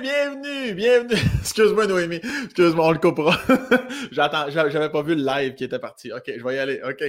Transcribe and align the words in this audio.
bienvenue, 0.00 0.74
bienvenue. 0.74 1.20
Excuse-moi, 1.40 1.86
Noémie. 1.86 2.20
Excuse-moi, 2.44 2.86
on 2.86 2.92
le 2.92 2.98
coupera. 2.98 3.36
J'attends, 4.12 4.50
j'avais 4.50 4.90
pas 4.90 5.02
vu 5.02 5.14
le 5.14 5.24
live 5.24 5.54
qui 5.54 5.64
était 5.64 5.78
parti. 5.78 6.12
OK, 6.12 6.24
je 6.26 6.44
vais 6.44 6.56
y 6.56 6.58
aller. 6.58 6.80
OK. 6.88 7.02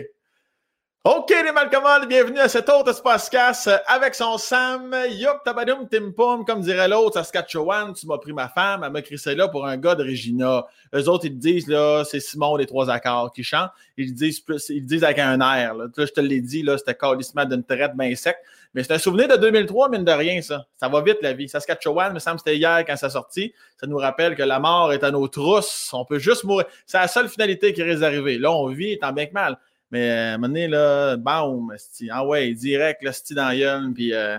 OK, 1.05 1.29
les 1.29 1.51
Malcolm, 1.53 1.83
bienvenue 2.09 2.39
à 2.39 2.49
cet 2.49 2.67
autre 2.67 2.89
espace 2.89 3.29
casse 3.29 3.69
avec 3.87 4.15
son 4.15 4.37
Sam. 4.37 4.93
Yup, 5.09 5.43
tabadoum, 5.45 5.87
timpum, 5.87 6.43
comme 6.43 6.59
dirait 6.59 6.89
l'autre, 6.89 7.13
Saskatchewan, 7.13 7.93
tu 7.93 8.05
m'as 8.05 8.17
pris 8.17 8.33
ma 8.33 8.49
femme, 8.49 8.83
elle 8.83 8.91
m'a 8.91 9.01
crissé 9.01 9.33
là 9.33 9.47
pour 9.47 9.65
un 9.65 9.77
gars 9.77 9.95
de 9.95 10.03
Regina. 10.03 10.65
Eux 10.93 11.07
autres, 11.07 11.25
ils 11.25 11.37
disent, 11.37 11.67
là, 11.67 12.03
c'est 12.03 12.19
Simon 12.19 12.57
des 12.57 12.65
Trois 12.65 12.89
Accords 12.89 13.31
qui 13.31 13.43
chante. 13.43 13.71
Ils 13.95 14.13
disent 14.13 14.43
ils 14.69 14.85
disent 14.85 15.05
avec 15.05 15.19
un 15.19 15.39
air, 15.39 15.75
je 15.97 16.03
te 16.03 16.19
l'ai 16.19 16.41
dit, 16.41 16.63
là, 16.63 16.77
c'était 16.77 16.95
calissement 16.95 17.45
d'une 17.45 17.63
traite 17.63 17.95
bien 17.95 18.13
sec. 18.15 18.35
Mais 18.73 18.83
c'est 18.83 18.93
un 18.93 18.99
souvenir 18.99 19.27
de 19.27 19.35
2003, 19.35 19.89
mine 19.89 20.03
de 20.03 20.11
rien, 20.11 20.41
ça. 20.41 20.67
Ça 20.75 20.87
va 20.87 21.01
vite, 21.01 21.17
la 21.21 21.33
vie. 21.33 21.49
Saskatchewan, 21.49 22.13
me 22.13 22.19
semble, 22.19 22.39
c'était 22.39 22.57
hier 22.57 22.83
quand 22.85 22.95
ça 22.95 23.09
sorti. 23.09 23.53
Ça 23.79 23.87
nous 23.87 23.97
rappelle 23.97 24.35
que 24.35 24.43
la 24.43 24.59
mort 24.59 24.93
est 24.93 25.03
à 25.03 25.09
nos 25.09 25.27
trousses. 25.27 25.89
On 25.91 26.05
peut 26.05 26.19
juste 26.19 26.43
mourir. 26.43 26.67
C'est 26.85 26.99
la 26.99 27.07
seule 27.07 27.29
finalité 27.29 27.73
qui 27.73 27.81
risque 27.81 28.01
d'arriver. 28.01 28.37
Là, 28.37 28.51
on 28.51 28.67
vit 28.67 28.99
tant 28.99 29.11
bien 29.11 29.25
que 29.25 29.33
mal. 29.33 29.57
Mais 29.91 30.11
à 30.11 30.37
moment 30.37 30.49
donné, 30.49 30.67
là, 30.67 31.17
boum, 31.17 31.75
ah 32.11 32.25
ouais, 32.25 32.53
direct, 32.53 33.01
l'hostie 33.01 33.33
dans. 33.33 33.93
Puis, 33.93 34.13
euh, 34.13 34.37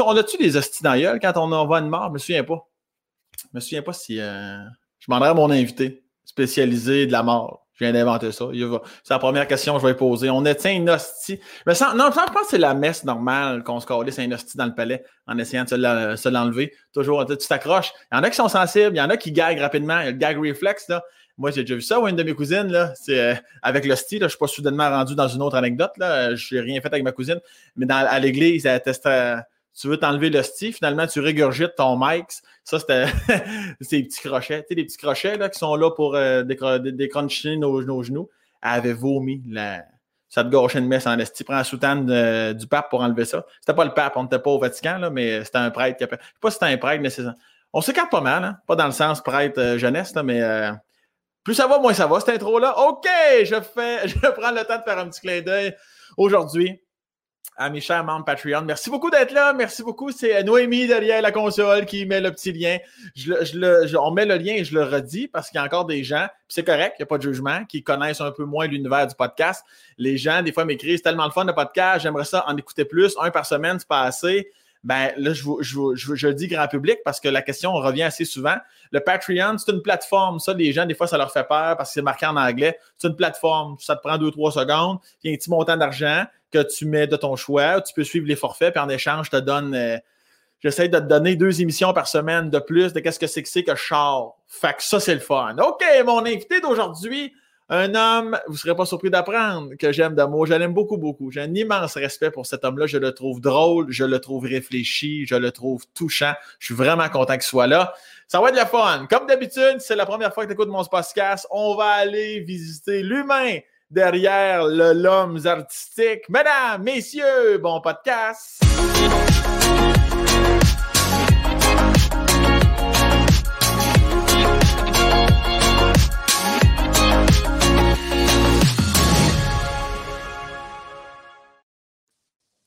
on 0.00 0.16
a-tu 0.16 0.38
des 0.38 0.56
hosties 0.56 0.82
dans 0.82 1.18
quand 1.20 1.32
on 1.36 1.52
envoie 1.52 1.80
une 1.80 1.90
mort? 1.90 2.08
Je 2.08 2.12
me 2.14 2.18
souviens 2.18 2.44
pas. 2.44 2.66
Je 3.38 3.48
me 3.52 3.60
souviens 3.60 3.82
pas 3.82 3.92
si. 3.92 4.18
Euh, 4.18 4.64
je 4.98 5.06
demanderais 5.06 5.30
à 5.30 5.34
mon 5.34 5.50
invité 5.50 6.04
spécialisé 6.24 7.06
de 7.06 7.12
la 7.12 7.22
mort. 7.22 7.67
Je 7.78 7.84
viens 7.84 7.92
d'inventer 7.92 8.32
ça. 8.32 8.46
C'est 9.04 9.14
la 9.14 9.18
première 9.20 9.46
question 9.46 9.76
que 9.76 9.82
je 9.82 9.86
vais 9.86 9.94
poser. 9.94 10.30
On 10.30 10.44
éteint 10.44 10.72
une 10.72 10.90
hostie? 10.90 11.38
non, 11.64 11.74
je 11.74 12.32
pense 12.32 12.42
que 12.42 12.46
c'est 12.50 12.58
la 12.58 12.74
messe 12.74 13.04
normale 13.04 13.62
qu'on 13.62 13.78
se 13.78 13.86
c'est 14.10 14.24
un 14.24 14.32
hostie 14.32 14.56
dans 14.56 14.66
le 14.66 14.74
palais 14.74 15.04
en 15.28 15.38
essayant 15.38 15.62
de 15.62 16.16
se 16.16 16.28
l'enlever. 16.28 16.72
Toujours, 16.92 17.24
tu 17.24 17.36
t'accroches. 17.36 17.92
Il 18.10 18.16
y 18.16 18.18
en 18.18 18.24
a 18.24 18.30
qui 18.30 18.36
sont 18.36 18.48
sensibles, 18.48 18.96
il 18.96 18.98
y 18.98 19.00
en 19.00 19.10
a 19.10 19.16
qui 19.16 19.30
gaguent 19.30 19.60
rapidement. 19.60 20.00
Il 20.00 20.06
y 20.06 20.08
a 20.08 20.10
le 20.10 20.16
gag 20.16 20.38
reflex, 20.38 20.88
là. 20.88 21.04
Moi, 21.36 21.52
j'ai 21.52 21.60
déjà 21.60 21.76
vu 21.76 21.82
ça, 21.82 22.00
ou 22.00 22.08
une 22.08 22.16
de 22.16 22.24
mes 22.24 22.34
cousines, 22.34 22.66
là, 22.66 22.92
c'est 22.96 23.20
euh, 23.20 23.34
avec 23.62 23.86
l'hostie, 23.86 24.18
je 24.18 24.24
ne 24.24 24.28
suis 24.28 24.38
pas 24.38 24.48
soudainement 24.48 24.90
rendu 24.90 25.14
dans 25.14 25.28
une 25.28 25.40
autre 25.40 25.54
anecdote, 25.54 25.92
là, 25.96 26.34
je 26.34 26.56
n'ai 26.56 26.60
rien 26.62 26.80
fait 26.80 26.88
avec 26.88 27.04
ma 27.04 27.12
cousine, 27.12 27.38
mais 27.76 27.86
dans, 27.86 27.94
à 27.94 28.18
l'église, 28.18 28.66
elle 28.66 28.82
testait, 28.82 29.36
tu 29.80 29.86
veux 29.86 29.96
t'enlever 29.96 30.28
l'hostie, 30.30 30.72
finalement, 30.72 31.06
tu 31.06 31.20
régurgites 31.20 31.76
ton 31.76 31.96
mic. 31.98 32.26
Ça, 32.64 32.80
c'était 32.80 33.06
ces 33.80 34.02
petits 34.02 34.20
crochets, 34.20 34.62
tu 34.62 34.68
sais, 34.68 34.74
les 34.74 34.84
petits 34.84 34.96
crochets 34.96 35.36
là, 35.36 35.48
qui 35.48 35.58
sont 35.58 35.76
là 35.76 35.90
pour 35.90 36.16
euh, 36.16 36.42
nos, 36.42 38.02
genoux. 38.02 38.28
Elle 38.60 38.70
avait 38.70 38.92
vomi 38.92 39.42
la, 39.48 39.84
ça 40.28 40.42
te 40.42 40.48
gâchait 40.48 40.80
une 40.80 40.88
messe 40.88 41.06
en 41.06 41.16
esti. 41.18 41.44
Prends 41.44 41.54
la 41.54 41.64
soutane 41.64 42.54
du 42.54 42.66
pape 42.66 42.90
pour 42.90 43.02
enlever 43.02 43.24
ça. 43.24 43.46
C'était 43.60 43.74
pas 43.74 43.84
le 43.84 43.94
pape, 43.94 44.16
on 44.16 44.24
n'était 44.24 44.40
pas 44.40 44.50
au 44.50 44.58
Vatican, 44.58 44.98
là, 44.98 45.10
mais 45.10 45.44
c'était 45.44 45.58
un 45.58 45.70
prêtre 45.70 45.96
qui 45.96 46.04
a 46.04 46.08
Je 46.10 46.16
sais 46.16 46.20
pas 46.40 46.50
si 46.50 46.54
c'était 46.54 46.72
un 46.72 46.76
prêtre, 46.78 47.00
mais 47.00 47.10
c'est 47.10 47.22
ça. 47.22 47.34
On 47.72 47.80
s'écarte 47.80 48.10
pas 48.10 48.20
mal, 48.20 48.44
hein? 48.44 48.58
Pas 48.66 48.74
dans 48.74 48.86
le 48.86 48.92
sens 48.92 49.22
prêtre 49.22 49.60
euh, 49.60 49.78
jeunesse, 49.78 50.12
mais 50.24 50.42
euh, 50.42 50.72
plus 51.44 51.54
ça 51.54 51.68
va, 51.68 51.78
moins 51.78 51.94
ça 51.94 52.06
va, 52.06 52.18
cette 52.18 52.30
intro-là. 52.30 52.76
OK, 52.88 53.06
je 53.44 53.60
fais, 53.60 54.08
je 54.08 54.18
prends 54.18 54.50
le 54.50 54.64
temps 54.64 54.78
de 54.78 54.82
faire 54.82 54.98
un 54.98 55.08
petit 55.08 55.20
clin 55.20 55.40
d'œil 55.42 55.76
aujourd'hui 56.16 56.80
à 57.58 57.68
mes 57.70 57.80
chers 57.80 58.04
membres 58.04 58.24
Patreon. 58.24 58.62
Merci 58.62 58.88
beaucoup 58.88 59.10
d'être 59.10 59.32
là. 59.32 59.52
Merci 59.52 59.82
beaucoup. 59.82 60.12
C'est 60.12 60.42
Noémie 60.44 60.86
derrière 60.86 61.20
la 61.20 61.32
console 61.32 61.84
qui 61.84 62.06
met 62.06 62.20
le 62.20 62.30
petit 62.30 62.52
lien. 62.52 62.78
On 64.00 64.10
met 64.12 64.24
le 64.24 64.36
lien 64.36 64.54
et 64.54 64.64
je 64.64 64.74
le 64.74 64.84
redis 64.84 65.26
parce 65.26 65.50
qu'il 65.50 65.58
y 65.58 65.60
a 65.60 65.64
encore 65.64 65.84
des 65.84 66.04
gens, 66.04 66.28
c'est 66.46 66.64
correct, 66.64 66.94
il 66.98 67.02
n'y 67.02 67.04
a 67.04 67.06
pas 67.06 67.18
de 67.18 67.22
jugement, 67.22 67.64
qui 67.64 67.82
connaissent 67.82 68.20
un 68.20 68.30
peu 68.30 68.44
moins 68.44 68.66
l'univers 68.68 69.06
du 69.08 69.14
podcast. 69.14 69.64
Les 69.98 70.16
gens, 70.16 70.40
des 70.42 70.52
fois, 70.52 70.64
m'écrivent, 70.64 70.96
c'est 70.96 71.02
tellement 71.02 71.26
le 71.26 71.32
fun 71.32 71.44
de 71.44 71.52
podcast, 71.52 72.02
j'aimerais 72.02 72.24
ça 72.24 72.44
en 72.46 72.56
écouter 72.56 72.84
plus. 72.84 73.16
Un 73.20 73.30
par 73.30 73.44
semaine, 73.44 73.78
c'est 73.78 73.88
pas 73.88 74.02
assez 74.02 74.50
ben 74.84 75.12
là, 75.16 75.32
je, 75.32 75.42
je, 75.60 75.78
je, 75.94 76.14
je, 76.14 76.28
dis 76.28 76.46
grand 76.46 76.68
public 76.68 76.98
parce 77.04 77.20
que 77.20 77.28
la 77.28 77.42
question 77.42 77.72
revient 77.72 78.04
assez 78.04 78.24
souvent. 78.24 78.56
Le 78.92 79.00
Patreon, 79.00 79.58
c'est 79.58 79.72
une 79.72 79.82
plateforme. 79.82 80.38
Ça, 80.38 80.54
les 80.54 80.72
gens, 80.72 80.86
des 80.86 80.94
fois, 80.94 81.06
ça 81.06 81.18
leur 81.18 81.32
fait 81.32 81.46
peur 81.46 81.76
parce 81.76 81.90
que 81.90 81.94
c'est 81.94 82.02
marqué 82.02 82.26
en 82.26 82.36
anglais. 82.36 82.78
C'est 82.96 83.08
une 83.08 83.16
plateforme. 83.16 83.76
Ça 83.80 83.96
te 83.96 84.00
prend 84.00 84.18
deux, 84.18 84.30
trois 84.30 84.52
secondes. 84.52 84.98
Il 85.22 85.30
y 85.30 85.32
a 85.32 85.34
un 85.34 85.36
petit 85.36 85.50
montant 85.50 85.76
d'argent 85.76 86.24
que 86.52 86.62
tu 86.62 86.86
mets 86.86 87.06
de 87.06 87.16
ton 87.16 87.36
choix. 87.36 87.80
Tu 87.80 87.92
peux 87.92 88.04
suivre 88.04 88.26
les 88.26 88.36
forfaits, 88.36 88.72
puis 88.72 88.82
en 88.82 88.88
échange, 88.88 89.26
je 89.26 89.30
te 89.32 89.36
donne. 89.42 89.74
Euh, 89.74 89.98
j'essaie 90.60 90.88
de 90.88 90.98
te 90.98 91.04
donner 91.04 91.36
deux 91.36 91.60
émissions 91.60 91.92
par 91.92 92.06
semaine 92.06 92.48
de 92.50 92.58
plus 92.58 92.92
de 92.92 93.00
qu'est-ce 93.00 93.18
que 93.18 93.26
c'est 93.26 93.42
que 93.42 93.48
c'est 93.48 93.64
que 93.64 93.72
Fait 94.46 94.76
que 94.76 94.82
ça, 94.82 95.00
c'est 95.00 95.14
le 95.14 95.20
fun. 95.20 95.56
OK, 95.58 95.84
mon 96.06 96.24
invité 96.24 96.60
d'aujourd'hui, 96.60 97.34
un 97.68 97.94
homme, 97.94 98.38
vous 98.46 98.54
ne 98.54 98.58
serez 98.58 98.74
pas 98.74 98.86
surpris 98.86 99.10
d'apprendre 99.10 99.74
que 99.78 99.92
j'aime 99.92 100.14
d'amour. 100.14 100.46
Je 100.46 100.54
l'aime 100.54 100.72
beaucoup, 100.72 100.96
beaucoup. 100.96 101.30
J'ai 101.30 101.42
un 101.42 101.54
immense 101.54 101.94
respect 101.96 102.30
pour 102.30 102.46
cet 102.46 102.64
homme-là. 102.64 102.86
Je 102.86 102.96
le 102.96 103.12
trouve 103.12 103.40
drôle, 103.40 103.86
je 103.90 104.04
le 104.04 104.18
trouve 104.20 104.44
réfléchi, 104.44 105.26
je 105.26 105.34
le 105.34 105.52
trouve 105.52 105.84
touchant. 105.94 106.32
Je 106.58 106.66
suis 106.66 106.74
vraiment 106.74 107.08
content 107.08 107.34
qu'il 107.34 107.42
soit 107.42 107.66
là. 107.66 107.92
Ça 108.26 108.40
va 108.40 108.48
être 108.48 108.58
le 108.58 108.66
fun. 108.66 109.06
Comme 109.10 109.26
d'habitude, 109.26 109.76
c'est 109.80 109.96
la 109.96 110.06
première 110.06 110.32
fois 110.32 110.44
que 110.44 110.48
tu 110.48 110.54
écoutes 110.54 110.68
mon 110.68 110.84
podcast. 110.84 111.46
On 111.50 111.74
va 111.76 111.88
aller 111.88 112.40
visiter 112.40 113.02
l'humain 113.02 113.58
derrière 113.90 114.64
l'homme 114.64 115.38
artistique. 115.44 116.28
Mesdames, 116.28 116.82
messieurs, 116.82 117.58
bon 117.58 117.80
podcast. 117.80 118.62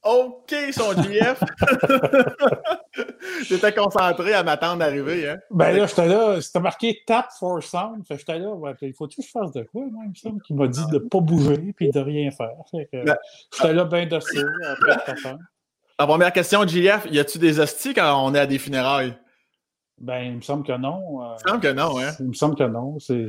OK, 0.04 0.56
son 0.72 1.00
GF. 1.04 1.44
J'étais 3.44 3.72
concentré 3.74 4.34
à 4.34 4.44
m'attendre 4.44 4.80
d'arriver. 4.80 5.30
Hein? 5.30 5.38
Ben 5.52 5.76
là, 5.76 5.86
j'étais 5.86 6.08
là, 6.08 6.42
c'était 6.42 6.60
marqué 6.60 7.04
Tap 7.06 7.28
for 7.40 7.62
Sound. 7.62 8.04
J'étais 8.10 8.40
là, 8.40 8.50
ouais, 8.50 8.74
il 8.82 8.94
faut-tu 8.94 9.22
que 9.22 9.28
je 9.28 9.32
fasse 9.32 9.52
de 9.52 9.64
quoi, 9.64 9.84
moi, 9.92 10.04
il 10.06 10.10
me 10.10 10.16
semble 10.16 10.42
qu'il 10.42 10.56
m'a 10.56 10.68
dit 10.68 10.86
de 10.88 10.96
ne 10.96 11.00
pas 11.00 11.20
bouger 11.20 11.74
et 11.80 11.92
de 11.92 12.00
rien 12.00 12.32
faire. 12.32 12.50
Ben, 12.74 13.16
j'étais 13.54 13.74
là 13.74 13.86
bien 13.86 14.06
docile 14.08 14.48
après 14.68 15.16
La 16.00 16.08
première 16.08 16.34
question, 16.34 16.66
GF, 16.66 17.06
y 17.12 17.20
a-tu 17.20 17.38
des 17.38 17.60
hosties 17.60 17.94
quand 17.94 18.26
on 18.26 18.34
est 18.34 18.40
à 18.40 18.48
des 18.48 18.58
funérailles? 18.58 19.16
Ben, 20.02 20.24
il 20.24 20.36
me 20.38 20.42
semble 20.42 20.66
que 20.66 20.76
non. 20.76 21.24
Euh, 21.24 21.36
il 21.38 21.44
me 21.44 21.50
semble 21.50 21.62
que 21.62 21.74
non, 21.74 22.00
hein? 22.00 22.12
Il 22.20 22.28
me 22.28 22.34
semble 22.34 22.56
que 22.56 22.64
non. 22.64 22.98
C'est, 23.00 23.28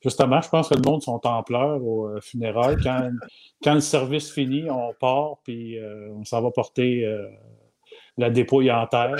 Justement, 0.00 0.40
je 0.40 0.48
pense 0.48 0.68
que 0.68 0.74
le 0.74 0.82
monde 0.82 1.02
sont 1.02 1.26
en 1.26 1.42
pleurs 1.42 1.82
au 1.82 2.06
euh, 2.06 2.20
funérailles. 2.20 2.76
Quand, 2.82 3.10
quand 3.64 3.74
le 3.74 3.80
service 3.80 4.30
finit, 4.30 4.70
on 4.70 4.94
part, 5.00 5.38
puis 5.42 5.78
euh, 5.78 6.08
on 6.12 6.24
s'en 6.24 6.40
va 6.40 6.52
porter 6.52 7.04
la 8.16 8.30
dépouille 8.30 8.70
en 8.70 8.86
terre 8.86 9.16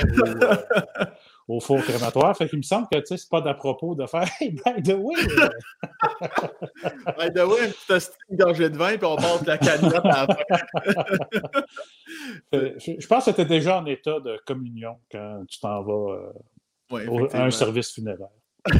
au 1.48 1.58
four 1.58 1.82
crématoire. 1.82 2.36
Fait 2.36 2.48
qu'il 2.48 2.58
me 2.58 2.62
semble 2.62 2.86
que 2.90 2.98
tu 2.98 3.06
sais, 3.06 3.16
c'est 3.16 3.28
pas 3.28 3.40
d'à 3.40 3.54
propos 3.54 3.96
de 3.96 4.06
faire 4.06 4.28
Hey, 4.40 4.50
by 4.50 4.80
the 4.82 4.94
way! 4.94 5.16
by 7.18 7.32
the 7.34 7.44
way, 7.44 7.66
une 7.66 7.72
petite 7.88 8.16
gorgée 8.30 8.70
de 8.70 8.76
vin, 8.76 8.96
puis 8.96 9.06
on 9.06 9.16
porte 9.16 9.44
la 9.46 9.58
cagnotte 9.58 10.04
à 10.04 10.26
la 10.26 10.28
fin. 10.28 10.36
je 12.52 13.06
pense 13.08 13.24
que 13.24 13.32
tu 13.32 13.44
déjà 13.46 13.80
en 13.80 13.86
état 13.86 14.20
de 14.20 14.40
communion 14.46 15.00
quand 15.10 15.42
tu 15.48 15.58
t'en 15.58 15.82
vas 15.82 16.32
un 16.94 17.50
service 17.50 17.92
funéraire. 17.92 18.28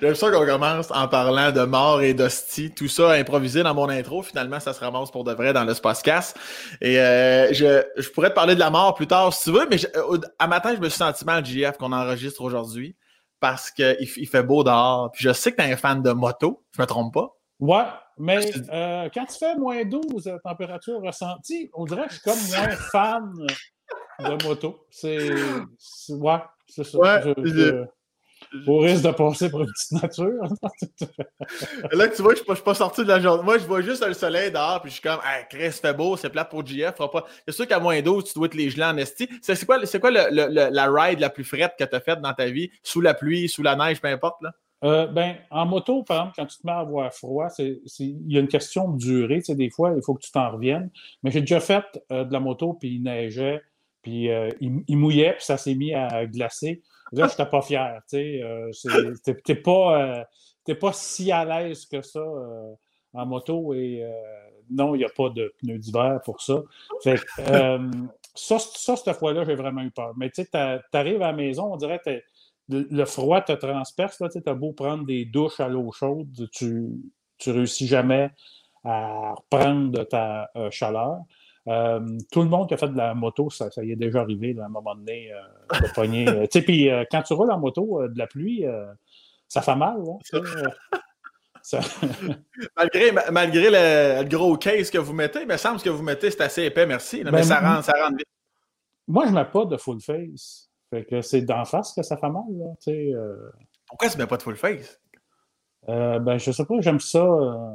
J'aime 0.00 0.14
ça 0.14 0.30
qu'on 0.30 0.46
commence 0.46 0.90
en 0.92 1.08
parlant 1.08 1.50
de 1.50 1.62
mort 1.62 2.00
et 2.00 2.14
d'hostie. 2.14 2.70
Tout 2.70 2.88
ça 2.88 3.12
improvisé 3.12 3.62
dans 3.62 3.74
mon 3.74 3.88
intro. 3.88 4.22
Finalement, 4.22 4.60
ça 4.60 4.72
se 4.72 4.80
ramasse 4.80 5.10
pour 5.10 5.24
de 5.24 5.32
vrai 5.32 5.52
dans 5.52 5.64
le 5.64 5.74
podcast. 5.74 6.38
Et 6.80 6.98
euh, 6.98 7.52
je, 7.52 8.08
pourrais 8.10 8.30
te 8.30 8.34
parler 8.34 8.54
de 8.54 8.60
la 8.60 8.70
mort 8.70 8.94
plus 8.94 9.06
tard 9.06 9.32
si 9.32 9.44
tu 9.44 9.58
veux, 9.58 9.66
mais 9.68 9.78
euh, 9.96 10.18
à 10.38 10.46
matin, 10.46 10.74
je 10.74 10.80
me 10.80 10.88
suis 10.88 10.98
senti 10.98 11.24
mal, 11.24 11.44
JF, 11.44 11.76
qu'on 11.76 11.92
enregistre 11.92 12.42
aujourd'hui 12.42 12.96
parce 13.40 13.70
qu'il 13.70 13.96
il 14.00 14.28
fait 14.28 14.42
beau 14.42 14.62
dehors. 14.62 15.10
Puis 15.12 15.24
je 15.24 15.32
sais 15.32 15.52
que 15.52 15.60
tu 15.60 15.68
es 15.68 15.72
un 15.72 15.76
fan 15.76 16.02
de 16.02 16.12
moto. 16.12 16.64
Je 16.76 16.80
me 16.80 16.86
trompe 16.86 17.12
pas? 17.14 17.36
Ouais, 17.58 17.84
mais 18.16 18.38
euh, 18.72 19.08
quand 19.12 19.26
tu 19.26 19.38
fais 19.38 19.54
moins 19.56 19.84
12 19.84 20.38
température 20.42 21.00
ressentie, 21.02 21.70
on 21.74 21.84
dirait 21.84 22.06
que 22.06 22.14
je 22.14 22.20
suis 22.20 22.22
comme 22.22 22.38
moins 22.48 22.76
fan 22.76 23.32
de 24.20 24.44
moto. 24.44 24.86
C'est. 24.90 25.30
Ouais, 26.10 26.38
c'est 26.70 26.84
ça. 26.84 27.22
Au 28.66 28.78
risque 28.78 29.04
de 29.04 29.10
passer 29.12 29.48
pour 29.48 29.60
une 29.60 29.70
petite 29.70 30.02
nature. 30.02 30.42
là, 31.92 32.08
tu 32.08 32.22
vois, 32.22 32.34
je 32.34 32.40
ne 32.48 32.54
suis, 32.54 32.64
pas 32.64 32.74
sorti 32.74 33.02
de 33.02 33.08
la 33.08 33.20
journée. 33.20 33.44
Moi, 33.44 33.58
je 33.58 33.66
vois 33.66 33.80
juste 33.80 34.04
le 34.04 34.14
soleil 34.14 34.50
dehors, 34.50 34.80
puis 34.80 34.90
je 34.90 34.94
suis 34.94 35.02
comme, 35.02 35.20
hey, 35.24 35.44
Chris, 35.48 35.78
fait 35.78 35.94
beau, 35.94 36.16
c'est 36.16 36.30
plate 36.30 36.50
pour 36.50 36.66
JF. 36.66 36.96
Pas... 36.96 37.26
C'est 37.46 37.54
sûr 37.54 37.68
qu'à 37.68 37.78
moins 37.78 38.00
d'eau, 38.02 38.22
tu 38.22 38.32
dois 38.34 38.46
être 38.46 38.54
les 38.54 38.70
gelés 38.70 38.84
en 38.84 38.96
esti. 38.96 39.28
C'est 39.42 39.64
quoi, 39.66 39.78
quoi 40.00 40.10
la 40.10 40.90
ride 40.90 41.20
la 41.20 41.30
plus 41.30 41.44
frette 41.44 41.74
que 41.78 41.84
tu 41.84 41.94
as 41.94 42.00
faite 42.00 42.20
dans 42.20 42.32
ta 42.32 42.46
vie, 42.46 42.70
sous 42.82 43.00
la 43.00 43.14
pluie, 43.14 43.48
sous 43.48 43.62
la 43.62 43.76
neige, 43.76 44.00
peu 44.00 44.08
importe? 44.08 44.42
Là? 44.42 44.52
Euh, 44.82 45.06
ben, 45.06 45.36
en 45.50 45.66
moto, 45.66 46.02
par 46.02 46.16
exemple, 46.16 46.34
quand 46.36 46.46
tu 46.46 46.56
te 46.58 46.66
mets 46.66 46.72
à 46.72 46.78
avoir 46.78 47.12
froid, 47.12 47.48
il 47.58 48.32
y 48.32 48.36
a 48.38 48.40
une 48.40 48.48
question 48.48 48.90
de 48.90 48.98
durée. 48.98 49.42
des 49.46 49.70
fois, 49.70 49.92
il 49.94 50.02
faut 50.02 50.14
que 50.14 50.22
tu 50.22 50.32
t'en 50.32 50.50
reviennes. 50.50 50.90
Mais 51.22 51.30
j'ai 51.30 51.40
déjà 51.40 51.60
fait 51.60 51.84
euh, 52.10 52.24
de 52.24 52.32
la 52.32 52.40
moto, 52.40 52.74
puis 52.74 52.94
il 52.94 53.02
neigeait, 53.02 53.60
puis 54.02 54.30
euh, 54.30 54.48
il, 54.60 54.96
mouillait, 54.96 55.34
puis 55.34 55.44
ça 55.44 55.56
s'est 55.56 55.74
mis 55.74 55.94
à 55.94 56.26
glacer. 56.26 56.82
Là, 57.12 57.26
je 57.26 57.32
n'étais 57.32 57.50
pas 57.50 57.62
fier. 57.62 58.00
Tu 58.08 58.16
n'es 58.16 59.54
pas, 59.64 60.24
pas 60.80 60.92
si 60.92 61.32
à 61.32 61.44
l'aise 61.44 61.86
que 61.86 62.02
ça 62.02 62.24
en 63.12 63.26
moto 63.26 63.74
et 63.74 64.04
non, 64.70 64.94
il 64.94 64.98
n'y 64.98 65.04
a 65.04 65.08
pas 65.08 65.30
de 65.30 65.52
pneus 65.58 65.78
d'hiver 65.78 66.20
pour 66.24 66.40
ça. 66.40 66.62
Fait 67.02 67.20
ça, 68.34 68.58
ça, 68.58 68.96
cette 68.96 69.16
fois-là, 69.16 69.44
j'ai 69.44 69.56
vraiment 69.56 69.82
eu 69.82 69.90
peur. 69.90 70.12
Mais 70.16 70.30
tu 70.30 70.42
sais, 70.42 70.48
tu 70.50 70.96
arrives 70.96 71.22
à 71.22 71.28
la 71.28 71.32
maison, 71.32 71.72
on 71.72 71.76
dirait 71.76 72.00
que 72.04 72.22
le 72.68 73.04
froid 73.04 73.40
te 73.42 73.52
transperce. 73.52 74.18
Tu 74.18 74.48
as 74.48 74.54
beau 74.54 74.72
prendre 74.72 75.04
des 75.04 75.24
douches 75.24 75.60
à 75.60 75.68
l'eau 75.68 75.90
chaude, 75.92 76.48
tu, 76.52 76.88
tu 77.38 77.50
réussis 77.50 77.86
jamais 77.86 78.30
à 78.84 79.34
reprendre 79.34 79.90
de 79.90 80.04
ta 80.04 80.50
euh, 80.56 80.70
chaleur. 80.70 81.18
Euh, 81.68 82.00
tout 82.32 82.42
le 82.42 82.48
monde 82.48 82.68
qui 82.68 82.74
a 82.74 82.76
fait 82.76 82.88
de 82.88 82.96
la 82.96 83.14
moto, 83.14 83.50
ça, 83.50 83.70
ça 83.70 83.84
y 83.84 83.92
est 83.92 83.96
déjà 83.96 84.20
arrivé 84.22 84.56
à 84.60 84.64
un 84.64 84.68
moment 84.68 84.94
donné 84.94 85.30
euh, 85.32 85.78
de 85.80 85.92
pogner. 85.94 86.48
puis 86.48 86.88
quand 87.10 87.22
tu 87.22 87.34
roules 87.34 87.52
en 87.52 87.58
moto, 87.58 88.08
de 88.08 88.18
la 88.18 88.26
pluie, 88.26 88.64
ça 89.48 89.62
fait 89.62 89.76
mal. 89.76 89.98
Hein, 90.32 90.40
malgré 92.76 93.12
malgré 93.30 93.70
le, 93.70 94.24
gros 94.24 94.56
case 94.56 94.90
que 94.90 94.98
vous 94.98 95.12
mettez, 95.12 95.42
il 95.42 95.46
me 95.46 95.58
semble 95.58 95.74
que 95.74 95.80
ce 95.80 95.84
que 95.84 95.90
vous 95.90 96.02
mettez, 96.02 96.30
c'est 96.30 96.40
assez 96.40 96.64
épais, 96.64 96.86
merci. 96.86 97.22
mais 97.22 97.30
ben, 97.30 97.42
ça 97.42 97.60
rend, 97.60 97.82
ça 97.82 97.92
rend 97.92 98.16
vite. 98.16 98.26
Moi, 99.06 99.26
je 99.26 99.30
ne 99.30 99.34
mets 99.34 99.44
pas 99.44 99.64
de 99.66 99.76
full 99.76 100.00
face. 100.00 100.70
Fait 100.88 101.04
que 101.04 101.20
c'est 101.20 101.42
d'en 101.42 101.64
face 101.64 101.92
que 101.92 102.02
ça 102.02 102.16
fait 102.16 102.30
mal. 102.30 102.44
Là, 102.50 102.66
Pourquoi 103.86 104.08
tu 104.08 104.16
ne 104.16 104.22
mets 104.22 104.26
pas 104.26 104.36
de 104.36 104.42
full 104.42 104.56
face? 104.56 105.00
Euh, 105.88 106.18
ben, 106.18 106.38
je 106.38 106.50
sais 106.52 106.64
pas, 106.64 106.74
j'aime 106.80 107.00
ça, 107.00 107.24
euh, 107.24 107.72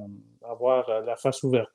avoir 0.50 0.88
euh, 0.90 1.02
la 1.02 1.16
face 1.16 1.42
ouverte. 1.44 1.72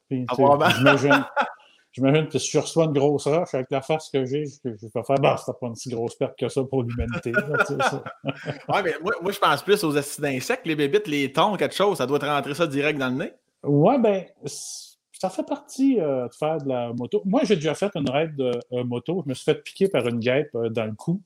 J'imagine 1.92 2.28
que 2.28 2.38
si 2.38 2.50
je 2.50 2.58
reçois 2.58 2.84
une 2.84 2.92
grosse 2.92 3.26
roche 3.26 3.52
avec 3.52 3.66
la 3.70 3.82
face 3.82 4.10
que 4.10 4.24
j'ai, 4.24 4.44
je, 4.44 4.58
je 4.64 4.86
vais 4.86 5.02
faire, 5.04 5.16
bah, 5.20 5.36
c'est 5.44 5.58
pas 5.58 5.66
une 5.66 5.74
si 5.74 5.90
grosse 5.90 6.14
perte 6.14 6.38
que 6.38 6.48
ça 6.48 6.62
pour 6.62 6.84
l'humanité. 6.84 7.32
ouais, 8.68 8.82
mais 8.84 8.94
moi, 9.02 9.14
moi, 9.20 9.32
je 9.32 9.38
pense 9.38 9.62
plus 9.62 9.82
aux 9.82 9.96
acides 9.96 10.22
d'insectes, 10.22 10.66
les 10.66 10.76
bébites, 10.76 11.08
les 11.08 11.32
tons, 11.32 11.56
quelque 11.56 11.74
chose, 11.74 11.98
ça 11.98 12.06
doit 12.06 12.20
te 12.20 12.26
rentrer 12.26 12.54
ça 12.54 12.66
direct 12.66 12.98
dans 12.98 13.08
le 13.08 13.16
nez. 13.24 13.32
Ouais, 13.64 13.98
ben, 13.98 14.24
ça 14.44 15.30
fait 15.30 15.46
partie 15.46 15.96
de 15.96 16.28
faire 16.38 16.58
de 16.58 16.68
la 16.68 16.92
moto. 16.92 17.22
Moi, 17.24 17.42
j'ai 17.44 17.56
déjà 17.56 17.74
fait 17.74 17.90
une 17.96 18.08
raide 18.08 18.36
de 18.36 18.82
moto. 18.82 19.22
Je 19.24 19.28
me 19.28 19.34
suis 19.34 19.44
fait 19.44 19.62
piquer 19.62 19.88
par 19.88 20.06
une 20.06 20.20
guêpe 20.20 20.56
dans 20.70 20.86
le 20.86 20.94
cou. 20.94 21.20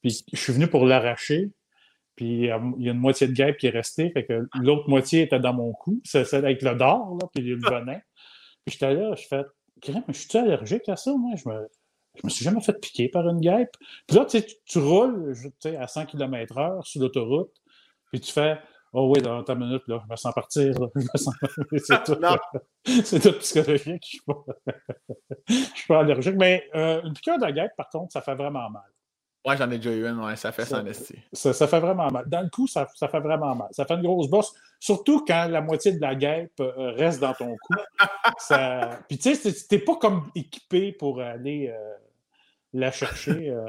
Puis 0.00 0.24
je 0.32 0.38
suis 0.38 0.52
venu 0.52 0.68
pour 0.68 0.86
l'arracher. 0.86 1.50
Puis 2.18 2.50
euh, 2.50 2.58
il 2.78 2.84
y 2.84 2.88
a 2.88 2.92
une 2.92 2.98
moitié 2.98 3.28
de 3.28 3.32
guêpe 3.32 3.58
qui 3.58 3.68
est 3.68 3.70
restée, 3.70 4.10
fait 4.10 4.24
que 4.24 4.48
l'autre 4.60 4.90
moitié 4.90 5.22
était 5.22 5.38
dans 5.38 5.54
mon 5.54 5.72
cou, 5.72 6.00
c'est 6.04 6.34
avec 6.34 6.62
le 6.62 6.74
dard, 6.74 7.14
là, 7.14 7.28
puis 7.32 7.44
le 7.44 7.60
venin. 7.70 8.00
Puis 8.64 8.72
j'étais 8.72 8.92
là, 8.92 9.14
je 9.14 9.24
fais, 9.28 9.44
je 9.84 10.12
suis 10.12 10.38
allergique 10.38 10.88
à 10.88 10.96
ça, 10.96 11.14
moi? 11.16 11.32
Je 11.36 11.48
me, 11.48 11.68
je 12.16 12.20
me 12.24 12.30
suis 12.30 12.44
jamais 12.44 12.60
fait 12.60 12.74
piquer 12.74 13.08
par 13.08 13.28
une 13.28 13.40
guêpe. 13.40 13.76
Puis 14.06 14.16
là, 14.16 14.24
tu, 14.24 14.42
tu 14.64 14.78
roules 14.78 15.34
à 15.78 15.86
100 15.86 16.06
km/h 16.06 16.82
sur 16.84 17.00
l'autoroute, 17.00 17.54
puis 18.10 18.20
tu 18.20 18.32
fais, 18.32 18.58
oh 18.92 19.12
oui, 19.14 19.22
dans 19.22 19.42
ta 19.44 19.54
minute, 19.54 19.82
là, 19.86 20.00
je 20.04 20.10
me 20.10 20.16
sens 20.16 20.34
partir, 20.34 20.74
C'est 21.76 22.04
tout, 22.04 22.16
c'est 23.04 23.20
tout 23.20 23.38
psychologique. 23.38 24.20
Je 24.26 25.54
ne 25.54 25.64
suis, 25.74 25.86
pas 25.86 26.00
allergique. 26.00 26.36
Mais 26.36 26.68
euh, 26.74 27.02
une 27.02 27.12
piqûre 27.12 27.38
de 27.38 27.50
guêpe, 27.50 27.72
par 27.76 27.88
contre, 27.90 28.12
ça 28.12 28.22
fait 28.22 28.34
vraiment 28.34 28.70
mal. 28.70 28.90
Ouais, 29.48 29.56
j'en 29.56 29.70
ai 29.70 29.78
déjà 29.78 29.90
eu 29.90 30.06
une, 30.06 30.20
ouais, 30.20 30.36
ça 30.36 30.52
fait 30.52 30.66
ça, 30.66 30.84
ça, 31.32 31.52
ça, 31.54 31.66
fait 31.66 31.80
vraiment 31.80 32.10
mal. 32.10 32.24
Dans 32.28 32.42
le 32.42 32.50
coup, 32.50 32.66
ça, 32.66 32.86
ça, 32.94 33.08
fait 33.08 33.20
vraiment 33.20 33.54
mal. 33.54 33.68
Ça 33.70 33.86
fait 33.86 33.94
une 33.94 34.02
grosse 34.02 34.28
bosse, 34.28 34.52
surtout 34.78 35.24
quand 35.26 35.48
la 35.48 35.62
moitié 35.62 35.92
de 35.92 36.00
la 36.02 36.14
guêpe 36.14 36.60
euh, 36.60 36.92
reste 36.92 37.20
dans 37.20 37.32
ton 37.32 37.56
cou. 37.56 37.74
Puis 39.08 39.16
tu 39.16 39.34
sais, 39.34 39.52
t'es 39.66 39.78
pas 39.78 39.96
comme 39.96 40.30
équipé 40.34 40.92
pour 40.92 41.22
aller 41.22 41.72
euh, 41.74 41.94
la 42.74 42.92
chercher. 42.92 43.48
Euh. 43.48 43.64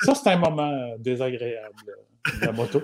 ça, 0.00 0.16
c'est 0.16 0.30
un 0.30 0.38
moment 0.38 0.96
désagréable 0.98 1.76
de 2.40 2.46
la 2.46 2.52
moto. 2.52 2.82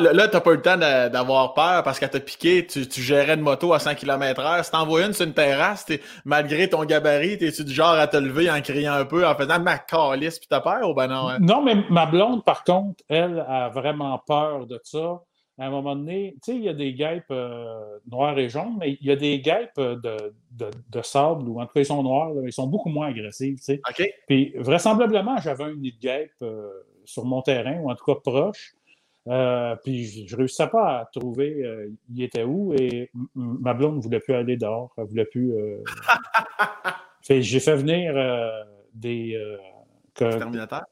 Là, 0.00 0.28
tu 0.28 0.34
n'as 0.34 0.40
pas 0.40 0.50
eu 0.50 0.56
le 0.56 0.62
temps 0.62 0.76
d'avoir 0.76 1.54
peur 1.54 1.82
parce 1.82 1.98
qu'elle 1.98 2.10
t'a 2.10 2.20
piqué, 2.20 2.66
tu, 2.66 3.00
gérais 3.00 3.34
une 3.34 3.40
moto 3.40 3.72
à 3.72 3.78
100 3.78 3.94
km/h. 3.94 4.64
Si 4.64 4.70
t'en 4.70 4.86
vois 4.86 5.06
une 5.06 5.12
sur 5.12 5.26
une 5.26 5.34
terrasse, 5.34 5.86
malgré 6.24 6.68
ton 6.68 6.84
gabarit, 6.84 7.38
t'es-tu 7.38 7.64
du 7.64 7.72
genre 7.72 7.92
à 7.92 8.06
te 8.06 8.16
lever 8.16 8.50
en 8.50 8.60
criant 8.60 8.94
un 8.94 9.04
peu, 9.04 9.26
en 9.26 9.34
faisant 9.34 9.60
ma 9.60 9.78
calice, 9.78 10.38
puis 10.38 10.48
t'as 10.48 10.60
peur 10.60 10.90
ou 10.90 10.94
ben 10.94 11.08
non? 11.08 11.28
Hein? 11.28 11.38
Non, 11.40 11.62
mais 11.62 11.76
ma 11.90 12.06
blonde, 12.06 12.44
par 12.44 12.64
contre, 12.64 13.02
elle 13.08 13.44
a 13.48 13.68
vraiment 13.68 14.18
peur 14.26 14.66
de 14.66 14.80
ça. 14.82 15.20
À 15.58 15.66
un 15.66 15.70
moment 15.70 15.96
donné, 15.96 16.34
tu 16.44 16.52
sais, 16.52 16.56
il 16.58 16.64
y 16.64 16.68
a 16.68 16.74
des 16.74 16.92
guêpes 16.92 17.24
euh, 17.30 17.98
noires 18.10 18.38
et 18.38 18.50
jaunes, 18.50 18.76
mais 18.78 18.98
il 19.00 19.06
y 19.06 19.10
a 19.10 19.16
des 19.16 19.40
guêpes 19.40 19.80
de, 19.80 20.34
de, 20.52 21.02
sable, 21.02 21.48
ou 21.48 21.60
en 21.60 21.66
tout 21.66 21.72
cas, 21.72 21.80
ils 21.80 21.86
sont 21.86 22.02
noirs, 22.02 22.32
ils 22.44 22.52
sont 22.52 22.66
beaucoup 22.66 22.90
moins 22.90 23.08
agressifs, 23.08 23.60
tu 23.60 23.64
sais. 23.64 23.80
Puis 24.28 24.52
vraisemblablement, 24.58 25.38
j'avais 25.38 25.64
un 25.64 25.74
nid 25.74 25.92
de 25.92 25.98
guêpe 25.98 26.30
euh, 26.42 26.68
sur 27.06 27.24
mon 27.24 27.40
terrain, 27.40 27.78
ou 27.80 27.90
en 27.90 27.94
tout 27.94 28.04
cas 28.04 28.20
proche. 28.22 28.75
Euh, 29.28 29.74
puis 29.82 30.04
je 30.04 30.34
ne 30.34 30.38
réussissais 30.38 30.68
pas 30.68 31.00
à 31.00 31.04
trouver 31.06 31.64
euh, 31.64 31.90
il 32.08 32.22
était 32.22 32.44
où 32.44 32.72
et 32.74 33.10
ma 33.34 33.74
blonde 33.74 33.96
ne 33.96 34.00
voulait 34.00 34.20
plus 34.20 34.34
aller 34.34 34.56
dehors. 34.56 34.92
Elle 34.96 35.06
voulait 35.06 35.24
plus. 35.24 35.52
Euh... 35.52 35.82
j'ai 37.40 37.60
fait 37.60 37.76
venir 37.76 38.12
euh, 38.16 38.62
des 38.94 39.36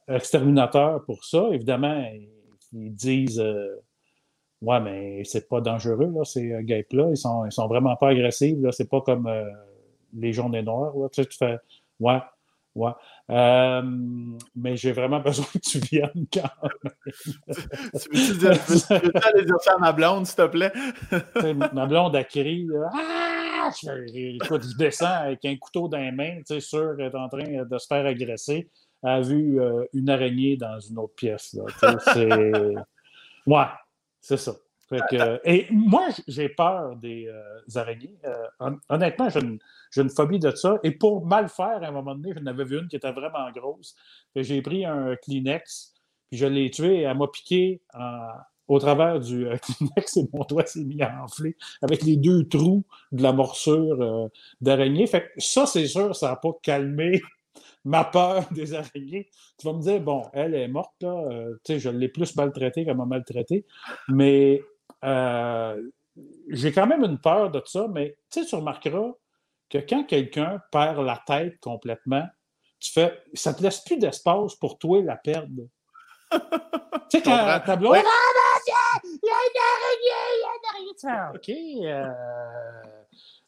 exterminateurs? 0.09 1.05
pour 1.05 1.25
ça. 1.25 1.49
Évidemment, 1.53 2.05
ils, 2.73 2.95
disent 2.95 3.43
Ouais, 4.61 4.81
mais 4.81 5.23
c'est 5.25 5.49
pas 5.49 5.61
dangereux, 5.61 6.11
là, 6.13 6.25
ces 6.25 6.63
guêpes-là. 6.63 7.11
Ils 7.11 7.17
sont, 7.17 7.45
ils 7.45 7.53
sont 7.53 7.69
vraiment 7.69 7.95
pas 7.97 8.09
agressifs. 8.09 8.57
C'est 8.73 8.89
pas 8.89 9.01
comme 9.01 9.31
les 10.13 10.33
jaunes 10.33 10.55
et 10.55 10.63
noirs. 10.63 10.97
Là. 10.97 11.09
Tu, 11.11 11.23
sais, 11.23 11.29
tu 11.29 11.37
fais 11.37 11.59
Ouais, 12.01 12.19
Ouais. 12.75 12.91
Euh, 13.31 13.83
mais 14.55 14.77
j'ai 14.77 14.93
vraiment 14.93 15.21
besoin 15.21 15.47
que 15.47 15.59
tu 15.59 15.79
viennes 15.79 16.27
quand 16.33 16.51
même. 16.63 16.93
tu 17.49 18.09
veux-tu 18.13 18.39
dire, 18.39 18.51
aller 19.27 19.45
dire 19.45 19.61
ça 19.61 19.75
à 19.75 19.79
ma 19.79 19.93
blonde, 19.93 20.27
s'il 20.27 20.37
te 20.37 20.47
plaît? 20.47 20.73
ma 21.73 21.87
blonde 21.87 22.17
a 22.17 22.25
crié. 22.25 22.67
Ah! 22.93 23.71
Écoute, 24.15 24.63
je 24.63 24.77
descends 24.77 25.07
avec 25.07 25.45
un 25.45 25.57
couteau 25.57 25.89
dans 25.89 25.99
les 25.99 26.13
mains, 26.13 26.37
tu 26.39 26.55
sais, 26.55 26.61
sûr, 26.61 27.01
est 27.01 27.15
en 27.15 27.29
train 27.29 27.65
de 27.65 27.79
se 27.79 27.87
faire 27.87 28.05
agresser. 28.05 28.69
Elle 29.03 29.11
a 29.11 29.21
vu 29.21 29.61
euh, 29.61 29.85
une 29.93 30.11
araignée 30.11 30.57
dans 30.57 30.79
une 30.81 30.99
autre 30.99 31.15
pièce. 31.15 31.57
C'est... 32.13 32.29
Ouais, 33.47 33.67
c'est 34.23 34.39
ça. 34.39 34.55
Et 35.45 35.67
moi, 35.71 36.09
j'ai 36.29 36.49
peur 36.49 36.97
des 36.97 37.27
euh, 37.27 37.79
araignées. 37.81 38.19
honnêtement, 38.89 39.29
je 39.29 39.39
ne 39.39 39.57
j'ai 39.91 40.03
une 40.03 40.11
phobie 40.11 40.39
de 40.39 40.51
ça. 40.51 40.79
Et 40.83 40.91
pour 40.91 41.27
mal 41.27 41.49
faire, 41.49 41.83
à 41.83 41.87
un 41.87 41.93
moment 41.93 42.15
donné, 42.15 42.35
j'en 42.37 42.47
avais 42.47 42.65
vu 42.65 42.79
une 42.79 42.89
qui 42.89 42.97
était 42.97 43.13
vraiment 43.13 43.51
grosse. 43.53 43.95
J'ai 44.35 44.61
pris 44.63 44.85
un 44.85 45.17
Kleenex, 45.17 45.93
puis 46.31 46.39
je 46.39 46.47
l'ai 46.47 46.71
tué 46.71 47.01
et 47.01 47.03
elle 47.03 47.17
m'a 47.17 47.29
piqué 47.29 47.81
au 48.69 48.79
travers 48.79 49.21
du 49.21 49.47
euh, 49.47 49.57
Kleenex 49.79 50.17
et 50.17 50.29
mon 50.33 50.45
doigt 50.45 50.67
s'est 50.67 50.85
mis 50.85 51.03
à 51.03 51.23
enfler 51.23 51.57
avec 51.83 52.03
les 52.03 52.17
deux 52.17 52.49
trous 52.49 52.85
de 53.13 53.23
la 53.23 53.33
morsure 53.33 54.01
euh, 54.01 54.29
d'araignée. 54.61 55.07
Fait 55.07 55.31
ça, 55.39 55.67
c'est 55.67 55.87
sûr, 55.87 56.15
ça 56.15 56.31
n'a 56.31 56.37
pas 56.37 56.53
calmé 56.63 57.23
ma 57.85 58.05
peur 58.05 58.45
des 58.53 58.75
araignées. 58.75 59.29
Tu 59.59 59.67
vas 59.67 59.75
me 59.75 59.83
dire, 59.83 60.01
bon, 60.01 60.23
elle 60.33 60.55
est 60.55 60.69
morte, 60.69 60.95
là. 61.01 61.15
Euh, 61.31 61.55
tu 61.65 61.75
sais, 61.75 61.79
je 61.79 61.91
l'ai 61.91 62.09
plus 62.09 62.35
maltraitée 62.37 62.85
qu'elle 62.85 62.97
m'a 62.97 63.07
maltraité. 63.07 63.67
Mais 64.09 64.63
j'ai 66.49 66.73
quand 66.73 66.87
même 66.87 67.05
une 67.05 67.19
peur 67.19 67.51
de 67.51 67.63
ça. 67.67 67.87
Mais 67.89 68.17
tu 68.31 68.43
remarqueras, 68.55 69.13
que 69.71 69.79
quand 69.79 70.05
quelqu'un 70.05 70.61
perd 70.71 71.01
la 71.01 71.21
tête 71.27 71.59
complètement, 71.61 72.27
tu 72.79 72.93
fais, 72.93 73.23
ça 73.33 73.53
ne 73.53 73.57
te 73.57 73.63
laisse 73.63 73.81
plus 73.81 73.97
d'espace 73.97 74.55
pour 74.57 74.79
toi 74.79 75.03
la 75.03 75.17
perdre. 75.17 75.63
tu 76.31 76.39
sais, 77.11 77.23
quand 77.23 77.61
ta 77.65 77.77
blonde, 77.77 77.97
ah, 77.97 79.01
il 79.05 79.19
y 79.23 79.31
a 79.31 79.41
une 79.47 79.61
araignée, 79.61 80.31
il 80.35 80.41
y 80.41 80.45
a 80.45 80.53
une 80.55 80.67
araignée. 80.71 81.35
OK. 81.35 81.49
Euh... 81.87 82.83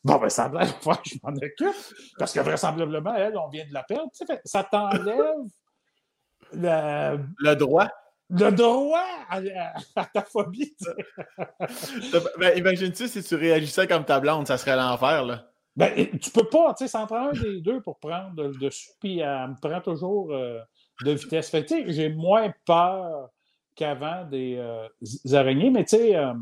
Bon, 0.03 0.17
ben, 0.17 0.29
ça 0.29 0.49
blague, 0.49 0.69
je 1.05 1.17
m'en 1.23 1.35
occupe. 1.35 1.77
Parce 2.19 2.33
que 2.33 2.41
vraisemblablement, 2.41 3.15
elle, 3.15 3.37
on 3.37 3.49
vient 3.49 3.67
de 3.67 3.75
la 3.75 3.83
perdre. 3.83 4.11
Tu 4.17 4.25
sais, 4.25 4.41
ça 4.45 4.65
t'enlève 4.65 5.45
le... 6.53 7.19
le 7.39 7.55
droit. 7.55 7.89
Le 8.29 8.51
droit 8.51 9.05
à, 9.29 10.05
ta 10.07 10.23
phobie. 10.23 10.75
ben, 12.39 12.59
Imagine-tu 12.59 13.07
si 13.07 13.23
tu 13.23 13.35
réagissais 13.37 13.87
comme 13.87 14.05
ta 14.05 14.19
blonde, 14.19 14.47
ça 14.47 14.59
serait 14.59 14.77
l'enfer, 14.77 15.25
là. 15.25 15.49
Ben, 15.77 16.19
tu 16.19 16.31
peux 16.31 16.49
pas, 16.49 16.73
tu 16.73 16.85
sais, 16.85 16.89
ça 16.89 17.03
en 17.03 17.07
prend 17.07 17.29
un 17.29 17.33
des 17.33 17.61
deux 17.61 17.83
pour 17.83 17.99
prendre 17.99 18.43
le 18.43 18.57
dessus, 18.57 18.91
puis 18.99 19.19
elle 19.19 19.51
me 19.51 19.61
prend 19.61 19.81
toujours 19.83 20.33
euh, 20.33 20.59
de 21.05 21.13
vitesse. 21.13 21.51
Fait 21.51 21.65
tu 21.65 21.75
sais, 21.75 21.93
j'ai 21.93 22.09
moins 22.09 22.53
peur 22.65 23.29
qu'avant 23.75 24.25
des, 24.25 24.57
euh, 24.57 24.89
araignées, 25.37 25.71
mais 25.71 25.85
tu 25.85 25.99
sais, 25.99 26.17
euh, 26.17 26.33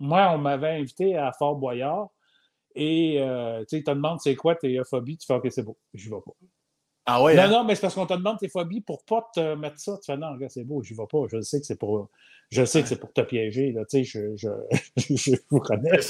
moi, 0.00 0.32
on 0.34 0.38
m'avait 0.38 0.80
invité 0.80 1.16
à 1.16 1.32
Fort 1.32 1.54
Boyard, 1.56 2.08
et 2.74 3.20
tu 3.68 3.76
sais, 3.78 3.84
te 3.84 3.90
demande 3.90 4.20
c'est 4.20 4.34
quoi 4.34 4.56
tes 4.56 4.82
phobies, 4.84 5.16
tu 5.16 5.26
fais 5.26 5.34
OK, 5.34 5.46
c'est 5.50 5.62
beau, 5.62 5.78
je 5.94 6.10
vais 6.10 6.20
pas. 6.20 6.32
Ah 7.06 7.22
ouais? 7.22 7.36
Non, 7.36 7.42
hein? 7.42 7.48
non, 7.48 7.64
mais 7.64 7.76
c'est 7.76 7.82
parce 7.82 7.94
qu'on 7.94 8.06
te 8.06 8.14
demande 8.14 8.38
tes 8.38 8.48
phobies 8.48 8.80
pour 8.80 9.04
pas 9.04 9.30
te 9.32 9.54
mettre 9.54 9.78
ça. 9.78 9.96
Tu 9.98 10.06
fais 10.06 10.16
non, 10.16 10.32
regarde, 10.32 10.50
c'est 10.50 10.64
beau, 10.64 10.82
j'y 10.82 10.94
vais 10.94 11.06
pas. 11.08 11.22
Je 11.30 11.40
sais 11.40 11.60
que 11.60 11.66
c'est 11.66 11.78
pour. 11.78 12.10
Je 12.50 12.64
sais 12.64 12.82
que 12.82 12.88
c'est 12.88 13.00
pour 13.00 13.12
te 13.12 13.22
piéger, 13.22 13.72
là, 13.72 13.84
tu 13.84 14.04
sais, 14.04 14.04
je, 14.04 14.36
je, 14.36 14.48
je, 14.96 15.36
vous 15.50 15.58
connais. 15.58 16.00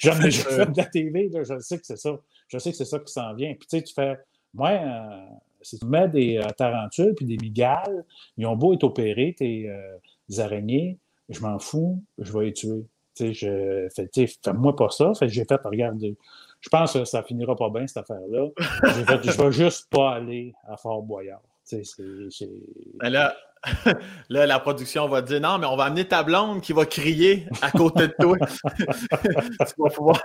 J'en 0.00 0.20
ai 0.20 0.30
fait 0.32 0.66
de 0.66 0.76
la 0.76 0.84
TV, 0.84 1.28
là, 1.28 1.44
je 1.44 1.58
sais 1.60 1.78
que 1.78 1.86
c'est 1.86 1.96
ça. 1.96 2.18
Je 2.48 2.58
sais 2.58 2.70
que 2.70 2.76
c'est 2.76 2.84
ça 2.84 2.98
qui 2.98 3.12
s'en 3.12 3.34
vient. 3.34 3.54
Puis 3.54 3.68
tu 3.68 3.78
sais, 3.78 3.82
tu 3.84 3.94
fais, 3.94 4.18
moi, 4.52 4.70
euh, 4.70 5.24
si 5.62 5.78
tu 5.78 5.86
mets 5.86 6.08
des 6.08 6.38
euh, 6.38 6.48
tarentules 6.56 7.14
puis 7.14 7.26
des 7.26 7.36
migales, 7.36 8.04
ils 8.36 8.46
ont 8.46 8.56
beau 8.56 8.74
être 8.74 8.84
opérés, 8.84 9.34
tes 9.36 9.68
euh, 9.68 9.98
araignées, 10.38 10.98
je 11.28 11.40
m'en 11.40 11.58
fous, 11.58 12.02
je 12.18 12.32
vais 12.32 12.46
les 12.46 12.52
tuer. 12.52 12.84
Tu 13.14 13.32
sais, 13.32 13.32
je 13.32 13.88
fais, 13.94 14.26
fais-moi 14.26 14.74
pas 14.76 14.90
ça. 14.90 15.12
Fait 15.18 15.28
j'ai 15.28 15.44
fait, 15.44 15.60
regarde, 15.64 16.02
je 16.66 16.68
pense 16.68 16.94
que 16.94 17.04
ça 17.04 17.22
finira 17.22 17.54
pas 17.54 17.70
bien, 17.70 17.86
cette 17.86 17.98
affaire-là. 17.98 18.48
Je 18.82 19.40
vais 19.40 19.52
juste 19.52 19.88
pas 19.88 20.14
aller 20.14 20.52
à 20.68 20.76
Fort 20.76 21.00
Boyard. 21.00 21.40
Mais 23.00 23.10
là, 23.10 23.36
là, 24.28 24.46
la 24.46 24.58
production 24.58 25.06
va 25.06 25.22
dire 25.22 25.40
non, 25.40 25.58
mais 25.58 25.66
on 25.66 25.76
va 25.76 25.84
amener 25.84 26.08
ta 26.08 26.24
blonde 26.24 26.60
qui 26.60 26.72
va 26.72 26.84
crier 26.84 27.46
à 27.62 27.70
côté 27.70 28.08
de 28.08 28.14
toi. 28.18 28.36
tu 28.66 29.74
vas 29.78 29.90
pouvoir. 29.90 30.20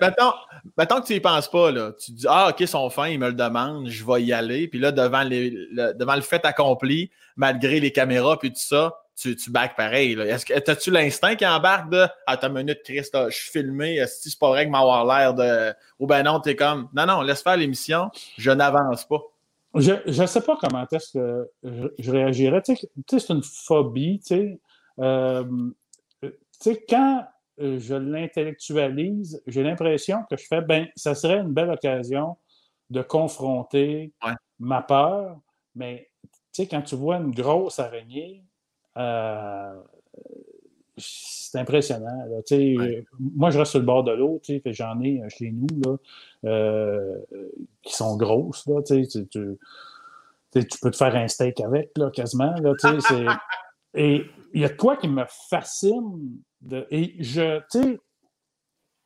mettons, 0.00 1.00
que 1.02 1.06
tu 1.06 1.12
n'y 1.12 1.20
penses 1.20 1.50
pas, 1.50 1.70
là. 1.70 1.92
tu 2.02 2.12
dis 2.12 2.24
Ah, 2.26 2.48
OK, 2.48 2.66
son 2.66 2.88
fin, 2.88 3.08
il 3.08 3.18
me 3.18 3.28
le 3.28 3.34
demande, 3.34 3.90
je 3.90 4.02
vais 4.02 4.22
y 4.22 4.32
aller. 4.32 4.66
Puis 4.66 4.78
là, 4.78 4.92
devant, 4.92 5.24
le, 5.24 5.92
devant 5.92 6.14
le 6.14 6.22
fait 6.22 6.42
accompli, 6.46 7.10
malgré 7.36 7.80
les 7.80 7.92
caméras 7.92 8.38
puis 8.38 8.48
tout 8.48 8.56
ça, 8.56 8.94
tu, 9.16 9.36
tu 9.36 9.50
back 9.50 9.76
pareil. 9.76 10.18
Est-ce 10.20 10.44
que 10.44 10.70
as-tu 10.70 10.90
l'instinct 10.90 11.36
qui 11.36 11.46
embarque 11.46 11.90
de 11.90 12.06
Ah, 12.26 12.36
ta 12.36 12.48
minute, 12.48 12.80
Chris, 12.84 13.06
je 13.12 13.30
suis 13.30 13.50
filmé, 13.50 13.96
est-ce 13.96 14.24
que 14.24 14.30
c'est 14.30 14.38
pas 14.38 14.48
vrai 14.48 14.66
que 14.66 14.70
m'avoir 14.70 15.04
l'air 15.06 15.34
de. 15.34 15.72
Ou 15.98 16.06
ben 16.06 16.22
non, 16.22 16.40
t'es 16.40 16.56
comme 16.56 16.88
Non, 16.94 17.06
non, 17.06 17.22
laisse 17.22 17.42
faire 17.42 17.56
l'émission, 17.56 18.10
je 18.36 18.50
n'avance 18.50 19.04
pas. 19.06 19.20
Je 19.76 20.20
ne 20.20 20.26
sais 20.26 20.40
pas 20.40 20.56
comment 20.60 20.86
est-ce 20.90 21.12
que 21.12 21.50
je, 21.98 22.10
réagirais. 22.10 22.62
Tu 22.62 22.76
sais, 22.76 23.18
c'est 23.18 23.32
une 23.32 23.42
phobie, 23.42 24.20
tu 24.20 24.26
sais. 24.26 24.60
Euh, 25.00 25.44
tu 26.22 26.30
sais, 26.60 26.84
quand 26.88 27.26
je 27.58 27.94
l'intellectualise, 27.94 29.42
j'ai 29.46 29.62
l'impression 29.62 30.22
que 30.30 30.36
je 30.36 30.46
fais, 30.46 30.60
ben, 30.60 30.86
ça 30.96 31.14
serait 31.14 31.38
une 31.38 31.52
belle 31.52 31.70
occasion 31.70 32.36
de 32.90 33.02
confronter 33.02 34.12
ma 34.60 34.82
peur, 34.82 35.40
mais 35.74 36.10
tu 36.22 36.62
sais, 36.62 36.68
quand 36.68 36.82
tu 36.82 36.94
vois 36.94 37.16
une 37.16 37.32
grosse 37.32 37.78
araignée, 37.78 38.44
c'est 40.96 41.58
impressionnant. 41.58 42.26
Moi, 43.18 43.50
je 43.50 43.58
reste 43.58 43.72
sur 43.72 43.80
le 43.80 43.86
bord 43.86 44.04
de 44.04 44.12
l'eau, 44.12 44.40
j'en 44.66 45.00
ai 45.00 45.20
euh, 45.20 45.28
chez 45.28 45.50
nous 45.50 45.66
là, 45.84 45.96
euh, 46.44 47.18
qui 47.82 47.94
sont 47.94 48.16
grosses. 48.16 48.66
Là, 48.66 48.82
tu, 48.82 49.06
tu, 49.06 49.58
peux 50.52 50.90
te 50.90 50.96
faire 50.96 51.14
un 51.16 51.28
steak 51.28 51.60
avec, 51.60 51.90
là, 51.96 52.10
quasiment. 52.10 52.54
Là, 52.60 52.74
et 53.94 54.24
il 54.52 54.60
y 54.60 54.64
a 54.64 54.68
quoi 54.70 54.96
qui 54.96 55.08
me 55.08 55.24
fascine. 55.48 56.40
De, 56.60 56.86
et 56.90 57.14
je, 57.22 57.60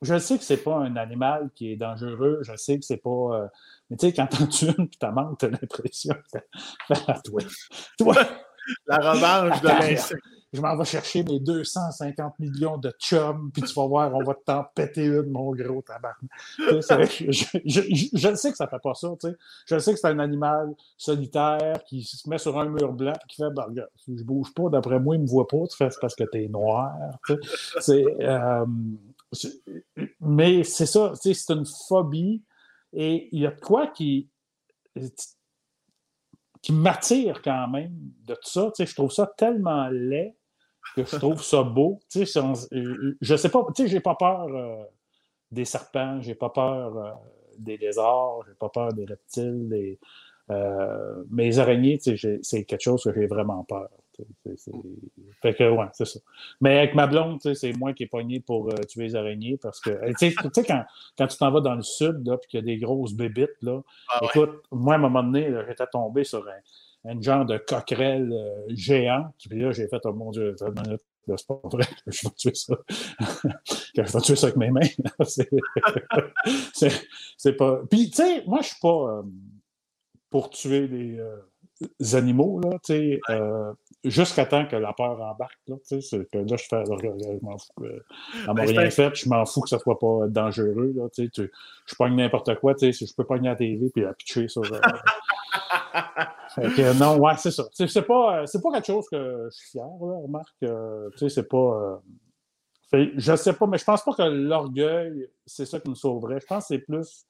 je 0.01 0.17
sais 0.17 0.37
que 0.37 0.43
c'est 0.43 0.63
pas 0.63 0.77
un 0.77 0.95
animal 0.95 1.49
qui 1.55 1.73
est 1.73 1.75
dangereux, 1.75 2.39
je 2.43 2.55
sais 2.55 2.79
que 2.79 2.85
c'est 2.85 2.97
pas. 2.97 3.49
mais 3.89 3.97
tu 3.97 4.07
sais, 4.07 4.13
quand 4.13 4.27
t'en 4.27 4.47
tues 4.47 4.67
une 4.77 4.85
et 4.85 4.97
t'as 4.99 5.11
manque, 5.11 5.39
t'as 5.39 5.49
l'impression 5.49 6.15
que. 6.31 7.21
toi. 7.23 7.41
toi 7.97 8.15
la 8.87 8.97
revanche 8.97 9.61
de 9.61 9.67
l'insecte. 9.67 10.23
Je 10.51 10.61
m'en 10.61 10.75
vais 10.75 10.85
chercher 10.85 11.23
mes 11.23 11.39
250 11.39 12.39
millions 12.39 12.77
de 12.77 12.91
chums, 12.99 13.51
puis 13.53 13.61
tu 13.61 13.73
vas 13.75 13.85
voir, 13.85 14.15
on 14.15 14.23
va 14.23 14.33
t'en 14.33 14.63
péter 14.73 15.05
une, 15.05 15.29
mon 15.29 15.51
gros 15.51 15.83
tabac. 15.83 16.15
je, 16.57 18.09
je, 18.13 18.35
sais 18.35 18.49
que 18.49 18.57
ça 18.57 18.67
fait 18.67 18.79
pas 18.81 18.95
ça, 18.95 19.09
tu 19.21 19.29
sais. 19.29 19.35
Je 19.67 19.77
sais 19.77 19.93
que 19.93 19.99
c'est 19.99 20.07
un 20.07 20.17
animal 20.17 20.73
solitaire 20.97 21.83
qui 21.85 22.03
se 22.03 22.27
met 22.27 22.39
sur 22.39 22.57
un 22.57 22.65
mur 22.65 22.93
blanc 22.93 23.13
qui 23.27 23.35
fait, 23.35 23.51
ben, 23.55 23.63
regarde, 23.63 23.89
si 23.97 24.17
je 24.17 24.23
bouge 24.23 24.51
pas, 24.55 24.69
d'après 24.69 24.99
moi, 24.99 25.15
il 25.15 25.21
me 25.21 25.27
voit 25.27 25.47
pas, 25.47 25.67
tu 25.69 25.77
fais, 25.77 25.91
c'est 25.91 25.99
parce 26.01 26.15
que 26.15 26.23
t'es 26.23 26.47
noir, 26.47 26.95
C'est, 27.79 28.05
euh, 28.21 28.65
mais 30.19 30.63
c'est 30.63 30.87
ça, 30.87 31.11
tu 31.13 31.31
sais, 31.31 31.39
c'est 31.45 31.53
une 31.53 31.67
phobie, 31.87 32.41
et 32.91 33.29
il 33.31 33.41
y 33.41 33.45
a 33.45 33.51
de 33.51 33.59
quoi 33.59 33.85
qui 33.85 34.29
qui 36.61 36.73
m'attire 36.73 37.41
quand 37.41 37.67
même 37.67 37.93
de 38.25 38.33
tout 38.35 38.49
ça. 38.49 38.71
je 38.77 38.93
trouve 38.93 39.11
ça 39.11 39.31
tellement 39.37 39.87
laid 39.89 40.35
que 40.95 41.05
je 41.05 41.15
trouve 41.17 41.43
ça 41.43 41.63
beau. 41.63 41.99
Tu 42.09 42.25
sais, 42.25 42.41
je 43.21 43.35
sais 43.35 43.49
pas, 43.49 43.65
tu 43.75 43.83
sais, 43.83 43.87
j'ai 43.89 43.99
pas 43.99 44.15
peur 44.15 44.47
euh, 44.47 44.83
des 45.51 45.65
serpents, 45.65 46.21
j'ai 46.21 46.35
pas 46.35 46.49
peur 46.49 46.97
euh, 46.97 47.11
des 47.57 47.77
lézards, 47.77 48.39
j'ai 48.47 48.55
pas 48.55 48.69
peur 48.69 48.93
des 48.93 49.05
reptiles, 49.05 49.69
des, 49.69 49.99
euh, 50.51 51.23
mes 51.29 51.59
araignées, 51.59 51.99
c'est 51.99 52.65
quelque 52.65 52.81
chose 52.81 53.03
que 53.03 53.13
j'ai 53.13 53.27
vraiment 53.27 53.63
peur. 53.63 53.89
Fait 55.41 55.53
que, 55.53 55.69
ouais, 55.69 55.85
c'est 55.93 56.05
ça. 56.05 56.19
Mais 56.61 56.77
avec 56.77 56.95
ma 56.95 57.07
blonde, 57.07 57.39
c'est 57.41 57.73
moi 57.73 57.93
qui 57.93 58.03
ai 58.03 58.07
pogné 58.07 58.39
pour 58.39 58.73
tuer 58.87 59.03
les 59.03 59.15
araignées 59.15 59.57
parce 59.57 59.79
que, 59.79 59.91
tu 60.19 60.31
sais, 60.31 60.63
quand, 60.65 60.83
quand, 61.17 61.27
tu 61.27 61.37
t'en 61.37 61.51
vas 61.51 61.61
dans 61.61 61.75
le 61.75 61.81
sud, 61.81 62.25
là, 62.25 62.37
puis 62.37 62.49
qu'il 62.49 62.59
y 62.59 62.63
a 62.63 62.65
des 62.65 62.77
grosses 62.77 63.13
bébites, 63.13 63.61
là, 63.61 63.81
ah 64.09 64.19
écoute, 64.23 64.63
moi, 64.71 64.93
à 64.95 64.97
un 64.97 65.01
moment 65.01 65.23
donné, 65.23 65.51
j'étais 65.67 65.87
tombé 65.87 66.23
sur 66.23 66.45
un, 66.47 67.11
un, 67.11 67.21
genre 67.21 67.45
de 67.45 67.57
coquerelle 67.57 68.33
géant, 68.69 69.33
puis 69.37 69.59
là, 69.59 69.71
j'ai 69.71 69.87
fait, 69.87 70.01
oh 70.05 70.13
mon 70.13 70.31
Dieu, 70.31 70.55
c'est 71.37 71.47
pas 71.47 71.59
vrai 71.63 71.85
que 72.05 72.11
je 72.11 72.27
vais 72.27 72.33
tuer 72.35 72.55
ça. 72.55 72.75
je 73.95 74.01
vais 74.01 74.21
tuer 74.21 74.35
ça 74.35 74.47
avec 74.47 74.57
mes 74.57 74.71
mains. 74.71 74.87
c'est 77.37 77.53
pas. 77.53 77.81
Puis, 77.89 78.09
tu 78.09 78.15
sais, 78.15 78.43
moi, 78.45 78.61
je 78.61 78.67
suis 78.67 78.79
pas 78.81 79.23
pour 80.29 80.49
tuer 80.49 80.87
des 80.87 81.19
animaux, 82.13 82.59
là, 82.59 82.77
tu 82.83 82.93
sais, 82.93 83.19
euh, 83.29 83.73
jusqu'à 84.03 84.45
temps 84.45 84.65
que 84.65 84.75
la 84.75 84.93
peur 84.93 85.19
embarque, 85.21 85.59
là, 85.67 85.75
tu 85.87 86.01
sais, 86.01 86.25
que 86.31 86.37
là, 86.37 86.55
je 86.55 86.65
fais, 86.69 86.83
je 86.85 87.45
m'en 87.45 87.57
fous, 87.57 87.83
euh, 87.83 87.99
ben, 88.53 88.65
rien 88.65 88.89
fait, 88.89 89.13
je 89.15 89.27
m'en 89.27 89.45
fous 89.45 89.61
que 89.61 89.69
ça 89.69 89.79
soit 89.79 89.99
pas 89.99 90.27
dangereux, 90.27 90.93
là, 90.95 91.09
tu 91.09 91.29
sais, 91.33 91.49
je 91.85 91.95
pogne 91.95 92.15
n'importe 92.15 92.55
quoi, 92.59 92.75
tu 92.75 92.85
sais, 92.85 92.93
si 92.93 93.07
je 93.07 93.13
peux 93.13 93.25
pogner 93.25 93.49
la 93.49 93.55
TV 93.55 93.89
puis 93.89 94.03
la 94.03 94.13
pitcher 94.13 94.47
sur... 94.47 94.63
Euh, 94.63 94.79
fait 96.55 96.69
que, 96.75 96.97
non, 96.97 97.17
ouais, 97.17 97.33
c'est 97.37 97.51
ça. 97.51 97.67
C'est 97.73 98.01
pas, 98.03 98.45
c'est 98.45 98.61
pas 98.61 98.71
quelque 98.71 98.87
chose 98.87 99.07
que 99.09 99.49
je 99.51 99.55
suis 99.55 99.71
fier, 99.71 99.83
là, 99.83 100.19
remarque, 100.23 100.55
tu 100.59 101.17
sais, 101.17 101.29
c'est 101.29 101.49
pas... 101.49 102.01
Fait, 102.89 103.11
je 103.17 103.35
sais 103.35 103.53
pas, 103.53 103.67
mais 103.67 103.77
je 103.77 103.83
pense 103.83 104.03
pas 104.03 104.13
que 104.13 104.23
l'orgueil, 104.23 105.29
c'est 105.45 105.65
ça 105.65 105.79
qui 105.79 105.89
me 105.89 105.95
sauverait. 105.95 106.39
Je 106.39 106.47
pense 106.47 106.63
que 106.63 106.75
c'est 106.75 106.79
plus 106.79 107.27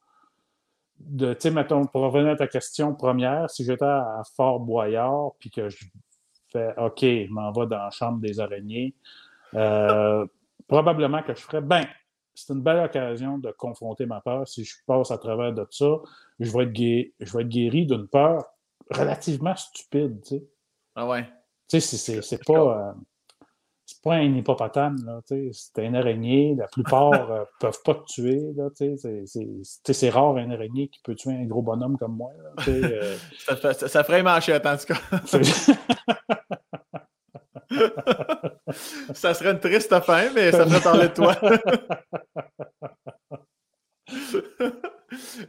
de, 1.00 1.34
tu 1.34 1.42
sais, 1.42 1.52
mettons, 1.52 1.86
pour 1.86 2.02
revenir 2.02 2.32
à 2.32 2.36
ta 2.38 2.48
question 2.48 2.94
première, 2.96 3.50
si 3.50 3.66
j'étais 3.66 3.84
à 3.84 4.22
Fort 4.36 4.62
Boyard, 4.62 5.32
puis 5.38 5.50
que 5.50 5.68
je 5.68 5.86
fais 6.52 6.74
OK, 6.78 7.00
je 7.02 7.32
m'en 7.32 7.52
vais 7.52 7.68
dans 7.68 7.78
la 7.78 7.92
chambre 7.92 8.20
des 8.20 8.40
araignées, 8.40 8.94
euh, 9.56 10.26
probablement 10.68 11.24
que 11.24 11.34
je 11.34 11.42
ferais 11.42 11.62
ben, 11.62 11.86
c'est 12.36 12.54
une 12.54 12.62
belle 12.62 12.86
occasion 12.86 13.38
de 13.38 13.52
confronter 13.52 14.06
ma 14.06 14.22
peur. 14.22 14.48
Si 14.48 14.64
je 14.64 14.76
passe 14.86 15.12
à 15.12 15.18
travers 15.18 15.54
de 15.54 15.66
ça, 15.70 15.88
je 16.40 16.52
vais 16.52 16.64
être, 16.64 16.72
guéri, 16.72 17.14
je 17.20 17.36
vais 17.36 17.44
être 17.44 17.50
guéri 17.50 17.86
d'une 17.86 18.08
peur 18.08 18.46
relativement 18.90 19.56
stupide, 19.56 20.22
tu 20.22 20.38
sais. 20.38 20.44
Ah 20.96 21.08
ouais. 21.08 21.28
Tu 21.68 21.82
sais, 21.82 22.22
c'est 22.22 22.46
pas. 22.46 22.90
Euh, 22.90 22.94
c'est 23.90 24.02
pas 24.04 24.16
un 24.16 24.36
hippopotame, 24.36 24.98
là, 25.04 25.22
c'est 25.26 25.84
une 25.84 25.96
araignée. 25.96 26.54
La 26.56 26.68
plupart 26.68 27.12
ne 27.12 27.18
euh, 27.34 27.44
peuvent 27.60 27.82
pas 27.84 27.96
te 27.96 28.06
tuer. 28.06 28.40
C'est, 29.84 30.10
rare 30.10 30.38
un 30.38 30.52
araignée 30.52 30.90
qui 30.90 31.00
peut 31.04 31.16
tuer 31.16 31.34
un 31.34 31.46
gros 31.46 31.64
bonhomme 31.64 31.98
comme 31.98 32.16
moi. 32.16 32.32
Là, 32.38 32.52
euh... 32.68 33.18
ça, 33.40 33.56
ça, 33.56 33.74
ça, 33.88 34.04
ferait 34.04 34.22
manchette, 34.22 34.64
en 34.66 34.76
tout 34.78 34.86
cas. 34.86 35.00
ça 39.14 39.34
serait 39.34 39.52
une 39.52 39.60
triste 39.60 39.98
fin, 40.02 40.30
mais 40.36 40.52
ça 40.52 40.68
ferait 40.68 40.82
parler 40.82 41.08
de 41.08 41.14
toi. 41.14 41.36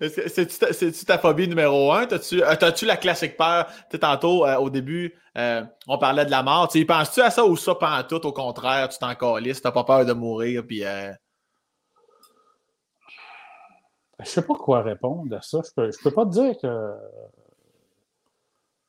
C'est-tu 0.00 1.04
ta 1.04 1.18
phobie 1.18 1.48
numéro 1.48 1.92
un? 1.92 2.06
T'as-tu 2.06 2.42
euh, 2.42 2.86
la 2.86 2.96
classique 2.96 3.36
peur? 3.36 3.66
tantôt, 4.00 4.46
euh, 4.46 4.56
au 4.56 4.70
début, 4.70 5.14
euh, 5.36 5.62
on 5.86 5.98
parlait 5.98 6.24
de 6.24 6.30
la 6.30 6.42
mort. 6.42 6.68
penses-tu 6.86 7.20
à 7.20 7.30
ça 7.30 7.44
ou 7.44 7.56
ça 7.56 7.74
pendant 7.74 8.02
tout? 8.02 8.26
Au 8.26 8.32
contraire, 8.32 8.88
tu 8.88 8.98
t'en 8.98 9.14
calisses, 9.14 9.62
t'as 9.62 9.72
pas 9.72 9.84
peur 9.84 10.04
de 10.04 10.12
mourir, 10.12 10.64
puis... 10.66 10.82
Je 14.22 14.28
sais 14.28 14.42
pas 14.42 14.54
quoi 14.54 14.82
répondre 14.82 15.34
à 15.34 15.40
ça. 15.40 15.60
Je 15.64 15.70
peux, 15.74 15.90
peux 16.02 16.10
pas 16.10 16.26
te 16.26 16.30
dire 16.30 16.54
que... 16.60 16.94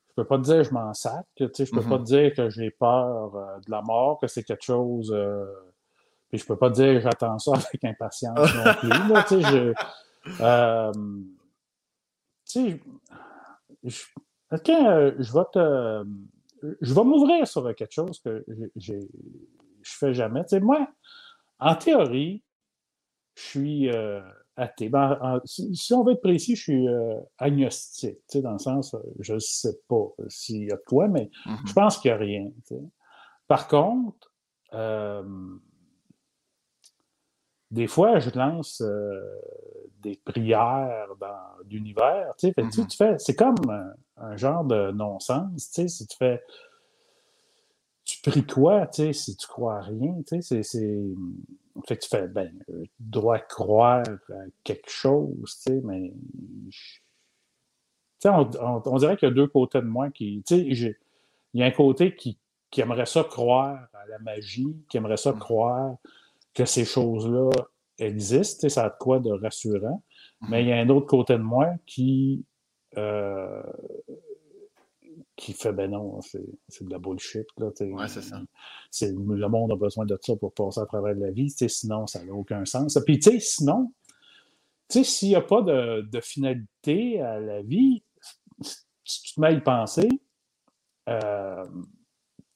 Je 0.10 0.16
peux 0.16 0.26
pas 0.26 0.38
te 0.38 0.44
dire 0.44 0.58
que 0.58 0.64
je 0.64 0.72
m'en 0.72 0.94
sac. 0.94 1.26
Je 1.40 1.46
peux 1.46 1.82
pas 1.82 1.82
mm-hmm. 1.82 1.98
te 2.00 2.04
dire 2.04 2.34
que 2.36 2.50
j'ai 2.50 2.70
peur 2.70 3.32
de 3.66 3.72
la 3.72 3.82
mort, 3.82 4.20
que 4.20 4.28
c'est 4.28 4.44
quelque 4.44 4.64
chose... 4.66 5.16
Puis 6.32 6.40
je 6.40 6.46
peux 6.46 6.56
pas 6.56 6.70
te 6.70 6.76
dire 6.76 6.94
que 6.94 7.02
j'attends 7.02 7.38
ça 7.40 7.52
avec 7.56 7.84
impatience 7.84 8.56
non 8.56 9.22
plus. 9.24 9.42
je, 9.42 9.74
euh, 10.40 10.92
tu 12.46 12.80
sais, 12.80 12.82
euh, 14.54 15.16
je 15.20 15.34
vais 15.34 15.46
te. 15.54 16.06
Je 16.82 16.94
vais 16.94 17.04
m'ouvrir 17.04 17.48
sur 17.48 17.64
quelque 17.76 17.92
chose 17.92 18.20
que 18.20 18.46
je 18.76 18.94
ne 18.94 19.08
fais 19.84 20.14
jamais. 20.14 20.44
Tu 20.44 20.50
sais, 20.50 20.60
moi, 20.60 20.88
en 21.60 21.76
théorie, 21.76 22.44
je 23.36 23.42
suis 23.42 23.90
euh, 23.90 24.22
athée. 24.56 24.90
Ben, 24.90 25.42
si, 25.46 25.94
on 25.94 26.04
veut 26.04 26.14
être 26.14 26.22
précis, 26.22 26.56
je 26.56 26.62
suis 26.62 26.88
agnostique, 27.40 28.20
tu 28.30 28.38
sais, 28.38 28.42
dans 28.44 28.54
le 28.54 28.60
sens, 28.60 28.96
je 29.20 29.34
ne 29.34 29.40
sais 29.40 29.80
pas 29.88 30.06
s'il 30.28 30.66
y 30.66 30.72
a 30.72 30.78
quoi, 30.78 31.08
mais 31.08 31.32
mm-hmm. 31.46 31.68
je 31.68 31.74
pense 31.74 31.98
qu'il 31.98 32.12
n'y 32.12 32.16
a 32.16 32.18
rien. 32.18 32.52
Tu 32.68 32.76
sais. 32.76 32.82
Par 33.48 33.68
contre, 33.68 34.32
des 37.72 37.88
fois, 37.88 38.20
je 38.20 38.30
lance 38.32 38.84
des 40.02 40.20
prières 40.24 41.08
dans 41.20 41.64
l'univers. 41.70 42.34
Tu, 42.38 42.48
sais, 42.48 42.54
tu 42.54 42.62
mm-hmm. 42.62 42.98
fais, 42.98 43.16
c'est 43.18 43.36
comme 43.36 43.56
un, 44.18 44.38
genre 44.38 44.64
de 44.66 44.92
non-sens. 44.92 45.72
Tu 45.72 45.82
sais, 45.82 45.88
si 45.88 46.08
tu 46.08 46.18
fais, 46.18 46.44
tu 48.04 48.20
pries 48.22 48.46
quoi, 48.46 48.88
tu 48.88 49.04
sais, 49.04 49.14
si 49.14 49.36
tu 49.38 49.48
crois 49.48 49.78
à 49.78 49.82
rien, 49.82 50.16
tu 50.28 50.42
sais, 50.42 50.64
c'est, 50.64 51.02
fait 51.88 51.98
que 51.98 52.02
tu 52.02 52.10
fais, 52.10 52.28
ben, 52.28 52.52
je 52.68 52.90
dois 53.00 53.40
croire 53.40 54.04
à 54.30 54.44
quelque 54.64 54.90
chose, 54.90 55.56
tu 55.66 55.72
sais, 55.72 55.82
mais. 55.84 56.14
Tu 58.20 58.30
sais, 58.30 58.30
on, 58.30 58.98
dirait 58.98 59.18
qu'il 59.18 59.30
y 59.30 59.32
a 59.32 59.34
deux 59.34 59.48
côtés 59.48 59.80
de 59.80 59.88
moi 59.88 60.10
qui. 60.10 60.44
Tu 60.46 60.56
sais, 60.56 60.96
il 61.54 61.60
y 61.60 61.64
a 61.64 61.66
un 61.66 61.72
côté 61.72 62.16
qui, 62.16 62.38
qui 62.70 62.82
aimerait 62.82 63.06
ça 63.06 63.24
croire 63.24 63.88
à 63.94 64.06
la 64.08 64.20
magie, 64.20 64.76
qui 64.90 64.98
aimerait 64.98 65.18
ça 65.18 65.32
mm. 65.32 65.40
croire 65.40 65.96
que 66.54 66.66
ces 66.66 66.86
choses-là 66.86 67.50
existent, 67.98 68.68
ça 68.70 68.86
a 68.86 68.90
de 68.90 68.96
quoi 69.00 69.20
de 69.20 69.32
rassurant. 69.32 70.04
Mais 70.50 70.64
il 70.64 70.70
y 70.70 70.72
a 70.72 70.78
un 70.78 70.90
autre 70.90 71.06
côté 71.06 71.34
de 71.34 71.44
moi 71.44 71.70
qui, 71.86 72.46
euh, 72.98 73.62
qui 75.36 75.54
fait 75.54 75.72
ben 75.72 75.92
non, 75.92 76.20
c'est 76.22 76.42
de 76.84 76.90
la 76.90 77.00
bullshit. 77.00 77.46
Là, 77.58 77.68
ouais, 77.80 78.08
c'est 78.08 78.22
ça. 78.22 78.42
Le 79.02 79.48
monde 79.48 79.72
a 79.72 79.76
besoin 79.76 80.06
de 80.06 80.18
ça 80.22 80.36
pour 80.36 80.54
passer 80.54 80.80
à 80.82 80.86
travers 80.86 81.14
la 81.14 81.32
vie, 81.32 81.50
sinon 81.50 82.08
ça 82.08 82.24
n'a 82.24 82.34
aucun 82.34 82.66
sens. 82.66 82.98
Puis 83.06 83.20
tu 83.20 83.32
sais, 83.32 83.40
sinon, 83.40 83.94
s'il 84.90 85.30
n'y 85.30 85.36
a 85.36 85.42
pas 85.42 85.62
de, 85.62 86.02
de, 86.02 86.20
finalité 86.22 87.22
à 87.22 87.40
la 87.40 87.62
vie, 87.62 88.04
si 89.04 89.22
tu 89.22 89.34
te 89.36 89.42
mets 89.42 89.48
à 89.48 89.52
y 89.52 89.62
penser, 89.62 90.10
euh, 91.08 91.66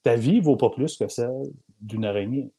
ta 0.02 0.16
vie 0.16 0.38
ne 0.38 0.44
vaut 0.44 0.56
pas 0.56 0.70
plus 0.70 0.96
que 0.96 1.08
celle 1.08 1.52
d'une 1.80 2.04
araignée. 2.04 2.52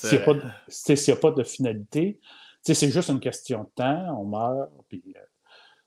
S'il 0.00 0.18
n'y 0.18 1.12
a, 1.12 1.16
pas 1.16 1.30
de 1.30 1.42
finalité, 1.42 2.20
c'est 2.62 2.90
juste 2.90 3.08
une 3.08 3.20
question 3.20 3.64
de 3.64 3.68
temps, 3.74 4.20
on 4.20 4.24
meurt, 4.24 4.70
puis 4.88 5.02
euh, 5.16 5.20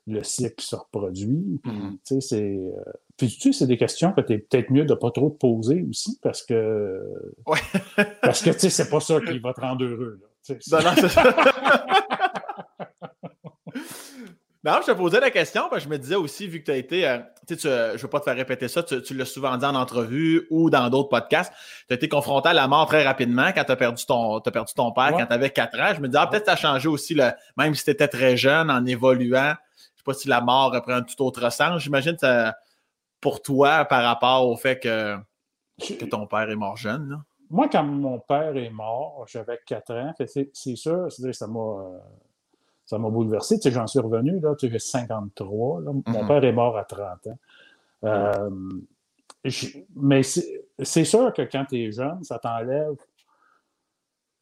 le 0.08 0.24
cycle 0.24 0.64
se 0.64 0.76
reproduit. 0.76 1.60
Puis, 1.64 1.72
mm-hmm. 1.72 2.22
c'est, 2.22 2.42
euh, 2.42 2.72
puis 3.18 3.28
tu 3.28 3.54
sais, 3.54 3.60
c'est 3.60 3.68
des 3.68 3.78
questions 3.78 4.12
que 4.12 4.22
tu 4.22 4.34
es 4.34 4.38
peut-être 4.40 4.72
mieux 4.72 4.86
de 4.86 4.94
ne 4.94 5.00
pas 5.00 5.12
trop 5.12 5.30
te 5.30 5.38
poser 5.38 5.86
aussi, 5.90 6.20
parce 6.22 6.44
que, 6.44 7.02
ouais. 7.48 7.60
parce 8.22 8.42
que 8.42 8.52
c'est 8.58 8.90
pas 8.90 9.00
ça 9.00 9.20
qui 9.22 9.40
va 9.40 9.54
te 9.54 9.62
rendre 9.62 9.86
heureux. 9.86 10.20
Là, 10.22 10.56
non, 10.72 10.84
non, 10.84 10.92
c'est 10.96 11.10
ça. 11.10 11.24
Non, 14.64 14.80
je 14.80 14.92
te 14.92 14.98
posais 14.98 15.20
la 15.20 15.30
question 15.30 15.64
parce 15.70 15.84
que 15.84 15.90
je 15.90 15.90
me 15.90 15.98
disais 15.98 16.16
aussi, 16.16 16.48
vu 16.48 16.62
que 16.62 16.66
tu 16.66 16.72
as 16.72 16.78
été, 16.78 17.06
euh, 17.06 17.18
tu 17.46 17.56
sais, 17.56 17.90
je 17.90 17.94
ne 17.94 17.98
veux 17.98 18.08
pas 18.08 18.20
te 18.20 18.26
faire 18.26 18.36
répéter 18.36 18.70
ça, 18.70 18.82
tu, 18.82 19.14
l'as 19.14 19.26
souvent 19.26 19.58
dit 19.58 19.66
en 19.66 19.76
entrevue 19.76 20.48
ou 20.50 20.70
dans 20.70 20.90
d'autres 20.90 21.10
podcasts, 21.10 21.52
tu 21.88 21.94
as 21.94 21.96
été 21.96 22.08
confronté 22.08 22.48
à 22.48 22.54
la 22.54 22.70
mort 22.70 22.86
très 22.86 23.04
rapidement 23.04 23.52
quand 23.54 23.66
tu 23.66 23.72
as 23.74 23.76
perdu 23.76 24.06
ton, 24.06 24.38
as 24.38 24.52
perdu 24.52 24.74
ton 24.74 24.94
père 24.94 25.12
quand 25.12 25.26
tu 25.26 25.34
avais 25.34 25.50
4 25.50 25.80
ans. 25.80 25.94
Je 25.94 26.00
me 26.00 26.08
disais, 26.08 26.20
ah, 26.22 26.28
peut-être 26.28 26.44
que 26.44 26.52
ça 26.52 26.54
a 26.54 26.56
changé 26.56 26.88
aussi, 26.88 27.14
le, 27.14 27.32
même 27.58 27.76
si 27.76 27.84
tu 27.84 27.92
étais 27.92 28.08
très 28.08 28.38
jeune, 28.38 28.72
en 28.72 28.86
évoluant. 28.86 29.54
Je 29.76 29.84
ne 29.84 29.98
sais 29.98 30.04
pas 30.06 30.14
si 30.14 30.30
la 30.30 30.40
mort 30.40 30.74
a 30.74 30.82
pris 30.82 30.94
un 30.94 31.02
tout 31.02 31.22
autre 31.22 31.52
sens. 31.52 31.82
J'imagine 31.82 32.16
que 32.16 32.50
pour 33.20 33.42
toi, 33.42 33.84
par 33.84 34.04
rapport 34.04 34.48
au 34.48 34.56
fait 34.56 34.80
que, 34.80 35.18
que 35.78 36.06
ton 36.06 36.26
père 36.26 36.50
est 36.50 36.56
mort 36.56 36.78
jeune. 36.78 37.10
Là. 37.10 37.18
Moi, 37.50 37.68
quand 37.70 37.84
mon 37.84 38.20
père 38.20 38.56
est 38.56 38.70
mort, 38.70 39.26
j'avais 39.28 39.60
4 39.66 39.94
ans. 39.94 40.14
C'est 40.26 40.76
sûr, 40.76 41.08
ça 41.12 41.48
m'a. 41.48 42.00
Ça 42.94 43.00
m'a 43.00 43.10
bouleversé. 43.10 43.58
Tu 43.58 43.64
sais, 43.64 43.72
j'en 43.72 43.88
suis 43.88 44.00
revenu, 44.00 44.40
là, 44.40 44.54
tu 44.56 44.68
sais, 44.68 44.72
j'ai 44.72 44.78
53. 44.78 45.82
Mon 45.82 45.94
mhm. 45.94 46.28
père 46.28 46.44
est 46.44 46.52
mort 46.52 46.78
à 46.78 46.84
30 46.84 47.28
ans. 47.28 47.38
Euh, 48.04 48.50
mais 49.96 50.22
c'est 50.24 51.06
sûr 51.06 51.34
que 51.34 51.42
quand 51.42 51.66
tu 51.66 51.78
es 51.82 51.92
jeune, 51.92 52.24
ça 52.24 52.38
t'enlève 52.38 52.96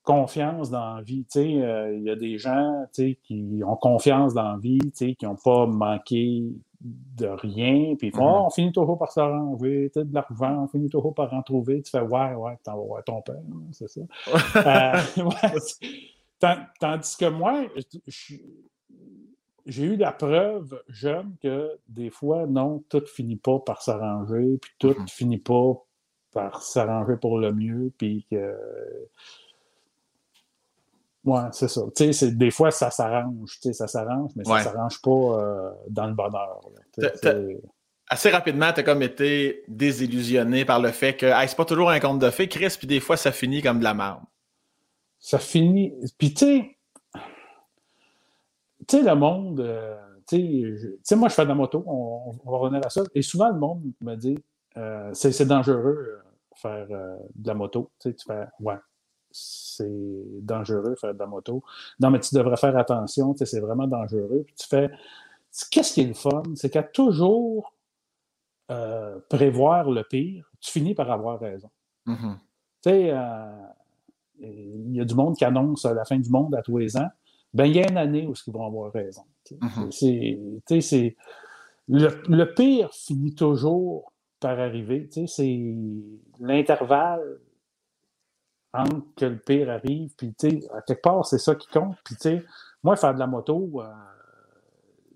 confiance 0.03 0.70
dans 0.70 0.96
la 0.96 1.01
vie. 1.01 1.25
Euh, 1.38 1.96
il 1.96 2.03
y 2.03 2.10
a 2.10 2.17
des 2.17 2.38
gens 2.38 2.86
qui 2.93 3.62
ont 3.65 3.77
confiance 3.77 4.34
dans 4.34 4.51
la 4.51 4.58
vie, 4.58 4.79
qui 4.91 5.15
n'ont 5.24 5.38
pas 5.38 5.65
manqué 5.65 6.43
de 6.81 7.27
rien, 7.27 7.96
puis 7.96 8.08
ils 8.08 8.15
font 8.15 8.25
mhm. 8.25 8.41
oh, 8.41 8.46
on 8.48 8.50
finit 8.50 8.72
toujours 8.72 8.98
par 8.98 9.12
s'arranger, 9.12 9.91
de 9.96 10.13
l'argent, 10.13 10.63
on 10.63 10.67
finit 10.67 10.89
toujours 10.89 11.13
par 11.13 11.34
en 11.34 11.41
trouver. 11.41 11.81
Tu 11.84 11.91
fais 11.91 12.01
Ouais, 12.01 12.34
ouais, 12.34 12.58
t'en 12.63 12.75
vas 12.75 12.84
voir 12.84 13.03
ton 13.03 13.22
père, 13.22 13.36
c'est 13.72 13.88
ça. 13.88 14.01
euh, 14.55 15.24
ouais, 15.24 15.60
Tandis 16.79 17.17
que 17.17 17.29
moi, 17.29 17.67
j'ai 19.65 19.83
eu 19.83 19.95
la 19.95 20.12
preuve 20.12 20.81
jeune 20.88 21.36
que 21.41 21.77
des 21.88 22.10
fois, 22.10 22.48
non, 22.48 22.83
tout 22.89 23.03
finit 23.05 23.36
pas 23.36 23.60
par 23.60 23.81
s'arranger, 23.81 24.57
puis 24.61 24.72
tout 24.79 24.92
mm-hmm. 24.92 25.09
finit 25.09 25.37
pas 25.37 25.74
par 26.31 26.63
s'arranger 26.63 27.18
pour 27.18 27.37
le 27.37 27.53
mieux, 27.53 27.92
puis 27.98 28.25
que. 28.29 28.55
Ouais, 31.24 31.42
c'est 31.51 31.68
ça. 31.68 31.81
Tu 31.96 32.11
sais, 32.13 32.31
des 32.31 32.50
fois, 32.50 32.72
ça 32.72 32.89
s'arrange, 32.89 33.59
tu 33.61 33.68
sais, 33.68 33.74
ça 33.74 33.87
s'arrange, 33.87 34.31
mais 34.35 34.44
ça 34.44 34.57
ne 34.57 34.63
s'arrange 34.63 35.01
pas 35.01 35.11
euh, 35.11 35.72
dans 35.87 36.07
le 36.07 36.13
bonheur. 36.15 36.61
Assez 38.09 38.31
rapidement, 38.31 38.74
tu 38.74 38.79
as 38.79 38.83
comme 38.83 39.03
été 39.03 39.63
désillusionné 39.68 40.65
par 40.65 40.79
le 40.79 40.89
fait 40.89 41.15
que 41.15 41.31
c'est 41.48 41.55
pas 41.55 41.65
toujours 41.65 41.92
un 41.92 42.00
conte 42.00 42.20
de 42.20 42.31
fées, 42.31 42.50
Chris, 42.50 42.75
puis 42.75 42.87
des 42.87 43.00
fois, 43.00 43.18
ça 43.18 43.31
finit 43.31 43.61
comme 43.61 43.77
de 43.77 43.83
la 43.83 43.94
merde 43.94 44.22
ça 45.22 45.38
finit. 45.38 45.94
Puis, 46.18 46.34
tu 46.34 46.46
sais, 46.46 46.77
tu 48.88 48.98
sais, 48.98 49.03
le 49.03 49.16
monde, 49.16 49.62
euh, 49.62 49.96
tu 50.27 51.00
sais, 51.03 51.16
moi, 51.16 51.29
je 51.29 51.36
fais 51.36 51.44
de 51.44 51.50
la 51.50 51.55
moto, 51.55 51.84
on, 51.86 52.31
va 52.51 52.57
revenir 52.57 52.86
à 52.86 52.90
ça. 52.90 53.03
Et 53.14 53.22
souvent, 53.22 53.50
le 53.50 53.60
monde 53.60 53.84
me 54.01 54.16
dit, 54.16 54.38
euh, 54.77 55.12
c'est 55.14 55.46
dangereux 55.46 56.10
euh, 56.10 56.22
faire 56.55 56.88
de 56.88 57.48
la 57.48 57.53
moto. 57.53 57.92
Tu 58.00 58.10
sais, 58.10 58.16
tu 58.16 58.25
fais, 58.25 58.48
ouais, 58.60 58.77
c'est 59.29 59.88
dangereux 60.42 60.96
faire 60.96 61.14
de 61.14 61.20
la 61.20 61.27
moto. 61.27 61.64
Non, 62.00 62.10
mais 62.10 62.20
tu 62.20 62.34
devrais 62.34 62.57
faire 62.57 62.75
attention, 62.75 63.34
tu 63.34 63.40
sais, 63.40 63.46
c'est 63.46 63.62
vraiment 63.62 63.88
dangereux. 63.88 64.44
Puis 64.46 64.55
tu 64.55 64.68
fais, 64.68 64.90
qu'est-ce 65.70 65.94
qui 65.94 66.01
est 66.01 66.07
le 66.07 66.14
fun? 66.16 66.44
C'est 66.55 66.72
qu'à 66.72 66.84
toujours 66.84 67.75
prévoir 69.29 69.92
le 69.92 70.01
pire, 70.03 70.50
tu 70.62 70.72
finis 70.72 70.96
par 70.96 71.12
avoir 71.12 71.38
raison. 71.42 71.70
Mm-hmm. 72.07 72.36
Tu 72.84 72.90
sais, 72.90 73.14
il 74.41 74.95
y 74.95 75.01
a 75.01 75.05
du 75.05 75.15
monde 75.15 75.35
qui 75.35 75.45
annonce 75.45 75.85
la 75.85 76.05
fin 76.05 76.17
du 76.17 76.29
monde 76.29 76.55
à 76.55 76.61
tous 76.61 76.77
les 76.77 76.97
ans, 76.97 77.09
ben, 77.53 77.65
il 77.65 77.75
y 77.75 77.79
a 77.79 77.89
une 77.89 77.97
année 77.97 78.27
où 78.27 78.33
ils 78.47 78.53
vont 78.53 78.65
avoir 78.65 78.91
raison. 78.91 79.23
Mm-hmm. 79.49 80.71
C'est, 80.79 81.15
le, 81.87 82.45
pire 82.53 82.89
finit 82.93 83.35
toujours 83.35 84.13
par 84.39 84.59
arriver. 84.59 85.09
C'est 85.27 85.75
l'intervalle 86.39 87.39
entre 88.73 89.05
que 89.17 89.25
le 89.25 89.37
pire 89.37 89.69
arrive, 89.69 90.15
puis 90.15 90.33
à 90.73 90.81
quelque 90.81 91.01
part, 91.01 91.25
c'est 91.25 91.39
ça 91.39 91.55
qui 91.55 91.67
compte. 91.67 91.97
Puis, 92.05 92.41
moi, 92.83 92.95
faire 92.95 93.13
de 93.13 93.19
la 93.19 93.27
moto, 93.27 93.69
euh, 93.75 93.85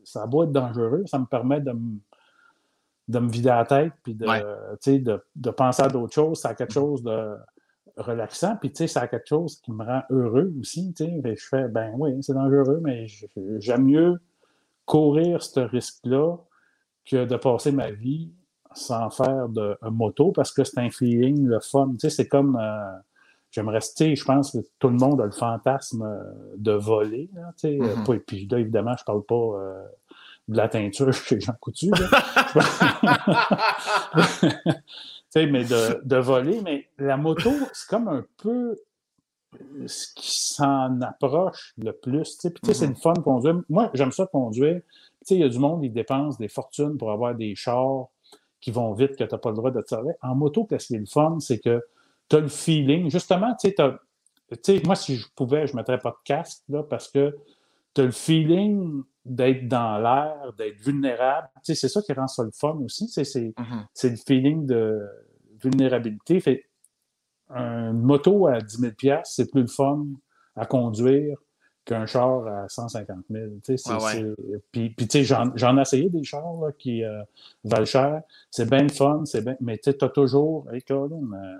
ça 0.03 0.23
a 0.23 0.27
beau 0.27 0.43
être 0.43 0.51
dangereux, 0.51 1.03
ça 1.05 1.19
me 1.19 1.25
permet 1.25 1.61
de 1.61 1.71
me, 1.71 1.99
de 3.07 3.19
me 3.19 3.29
vider 3.29 3.47
la 3.47 3.65
tête, 3.65 3.93
puis 4.03 4.13
de, 4.13 4.25
de, 4.25 5.23
de, 5.35 5.49
penser 5.51 5.83
à 5.83 5.87
d'autres 5.87 6.13
choses. 6.13 6.41
C'est 6.41 6.53
quelque 6.55 6.73
chose 6.73 7.01
de 7.01 7.37
relaxant. 7.97 8.55
Puis, 8.57 8.71
tu 8.71 8.77
sais, 8.77 8.87
ça 8.87 9.07
quelque 9.07 9.27
chose 9.27 9.59
qui 9.61 9.71
me 9.71 9.83
rend 9.83 10.03
heureux 10.09 10.53
aussi. 10.59 10.93
Tu 10.93 11.05
sais, 11.05 11.21
je 11.23 11.47
fais, 11.47 11.67
ben 11.67 11.93
oui, 11.97 12.11
c'est 12.21 12.33
dangereux, 12.33 12.79
mais 12.83 13.07
j'aime 13.59 13.85
mieux 13.85 14.19
courir 14.85 15.41
ce 15.41 15.59
risque-là 15.59 16.37
que 17.05 17.25
de 17.25 17.35
passer 17.35 17.71
ma 17.71 17.91
vie 17.91 18.31
sans 18.73 19.09
faire 19.09 19.47
de 19.49 19.77
moto 19.89 20.31
parce 20.31 20.51
que 20.51 20.63
c'est 20.63 20.79
un 20.79 20.89
feeling, 20.89 21.45
le 21.45 21.59
fun. 21.59 21.91
Tu 21.93 21.99
sais, 21.99 22.09
c'est 22.09 22.27
comme. 22.27 22.57
Euh, 22.61 22.97
j'aime 23.51 23.69
rester, 23.69 24.17
je 24.17 24.25
pense 24.25 24.51
que 24.51 24.57
tout 24.79 24.89
le 24.89 24.97
monde 24.97 25.21
a 25.21 25.25
le 25.25 25.31
fantasme 25.31 26.03
euh, 26.03 26.23
de 26.57 26.73
voler. 26.73 27.29
Là, 27.33 27.53
tu 27.57 27.69
sais, 27.69 27.77
mm-hmm. 27.77 28.19
puis 28.19 28.47
là, 28.47 28.59
évidemment, 28.59 28.95
je 28.97 29.03
parle 29.05 29.23
pas. 29.23 29.35
Euh, 29.35 29.83
de 30.47 30.57
la 30.57 30.69
teinture 30.69 31.11
chez 31.13 31.39
Jean 31.39 31.55
Coutu. 31.59 31.91
mais 35.35 35.65
de, 35.65 36.15
voler. 36.17 36.61
Mais 36.61 36.87
la 36.97 37.17
moto, 37.17 37.51
c'est 37.73 37.89
comme 37.89 38.07
un 38.07 38.25
peu 38.37 38.75
ce 39.85 40.07
qui 40.15 40.31
s'en 40.31 41.01
approche 41.01 41.73
le 41.77 41.91
plus. 41.91 42.37
Puis, 42.37 42.53
tu 42.53 42.67
sais, 42.67 42.73
c'est 42.73 42.85
une 42.85 42.95
fun 42.95 43.13
conduire. 43.13 43.61
Moi, 43.69 43.89
j'aime 43.93 44.11
ça 44.11 44.25
conduire. 44.25 44.81
Tu 45.25 45.35
il 45.35 45.39
y 45.39 45.43
a 45.43 45.49
du 45.49 45.59
monde 45.59 45.81
qui 45.81 45.89
dépense 45.89 46.37
des 46.37 46.47
fortunes 46.47 46.97
pour 46.97 47.11
avoir 47.11 47.35
des 47.35 47.55
chars 47.55 48.07
qui 48.61 48.71
vont 48.71 48.93
vite, 48.93 49.15
que 49.15 49.23
tu 49.23 49.31
n'as 49.31 49.37
pas 49.37 49.49
le 49.49 49.55
droit 49.55 49.71
de 49.71 49.81
te 49.81 49.87
servir. 49.87 50.13
En 50.21 50.35
moto, 50.35 50.65
qu'est-ce 50.65 50.87
qui 50.87 50.95
est 50.95 50.99
le 50.99 51.05
fun, 51.05 51.39
c'est 51.39 51.59
que 51.59 51.83
tu 52.29 52.35
as 52.35 52.39
le 52.39 52.47
feeling. 52.47 53.09
Justement, 53.09 53.55
tu 53.59 53.73
sais, 54.61 54.81
moi, 54.85 54.95
si 54.95 55.17
je 55.17 55.27
pouvais, 55.35 55.67
je 55.67 55.73
ne 55.73 55.77
mettrais 55.77 55.99
pas 55.99 56.11
de 56.11 56.23
casque, 56.23 56.63
là, 56.69 56.83
parce 56.83 57.09
que 57.09 57.35
tu 57.93 58.01
as 58.01 58.05
le 58.05 58.11
feeling 58.11 59.03
d'être 59.23 59.67
dans 59.67 59.97
l'air, 59.97 60.53
d'être 60.57 60.79
vulnérable. 60.79 61.47
Tu 61.57 61.73
sais, 61.73 61.75
c'est 61.75 61.89
ça 61.89 62.01
qui 62.01 62.13
rend 62.13 62.27
ça 62.27 62.43
le 62.43 62.51
fun 62.51 62.77
aussi. 62.83 63.07
C'est, 63.07 63.23
mm-hmm. 63.23 63.85
c'est 63.93 64.09
le 64.09 64.17
feeling 64.17 64.65
de 64.65 65.01
vulnérabilité. 65.69 66.39
Fait 66.39 66.65
une 67.49 68.01
moto 68.01 68.47
à 68.47 68.59
10 68.59 68.77
000 68.77 69.21
c'est 69.23 69.51
plus 69.51 69.61
le 69.61 69.67
fun 69.67 70.05
à 70.55 70.65
conduire 70.65 71.37
qu'un 71.85 72.05
char 72.07 72.47
à 72.47 72.67
150 72.67 73.25
000. 73.29 73.45
Puis, 74.71 74.95
tu 74.95 75.07
sais, 75.09 75.23
j'en 75.23 75.77
ai 75.77 75.81
essayé 75.81 76.09
des 76.09 76.23
chars 76.23 76.43
qui 76.79 77.03
euh, 77.03 77.21
valent 77.63 77.85
cher. 77.85 78.21
C'est 78.49 78.67
bien 78.67 78.83
le 78.83 78.89
fun, 78.89 79.23
c'est 79.25 79.43
bien... 79.43 79.55
mais 79.61 79.77
tu 79.77 79.89
as 79.89 80.09
toujours... 80.09 80.65
Hey, 80.71 80.81
Colin, 80.81 81.21
euh, 81.33 81.57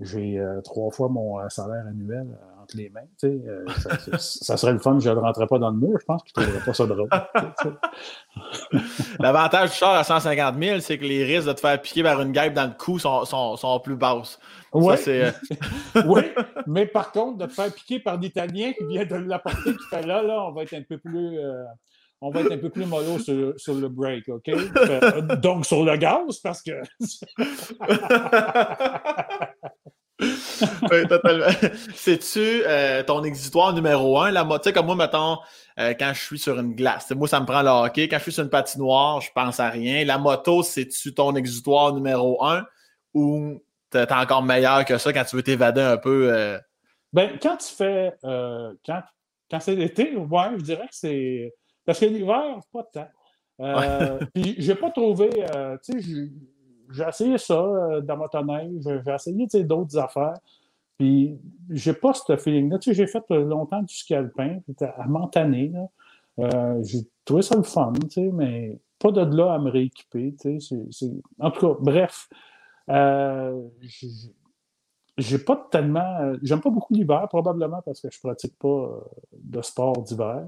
j'ai 0.00 0.38
euh, 0.38 0.60
trois 0.62 0.90
fois 0.90 1.08
mon 1.08 1.38
euh, 1.38 1.48
salaire 1.48 1.84
annuel 1.88 2.26
euh, 2.30 2.62
entre 2.62 2.76
les 2.76 2.90
mains. 2.90 3.06
Ça, 3.18 4.18
ça, 4.18 4.56
serait 4.56 4.72
le 4.72 4.78
fun, 4.78 4.98
je 4.98 5.10
ne 5.10 5.14
rentrerais 5.14 5.46
pas 5.46 5.58
dans 5.58 5.70
le 5.70 5.76
mur, 5.76 5.98
je 6.00 6.04
pense 6.04 6.22
qu'il 6.22 6.42
ne 6.42 6.46
trouverait 6.46 6.64
pas 6.64 6.74
ça 6.74 6.86
drôle. 6.86 7.08
L'avantage 9.20 9.70
du 9.70 9.76
char 9.76 9.94
à 9.94 10.04
150 10.04 10.60
000, 10.60 10.80
c'est 10.80 10.98
que 10.98 11.04
les 11.04 11.24
risques 11.24 11.48
de 11.48 11.52
te 11.52 11.60
faire 11.60 11.80
piquer 11.80 12.02
par 12.02 12.20
une 12.20 12.32
guêpe 12.32 12.54
dans 12.54 12.66
le 12.66 12.74
cou 12.76 12.98
sont, 12.98 13.24
sont, 13.24 13.56
sont 13.56 13.80
plus 13.80 13.96
basses. 13.96 14.38
Oui. 14.72 14.94
oui, 16.06 16.22
mais 16.66 16.86
par 16.86 17.12
contre, 17.12 17.38
de 17.38 17.46
te 17.46 17.52
faire 17.52 17.72
piquer 17.72 18.00
par 18.00 18.18
l'Italien 18.18 18.72
qui 18.72 18.84
vient 18.86 19.04
de 19.04 19.16
l'apporter, 19.16 19.72
qui 19.72 19.84
fait 19.90 20.06
là, 20.06 20.22
là, 20.22 20.44
on 20.46 20.52
va 20.52 20.62
être 20.62 20.74
un 20.74 20.82
peu 20.82 20.98
plus 20.98 21.38
on 22.24 22.30
va 22.30 22.42
être 22.42 22.52
un 22.52 22.58
peu 22.58 22.70
plus 22.70 22.86
mollo 22.86 23.18
sur, 23.18 23.52
sur, 23.56 23.74
le 23.74 23.88
break, 23.88 24.28
OK? 24.28 24.48
Donc, 25.40 25.66
sur 25.66 25.84
le 25.84 25.96
gaz, 25.96 26.38
parce 26.38 26.62
que. 26.62 26.70
oui, 30.90 31.06
totalement. 31.08 31.46
C'est-tu 31.94 32.62
euh, 32.66 33.02
ton 33.02 33.24
exitoire 33.24 33.72
numéro 33.72 34.20
un? 34.20 34.30
La 34.30 34.44
tu 34.44 34.50
sais, 34.64 34.72
comme 34.72 34.86
moi, 34.86 34.96
mettons, 34.96 35.38
euh, 35.78 35.94
quand 35.98 36.12
je 36.14 36.20
suis 36.20 36.38
sur 36.38 36.58
une 36.58 36.74
glace, 36.74 37.10
moi, 37.12 37.28
ça 37.28 37.40
me 37.40 37.46
prend 37.46 37.62
le 37.62 37.68
hockey. 37.68 38.08
Quand 38.08 38.18
je 38.18 38.22
suis 38.24 38.32
sur 38.32 38.44
une 38.44 38.50
patinoire, 38.50 39.20
je 39.20 39.30
pense 39.34 39.60
à 39.60 39.68
rien. 39.68 40.04
La 40.04 40.18
moto, 40.18 40.62
c'est-tu 40.62 41.14
ton 41.14 41.34
exitoire 41.34 41.92
numéro 41.94 42.44
un 42.44 42.64
ou 43.14 43.62
t'es 43.90 44.10
encore 44.12 44.42
meilleur 44.42 44.84
que 44.84 44.98
ça 44.98 45.12
quand 45.12 45.24
tu 45.24 45.36
veux 45.36 45.42
t'évader 45.42 45.82
un 45.82 45.96
peu? 45.96 46.32
Euh? 46.32 46.58
Ben, 47.12 47.38
quand 47.40 47.56
tu 47.56 47.74
fais. 47.74 48.12
quand, 48.22 49.02
quand 49.50 49.60
c'est 49.60 49.74
l'été, 49.74 50.16
ouais, 50.16 50.50
je 50.56 50.62
dirais 50.62 50.86
que 50.86 50.94
c'est 50.94 51.52
parce 51.84 51.98
que 51.98 52.06
l'hiver, 52.06 52.60
pas 52.72 52.82
de 52.82 53.00
temps. 53.00 54.28
Puis, 54.34 54.54
j'ai 54.58 54.74
pas 54.74 54.90
trouvé. 54.90 55.30
Tu 55.84 56.00
sais, 56.00 56.28
j'ai 56.92 57.04
essayé 57.08 57.38
ça 57.38 57.54
euh, 57.54 58.00
dans 58.00 58.16
motoneige, 58.16 58.82
j'ai 58.82 59.12
essayé 59.12 59.64
d'autres 59.64 59.98
affaires. 59.98 60.38
Puis, 60.98 61.38
j'ai 61.70 61.94
pas 61.94 62.12
ce 62.14 62.36
feeling-là. 62.36 62.78
Tu 62.78 62.90
sais, 62.90 62.94
j'ai 62.94 63.06
fait 63.06 63.24
longtemps 63.30 63.82
du 63.82 63.94
ski 63.94 64.14
alpin, 64.14 64.58
à 64.80 65.06
m'entanner. 65.08 65.72
j'ai 66.38 67.00
trouvé 67.24 67.42
ça 67.42 67.56
le 67.56 67.62
fun, 67.62 67.92
tu 68.02 68.10
sais, 68.10 68.30
mais 68.32 68.78
pas 68.98 69.10
de 69.10 69.36
là 69.36 69.54
à 69.54 69.58
me 69.58 69.70
rééquiper. 69.70 70.34
Tu 70.40 70.60
sais, 70.60 71.10
En 71.40 71.50
tout 71.50 71.74
cas, 71.74 71.80
bref. 71.80 72.28
j'ai 75.18 75.38
pas 75.38 75.68
tellement. 75.70 76.34
J'aime 76.42 76.60
pas 76.60 76.70
beaucoup 76.70 76.94
l'hiver, 76.94 77.26
probablement 77.28 77.82
parce 77.82 78.00
que 78.00 78.08
je 78.10 78.20
pratique 78.20 78.56
pas 78.58 79.02
de 79.32 79.62
sport 79.62 80.02
d'hiver. 80.02 80.46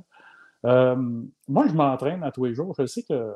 Euh, 0.65 0.97
moi, 1.49 1.67
je 1.69 1.75
m'entraîne 1.75 2.23
à 2.23 2.31
tous 2.31 2.45
les 2.45 2.55
jours. 2.55 2.75
Je 2.79 2.87
sais 2.87 3.03
que 3.03 3.35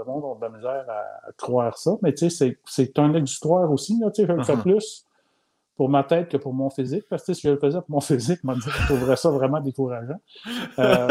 le 0.00 0.12
monde 0.12 0.24
a 0.24 0.38
de 0.38 0.52
la 0.52 0.56
misère 0.56 0.84
à, 0.88 1.32
croire 1.36 1.76
ça, 1.76 1.92
mais 2.02 2.12
tu 2.14 2.30
sais, 2.30 2.58
c'est 2.64 2.98
un 2.98 3.14
exutoire 3.14 3.70
aussi. 3.70 3.98
Là, 4.00 4.10
tu 4.10 4.22
sais, 4.22 4.28
je 4.28 4.32
le 4.32 4.42
fais 4.42 4.54
uh-huh. 4.54 4.62
plus 4.62 5.06
pour 5.76 5.88
ma 5.88 6.04
tête 6.04 6.28
que 6.28 6.36
pour 6.36 6.52
mon 6.52 6.70
physique, 6.70 7.04
parce 7.08 7.24
que 7.24 7.32
si 7.32 7.42
je 7.42 7.50
le 7.50 7.58
faisais 7.58 7.78
pour 7.80 7.90
mon 7.90 8.00
physique, 8.00 8.40
je 8.42 8.86
trouverais 8.86 9.16
ça 9.16 9.30
vraiment 9.30 9.60
décourageant. 9.60 10.20
Euh, 10.78 11.08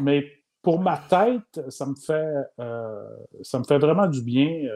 mais 0.00 0.24
pour 0.62 0.80
ma 0.80 0.96
tête, 0.96 1.70
ça 1.70 1.86
me 1.86 1.94
fait, 1.94 2.34
euh, 2.58 3.08
ça 3.42 3.58
me 3.58 3.64
fait 3.64 3.78
vraiment 3.78 4.06
du 4.06 4.22
bien 4.22 4.68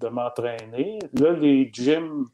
de 0.00 0.08
m'entraîner. 0.08 0.98
Là, 1.14 1.32
les 1.32 1.70
gyms 1.72 2.26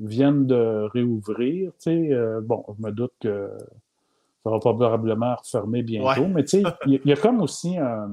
viennent 0.00 0.46
de 0.46 0.88
réouvrir. 0.92 1.72
Tu 1.80 2.10
sais, 2.10 2.40
bon, 2.42 2.64
je 2.76 2.82
me 2.82 2.90
doute 2.90 3.12
que 3.20 3.50
ça 4.44 4.50
va 4.50 4.58
probablement 4.58 5.34
refermer 5.36 5.82
bientôt. 5.82 6.26
Mais 6.28 6.44
tu 6.44 6.62
sais, 6.62 6.62
il 6.86 7.00
y, 7.04 7.12
a 7.12 7.16
comme 7.16 7.42
aussi 7.42 7.76
un, 7.76 8.10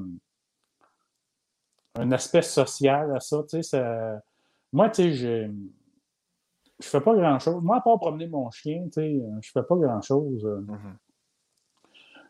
aspect 2.12 2.42
social 2.42 3.16
à 3.16 3.20
ça. 3.20 3.44
Tu 3.50 3.64
sais, 3.64 3.84
moi, 4.72 4.90
tu 4.90 5.04
sais, 5.04 5.14
je 5.14 5.52
je 6.80 6.88
fais 6.90 7.02
pas 7.02 7.16
grand-chose. 7.16 7.64
Moi, 7.64 7.78
à 7.78 7.82
part 7.82 7.98
promener 8.00 8.28
mon 8.28 8.52
chien, 8.52 8.84
tu 8.86 9.02
sais, 9.02 9.22
je 9.42 9.52
fais 9.52 9.64
pas 9.64 9.76
grand-chose. 9.76 10.44
Mm-hmm. 10.44 10.98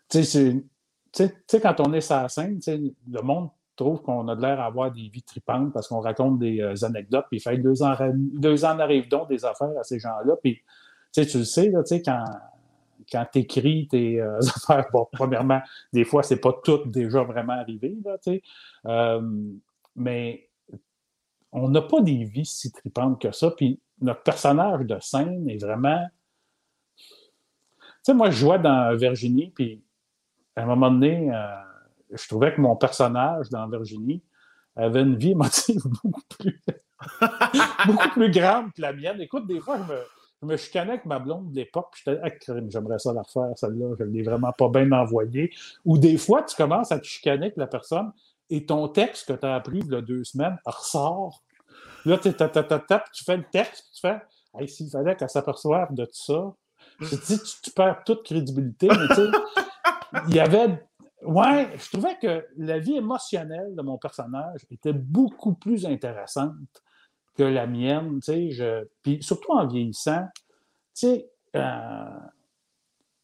Tu 0.10 0.24
sais, 0.24 1.62
quand 1.62 1.80
on 1.80 1.94
est 1.94 2.02
sur 2.02 2.16
la 2.16 2.30
scène, 2.30 2.60
le 2.68 3.22
monde 3.22 3.50
trouve 3.76 4.02
qu'on 4.02 4.28
a 4.28 4.36
de 4.36 4.42
l'air 4.42 4.60
à 4.60 4.66
avoir 4.66 4.92
des 4.92 5.10
vies 5.10 5.24
tripantes 5.24 5.74
parce 5.74 5.88
qu'on 5.88 6.00
raconte 6.00 6.40
des 6.40 6.62
euh, 6.62 6.74
anecdotes, 6.84 7.26
puis 7.30 7.38
il 7.38 7.42
fait 7.42 7.58
deux 7.58 7.84
ans, 7.84 7.96
deux 8.14 8.64
ans 8.64 8.80
arrive 8.80 9.10
donc 9.10 9.30
des 9.30 9.44
affaires 9.44 9.78
à 9.80 9.84
ces 9.84 10.00
gens-là. 10.00 10.36
Puis, 10.42 10.56
tu 10.56 11.24
sais, 11.24 11.26
tu 11.26 11.40
le 11.40 11.44
sais, 11.44 11.70
là, 11.70 11.82
quand, 12.06 12.24
quand 13.12 13.26
tu 13.32 13.40
écris 13.40 13.88
tes 13.88 14.22
euh, 14.22 14.40
affaires, 14.56 14.88
bon, 14.92 15.08
premièrement, 15.12 15.62
des 15.94 16.06
fois, 16.06 16.24
c'est 16.24 16.40
pas 16.40 16.54
tout 16.64 16.86
déjà 16.86 17.24
vraiment 17.24 17.54
arrivé, 17.54 17.96
là. 18.04 18.18
Euh, 18.88 19.22
mais 19.96 20.50
on 21.52 21.70
n'a 21.70 21.82
pas 21.82 22.02
des 22.02 22.26
vies 22.26 22.46
si 22.46 22.72
tripantes 22.72 23.22
que 23.22 23.32
ça. 23.32 23.52
Puis 23.52 23.80
notre 24.02 24.24
personnage 24.24 24.86
de 24.86 24.98
scène 25.00 25.50
est 25.50 25.58
vraiment. 25.58 26.06
Tu 26.98 28.12
sais, 28.12 28.14
moi, 28.14 28.30
je 28.30 28.38
jouais 28.38 28.60
dans 28.60 28.96
Virginie, 28.96 29.52
puis 29.56 29.82
à 30.56 30.64
un 30.64 30.66
moment 30.66 30.92
donné, 30.92 31.32
euh, 31.34 31.46
je 32.12 32.28
trouvais 32.28 32.54
que 32.54 32.62
mon 32.62 32.76
personnage 32.76 33.50
dans 33.50 33.68
Virginie 33.68 34.22
avait 34.76 35.02
une 35.02 35.16
vie 35.16 35.32
émotive 35.32 35.82
beaucoup 36.04 36.22
plus, 36.38 36.62
beaucoup 37.88 38.10
plus 38.10 38.32
grande 38.32 38.74
que 38.74 38.82
la 38.82 38.94
mienne. 38.94 39.22
Écoute, 39.22 39.48
des 39.48 39.60
fois, 39.60 39.78
je 39.78 39.94
me, 39.94 40.00
je 40.42 40.48
me 40.48 40.58
chicanais 40.58 40.92
avec 40.92 41.06
ma 41.06 41.20
blonde 41.20 41.52
de 41.52 41.56
l'époque, 41.56 41.90
puis 41.92 42.04
j'étais, 42.06 42.20
ah, 42.24 42.64
j'aimerais 42.68 43.00
ça 43.00 43.14
la 43.14 43.22
refaire, 43.22 43.52
celle-là, 43.56 43.96
je 43.98 44.04
ne 44.04 44.12
l'ai 44.12 44.24
vraiment 44.24 44.52
pas 44.52 44.70
bien 44.70 44.92
envoyée. 44.92 45.52
Ou 45.86 45.98
des 45.98 46.18
fois, 46.18 46.44
tu 46.44 46.56
commences 46.56 46.92
à 46.92 47.00
te 47.00 47.06
chicaner 47.06 47.48
avec 47.48 47.58
la 47.58 47.68
personne 47.68 48.12
et 48.50 48.66
ton 48.66 48.88
texte 48.88 49.28
que 49.28 49.34
tu 49.34 49.46
as 49.46 49.56
appris 49.56 49.80
il 49.80 49.92
y 49.92 49.96
a 49.96 50.02
deux 50.02 50.24
semaines 50.24 50.58
ressort. 50.66 51.42
Là, 52.06 52.18
tu 52.18 52.32
fais 52.32 53.38
le 53.38 53.50
texte, 53.52 53.92
tu 53.96 54.02
fais, 54.02 54.22
hey, 54.60 54.68
s'il 54.68 54.90
fallait 54.90 55.16
qu'elle 55.16 55.30
s'aperçoive 55.30 55.94
de 55.94 56.06
tout 56.06 56.12
ça, 56.14 56.54
tu, 57.00 57.16
dis, 57.16 57.40
tu, 57.64 57.72
perds 57.72 58.04
toute 58.06 58.24
crédibilité, 58.24 58.88
mais 58.88 59.08
tu 59.08 59.16
sais, 59.16 59.28
il 60.28 60.36
y 60.36 60.40
avait 60.40 60.80
Ouais, 61.26 61.72
je 61.78 61.90
trouvais 61.90 62.18
que 62.22 62.46
la 62.58 62.78
vie 62.78 62.98
émotionnelle 62.98 63.74
de 63.76 63.82
mon 63.82 63.98
personnage 63.98 64.62
était 64.70 64.94
beaucoup 64.94 65.54
plus 65.54 65.86
intéressante 65.86 66.54
que 67.38 67.44
la 67.44 67.68
mienne, 67.68 68.20
je... 68.26 68.86
puis 69.04 69.22
surtout 69.22 69.52
en 69.52 69.68
vieillissant, 69.68 70.28
euh, 71.04 72.20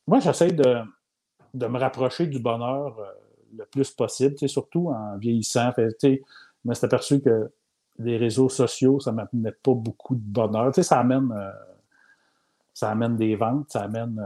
moi, 0.07 0.19
j'essaie 0.19 0.51
de, 0.51 0.81
de, 1.53 1.67
me 1.67 1.79
rapprocher 1.79 2.27
du 2.27 2.39
bonheur 2.39 2.99
euh, 2.99 3.11
le 3.57 3.65
plus 3.65 3.91
possible, 3.91 4.37
surtout 4.47 4.89
en 4.89 5.17
vieillissant. 5.17 5.71
je 5.77 6.17
me 6.65 6.73
suis 6.73 6.85
aperçu 6.85 7.21
que 7.21 7.51
les 7.99 8.17
réseaux 8.17 8.49
sociaux, 8.49 8.99
ça 8.99 9.11
ne 9.11 9.17
m'amenait 9.17 9.51
pas 9.51 9.73
beaucoup 9.73 10.15
de 10.15 10.21
bonheur. 10.21 10.73
Ça 10.75 10.99
amène, 10.99 11.31
euh, 11.31 11.51
ça 12.73 12.89
amène 12.89 13.15
des 13.15 13.35
ventes, 13.35 13.69
ça 13.69 13.83
amène 13.83 14.21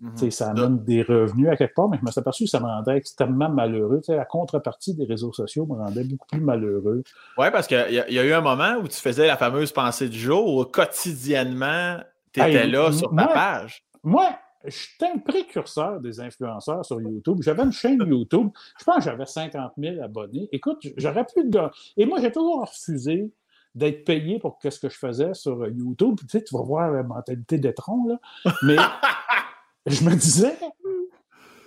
Mhm. 0.00 0.30
Ça 0.30 0.50
amène 0.50 0.84
des 0.84 1.02
revenus 1.02 1.48
à 1.48 1.56
quelque 1.56 1.74
part, 1.74 1.88
mais 1.88 1.98
je 1.98 2.04
me 2.04 2.10
suis 2.10 2.20
aperçu 2.20 2.44
que 2.44 2.50
ça 2.50 2.60
me 2.60 2.66
rendait 2.66 2.96
extrêmement 2.96 3.48
malheureux. 3.48 4.00
la 4.08 4.24
contrepartie 4.24 4.94
des 4.94 5.04
réseaux 5.04 5.32
sociaux 5.32 5.66
me 5.66 5.74
rendait 5.74 6.04
beaucoup 6.04 6.26
plus 6.28 6.40
malheureux. 6.40 7.02
Oui, 7.36 7.46
parce 7.50 7.66
qu'il 7.66 7.84
y, 7.90 8.14
y, 8.14 8.18
a 8.18 8.24
eu 8.24 8.32
un 8.32 8.40
moment 8.40 8.76
où 8.76 8.86
tu 8.86 8.98
faisais 8.98 9.26
la 9.26 9.36
fameuse 9.36 9.72
pensée 9.72 10.08
du 10.08 10.18
jour 10.18 10.54
où 10.54 10.64
quotidiennement, 10.64 11.98
tu 12.32 12.40
étais 12.40 12.66
là 12.66 12.92
sur 12.92 13.14
ta 13.14 13.26
page. 13.26 13.82
Moi, 14.04 14.28
j'étais 14.64 15.12
un 15.12 15.18
précurseur 15.18 16.00
des 16.00 16.20
influenceurs 16.20 16.84
sur 16.84 17.00
YouTube. 17.00 17.38
J'avais 17.42 17.62
une 17.62 17.72
chaîne 17.72 17.98
YouTube. 18.06 18.50
Je 18.78 18.84
pense 18.84 18.96
que 18.98 19.02
j'avais 19.02 19.26
50 19.26 19.72
000 19.76 20.02
abonnés. 20.02 20.48
Écoute, 20.52 20.86
j'aurais 20.96 21.24
pu... 21.24 21.50
Et 21.96 22.06
moi, 22.06 22.20
j'ai 22.20 22.30
toujours 22.30 22.62
refusé 22.62 23.32
d'être 23.74 24.04
payé 24.04 24.38
pour 24.38 24.58
ce 24.62 24.78
que 24.78 24.88
je 24.88 24.98
faisais 24.98 25.34
sur 25.34 25.66
YouTube. 25.66 26.16
Tu, 26.20 26.28
sais, 26.28 26.42
tu 26.42 26.54
vas 26.54 26.62
voir 26.62 26.90
la 26.90 27.02
mentalité 27.02 27.58
d'étron, 27.58 28.06
là. 28.06 28.52
Mais 28.62 28.76
je 29.94 30.04
me 30.04 30.14
disais, 30.14 30.58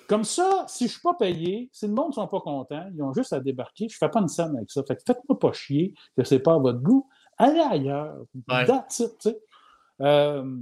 comme 0.07 0.23
ça, 0.25 0.65
si 0.67 0.85
je 0.85 0.89
ne 0.89 0.91
suis 0.91 1.01
pas 1.01 1.13
payé, 1.13 1.69
si 1.71 1.87
le 1.87 1.93
monde 1.93 2.09
ne 2.09 2.13
sont 2.15 2.27
pas 2.27 2.41
contents, 2.41 2.85
ils 2.93 3.01
ont 3.01 3.13
juste 3.13 3.31
à 3.31 3.39
débarquer, 3.39 3.87
je 3.87 3.95
ne 3.95 3.97
fais 3.97 4.09
pas 4.09 4.19
une 4.19 4.27
scène 4.27 4.55
avec 4.57 4.69
ça. 4.69 4.83
Fait 4.83 4.97
que 4.97 5.03
faites-moi 5.07 5.39
pas 5.39 5.53
chier 5.53 5.93
que 6.17 6.23
ce 6.25 6.35
n'est 6.35 6.41
pas 6.41 6.55
à 6.55 6.57
votre 6.57 6.79
goût. 6.79 7.07
Allez 7.37 7.61
ailleurs. 7.61 8.17
Euh, 10.01 10.57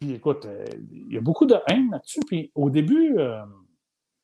puis 0.00 0.14
écoute, 0.14 0.46
euh, 0.46 0.64
il 0.90 1.12
y 1.12 1.16
a 1.16 1.20
beaucoup 1.20 1.46
de 1.46 1.56
haine 1.68 1.90
là-dessus. 1.92 2.20
Puis 2.26 2.50
au 2.56 2.70
début, 2.70 3.16
euh, 3.18 3.44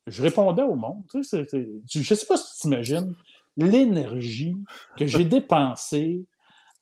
je 0.08 0.22
répondais 0.22 0.62
au 0.62 0.74
monde. 0.74 1.04
je 1.14 1.18
ne 1.18 2.02
sais 2.02 2.26
pas 2.26 2.36
si 2.36 2.60
tu 2.60 2.66
imagines 2.66 3.14
l'énergie 3.56 4.56
que 4.96 5.06
j'ai 5.06 5.24
dépensée 5.24 6.26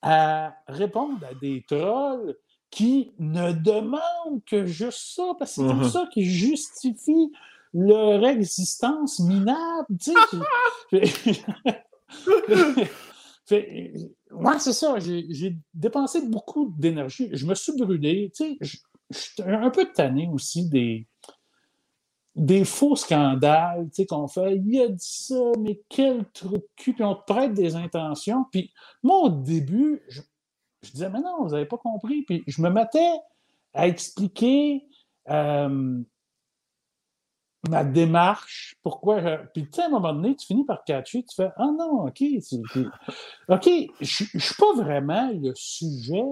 à 0.01 0.55
répondre 0.67 1.19
à 1.27 1.35
des 1.35 1.63
trolls 1.69 2.35
qui 2.71 3.13
ne 3.19 3.53
demandent 3.53 4.45
que 4.47 4.67
juste 4.67 5.15
ça, 5.15 5.35
parce 5.39 5.57
que 5.57 5.63
c'est 5.63 5.67
comme 5.67 5.89
ça 5.89 6.09
qu'ils 6.13 6.29
justifient 6.29 7.33
leur 7.73 8.25
existence 8.27 9.21
minable. 9.21 9.87
Tu 10.01 10.13
sais. 10.13 11.43
ouais, 14.31 14.59
c'est 14.59 14.73
ça. 14.73 14.97
J'ai 14.99 15.57
dépensé 15.75 16.27
beaucoup 16.27 16.75
d'énergie. 16.79 17.31
Je 17.33 17.47
me 17.47 17.55
suis 17.55 17.73
brûlé. 17.73 18.31
Tu 18.35 18.59
sais, 18.61 18.81
je 19.11 19.19
suis 19.19 19.43
un 19.43 19.71
peu 19.71 19.87
tanné 19.87 20.29
aussi 20.33 20.69
des, 20.69 21.07
des 22.39 22.65
faux 22.65 22.95
scandales, 22.95 23.89
tu 23.91 23.97
sais, 23.97 24.07
qu'on 24.07 24.29
fait, 24.29 24.57
il 24.57 24.81
a 24.81 24.89
dit 24.89 24.97
ça, 25.01 25.53
mais 25.59 25.81
quel 25.89 26.25
truc 26.33 26.65
cul, 26.77 26.95
puis 26.95 27.05
on 27.05 27.17
te 27.17 27.33
prête 27.33 27.53
des 27.53 27.75
intentions. 27.75 28.45
Puis 28.53 28.73
moi, 29.03 29.19
au 29.23 29.29
début, 29.29 30.03
je, 30.09 30.21
je 30.83 30.91
disais, 30.91 31.11
mais 31.11 31.21
non, 31.21 31.43
vous 31.43 31.51
n'avez 31.51 31.67
pas 31.67 31.79
compris. 31.79 32.23
Puis 32.23 32.45
je 32.47 32.63
me 32.63 32.71
mettais 32.71 33.15
à 33.75 33.87
expliquer 33.87 34.87
euh, 35.29 36.03
ma 37.69 37.85
démarche, 37.85 38.77
pourquoi. 38.83 39.21
Puis 39.53 39.65
tu 39.65 39.71
sais, 39.73 39.83
à 39.83 39.87
un 39.87 39.91
moment 39.91 40.13
donné, 40.13 40.37
tu 40.37 40.47
finis 40.47 40.65
par 40.65 40.85
catcher, 40.85 41.25
tu 41.25 41.35
fais, 41.35 41.51
ah 41.57 41.71
non, 41.77 42.07
OK, 42.07 42.23
OK, 43.49 43.69
je 44.01 44.25
ne 44.35 44.41
suis 44.41 44.55
pas 44.59 44.75
vraiment 44.75 45.31
le 45.33 45.53
sujet. 45.55 46.25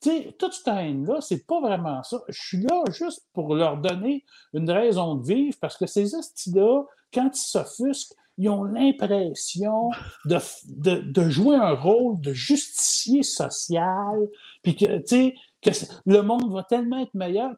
Tu 0.00 0.10
sais, 0.10 0.36
tout 0.38 0.50
ce 0.50 0.62
temps-là, 0.64 1.20
c'est 1.20 1.46
pas 1.46 1.60
vraiment 1.60 2.02
ça. 2.02 2.20
Je 2.28 2.40
suis 2.40 2.60
là 2.60 2.82
juste 2.90 3.26
pour 3.32 3.54
leur 3.54 3.78
donner 3.78 4.24
une 4.52 4.70
raison 4.70 5.14
de 5.14 5.26
vivre 5.26 5.56
parce 5.60 5.76
que 5.76 5.86
ces 5.86 6.14
hosties-là, 6.14 6.82
quand 7.12 7.30
ils 7.32 7.40
s'offusquent, 7.40 8.14
ils 8.36 8.48
ont 8.48 8.64
l'impression 8.64 9.90
de, 10.24 11.00
de, 11.00 11.28
jouer 11.28 11.56
un 11.56 11.72
rôle 11.72 12.20
de 12.20 12.32
justicier 12.32 13.22
social, 13.22 14.28
puis 14.62 14.74
que, 14.74 14.98
que 14.98 15.70
le 16.06 16.20
monde 16.22 16.52
va 16.52 16.64
tellement 16.64 16.98
être 16.98 17.14
meilleur. 17.14 17.52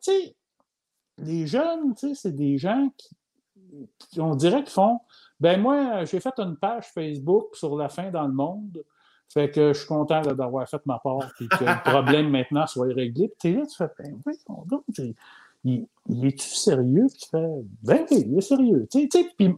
les 1.19 1.47
jeunes, 1.47 1.95
c'est 2.15 2.35
des 2.35 2.59
gens 2.59 2.91
qui, 2.97 3.17
on 4.19 4.35
dirait 4.35 4.63
qu'ils 4.63 4.73
font, 4.73 5.01
ben 5.41 5.61
moi, 5.61 6.05
j'ai 6.05 6.21
fait 6.21 6.39
une 6.39 6.57
page 6.57 6.87
Facebook 6.93 7.57
sur 7.57 7.77
la 7.77 7.89
fin 7.89 8.11
dans 8.11 8.27
le 8.27 8.33
monde, 8.33 8.85
fait 9.29 9.51
que 9.51 9.73
je 9.73 9.79
suis 9.79 9.89
content 9.89 10.21
d'avoir 10.21 10.69
fait 10.69 10.85
ma 10.87 10.99
part, 10.99 11.33
puis 11.37 11.49
que 11.49 11.65
le 11.65 11.91
problème 11.91 12.31
maintenant 12.31 12.67
soit 12.67 12.87
réglé. 12.87 13.33
Puis 13.41 13.55
là, 13.55 13.67
tu 13.67 13.77
fais, 13.77 13.89
ben 13.99 14.21
oui, 14.25 15.15
il, 15.65 15.87
il 16.09 16.27
est-tu 16.27 16.49
sérieux? 16.49 17.07
Puis 17.09 17.19
tu 17.19 17.29
fais, 17.31 17.47
ben 17.83 18.07
oui, 18.11 18.25
il 18.27 18.39
est 18.39 18.41
sérieux. 18.41 18.87
Tu 18.91 19.09
sais, 19.11 19.29
puis 19.37 19.55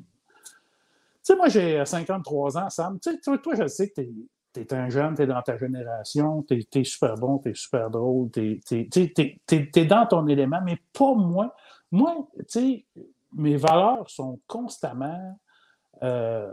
sais, 1.28 1.36
moi, 1.36 1.48
j'ai 1.48 1.84
53 1.84 2.58
ans, 2.58 2.70
Sam. 2.70 2.98
Tu 3.00 3.10
sais, 3.10 3.38
toi, 3.38 3.54
je 3.54 3.66
sais 3.66 3.90
que 3.90 4.00
tu 4.00 4.60
es, 4.60 4.74
un 4.74 4.88
jeune, 4.88 5.14
tu 5.14 5.22
es 5.22 5.26
dans 5.26 5.42
ta 5.42 5.56
génération, 5.56 6.42
tu 6.42 6.66
es, 6.74 6.84
super 6.84 7.14
bon, 7.16 7.38
tu 7.38 7.50
es 7.50 7.54
super 7.54 7.90
drôle, 7.90 8.30
tu 8.30 8.60
es, 8.70 9.84
dans 9.84 10.06
ton 10.06 10.26
élément, 10.26 10.60
mais 10.64 10.78
pas 10.92 11.14
moi. 11.14 11.54
Moi, 11.90 12.28
tu 12.38 12.44
sais, 12.48 12.86
mes 13.34 13.56
valeurs 13.56 14.08
sont 14.08 14.40
constamment. 14.46 15.38
Euh, 16.02 16.50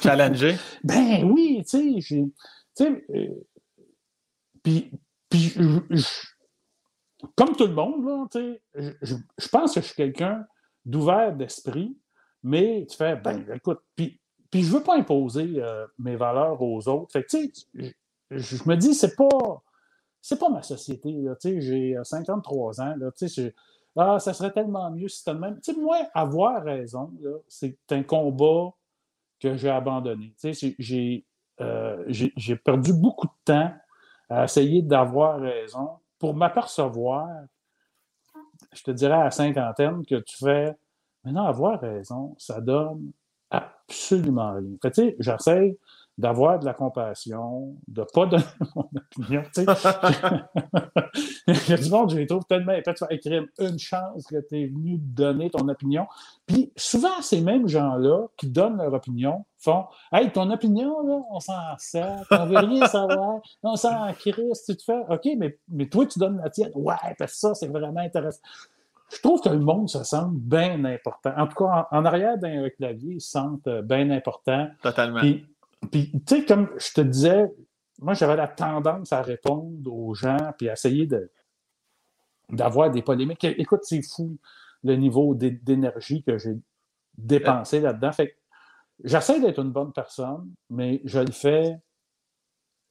Challengées? 0.00 0.56
ben 0.84 1.24
oui, 1.24 1.64
tu 1.68 2.00
sais, 2.00 3.04
euh, 3.14 3.28
puis, 4.62 4.90
puis 5.28 5.52
comme 7.36 7.56
tout 7.56 7.66
le 7.66 7.74
monde, 7.74 8.04
là, 8.04 8.52
je, 8.74 9.16
je 9.36 9.48
pense 9.48 9.74
que 9.74 9.80
je 9.80 9.86
suis 9.86 9.96
quelqu'un 9.96 10.46
d'ouvert 10.84 11.34
d'esprit, 11.34 11.96
mais 12.44 12.86
tu 12.88 12.96
fais, 12.96 13.16
ben, 13.16 13.44
écoute, 13.54 13.80
puis, 13.96 14.20
puis 14.50 14.62
je 14.62 14.72
ne 14.72 14.78
veux 14.78 14.84
pas 14.84 14.96
imposer 14.96 15.54
euh, 15.56 15.86
mes 15.98 16.14
valeurs 16.14 16.60
aux 16.62 16.86
autres. 16.88 17.10
Fait 17.10 17.24
tu 17.24 17.50
sais, 17.74 17.94
je, 18.30 18.56
me 18.66 18.76
dis, 18.76 18.94
c'est 18.94 19.16
pas, 19.16 19.62
c'est 20.20 20.38
pas 20.38 20.50
ma 20.50 20.62
société, 20.62 21.10
tu 21.10 21.34
sais, 21.40 21.60
j'ai 21.60 21.96
53 22.02 22.80
euh, 22.80 22.84
ans, 22.84 22.94
là, 22.96 23.10
tu 23.12 23.28
sais, 23.28 23.54
ah, 23.96 24.18
ça 24.18 24.34
serait 24.34 24.52
tellement 24.52 24.90
mieux 24.90 25.08
si 25.08 25.18
c'était 25.18 25.34
le 25.34 25.38
même. 25.38 25.60
Tu 25.60 25.72
sais, 25.72 25.80
moi, 25.80 25.98
avoir 26.14 26.62
raison, 26.62 27.12
c'est 27.48 27.78
un 27.90 28.02
combat 28.02 28.72
que 29.40 29.56
j'ai 29.56 29.70
abandonné. 29.70 30.34
Tu 30.40 30.52
sais, 30.52 30.74
j'ai, 30.78 31.24
euh, 31.60 32.04
j'ai 32.08 32.56
perdu 32.56 32.92
beaucoup 32.92 33.26
de 33.26 33.32
temps 33.44 33.72
à 34.28 34.44
essayer 34.44 34.82
d'avoir 34.82 35.40
raison 35.40 35.90
pour 36.18 36.34
m'apercevoir, 36.34 37.28
je 38.72 38.82
te 38.82 38.90
dirais 38.90 39.22
à 39.22 39.30
cinquantaine, 39.30 40.04
que 40.04 40.16
tu 40.16 40.36
fais 40.38 40.74
Maintenant, 41.24 41.46
avoir 41.46 41.80
raison, 41.80 42.34
ça 42.38 42.60
donne 42.60 43.12
absolument 43.50 44.54
rien. 44.54 44.76
tu 44.82 44.90
sais, 44.92 45.16
j'essaie 45.18 45.76
d'avoir 46.16 46.60
de 46.60 46.64
la 46.64 46.74
compassion, 46.74 47.74
de 47.88 48.02
ne 48.02 48.06
pas 48.06 48.26
donner 48.26 48.44
mon 48.76 48.88
opinion. 48.96 49.42
Il 51.46 51.68
y 51.68 51.72
a 51.72 51.76
du 51.76 51.90
monde, 51.90 52.10
je 52.10 52.16
les 52.16 52.26
trouve 52.26 52.44
tellement 52.44 52.72
épais. 52.72 52.94
Tu 52.94 53.04
vas 53.04 53.12
écrire 53.12 53.44
une 53.58 53.78
chance 53.78 54.24
que 54.28 54.40
tu 54.48 54.62
es 54.62 54.66
venu 54.66 54.98
donner 54.98 55.50
ton 55.50 55.66
opinion. 55.68 56.06
Puis 56.46 56.72
souvent, 56.76 57.20
ces 57.20 57.40
mêmes 57.40 57.66
gens-là 57.68 58.26
qui 58.36 58.48
donnent 58.48 58.76
leur 58.76 58.92
opinion 58.92 59.44
font 59.58 59.86
Hey, 60.12 60.30
ton 60.30 60.50
opinion, 60.50 61.04
là, 61.04 61.20
on 61.30 61.40
s'en 61.40 61.76
sert, 61.78 62.24
on 62.30 62.46
veut 62.46 62.58
rien 62.58 62.86
savoir, 62.86 63.40
on 63.62 63.76
s'en 63.76 64.12
crisse, 64.12 64.64
tu 64.66 64.76
te 64.76 64.84
fais 64.84 65.02
OK, 65.08 65.28
mais, 65.36 65.58
mais 65.68 65.88
toi, 65.88 66.06
tu 66.06 66.18
donnes 66.18 66.40
la 66.42 66.50
tienne. 66.50 66.70
Ouais, 66.74 66.94
parce 67.18 67.34
ça, 67.34 67.54
c'est 67.54 67.68
vraiment 67.68 68.00
intéressant 68.00 68.40
je 69.12 69.18
trouve 69.20 69.40
que 69.40 69.48
le 69.48 69.58
monde 69.58 69.88
se 69.88 70.02
sent 70.02 70.26
bien 70.32 70.84
important. 70.84 71.32
En 71.36 71.46
tout 71.46 71.64
cas, 71.64 71.88
en, 71.90 72.04
arrière 72.04 72.38
d'un 72.38 72.68
clavier, 72.70 73.14
ils 73.14 73.20
se 73.20 73.30
sentent 73.30 73.66
euh, 73.66 73.82
bien 73.82 74.10
important. 74.10 74.68
Totalement. 74.82 75.20
Puis, 75.90 76.10
tu 76.12 76.20
sais, 76.26 76.44
comme 76.44 76.70
je 76.78 76.92
te 76.92 77.00
disais, 77.02 77.52
moi, 78.00 78.14
j'avais 78.14 78.36
la 78.36 78.48
tendance 78.48 79.12
à 79.12 79.22
répondre 79.22 79.92
aux 79.92 80.14
gens 80.14 80.52
puis 80.58 80.68
à 80.68 80.72
essayer 80.72 81.06
de, 81.06 81.30
d'avoir 82.50 82.90
des 82.90 83.02
polémiques. 83.02 83.44
Écoute, 83.44 83.80
c'est 83.82 84.02
fou 84.02 84.36
le 84.82 84.96
niveau 84.96 85.34
d'énergie 85.34 86.22
que 86.22 86.38
j'ai 86.38 86.56
dépensé 87.16 87.80
là-dedans. 87.80 88.12
Fait 88.12 88.36
j'essaie 89.02 89.40
d'être 89.40 89.60
une 89.60 89.72
bonne 89.72 89.92
personne, 89.92 90.52
mais 90.70 91.00
je 91.04 91.20
le 91.20 91.32
fais 91.32 91.76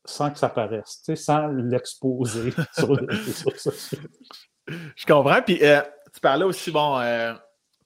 sans 0.06 0.32
que 0.32 0.39
ça 0.39 0.49
paraisse, 0.49 1.02
sans 1.15 1.47
l'exposer 1.47 2.54
sur 2.73 2.95
les 2.99 3.15
réseaux 3.15 3.56
sociaux. 3.56 3.99
Je 4.67 5.06
comprends. 5.06 5.41
Puis 5.41 5.60
euh, 5.63 5.82
tu 6.13 6.19
parlais 6.19 6.45
aussi, 6.45 6.71
bon, 6.71 6.99
euh, 6.99 7.34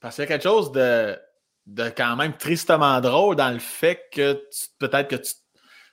parce 0.00 0.16
qu'il 0.16 0.22
y 0.22 0.26
a 0.26 0.28
quelque 0.28 0.42
chose 0.42 0.70
de, 0.72 1.18
de, 1.66 1.88
quand 1.88 2.16
même 2.16 2.36
tristement 2.36 3.00
drôle 3.00 3.36
dans 3.36 3.50
le 3.50 3.58
fait 3.58 4.02
que 4.12 4.42
peut-être 4.78 5.08
que 5.08 5.16
tu, 5.16 5.32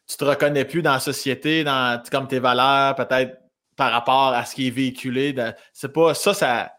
tu 0.08 0.17
te 0.17 0.24
reconnais 0.24 0.65
plus 0.65 0.82
dans 0.82 0.93
la 0.93 1.00
société, 1.00 1.63
dans 1.63 2.02
comme 2.12 2.28
tes 2.28 2.39
valeurs, 2.39 2.95
peut-être 2.95 3.39
par 3.76 3.91
rapport 3.91 4.34
à 4.34 4.45
ce 4.45 4.56
qui 4.56 4.67
est 4.67 4.71
véhiculé. 4.71 5.36
C'est 5.74 5.91
pas 5.91 6.13
ça, 6.13 6.34
ça 6.34 6.71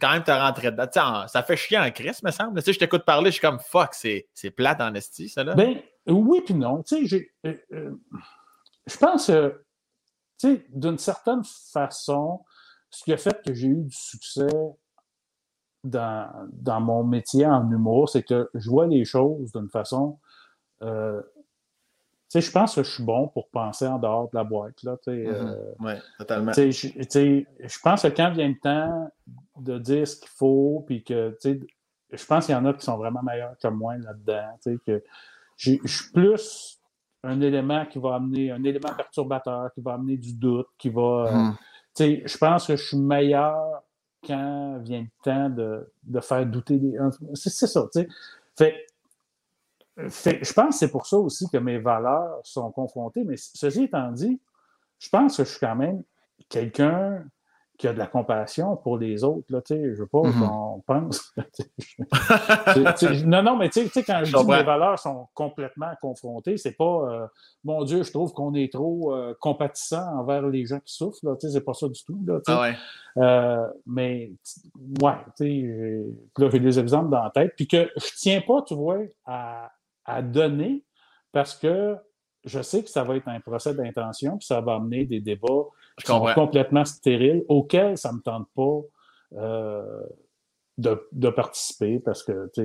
quand 0.00 0.12
même 0.12 0.24
te 0.24 0.30
rentrer 0.30 0.70
dedans. 0.70 1.28
ça 1.28 1.42
fait 1.42 1.56
chier 1.56 1.78
en 1.78 1.90
crise, 1.90 2.22
me 2.22 2.30
semble. 2.30 2.58
Tu 2.60 2.66
sais, 2.66 2.72
je 2.72 2.78
t'écoute 2.78 3.04
parler, 3.04 3.26
je 3.26 3.32
suis 3.32 3.40
comme 3.40 3.58
fuck, 3.58 3.90
c'est, 3.92 4.28
c'est 4.32 4.50
plate 4.50 4.80
en 4.80 4.94
esti, 4.94 5.28
ça 5.28 5.44
là. 5.44 5.54
Ben 5.54 5.82
oui, 6.06 6.40
puis 6.44 6.54
non. 6.54 6.82
Tu 6.82 7.06
sais, 7.08 7.30
euh, 7.46 7.54
euh, 7.72 7.90
je 8.86 8.96
pense, 8.96 9.30
d'une 10.42 10.98
certaine 10.98 11.42
façon, 11.72 12.42
ce 12.90 13.04
qui 13.04 13.12
a 13.12 13.16
fait 13.16 13.42
que 13.44 13.52
j'ai 13.52 13.68
eu 13.68 13.82
du 13.84 13.96
succès 13.96 14.46
dans, 15.84 16.30
dans 16.52 16.80
mon 16.80 17.04
métier 17.04 17.46
en 17.46 17.70
humour, 17.70 18.08
c'est 18.08 18.22
que 18.22 18.48
je 18.54 18.70
vois 18.70 18.86
les 18.86 19.04
choses 19.04 19.52
d'une 19.52 19.68
façon. 19.68 20.18
Euh, 20.82 21.20
tu 22.30 22.40
sais, 22.40 22.46
je 22.46 22.50
pense 22.50 22.74
que 22.74 22.82
je 22.82 22.90
suis 22.90 23.04
bon 23.04 23.28
pour 23.28 23.48
penser 23.50 23.86
en 23.86 23.98
dehors 23.98 24.30
de 24.30 24.36
la 24.36 24.44
boîte. 24.44 24.82
Là, 24.84 24.96
mm-hmm. 25.06 25.26
euh, 25.26 25.74
oui, 25.80 25.92
totalement. 26.18 26.52
Tu 26.52 26.72
sais, 26.72 27.46
je 27.60 27.78
pense 27.82 28.02
que 28.02 28.08
quand 28.08 28.30
vient 28.30 28.48
le 28.48 28.58
temps 28.58 29.12
de 29.58 29.78
dire 29.78 30.06
ce 30.08 30.16
qu'il 30.16 30.30
faut, 30.30 30.84
puis 30.86 31.04
que, 31.04 31.30
tu 31.32 31.36
sais, 31.40 31.60
je 32.10 32.26
pense 32.26 32.46
qu'il 32.46 32.54
y 32.54 32.58
en 32.58 32.64
a 32.64 32.72
qui 32.74 32.84
sont 32.84 32.96
vraiment 32.96 33.22
meilleurs 33.22 33.56
que 33.58 33.68
moi 33.68 33.96
là-dedans. 33.96 34.58
Tu 34.62 34.72
sais, 34.72 34.78
que 34.86 35.04
je 35.56 35.76
suis 35.86 36.12
plus 36.12 36.78
un 37.24 37.40
élément 37.40 37.86
qui 37.86 37.98
va 37.98 38.16
amener, 38.16 38.50
un 38.50 38.62
élément 38.64 38.94
perturbateur, 38.96 39.72
qui 39.74 39.80
va 39.80 39.94
amener 39.94 40.16
du 40.16 40.34
doute, 40.34 40.68
qui 40.78 40.90
va. 40.90 41.30
Mm-hmm. 41.32 41.52
tu 41.52 41.58
sais, 41.94 42.22
je 42.24 42.38
pense 42.38 42.66
que 42.66 42.76
je 42.76 42.82
suis 42.82 42.96
meilleur 42.96 43.82
quand 44.26 44.78
vient 44.78 45.00
le 45.00 45.22
temps 45.22 45.50
de, 45.50 45.90
de 46.04 46.20
faire 46.20 46.46
douter 46.46 46.78
les. 46.78 46.96
C'est 47.34 47.66
ça, 47.66 47.88
tu 47.92 48.00
sais. 48.00 48.08
Fait, 48.56 48.86
fait, 50.08 50.44
je 50.44 50.52
pense 50.52 50.68
que 50.68 50.74
c'est 50.74 50.90
pour 50.90 51.06
ça 51.06 51.18
aussi 51.18 51.48
que 51.48 51.58
mes 51.58 51.78
valeurs 51.78 52.40
sont 52.44 52.70
confrontées. 52.70 53.24
Mais 53.24 53.36
ceci 53.36 53.84
étant 53.84 54.10
dit, 54.12 54.40
je 54.98 55.08
pense 55.08 55.36
que 55.36 55.44
je 55.44 55.50
suis 55.50 55.60
quand 55.60 55.76
même 55.76 56.02
quelqu'un 56.48 57.24
qui 57.82 57.88
a 57.88 57.92
de 57.92 57.98
la 57.98 58.06
compassion 58.06 58.76
pour 58.76 58.96
les 58.96 59.24
autres. 59.24 59.44
Là, 59.48 59.60
je 59.68 59.74
ne 59.74 59.94
veux 59.96 60.06
pas 60.06 60.20
mm-hmm. 60.20 60.48
qu'on 60.48 60.84
pense. 60.86 61.34
non, 63.26 63.42
non, 63.42 63.56
mais 63.56 63.70
tu 63.70 63.88
sais, 63.88 64.04
quand 64.04 64.20
je, 64.22 64.36
dis 64.36 64.44
que 64.44 64.56
mes 64.56 64.62
valeurs 64.62 65.00
sont 65.00 65.26
complètement 65.34 65.90
confrontées, 66.00 66.56
c'est 66.58 66.76
pas 66.76 66.84
euh, 66.84 67.26
mon 67.64 67.82
Dieu, 67.82 68.04
je 68.04 68.12
trouve 68.12 68.32
qu'on 68.34 68.54
est 68.54 68.72
trop 68.72 69.12
euh, 69.12 69.34
compatissant 69.40 70.16
envers 70.16 70.42
les 70.42 70.64
gens 70.64 70.78
qui 70.78 70.94
souffrent. 70.94 71.18
Là, 71.24 71.34
c'est 71.40 71.64
pas 71.64 71.74
ça 71.74 71.88
du 71.88 72.04
tout. 72.04 72.22
Là, 72.24 72.38
ah 72.46 72.60
ouais. 72.60 72.76
euh, 73.16 73.66
mais 73.84 74.30
ouais, 75.02 75.16
là, 75.40 76.48
j'ai 76.52 76.60
des 76.60 76.78
exemples 76.78 77.10
dans 77.10 77.24
la 77.24 77.30
tête. 77.30 77.52
Puis 77.56 77.66
que 77.66 77.90
je 77.96 78.06
tiens 78.16 78.42
pas, 78.46 78.62
tu 78.62 78.76
vois, 78.76 78.98
à, 79.26 79.72
à 80.04 80.22
donner 80.22 80.84
parce 81.32 81.56
que 81.56 81.96
je 82.44 82.60
sais 82.62 82.82
que 82.82 82.90
ça 82.90 83.04
va 83.04 83.16
être 83.16 83.28
un 83.28 83.40
procès 83.40 83.74
d'intention, 83.74 84.38
puis 84.38 84.46
ça 84.46 84.60
va 84.60 84.74
amener 84.74 85.04
des 85.04 85.20
débats 85.20 85.66
qui 85.98 86.06
sont 86.06 86.26
complètement 86.34 86.84
stériles, 86.84 87.44
auxquels 87.48 87.98
ça 87.98 88.10
ne 88.10 88.16
me 88.16 88.22
tente 88.22 88.48
pas 88.54 88.80
euh, 89.38 90.02
de, 90.78 91.30
participer 91.30 92.00
parce 92.00 92.22
que 92.24 92.50
je, 92.56 92.64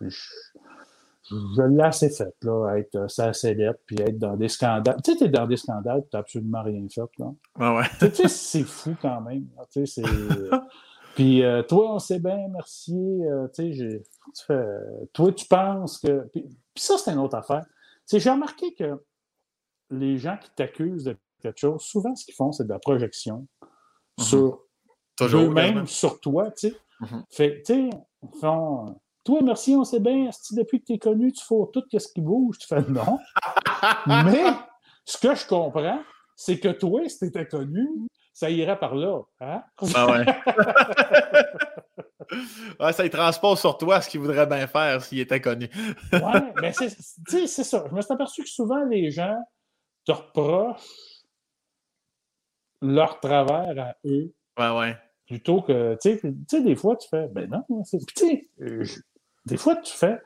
je, 0.00 1.62
l'ai 1.62 1.82
assez 1.82 2.10
fait, 2.10 2.34
là, 2.42 2.76
être 2.76 2.94
euh, 2.94 3.08
ça 3.08 3.32
célèbre, 3.32 3.78
puis 3.86 4.00
être 4.00 4.18
dans 4.18 4.36
des 4.36 4.48
scandales. 4.48 5.00
Tu 5.02 5.12
sais, 5.12 5.18
tu 5.18 5.24
es 5.24 5.28
dans 5.28 5.46
des 5.46 5.56
scandales, 5.56 6.02
tu 6.02 6.08
n'as 6.12 6.20
absolument 6.20 6.62
rien 6.62 6.86
fait. 6.88 7.00
Là. 7.18 7.32
Ah 7.58 7.74
ouais. 7.76 7.84
tu 7.98 8.14
sais, 8.14 8.28
c'est 8.28 8.62
fou 8.62 8.94
quand 9.00 9.20
même. 9.22 9.46
Tu 9.72 9.86
sais, 9.86 10.02
puis 11.16 11.42
euh, 11.42 11.62
toi, 11.62 11.94
on 11.94 11.98
sait 11.98 12.20
bien, 12.20 12.46
merci. 12.48 13.22
tu 13.54 13.74
sais, 13.74 14.02
toi, 15.12 15.32
tu 15.32 15.46
penses 15.46 15.98
que. 15.98 16.28
Puis, 16.30 16.46
ça, 16.76 16.98
c'est 16.98 17.12
une 17.12 17.18
autre 17.18 17.36
affaire. 17.36 17.64
J'ai 18.10 18.30
remarqué 18.30 18.74
que 18.74 19.02
les 19.90 20.18
gens 20.18 20.36
qui 20.40 20.50
t'accusent 20.56 21.04
de 21.04 21.16
quelque 21.40 21.58
chose, 21.58 21.82
souvent, 21.82 22.14
ce 22.14 22.24
qu'ils 22.24 22.34
font, 22.34 22.52
c'est 22.52 22.64
de 22.64 22.72
la 22.72 22.78
projection 22.78 23.46
mhm. 24.18 24.24
sur 24.24 24.60
eux-mêmes, 25.20 25.86
sur 25.86 26.20
toi, 26.20 26.50
tu 26.50 26.68
sais. 26.68 26.76
Mhm. 27.00 27.24
Fait, 27.30 27.62
tu 27.62 27.74
sais, 27.74 27.90
font 28.40 28.96
toi, 29.24 29.40
merci, 29.42 29.74
on 29.74 29.84
sait 29.84 30.00
bien, 30.00 30.28
depuis 30.52 30.80
que 30.80 30.84
tu 30.84 30.92
es 30.92 30.98
connu, 30.98 31.32
tu 31.32 31.42
fais 31.42 31.54
tout 31.72 31.82
ce 31.90 32.08
qui 32.12 32.20
bouge. 32.20 32.58
Tu 32.58 32.66
fais 32.66 32.82
non. 32.82 33.18
Mais 34.06 34.44
ce 35.06 35.16
que 35.16 35.34
je 35.34 35.46
comprends, 35.46 36.02
c'est 36.36 36.60
que 36.60 36.68
toi, 36.68 37.08
si 37.08 37.18
tu 37.18 37.24
étais 37.26 37.46
connu, 37.46 37.88
ça 38.34 38.50
irait 38.50 38.78
par 38.78 38.94
là. 38.94 39.22
Hein? 39.40 39.62
Ah 39.94 40.06
ouais. 40.10 40.26
ouais, 42.80 42.92
ça 42.92 43.04
y 43.04 43.10
transpose 43.10 43.60
sur 43.60 43.76
toi 43.78 44.00
ce 44.00 44.08
qu'il 44.08 44.20
voudrait 44.20 44.46
bien 44.46 44.66
faire 44.66 45.02
s'il 45.02 45.20
était 45.20 45.40
connu. 45.40 45.68
ouais, 46.12 46.52
mais 46.60 46.72
c'est 46.72 47.46
ça. 47.46 47.84
Je 47.88 47.94
me 47.94 48.00
suis 48.00 48.12
aperçu 48.12 48.42
que 48.42 48.48
souvent 48.48 48.84
les 48.84 49.10
gens 49.10 49.36
te 50.04 50.12
reprochent 50.12 51.14
leur 52.80 53.20
travers 53.20 53.78
à 53.78 53.94
eux. 54.04 54.32
Ouais, 54.58 54.70
ouais. 54.70 54.96
Plutôt 55.26 55.62
que, 55.62 55.96
tu 56.00 56.20
sais, 56.48 56.60
des 56.60 56.76
fois, 56.76 56.96
tu 56.96 57.08
fais, 57.08 57.28
ben 57.28 57.48
non, 57.48 57.64
tu 57.88 57.98
sais, 58.14 58.50
des 59.46 59.56
fois, 59.56 59.76
tu 59.76 59.92
fais, 59.92 60.20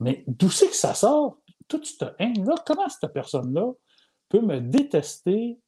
mais 0.00 0.24
d'où 0.26 0.50
c'est 0.50 0.68
que 0.68 0.76
ça 0.76 0.94
sort? 0.94 1.38
Toute 1.66 1.86
cette 1.86 2.14
haine-là, 2.18 2.54
comment 2.66 2.88
cette 2.88 3.12
personne-là 3.12 3.72
peut 4.28 4.40
me 4.40 4.60
détester 4.60 5.58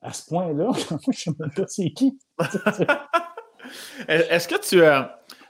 à 0.00 0.12
ce 0.12 0.26
point-là? 0.26 0.70
je 0.90 0.94
ne 0.94 1.12
sais 1.12 1.30
même 1.38 1.52
pas 1.52 1.66
c'est 1.66 1.90
qui. 1.92 2.18
Est-ce 4.08 4.48
que 4.48 4.60
tu, 4.60 4.82
euh, 4.82 5.02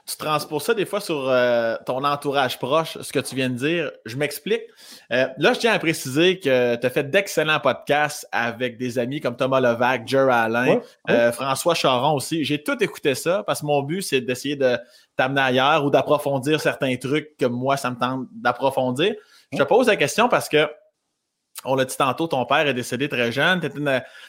tu 0.07 0.15
transposes 0.15 0.63
ça 0.63 0.73
des 0.73 0.85
fois 0.85 1.01
sur 1.01 1.27
euh, 1.27 1.75
ton 1.85 2.03
entourage 2.05 2.57
proche, 2.59 2.97
ce 3.01 3.11
que 3.11 3.19
tu 3.19 3.35
viens 3.35 3.49
de 3.49 3.55
dire. 3.55 3.91
Je 4.05 4.15
m'explique. 4.15 4.61
Euh, 5.11 5.27
là, 5.37 5.51
je 5.51 5.59
tiens 5.59 5.73
à 5.73 5.79
préciser 5.79 6.39
que 6.39 6.75
tu 6.77 6.87
as 6.87 6.89
fait 6.89 7.03
d'excellents 7.03 7.59
podcasts 7.59 8.25
avec 8.31 8.77
des 8.77 8.99
amis 8.99 9.19
comme 9.19 9.35
Thomas 9.35 9.59
Levac, 9.59 10.07
Jer 10.07 10.29
Alain, 10.29 10.79
euh, 11.09 11.33
François 11.33 11.75
Charon 11.75 12.13
aussi. 12.13 12.45
J'ai 12.45 12.63
tout 12.63 12.81
écouté 12.81 13.15
ça 13.15 13.43
parce 13.45 13.59
que 13.59 13.65
mon 13.65 13.81
but, 13.81 14.01
c'est 14.01 14.21
d'essayer 14.21 14.55
de 14.55 14.77
t'amener 15.17 15.41
ailleurs 15.41 15.83
ou 15.83 15.89
d'approfondir 15.89 16.61
certains 16.61 16.95
trucs 16.95 17.35
que 17.35 17.45
moi, 17.45 17.75
ça 17.75 17.91
me 17.91 17.97
tente 17.97 18.27
d'approfondir. 18.31 19.13
Je 19.51 19.57
te 19.57 19.63
pose 19.63 19.87
la 19.87 19.97
question 19.97 20.29
parce 20.29 20.47
que 20.47 20.69
on 21.65 21.75
l'a 21.75 21.83
dit 21.83 21.97
tantôt, 21.97 22.27
ton 22.27 22.45
père 22.45 22.65
est 22.67 22.73
décédé 22.73 23.09
très 23.09 23.31
jeune. 23.33 23.59
Tu 23.59 23.65
étais 23.65 23.79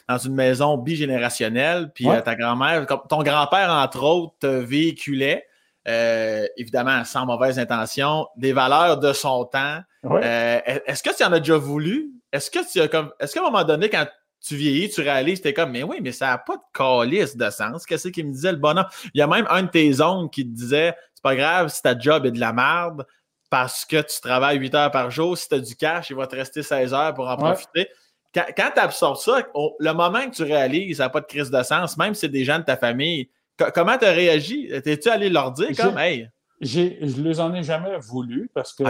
dans 0.08 0.18
une 0.18 0.34
maison 0.34 0.76
bigénérationnelle, 0.76 1.92
puis 1.94 2.06
ta 2.24 2.34
grand-mère, 2.34 2.86
ton 3.08 3.22
grand-père, 3.22 3.70
entre 3.70 4.02
autres, 4.02 4.34
te 4.40 4.46
véhiculait. 4.46 5.44
Euh, 5.88 6.46
évidemment 6.58 7.02
sans 7.04 7.24
mauvaise 7.24 7.58
intention, 7.58 8.26
des 8.36 8.52
valeurs 8.52 8.98
de 8.98 9.14
son 9.14 9.46
temps. 9.46 9.78
Euh, 10.04 10.60
est-ce 10.86 11.02
que 11.02 11.16
tu 11.16 11.24
en 11.24 11.32
as 11.32 11.38
déjà 11.38 11.56
voulu? 11.56 12.10
Est-ce 12.30 12.50
que 12.50 12.58
tu 12.70 12.80
as 12.80 12.88
comme. 12.88 13.10
Est-ce 13.18 13.32
qu'à 13.32 13.40
un 13.40 13.44
moment 13.44 13.64
donné, 13.64 13.88
quand 13.88 14.06
tu 14.40 14.54
vieillis, 14.54 14.90
tu 14.90 15.00
réalises, 15.00 15.40
t'es 15.40 15.54
comme, 15.54 15.70
mais 15.70 15.82
oui, 15.82 16.00
mais 16.02 16.12
ça 16.12 16.26
n'a 16.26 16.38
pas 16.38 16.56
de 16.56 16.62
calice 16.74 17.36
de 17.36 17.48
sens. 17.48 17.86
Qu'est-ce 17.86 18.08
qu'il 18.08 18.26
me 18.26 18.32
disait 18.32 18.52
le 18.52 18.58
bonhomme? 18.58 18.86
Il 19.14 19.18
y 19.18 19.22
a 19.22 19.26
même 19.26 19.46
un 19.48 19.62
de 19.62 19.68
tes 19.68 20.00
oncles 20.02 20.30
qui 20.30 20.44
te 20.44 20.54
disait, 20.54 20.94
c'est 21.14 21.22
pas 21.22 21.34
grave 21.34 21.68
si 21.68 21.80
ta 21.80 21.98
job 21.98 22.26
est 22.26 22.32
de 22.32 22.40
la 22.40 22.52
merde 22.52 23.06
parce 23.50 23.86
que 23.86 24.02
tu 24.02 24.20
travailles 24.20 24.58
8 24.58 24.74
heures 24.74 24.90
par 24.90 25.10
jour. 25.10 25.38
Si 25.38 25.48
tu 25.48 25.54
as 25.54 25.60
du 25.60 25.74
cash, 25.74 26.10
il 26.10 26.16
va 26.16 26.26
te 26.26 26.36
rester 26.36 26.62
16 26.62 26.92
heures 26.92 27.14
pour 27.14 27.28
en 27.28 27.36
profiter. 27.36 27.88
Quand, 28.34 28.70
tu 28.74 28.80
absorbes 28.80 29.16
ça, 29.16 29.42
le 29.78 29.92
moment 29.92 30.28
que 30.28 30.36
tu 30.36 30.42
réalises, 30.42 30.98
ça 30.98 31.04
n'a 31.04 31.08
pas 31.08 31.20
de 31.20 31.26
crise 31.26 31.50
de 31.50 31.62
sens, 31.62 31.96
même 31.96 32.14
si 32.14 32.20
c'est 32.20 32.28
des 32.28 32.44
gens 32.44 32.58
de 32.58 32.64
ta 32.64 32.76
famille, 32.76 33.30
comment 33.74 33.98
tu 33.98 34.04
as 34.04 34.12
réagi? 34.12 34.68
T'es-tu 34.82 35.08
allé 35.08 35.28
leur 35.28 35.52
dire 35.52 35.76
comme, 35.76 35.98
hey? 35.98 36.28
Je 36.60 36.80
ne 36.80 37.22
les 37.22 37.38
en 37.38 37.54
ai 37.54 37.62
jamais 37.62 37.98
voulu 37.98 38.50
parce 38.52 38.74
que 38.74 38.82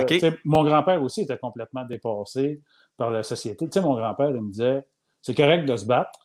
mon 0.45 0.65
grand-père 0.65 1.03
aussi 1.03 1.23
était 1.23 1.37
complètement 1.37 1.85
dépassé 1.85 2.63
par 2.97 3.11
la 3.11 3.23
société. 3.23 3.67
Tu 3.67 3.73
sais, 3.73 3.81
mon 3.83 3.95
grand-père, 3.95 4.31
il 4.31 4.41
me 4.41 4.51
disait 4.51 4.85
c'est 5.21 5.35
correct 5.35 5.67
de 5.67 5.77
se 5.77 5.85
battre, 5.85 6.19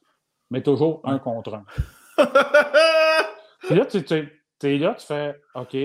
mais 0.49 0.61
toujours 0.61 1.01
un 1.03 1.19
contre 1.19 1.55
un. 1.55 1.65
Puis 3.67 3.75
là, 3.75 3.85
tu 3.85 3.97
es 4.63 4.77
là, 4.77 4.95
tu 4.97 5.05
fais 5.05 5.35
OK, 5.55 5.75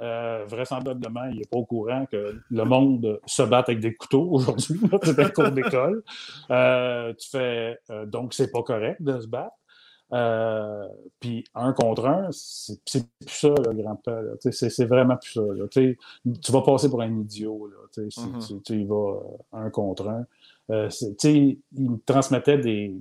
euh, 0.00 0.44
vraisemblablement, 0.46 1.24
il 1.30 1.38
n'est 1.38 1.44
pas 1.44 1.58
au 1.58 1.64
courant 1.64 2.06
que 2.10 2.40
le 2.50 2.64
monde 2.64 3.20
se 3.26 3.42
bat 3.42 3.58
avec 3.58 3.78
des 3.78 3.94
couteaux 3.94 4.28
aujourd'hui. 4.32 4.80
C'est 5.02 5.18
un 5.18 5.28
cours 5.28 5.50
d'école. 5.50 6.02
Euh, 6.50 7.12
tu 7.14 7.30
fais 7.30 7.78
euh, 7.90 8.06
donc, 8.06 8.34
c'est 8.34 8.50
pas 8.50 8.62
correct 8.62 9.00
de 9.00 9.20
se 9.20 9.28
battre. 9.28 9.54
Euh, 10.12 10.86
puis 11.18 11.44
un 11.54 11.72
contre 11.72 12.06
un, 12.06 12.28
c'est 12.30 12.80
plus 12.84 13.04
ça, 13.26 13.48
le 13.48 13.82
grand-père. 13.82 14.22
C'est 14.40 14.84
vraiment 14.84 15.16
plus 15.16 15.32
ça. 15.32 15.42
Tu 15.70 16.52
vas 16.52 16.62
passer 16.62 16.88
pour 16.88 17.02
un 17.02 17.20
idiot 17.20 17.68
là, 17.68 17.76
si 17.90 18.20
mm-hmm. 18.20 18.62
tu, 18.62 18.80
y 18.80 18.84
vas 18.84 18.94
euh, 18.94 19.58
un 19.58 19.70
contre 19.70 20.08
un. 20.08 20.26
Euh, 20.70 20.88
il 21.24 21.58
me 21.74 21.98
transmettait 22.04 22.58
des, 22.58 22.94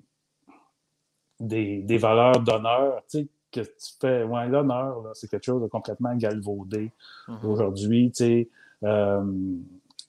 des, 1.39 1.97
valeurs 1.97 2.39
d'honneur 2.39 3.03
que 3.51 3.61
tu 3.61 3.93
fais. 3.99 4.23
Ouais, 4.23 4.47
l'honneur, 4.47 5.11
c'est 5.13 5.29
quelque 5.29 5.45
chose 5.45 5.61
de 5.61 5.67
complètement 5.67 6.15
galvaudé 6.15 6.91
mm-hmm. 7.27 7.45
aujourd'hui. 7.45 8.11
Euh, 8.83 9.21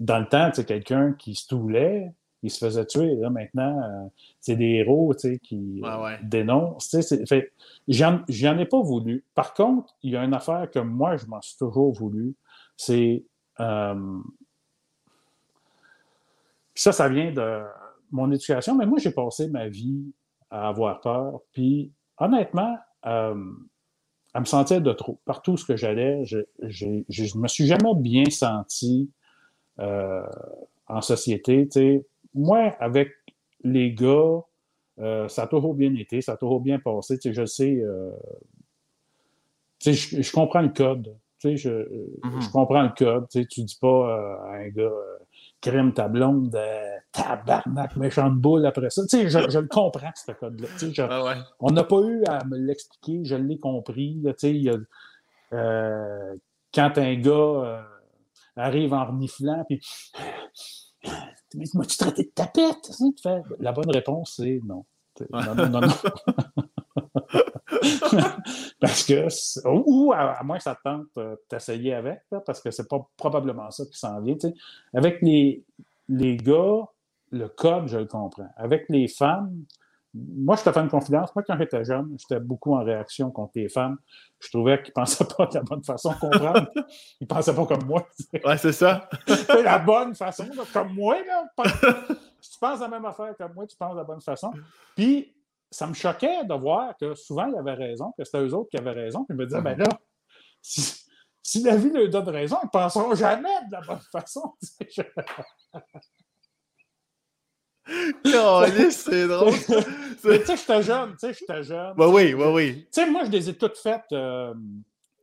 dans 0.01 0.19
le 0.19 0.27
temps, 0.27 0.51
quelqu'un 0.65 1.13
qui 1.13 1.35
se 1.35 1.47
toulait, 1.49 2.13
il 2.45 2.51
se 2.51 2.59
faisait 2.59 2.85
tuer. 2.85 3.17
Là, 3.17 3.31
maintenant, 3.31 3.81
euh, 3.83 4.07
c'est 4.39 4.55
des 4.55 4.73
héros 4.75 5.15
qui 5.43 5.83
dénoncent. 6.23 6.95
J'en 7.89 8.59
ai 8.59 8.67
pas 8.67 8.81
voulu. 8.83 9.25
Par 9.35 9.55
contre, 9.55 9.95
il 10.03 10.13
y 10.13 10.17
a 10.17 10.23
une 10.23 10.35
affaire 10.35 10.71
que 10.71 10.79
moi, 10.79 11.17
je 11.17 11.25
m'en 11.27 11.41
suis 11.41 11.57
toujours 11.57 11.93
voulu. 11.93 12.37
C'est. 12.77 13.25
Euh, 13.61 14.19
ça, 16.75 16.93
ça 16.93 17.09
vient 17.09 17.33
de 17.33 17.63
mon 18.11 18.31
éducation, 18.31 18.75
mais 18.75 18.85
moi, 18.85 18.99
j'ai 18.99 19.11
passé 19.11 19.49
ma 19.49 19.69
vie 19.69 20.13
à 20.51 20.69
avoir 20.69 21.01
peur. 21.01 21.41
Puis, 21.53 21.93
honnêtement, 22.19 22.77
euh, 23.07 23.53
à 24.35 24.41
me 24.41 24.45
sentir 24.45 24.83
de 24.83 24.93
trop. 24.93 25.19
Partout 25.25 25.57
que 25.67 25.77
j'allais, 25.77 26.27
je 26.27 26.87
ne 26.87 27.41
me 27.41 27.49
suis 27.49 27.67
jamais 27.67 27.95
bien 27.97 28.25
senti 28.29 29.11
en 29.79 31.01
société. 31.01 31.69
Moi, 32.35 32.77
avec 32.81 33.13
les 33.63 33.93
gars, 33.93 34.43
euh, 35.01 35.29
ça 35.29 35.45
a 35.45 35.47
toujours 35.47 35.75
bien 35.75 35.95
été, 35.95 36.21
ça 36.21 36.33
a 36.33 36.37
toujours 36.37 36.61
bien 36.61 36.79
passé. 36.79 37.19
Tu 37.19 37.29
sais, 37.29 37.35
je 37.35 37.47
sais, 37.47 37.81
euh, 37.81 38.11
tu 39.79 39.95
sais, 39.95 40.23
je, 40.23 40.33
comprends 40.33 40.63
le 40.63 40.69
code. 40.69 41.17
Tu 41.39 41.51
sais, 41.51 41.57
je, 41.57 41.71
mm-hmm. 41.71 42.43
je 42.43 42.51
comprends 42.51 42.83
le 42.83 42.93
code. 42.97 43.27
Tu 43.31 43.41
sais, 43.41 43.47
tu 43.47 43.63
dis 43.63 43.79
pas 43.81 43.89
euh, 43.89 44.49
à 44.49 44.53
un 44.59 44.69
gars, 44.69 44.91
crème 45.61 45.93
ta 45.93 46.09
blonde, 46.09 46.57
tabarnak, 47.13 47.97
méchante 47.97 48.37
boule 48.37 48.67
après 48.67 48.91
ça. 48.91 49.03
Tu 49.03 49.09
sais, 49.09 49.29
je, 49.29 49.51
je 49.51 49.59
le 49.59 49.69
comprends, 49.69 50.13
ce 50.15 50.33
code-là. 50.33 50.69
Tu 50.79 50.95
sais, 50.95 51.03
ah 51.03 51.35
On 51.61 51.71
n'a 51.71 51.85
pas 51.85 52.01
eu 52.01 52.23
à 52.29 52.45
me 52.45 52.57
l'expliquer, 52.57 53.25
je 53.25 53.37
l'ai 53.37 53.59
compris. 53.59 54.21
tu 54.23 54.33
sais, 54.39 54.55
y 54.55 54.71
a, 54.71 54.77
quand 56.73 56.99
un 56.99 57.15
gars 57.15 57.87
arrive 58.57 58.93
en 58.93 59.07
reniflant, 59.07 59.65
puis 59.69 59.81
mais 61.55 61.65
m'as-tu 61.75 61.97
traité 61.97 62.25
de 62.25 62.31
tapette? 62.31 62.91
La 63.59 63.73
bonne 63.73 63.91
réponse, 63.91 64.35
c'est 64.37 64.61
non. 64.65 64.85
Non, 65.31 65.55
non, 65.55 65.69
non, 65.69 65.81
non. 65.81 65.87
parce 68.81 69.05
que, 69.05 69.29
ou 69.87 70.13
à, 70.13 70.43
moins 70.43 70.57
que 70.57 70.65
ça 70.65 70.77
tente 70.83 71.07
euh, 71.19 71.37
t'essayer 71.49 71.95
avec, 71.95 72.21
parce 72.45 72.61
que 72.61 72.71
c'est 72.71 72.89
pas 72.89 73.07
probablement 73.17 73.71
ça 73.71 73.85
qui 73.87 73.99
s'en 73.99 74.21
vient. 74.21 74.37
Avec 74.93 75.23
les, 75.23 75.63
les 76.09 76.37
gars, 76.37 76.83
le 77.31 77.49
code, 77.49 77.89
je 77.89 77.99
le 77.99 78.07
comprends. 78.07 78.49
Avec 78.57 78.87
les 78.89 79.09
femmes, 79.09 79.65
moi, 80.15 80.55
je 80.55 80.63
te 80.63 80.71
fais 80.71 80.81
une 80.81 80.89
confidence. 80.89 81.35
Moi, 81.35 81.43
quand 81.45 81.59
j'étais 81.59 81.85
jeune, 81.85 82.17
j'étais 82.19 82.39
beaucoup 82.39 82.75
en 82.75 82.85
réaction 82.85 83.33
contre 83.33 83.53
les 83.57 83.69
femmes. 83.69 83.99
Je 84.39 84.49
trouvais 84.49 84.81
qu'ils 84.81 84.93
ne 84.97 85.03
pensaient 85.03 85.25
pas 85.25 85.47
de 85.47 85.55
la 85.55 85.63
bonne 85.63 85.83
façon 85.83 86.13
de 86.13 86.19
comprendre. 86.19 86.69
ils 87.21 87.25
ne 87.25 87.27
pensaient 87.27 87.55
pas 87.55 87.67
comme 87.67 87.85
moi. 87.85 88.07
Ouais, 88.45 88.57
c'est 88.59 88.73
ça. 88.73 89.09
la 89.65 89.79
bonne 89.81 90.15
façon, 90.15 90.47
comme 90.73 90.95
moi. 90.95 91.17
Là, 91.25 91.45
si 92.41 92.53
tu 92.53 92.59
penses 92.61 92.81
la 92.81 92.89
même 92.89 93.05
affaire 93.05 93.37
comme 93.37 93.55
moi, 93.55 93.67
tu 93.67 93.77
penses 93.77 93.95
de 93.95 93.99
la 93.99 94.05
bonne 94.05 94.21
façon. 94.21 94.53
Puis, 94.95 95.35
ça 95.69 95.89
me 95.89 95.95
choquait 95.95 96.45
de 96.45 96.55
voir 96.55 96.97
que 96.97 97.15
souvent, 97.17 97.47
ils 97.47 97.57
avaient 97.57 97.75
raison, 97.75 98.13
que 98.17 98.23
c'était 98.23 98.41
eux 98.41 98.55
autres 98.55 98.71
qui 98.71 98.77
avaient 98.77 98.93
raison. 98.93 99.25
Puis, 99.25 99.37
je 99.37 99.43
me 99.43 99.47
disais, 99.47 99.61
ben 99.61 99.77
là, 99.77 99.89
si, 100.63 101.63
la 101.65 101.77
vie 101.77 101.91
leur 101.91 102.09
donne 102.09 102.29
raison, 102.29 102.59
ils 102.63 102.67
ne 102.67 102.71
penseront 102.71 103.15
jamais 103.17 103.67
de 103.67 103.73
la 103.73 103.81
bonne 103.81 104.01
façon. 104.13 104.55
C'est 108.91 109.29
drôle. 109.29 109.53
tu 109.59 109.67
sais, 109.67 110.57
j'étais 110.57 110.83
jeune, 110.83 111.11
tu 111.13 111.19
sais, 111.19 111.35
j'étais 111.35 111.63
jeune. 111.63 111.95
Bah 111.97 112.09
oui, 112.09 112.35
oui. 112.35 112.83
Tu 112.85 112.87
sais, 112.91 113.11
moi, 113.11 113.25
je 113.25 113.31
les 113.31 113.51
ai 113.51 113.55
toutes 113.55 113.77
faites, 113.77 114.13
euh, 114.13 114.55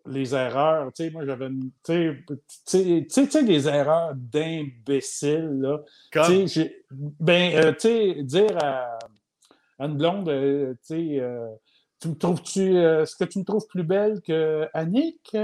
les 0.05 0.35
erreurs. 0.35 0.91
Tu 0.93 1.03
sais, 1.03 1.09
moi, 1.09 1.25
j'avais 1.25 1.49
Tu 1.83 2.25
sais, 2.65 3.07
tu 3.09 3.31
sais, 3.31 3.43
des 3.43 3.67
erreurs 3.67 4.13
d'imbécile, 4.15 5.59
là. 5.61 5.79
Sais, 6.47 6.85
ben, 6.91 7.55
euh, 7.55 7.71
tu 7.73 7.79
sais, 7.79 8.23
dire 8.23 8.57
à, 8.63 8.99
une 9.79 9.97
blonde, 9.97 10.29
euh, 10.29 10.73
tu 10.85 11.17
sais, 11.17 11.21
tu 11.99 12.09
me 12.09 12.15
trouves-tu, 12.15 12.77
est-ce 12.77 13.15
que 13.15 13.25
tu 13.25 13.39
me 13.39 13.43
trouves 13.43 13.67
plus 13.67 13.83
belle 13.83 14.21
que 14.21 14.67
Annick? 14.73 15.19
tu 15.23 15.37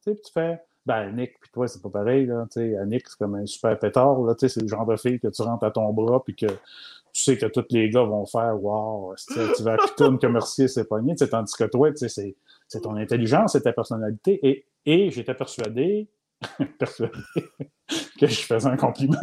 sais, 0.00 0.14
tu 0.14 0.32
fais 0.32 0.60
ben, 0.86 1.08
Annick, 1.08 1.40
puis 1.40 1.50
toi, 1.52 1.66
c'est 1.66 1.82
pas 1.82 1.90
pareil. 1.90 2.26
Là, 2.26 2.46
Annick, 2.80 3.08
c'est 3.08 3.18
comme 3.18 3.34
un 3.34 3.44
super 3.44 3.76
pétard. 3.76 4.20
Là, 4.20 4.34
c'est 4.38 4.62
le 4.62 4.68
genre 4.68 4.86
de 4.86 4.96
fille 4.96 5.18
que 5.18 5.26
tu 5.26 5.42
rentres 5.42 5.64
à 5.64 5.72
ton 5.72 5.92
bras 5.92 6.22
puis 6.22 6.36
que 6.36 6.46
tu 6.46 7.22
sais 7.22 7.36
que 7.36 7.46
tous 7.46 7.64
les 7.70 7.90
gars 7.90 8.04
vont 8.04 8.24
faire 8.24 8.62
Wow, 8.62 9.14
tu 9.16 9.62
vas 9.62 9.74
à 9.74 9.76
que 9.76 10.26
Mercier 10.28 10.68
s'est 10.68 10.84
pogné, 10.84 11.16
tandis 11.16 11.54
que 11.54 11.64
toi, 11.64 11.90
c'est 11.96 12.80
ton 12.80 12.94
intelligence, 12.96 13.52
c'est 13.52 13.62
ta 13.62 13.72
personnalité. 13.72 14.38
Et, 14.46 14.66
et 14.84 15.10
j'étais 15.10 15.34
persuadé, 15.34 16.08
persuadé 16.78 17.18
que 18.20 18.26
je 18.28 18.42
faisais 18.42 18.68
un 18.68 18.76
compliment. 18.76 19.18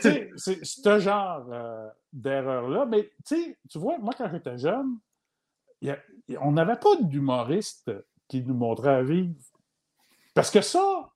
c'est 0.00 0.58
ce 0.64 0.98
genre 0.98 1.46
euh, 1.50 1.88
d'erreur-là. 2.12 2.84
Mais 2.84 3.10
tu 3.26 3.56
vois, 3.76 3.96
moi, 3.98 4.12
quand 4.18 4.28
j'étais 4.30 4.58
jeune, 4.58 4.98
on 6.40 6.52
n'avait 6.52 6.76
pas 6.76 6.96
d'humoriste 7.00 7.90
qui 8.28 8.42
nous 8.42 8.54
montrait 8.54 8.94
à 8.94 9.02
vivre. 9.02 9.34
Parce 10.34 10.50
que 10.50 10.60
ça, 10.60 11.10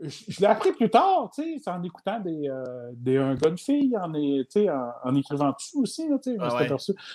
je, 0.00 0.40
l'ai 0.40 0.46
appris 0.46 0.72
plus 0.72 0.90
tard, 0.90 1.30
tu 1.34 1.58
sais, 1.58 1.70
en 1.70 1.82
écoutant 1.82 2.20
des, 2.20 2.48
euh, 2.48 2.90
des 2.94 3.18
un 3.18 3.34
gars 3.34 3.50
de 3.50 3.58
fille, 3.58 3.96
en, 3.96 4.12
en, 4.12 4.92
en 5.04 5.14
écrivant 5.14 5.52
dessus 5.52 5.76
aussi, 5.78 6.08
tu 6.22 6.32
sais, 6.32 6.36
ah 6.40 6.64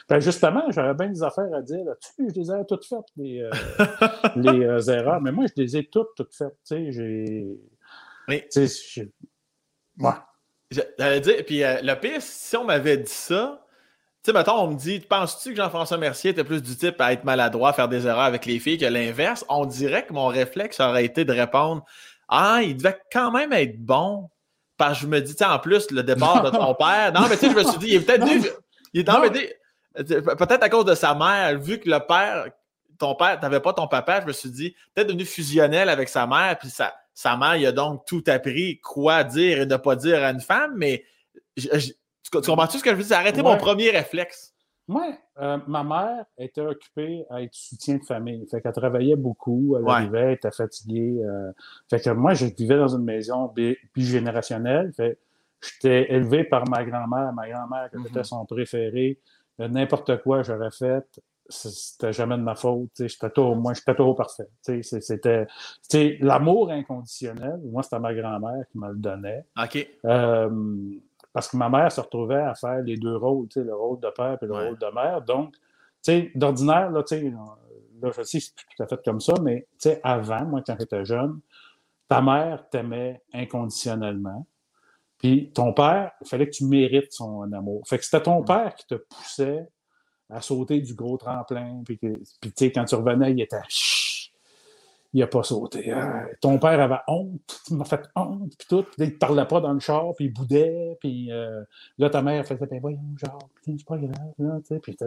ben, 0.10 0.20
justement, 0.20 0.64
j'avais 0.70 0.94
bien 0.94 1.10
des 1.10 1.24
affaires 1.24 1.54
à 1.54 1.62
dire 1.62 1.84
là-dessus. 1.86 2.30
Je 2.30 2.40
les 2.40 2.52
ai 2.52 2.66
toutes 2.68 2.86
faites, 2.86 3.06
les, 3.18 3.42
euh, 3.42 3.52
les 4.36 4.64
euh, 4.64 4.94
erreurs. 4.94 5.22
Mais 5.22 5.32
moi, 5.32 5.46
je 5.48 5.62
les 5.62 5.78
ai 5.78 5.86
toutes, 5.86 6.16
toutes 6.16 6.34
faites. 6.34 6.58
Tu 6.66 6.76
sais, 6.76 6.92
j'ai. 6.92 7.48
Oui. 8.28 8.44
Tu 8.52 8.68
sais, 8.68 9.10
J'allais 10.70 11.22
dire, 11.22 11.46
puis 11.46 11.62
le 11.62 11.94
pire, 11.96 12.22
si 12.22 12.58
on 12.58 12.66
m'avait 12.66 12.98
dit 12.98 13.12
ça, 13.12 13.66
sais, 14.28 14.34
mettons, 14.34 14.60
on 14.60 14.68
me 14.68 14.76
dit, 14.76 15.00
penses-tu 15.00 15.52
que 15.52 15.56
Jean-François 15.56 15.98
Mercier 15.98 16.32
était 16.32 16.44
plus 16.44 16.62
du 16.62 16.76
type 16.76 17.00
à 17.00 17.14
être 17.14 17.24
maladroit, 17.24 17.74
faire 17.74 17.88
des 17.88 18.06
erreurs 18.08 18.26
avec 18.26 18.46
les 18.46 18.60
filles 18.60 18.78
que 18.78 18.86
l'inverse? 18.86 19.46
On 19.50 19.66
dirait 19.66 20.06
que 20.06 20.14
mon 20.14 20.28
réflexe 20.28 20.80
aurait 20.80 21.06
été 21.06 21.26
de 21.26 21.32
répondre, 21.32 21.84
ah, 22.28 22.60
il 22.62 22.76
devait 22.78 23.00
quand 23.12 23.32
même 23.32 23.54
être 23.54 23.80
bon. 23.80 24.30
Parce 24.78 25.00
que 25.00 25.06
je 25.06 25.08
me 25.08 25.22
dis, 25.22 25.36
en 25.44 25.58
plus, 25.60 25.90
le 25.92 26.04
départ 26.04 26.44
de 26.44 26.56
ton 26.56 26.76
père. 26.76 27.12
Non, 27.14 27.22
mais 27.30 27.38
tu 27.38 27.48
sais, 27.48 27.52
je 27.52 27.56
me 27.56 27.64
suis 27.64 27.80
dit, 27.80 27.88
il 27.88 27.96
est 27.96 28.00
peut-être 28.02 28.26
dû. 28.26 28.48
Il 28.94 29.02
est 29.02 29.04
peut-être 30.36 30.64
à 30.64 30.70
cause 30.70 30.86
de 30.86 30.94
sa 30.94 31.16
mère, 31.16 31.58
vu 31.60 31.80
que 31.80 31.90
le 31.90 32.00
père, 32.00 32.46
ton 33.00 33.16
père, 33.16 33.40
t'avais 33.40 33.60
pas 33.60 33.74
ton 33.74 33.88
papa, 33.88 34.22
je 34.22 34.28
me 34.28 34.34
suis 34.34 34.52
dit, 34.52 34.76
peut-être 34.94 35.08
devenu 35.08 35.26
fusionnel 35.26 35.90
avec 35.90 36.10
sa 36.10 36.28
mère, 36.28 36.58
puis 36.60 36.70
sa, 36.70 36.94
sa 37.14 37.36
mère, 37.36 37.56
il 37.56 37.66
a 37.66 37.72
donc 37.72 38.06
tout 38.06 38.24
appris, 38.28 38.80
quoi 38.80 39.24
dire 39.24 39.62
et 39.62 39.66
ne 39.66 39.78
pas 39.78 39.96
dire 39.96 40.24
à 40.24 40.30
une 40.30 40.42
femme, 40.42 40.74
mais 40.76 41.04
tu, 42.32 42.50
comprends-tu 42.50 42.78
ce 42.80 42.84
que 42.84 42.90
je 42.92 42.96
veux 42.96 43.04
dire? 43.04 43.18
Arrêtez 43.18 43.42
mon 43.42 43.58
premier 43.58 43.90
réflexe. 43.90 44.54
Moi, 44.90 45.18
euh, 45.40 45.58
ma 45.68 45.84
mère 45.84 46.26
était 46.38 46.62
occupée 46.62 47.26
à 47.30 47.42
être 47.42 47.54
soutien 47.54 47.98
de 47.98 48.04
famille. 48.04 48.48
Fait 48.50 48.62
qu'elle 48.62 48.72
travaillait 48.72 49.18
beaucoup, 49.18 49.76
elle 49.78 49.88
arrivait, 49.90 50.20
elle 50.20 50.34
était 50.34 50.52
fatiguée. 50.52 51.20
Euh. 51.24 51.52
fait 51.90 52.00
que 52.00 52.10
moi, 52.12 52.34
je 52.34 52.46
vivais 52.46 52.78
dans 52.78 52.96
une 52.96 53.04
maison 53.04 53.54
bigénérationnelle. 53.94 54.94
Fait 54.94 55.20
j'étais 55.62 56.14
élevé 56.14 56.46
par 56.46 56.70
ma 56.70 56.86
grand-mère. 56.86 57.34
Ma 57.34 57.50
grand-mère, 57.50 57.90
qui 57.90 57.98
était 58.08 58.22
mm-hmm. 58.22 58.24
son 58.24 58.46
préféré. 58.46 59.20
N'importe 59.60 60.22
quoi 60.22 60.44
j'aurais 60.44 60.72
fait, 60.72 61.20
c'était 61.50 62.14
jamais 62.14 62.38
de 62.38 62.44
ma 62.44 62.56
faute. 62.56 62.92
J'étais 62.98 63.30
toujours, 63.30 63.56
moi, 63.56 63.74
j'étais 63.74 63.96
toujours 63.96 64.16
parfait. 64.16 64.48
C'était 64.62 66.18
l'amour 66.22 66.72
inconditionnel. 66.72 67.60
Moi, 67.66 67.84
c'était 67.84 68.00
ma 68.00 68.14
grand-mère 68.14 68.64
qui 68.72 68.78
me 68.78 68.90
le 68.90 68.98
donnait. 68.98 69.46
OK. 69.62 69.88
Euh, 70.06 70.50
parce 71.38 71.50
que 71.50 71.58
ma 71.58 71.70
mère 71.70 71.92
se 71.92 72.02
retrouvait 72.02 72.42
à 72.42 72.56
faire 72.56 72.82
les 72.82 72.98
deux 72.98 73.16
rôles, 73.16 73.48
le 73.56 73.76
rôle 73.76 74.00
de 74.00 74.10
père 74.10 74.40
et 74.42 74.46
le 74.48 74.54
rôle 74.56 74.76
de 74.80 74.92
mère. 74.96 75.22
Donc, 75.22 75.54
d'ordinaire, 76.34 76.90
là, 76.90 77.04
là, 78.02 78.12
je 78.18 78.24
sais, 78.24 78.40
c'est 78.40 78.56
tout 78.56 78.82
à 78.82 78.88
fait 78.88 79.00
comme 79.06 79.22
ça, 79.22 79.36
mais 79.44 79.68
avant, 80.02 80.46
moi, 80.46 80.64
quand 80.66 80.76
j'étais 80.80 81.06
jeune, 81.06 81.40
ta 82.08 82.24
mère 82.24 82.68
t'aimait 82.72 83.22
inconditionnellement. 83.32 84.48
Puis 85.20 85.52
ton 85.54 85.74
père, 85.74 86.12
il 86.22 86.28
fallait 86.28 86.48
que 86.48 86.56
tu 86.56 86.66
mérites 86.66 87.14
son 87.14 87.54
amour. 87.54 87.84
Fait 87.88 88.00
que 88.00 88.06
c'était 88.06 88.24
ton 88.24 88.42
père 88.42 88.74
qui 88.74 88.88
te 88.88 88.96
poussait 88.96 89.68
à 90.32 90.42
sauter 90.42 90.82
du 90.82 90.96
gros 90.96 91.18
tremplin. 91.18 91.84
Puis, 91.86 92.00
tu 92.00 92.52
sais, 92.56 92.72
quand 92.72 92.86
tu 92.86 92.96
revenais, 92.96 93.32
il 93.32 93.42
était 93.42 93.62
il 95.14 95.22
n'a 95.22 95.28
pas 95.28 95.44
sauté. 95.44 95.92
Hein. 95.92 96.28
ton 96.42 96.60
père 96.60 96.80
avait 96.80 97.00
honte, 97.08 97.62
il 97.70 97.78
m'a 97.78 97.86
fait 97.86 98.04
honte, 98.16 98.54
puis 98.58 98.68
tout. 98.68 98.86
il 98.98 99.06
ne 99.06 99.12
parlait 99.12 99.46
pas 99.46 99.62
dans 99.62 99.74
le 99.74 99.80
char, 99.80 100.14
puis 100.16 100.26
il 100.26 100.34
boudait, 100.34 100.98
puis 101.00 101.32
euh, 101.32 101.64
là, 101.98 102.10
ta 102.10 102.22
mère 102.22 102.46
faisait, 102.46 102.66
ben 102.66 102.80
voyons, 102.82 103.00
genre, 103.16 103.50
c'est 103.66 103.86
pas 103.86 103.98
grave, 103.98 104.34
là, 104.38 104.60
tu 104.60 104.76
sais, 104.76 104.80
puis 104.80 104.98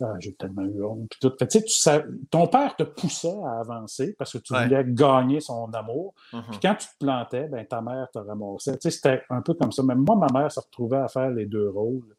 ah, 0.00 0.14
j'ai 0.20 0.32
tellement 0.34 0.62
eu 0.62 0.84
honte, 0.84 1.08
puis 1.10 1.18
tout. 1.20 1.32
Fait, 1.36 1.48
tu 1.48 1.60
sais, 1.66 2.04
ton 2.30 2.46
père 2.46 2.76
te 2.76 2.84
poussait 2.84 3.36
à 3.44 3.58
avancer 3.58 4.14
parce 4.16 4.32
que 4.32 4.38
tu 4.38 4.54
voulais 4.54 4.84
gagner 4.86 5.40
son 5.40 5.72
amour, 5.74 6.14
mm-hmm. 6.32 6.50
puis 6.50 6.60
quand 6.62 6.76
tu 6.76 6.86
te 6.86 7.04
plantais, 7.04 7.48
ben 7.48 7.66
ta 7.66 7.80
mère 7.80 8.08
te 8.12 8.18
ramassait. 8.18 8.78
Tu 8.78 8.82
sais, 8.82 8.90
c'était 8.92 9.22
un 9.28 9.42
peu 9.42 9.54
comme 9.54 9.72
ça. 9.72 9.82
Même 9.82 10.04
moi, 10.06 10.14
ma 10.14 10.28
mère 10.40 10.52
se 10.52 10.60
retrouvait 10.60 10.98
à 10.98 11.08
faire 11.08 11.30
les 11.30 11.46
deux 11.46 11.68
rôles. 11.68 12.14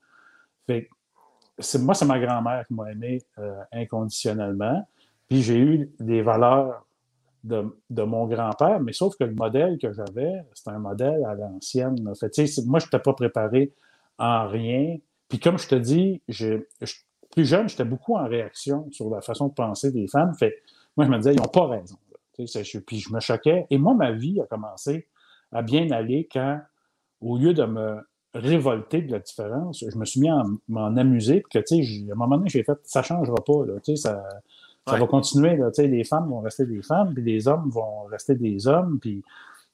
Fait 0.67 0.89
moi, 1.79 1.93
c'est 1.93 2.05
ma 2.05 2.19
grand-mère 2.19 2.65
qui 2.67 2.73
m'a 2.73 2.91
aimé 2.91 3.21
euh, 3.37 3.61
inconditionnellement. 3.71 4.85
Puis 5.29 5.43
j'ai 5.43 5.57
eu 5.57 5.91
des 5.99 6.21
valeurs 6.21 6.85
de, 7.43 8.03
mon 8.03 8.27
grand-père, 8.27 8.79
mais 8.79 8.93
sauf 8.93 9.15
que 9.15 9.23
le 9.23 9.33
modèle 9.33 9.77
que 9.77 9.93
j'avais, 9.93 10.43
c'était 10.53 10.71
un 10.71 10.79
modèle 10.79 11.23
à 11.25 11.35
l'ancienne. 11.35 11.95
Moi, 12.01 12.13
je 12.79 12.85
n'étais 12.85 12.99
pas 12.99 13.13
préparé 13.13 13.73
en 14.17 14.47
rien. 14.47 14.97
Puis 15.29 15.39
comme 15.39 15.57
je 15.57 15.67
te 15.67 15.75
dis, 15.75 16.21
plus 17.31 17.45
jeune, 17.45 17.69
j'étais 17.69 17.85
beaucoup 17.85 18.15
en 18.15 18.27
réaction 18.27 18.87
sur 18.91 19.09
la 19.09 19.21
façon 19.21 19.47
de 19.47 19.53
penser 19.53 19.91
des 19.91 20.07
femmes. 20.07 20.33
Fait, 20.33 20.55
moi, 20.97 21.05
je 21.05 21.11
me 21.11 21.17
disais, 21.17 21.33
ils 21.33 21.39
n'ont 21.39 21.47
pas 21.47 21.67
raison. 21.67 21.95
Puis 22.33 22.99
je 22.99 23.13
me 23.13 23.19
choquais. 23.19 23.67
Et 23.69 23.77
moi, 23.77 23.93
ma 23.93 24.11
vie 24.11 24.41
a 24.41 24.45
commencé 24.45 25.07
à 25.51 25.61
bien 25.61 25.89
aller 25.91 26.27
quand, 26.31 26.59
au 27.21 27.37
lieu 27.37 27.53
de 27.53 27.65
me 27.65 27.99
révolter 28.33 29.01
de 29.01 29.11
la 29.11 29.19
différence, 29.19 29.83
je 29.87 29.97
me 29.97 30.05
suis 30.05 30.21
mis 30.21 30.29
à 30.29 30.43
m'en 30.67 30.95
amuser. 30.95 31.41
Puis 31.41 31.59
que, 31.61 31.65
tu 31.65 31.83
sais, 31.83 32.09
à 32.09 32.13
un 32.13 32.15
moment 32.15 32.37
donné, 32.37 32.49
j'ai 32.49 32.63
fait, 32.63 32.77
ça 32.83 33.01
ne 33.01 33.05
changera 33.05 33.43
pas. 33.45 33.65
Ça 34.87 34.97
va 34.97 35.07
continuer. 35.07 35.55
Là, 35.57 35.69
les 35.77 36.03
femmes 36.03 36.29
vont 36.29 36.41
rester 36.41 36.65
des 36.65 36.81
femmes, 36.81 37.13
puis 37.13 37.23
les 37.23 37.47
hommes 37.47 37.69
vont 37.69 38.03
rester 38.05 38.35
des 38.35 38.67
hommes. 38.67 38.99
Puis 38.99 39.23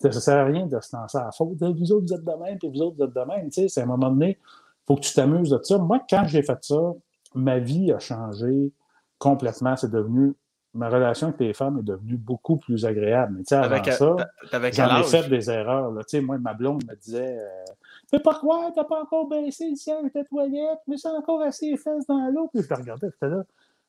ça 0.02 0.10
ne 0.10 0.14
sert 0.14 0.38
à 0.38 0.46
rien 0.46 0.66
de 0.66 0.80
se 0.80 0.96
lancer 0.96 1.18
à 1.18 1.26
la 1.26 1.32
faute. 1.32 1.58
Vous 1.60 1.92
autres, 1.92 2.06
vous 2.08 2.14
êtes 2.14 2.26
de 2.26 2.44
même, 2.44 2.58
puis 2.58 2.70
vous 2.70 2.82
autres, 2.82 2.98
vous 2.98 3.04
êtes 3.06 3.14
de 3.14 3.22
même. 3.22 3.50
C'est 3.52 3.80
à 3.80 3.84
un 3.84 3.88
moment 3.88 4.10
donné, 4.10 4.38
il 4.42 4.86
faut 4.88 4.96
que 4.96 5.02
tu 5.02 5.14
t'amuses 5.14 5.50
de 5.50 5.60
ça. 5.64 5.78
Moi, 5.78 6.02
quand 6.10 6.26
j'ai 6.26 6.42
fait 6.42 6.58
ça, 6.62 6.94
ma 7.34 7.60
vie 7.60 7.92
a 7.92 8.00
changé 8.00 8.72
complètement. 9.20 9.76
C'est 9.76 9.92
devenu 9.92 10.36
ma 10.76 10.90
relation 10.90 11.28
avec 11.28 11.40
les 11.40 11.54
femmes 11.54 11.80
est 11.80 11.84
devenue 11.84 12.18
beaucoup 12.18 12.58
plus 12.58 12.86
agréable. 12.86 13.38
Mais 13.38 13.58
avant 13.58 13.76
avec, 13.76 13.92
ça, 13.94 14.16
j'en 14.52 15.00
ai 15.00 15.04
fait 15.04 15.30
des 15.30 15.50
erreurs. 15.50 15.92
Là. 15.92 16.02
Moi, 16.22 16.38
ma 16.38 16.54
blonde 16.54 16.84
me 16.86 16.96
disait 16.96 17.40
euh, 17.40 17.64
Mais 18.12 18.20
pourquoi 18.20 18.72
t'as 18.76 18.84
pas 18.84 19.02
encore 19.02 19.28
baissé 19.28 19.70
le 19.70 19.76
ciel 19.78 20.04
de 20.04 20.10
ta 20.10 20.24
toilette? 20.26 20.80
Mais 20.88 20.98
c'est 20.98 21.08
encore 21.08 21.42
assez 21.42 21.72
les 21.72 21.78
fesses 21.78 22.06
dans 22.08 22.30
l'eau. 22.30 22.50
Puis 22.54 22.62
je 22.62 22.68
te 22.68 22.74
regardais, 22.74 23.08
j'étais 23.10 23.30
là. 23.34 23.44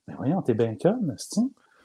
Mais 0.09 0.15
voyons, 0.15 0.43
t'es 0.43 0.55
bien 0.55 0.77
conne, 0.77 1.17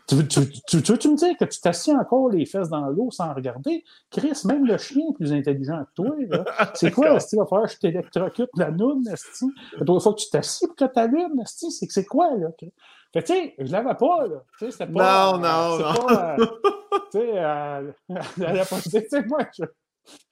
tu, 0.07 0.27
tu, 0.27 0.49
tu, 0.67 0.81
tu, 0.81 0.91
veux-tu 0.91 1.09
me 1.09 1.15
dire 1.15 1.37
que 1.37 1.45
tu 1.45 1.61
t'assieds 1.61 1.95
encore 1.95 2.29
les 2.29 2.45
fesses 2.45 2.69
dans 2.69 2.87
l'eau 2.87 3.11
sans 3.11 3.33
regarder? 3.33 3.83
Chris, 4.09 4.41
même 4.45 4.65
le 4.65 4.77
chien 4.77 5.05
est 5.09 5.13
plus 5.13 5.31
intelligent 5.31 5.85
que 5.85 6.03
toi. 6.03 6.15
C'est 6.73 6.91
quoi, 6.91 7.17
Il 7.31 7.37
va 7.37 7.45
falloir 7.45 7.67
que 7.67 7.75
je 7.75 7.79
t'électrocute 7.79 8.49
la 8.57 8.71
noune, 8.71 9.03
Il 9.07 9.85
faut 9.85 10.13
que 10.13 10.19
tu 10.19 10.29
t'assieds 10.29 10.67
pour 10.67 10.75
que 10.75 10.85
tu 10.85 10.99
allumes, 10.99 11.41
C'est 11.45 11.89
c'est 11.89 12.05
quoi, 12.05 12.35
là? 12.35 12.49
Fait 13.13 13.23
tu 13.23 13.33
sais, 13.33 13.55
je 13.57 13.71
l'avais 13.71 13.95
pas, 13.95 14.27
là. 14.27 14.43
Tu 14.57 14.71
sais, 14.71 14.87
pas. 14.87 15.33
Non, 15.33 15.37
non, 15.37 15.77
non. 15.79 16.07
Pas, 16.07 16.35
euh, 16.39 16.45
tu 17.11 17.19
sais, 17.19 17.31
euh, 17.35 17.91
elle 18.37 18.59
a 18.59 18.65
pas 18.65 18.79
tu 18.79 18.89
sais, 18.89 19.25
moi, 19.25 19.39
je, 19.57 19.65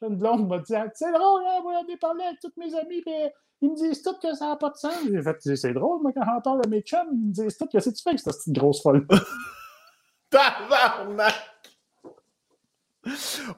une 0.01 0.15
blonde 0.15 0.47
m'a 0.47 0.59
dit, 0.59 0.73
c'est 0.93 1.11
drôle, 1.11 1.43
hein, 1.45 1.59
moi, 1.61 1.81
j'ai 1.87 1.97
parlé 1.97 2.23
avec 2.23 2.39
tous 2.39 2.53
mes 2.57 2.73
amis, 2.75 3.03
mais 3.05 3.33
ils 3.61 3.71
me 3.71 3.75
disent 3.75 4.01
tous 4.01 4.17
que 4.19 4.33
ça 4.35 4.47
n'a 4.47 4.55
pas 4.55 4.69
de 4.69 4.77
sens. 4.77 4.93
J'ai 5.09 5.21
fait, 5.21 5.55
c'est 5.55 5.73
drôle, 5.73 6.01
moi, 6.01 6.11
quand 6.13 6.23
j'entends 6.25 6.55
le 6.55 6.69
mes 6.69 6.81
chums, 6.81 7.07
ils 7.11 7.27
me 7.27 7.33
disent 7.33 7.57
tous 7.57 7.67
que 7.67 7.79
c'est 7.79 7.93
tu 7.93 8.03
fais 8.03 8.09
avec 8.09 8.19
cette 8.19 8.53
grosse 8.53 8.81
folle. 8.81 9.05
Tabarnak! 10.29 11.33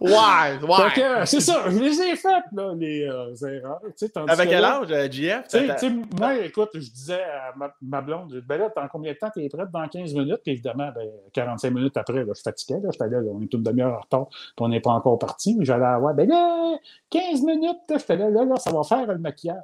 Ouais, 0.01 0.57
ouais. 0.67 1.25
C'est 1.25 1.41
ça, 1.41 1.65
je 1.69 1.77
les 1.77 2.01
ai 2.01 2.15
faites, 2.15 2.45
là, 2.53 2.73
les 2.75 3.03
euh, 3.03 3.35
erreurs. 3.47 3.81
Avec 4.27 4.49
quel 4.49 4.65
âge? 4.65 4.87
Euh, 4.89 5.89
moi, 6.19 6.37
écoute, 6.39 6.71
je 6.73 6.89
disais 6.89 7.21
à 7.21 7.53
ma, 7.81 8.01
blonde, 8.01 8.43
ben 8.47 8.57
là, 8.57 8.71
dans 8.75 8.87
combien 8.87 9.13
de 9.13 9.17
temps 9.19 9.29
t'es 9.31 9.47
prête? 9.47 9.69
Dans 9.69 9.87
15 9.87 10.15
minutes? 10.15 10.39
Puis 10.43 10.53
évidemment, 10.53 10.89
ben, 10.95 11.07
45 11.33 11.69
minutes 11.69 11.97
après, 11.97 12.25
là, 12.25 12.33
je 12.35 12.41
fatiguais. 12.41 12.79
Là, 12.81 12.89
j'étais 12.91 13.09
là, 13.09 13.19
on 13.31 13.43
est 13.43 13.53
une 13.53 13.61
demi-heure 13.61 13.93
en 13.93 14.01
retard, 14.01 14.27
puis 14.29 14.53
on 14.61 14.69
n'est 14.69 14.79
pas 14.79 14.89
encore 14.89 15.19
parti. 15.19 15.55
J'allais 15.59 15.85
avoir, 15.85 16.15
ben 16.15 16.27
là, 16.27 16.77
15 17.11 17.43
minutes, 17.43 17.77
j'étais 17.87 18.17
là, 18.17 18.31
là, 18.31 18.43
là, 18.43 18.55
ça 18.55 18.71
va 18.71 18.81
faire 18.81 19.05
le 19.05 19.19
maquillage. 19.19 19.61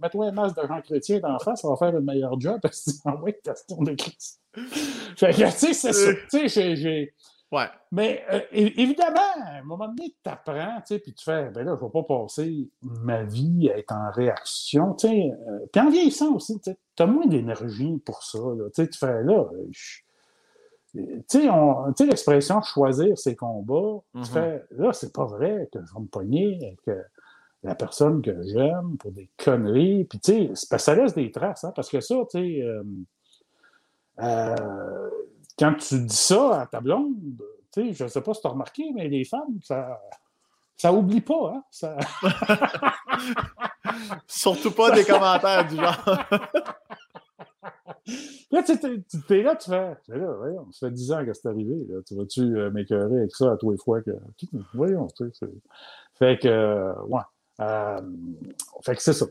Mets-toi 0.00 0.26
un 0.26 0.32
masque 0.32 0.62
de 0.62 0.68
Jean 0.68 0.80
Chrétien 0.82 1.18
d'en 1.18 1.40
face, 1.40 1.62
ça 1.62 1.68
va 1.68 1.74
faire 1.74 1.90
le 1.90 2.00
meilleur 2.00 2.40
job 2.40 2.58
parce 2.62 2.84
que 2.84 2.90
c'est 2.92 3.08
en 3.08 3.20
question 3.24 3.82
de 3.82 3.94
crise. 3.94 4.38
Fait 5.16 5.32
que, 5.32 5.44
tu 5.44 5.50
sais, 5.50 5.72
c'est 5.74 5.92
ça. 5.92 6.12
Tu 6.30 6.48
sais, 6.48 6.76
j'ai 6.76 7.12
Ouais. 7.52 7.66
Mais 7.90 8.24
euh, 8.32 8.40
évidemment, 8.52 9.18
à 9.44 9.58
un 9.58 9.62
moment 9.62 9.88
donné, 9.88 10.14
tu 10.22 10.30
apprends, 10.30 10.76
tu 10.86 10.94
sais, 10.94 10.98
puis 11.00 11.12
tu 11.12 11.24
fais, 11.24 11.50
ben 11.50 11.64
là, 11.64 11.74
je 11.76 11.84
ne 11.84 11.86
vais 11.88 11.92
pas 11.92 12.02
passer 12.04 12.68
ma 12.82 13.24
vie 13.24 13.68
à 13.74 13.78
être 13.78 13.92
en 13.92 14.10
réaction, 14.12 14.94
tu 14.94 15.08
sais. 15.08 15.32
Euh, 15.48 15.66
puis 15.72 15.82
en 15.82 15.90
vieillissant 15.90 16.34
aussi, 16.34 16.60
tu 16.60 16.72
as 17.02 17.06
moins 17.06 17.26
d'énergie 17.26 17.98
pour 18.04 18.22
ça, 18.22 18.38
là. 18.38 18.66
Tu 18.74 18.82
sais, 18.84 18.88
tu 18.88 18.98
fais, 18.98 19.22
là, 19.24 19.46
tu 20.92 21.22
sais, 21.28 22.06
l'expression 22.06 22.62
choisir 22.62 23.18
ses 23.18 23.34
combats, 23.34 24.00
tu 24.12 24.18
Mhm. 24.20 24.24
fais, 24.26 24.64
là, 24.70 24.92
c'est 24.92 25.12
pas 25.12 25.24
vrai 25.24 25.68
que 25.72 25.78
je 25.84 25.92
vais 25.94 26.00
me 26.00 26.06
pogner 26.06 26.56
avec 26.62 26.88
euh, 26.88 27.02
la 27.62 27.74
personne 27.74 28.22
que 28.22 28.42
j'aime 28.44 28.96
pour 28.98 29.10
des 29.12 29.28
conneries. 29.42 30.04
Puis, 30.04 30.20
tu 30.20 30.54
sais, 30.54 30.78
ça 30.78 30.94
laisse 30.94 31.14
des 31.14 31.30
traces, 31.32 31.64
hein, 31.64 31.72
parce 31.74 31.88
que 31.90 32.00
ça, 32.00 32.14
tu 32.30 32.38
sais, 32.38 32.62
euh, 32.62 32.82
euh, 34.20 35.10
quand 35.60 35.74
tu 35.74 36.00
dis 36.00 36.16
ça 36.16 36.62
à 36.62 36.66
ta 36.66 36.80
blonde, 36.80 37.14
tu 37.70 37.88
sais, 37.88 37.92
je 37.92 38.08
sais 38.08 38.22
pas 38.22 38.32
si 38.32 38.40
tu 38.40 38.46
as 38.46 38.50
remarqué, 38.50 38.90
mais 38.94 39.08
les 39.08 39.24
femmes, 39.24 39.60
ça. 39.62 40.00
Ça 40.76 40.92
oublie 40.94 41.20
pas, 41.20 41.52
hein? 41.54 41.62
Ça... 41.70 41.98
Surtout 44.26 44.70
pas 44.70 44.90
des 44.92 45.04
commentaires 45.04 45.68
du 45.68 45.76
genre. 45.76 46.02
Là, 48.50 48.62
tu 48.62 48.74
sais, 48.74 49.02
tu 49.26 49.38
es 49.38 49.42
là, 49.42 49.56
tu 49.56 49.68
fais. 49.68 49.94
Là, 50.08 50.32
voyons, 50.38 50.72
ça 50.72 50.88
fait 50.88 50.94
10 50.94 51.12
ans 51.12 51.22
que 51.24 51.34
c'est 51.34 51.46
arrivé. 51.46 51.84
Là. 51.86 52.00
Tu 52.04 52.16
vas-tu 52.16 52.40
euh, 52.40 52.70
m'écœurer 52.70 53.18
avec 53.18 53.36
ça 53.36 53.52
à 53.52 53.56
tous 53.58 53.72
les 53.72 53.76
fois 53.76 54.00
que. 54.00 54.10
Voyons, 54.72 55.06
tu 55.08 55.30
sais. 55.34 55.46
Fait 56.18 56.38
que, 56.40 56.94
ouais. 57.06 57.20
Euh, 57.60 58.00
fait 58.82 58.96
que 58.96 59.02
c'est 59.02 59.12
ça. 59.12 59.26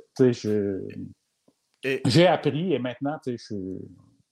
J'ai 1.83 2.27
appris 2.27 2.73
et 2.73 2.79
maintenant, 2.79 3.19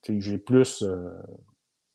j'ai 0.08 0.38
plus. 0.38 0.84
euh, 0.84 1.10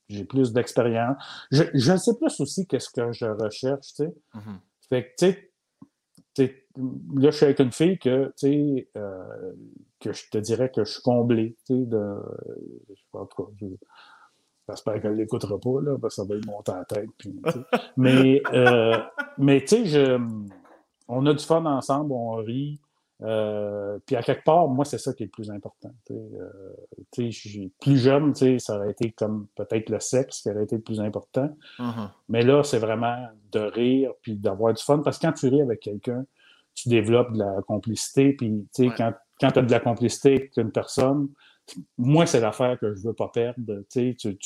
j'ai 0.09 0.25
plus 0.25 0.53
d'expérience. 0.53 1.17
Je, 1.51 1.63
je 1.73 1.95
sais 1.97 2.15
plus 2.17 2.39
aussi 2.39 2.67
qu'est-ce 2.67 2.89
que 2.89 3.11
je 3.11 3.25
recherche, 3.25 3.87
tu 3.87 4.05
sais. 4.05 4.15
Mhm. 4.35 4.59
Fait 4.89 5.03
que, 5.17 5.31
tu 5.33 5.49
sais, 6.35 6.65
là, 7.15 7.29
je 7.31 7.35
suis 7.35 7.45
avec 7.45 7.59
une 7.59 7.71
fille 7.71 7.97
que, 7.99 8.27
tu 8.37 8.47
sais, 8.47 8.89
euh, 8.97 9.53
que 9.99 10.11
je 10.13 10.29
te 10.29 10.37
dirais 10.37 10.69
que 10.73 10.83
je 10.83 10.91
suis 10.93 11.01
comblé, 11.01 11.55
tu 11.65 11.75
sais, 11.75 11.85
de... 11.85 12.15
Je 12.89 12.93
sais 12.95 13.07
pas, 13.11 13.19
en 13.21 13.25
tout 13.25 13.43
cas, 13.43 13.51
je- 13.61 13.65
j'espère 14.67 15.01
qu'elle 15.01 15.15
l'écoutera 15.15 15.57
pas, 15.59 15.81
là, 15.81 15.97
parce 15.99 16.15
que 16.15 16.21
ça 16.21 16.27
va 16.27 16.35
lui 16.35 16.45
monter 16.45 16.71
la 16.73 16.85
tête. 16.85 17.09
puis, 17.17 17.41
mais, 17.97 18.41
euh, 18.53 18.97
mais 19.37 19.61
tu 19.61 19.67
sais, 19.67 19.85
je... 19.85 20.19
on 21.07 21.25
a 21.25 21.33
du 21.33 21.43
fun 21.45 21.65
ensemble, 21.65 22.11
on 22.11 22.35
rit. 22.35 22.79
Euh, 23.21 23.99
puis 24.05 24.15
à 24.15 24.23
quelque 24.23 24.43
part, 24.43 24.67
moi, 24.67 24.85
c'est 24.85 24.97
ça 24.97 25.13
qui 25.13 25.23
est 25.23 25.27
le 25.27 25.31
plus 25.31 25.51
important. 25.51 25.91
tu 26.05 26.13
sais. 26.13 26.19
Euh, 26.19 27.69
plus 27.79 27.97
jeune, 27.97 28.33
ça 28.59 28.77
aurait 28.77 28.91
été 28.91 29.11
comme 29.11 29.47
peut-être 29.55 29.89
le 29.89 29.99
sexe 29.99 30.41
qui 30.41 30.49
aurait 30.49 30.63
été 30.63 30.75
le 30.75 30.81
plus 30.81 30.99
important. 30.99 31.55
Mhm. 31.79 32.09
Mais 32.29 32.41
là, 32.41 32.63
c'est 32.63 32.79
vraiment 32.79 33.27
de 33.51 33.59
rire 33.59 34.11
puis 34.21 34.35
d'avoir 34.35 34.73
du 34.73 34.83
fun. 34.83 34.99
Parce 34.99 35.19
que 35.19 35.27
quand 35.27 35.33
tu 35.33 35.47
ris 35.47 35.61
avec 35.61 35.79
quelqu'un, 35.79 36.25
tu 36.73 36.89
développes 36.89 37.33
de 37.33 37.39
la 37.39 37.61
complicité. 37.67 38.33
Puis, 38.33 38.65
Ouais. 38.79 38.89
quand, 38.97 39.13
quand 39.39 39.51
tu 39.51 39.59
as 39.59 39.61
de 39.61 39.71
la 39.71 39.79
complicité 39.79 40.35
avec 40.35 40.57
une 40.57 40.71
personne, 40.71 41.29
moi, 41.97 42.25
c'est 42.25 42.41
l'affaire 42.41 42.77
que 42.79 42.93
je 42.93 43.07
veux 43.07 43.13
pas 43.13 43.29
perdre. 43.29 43.83
Tu 43.91 44.15
tu, 44.15 44.37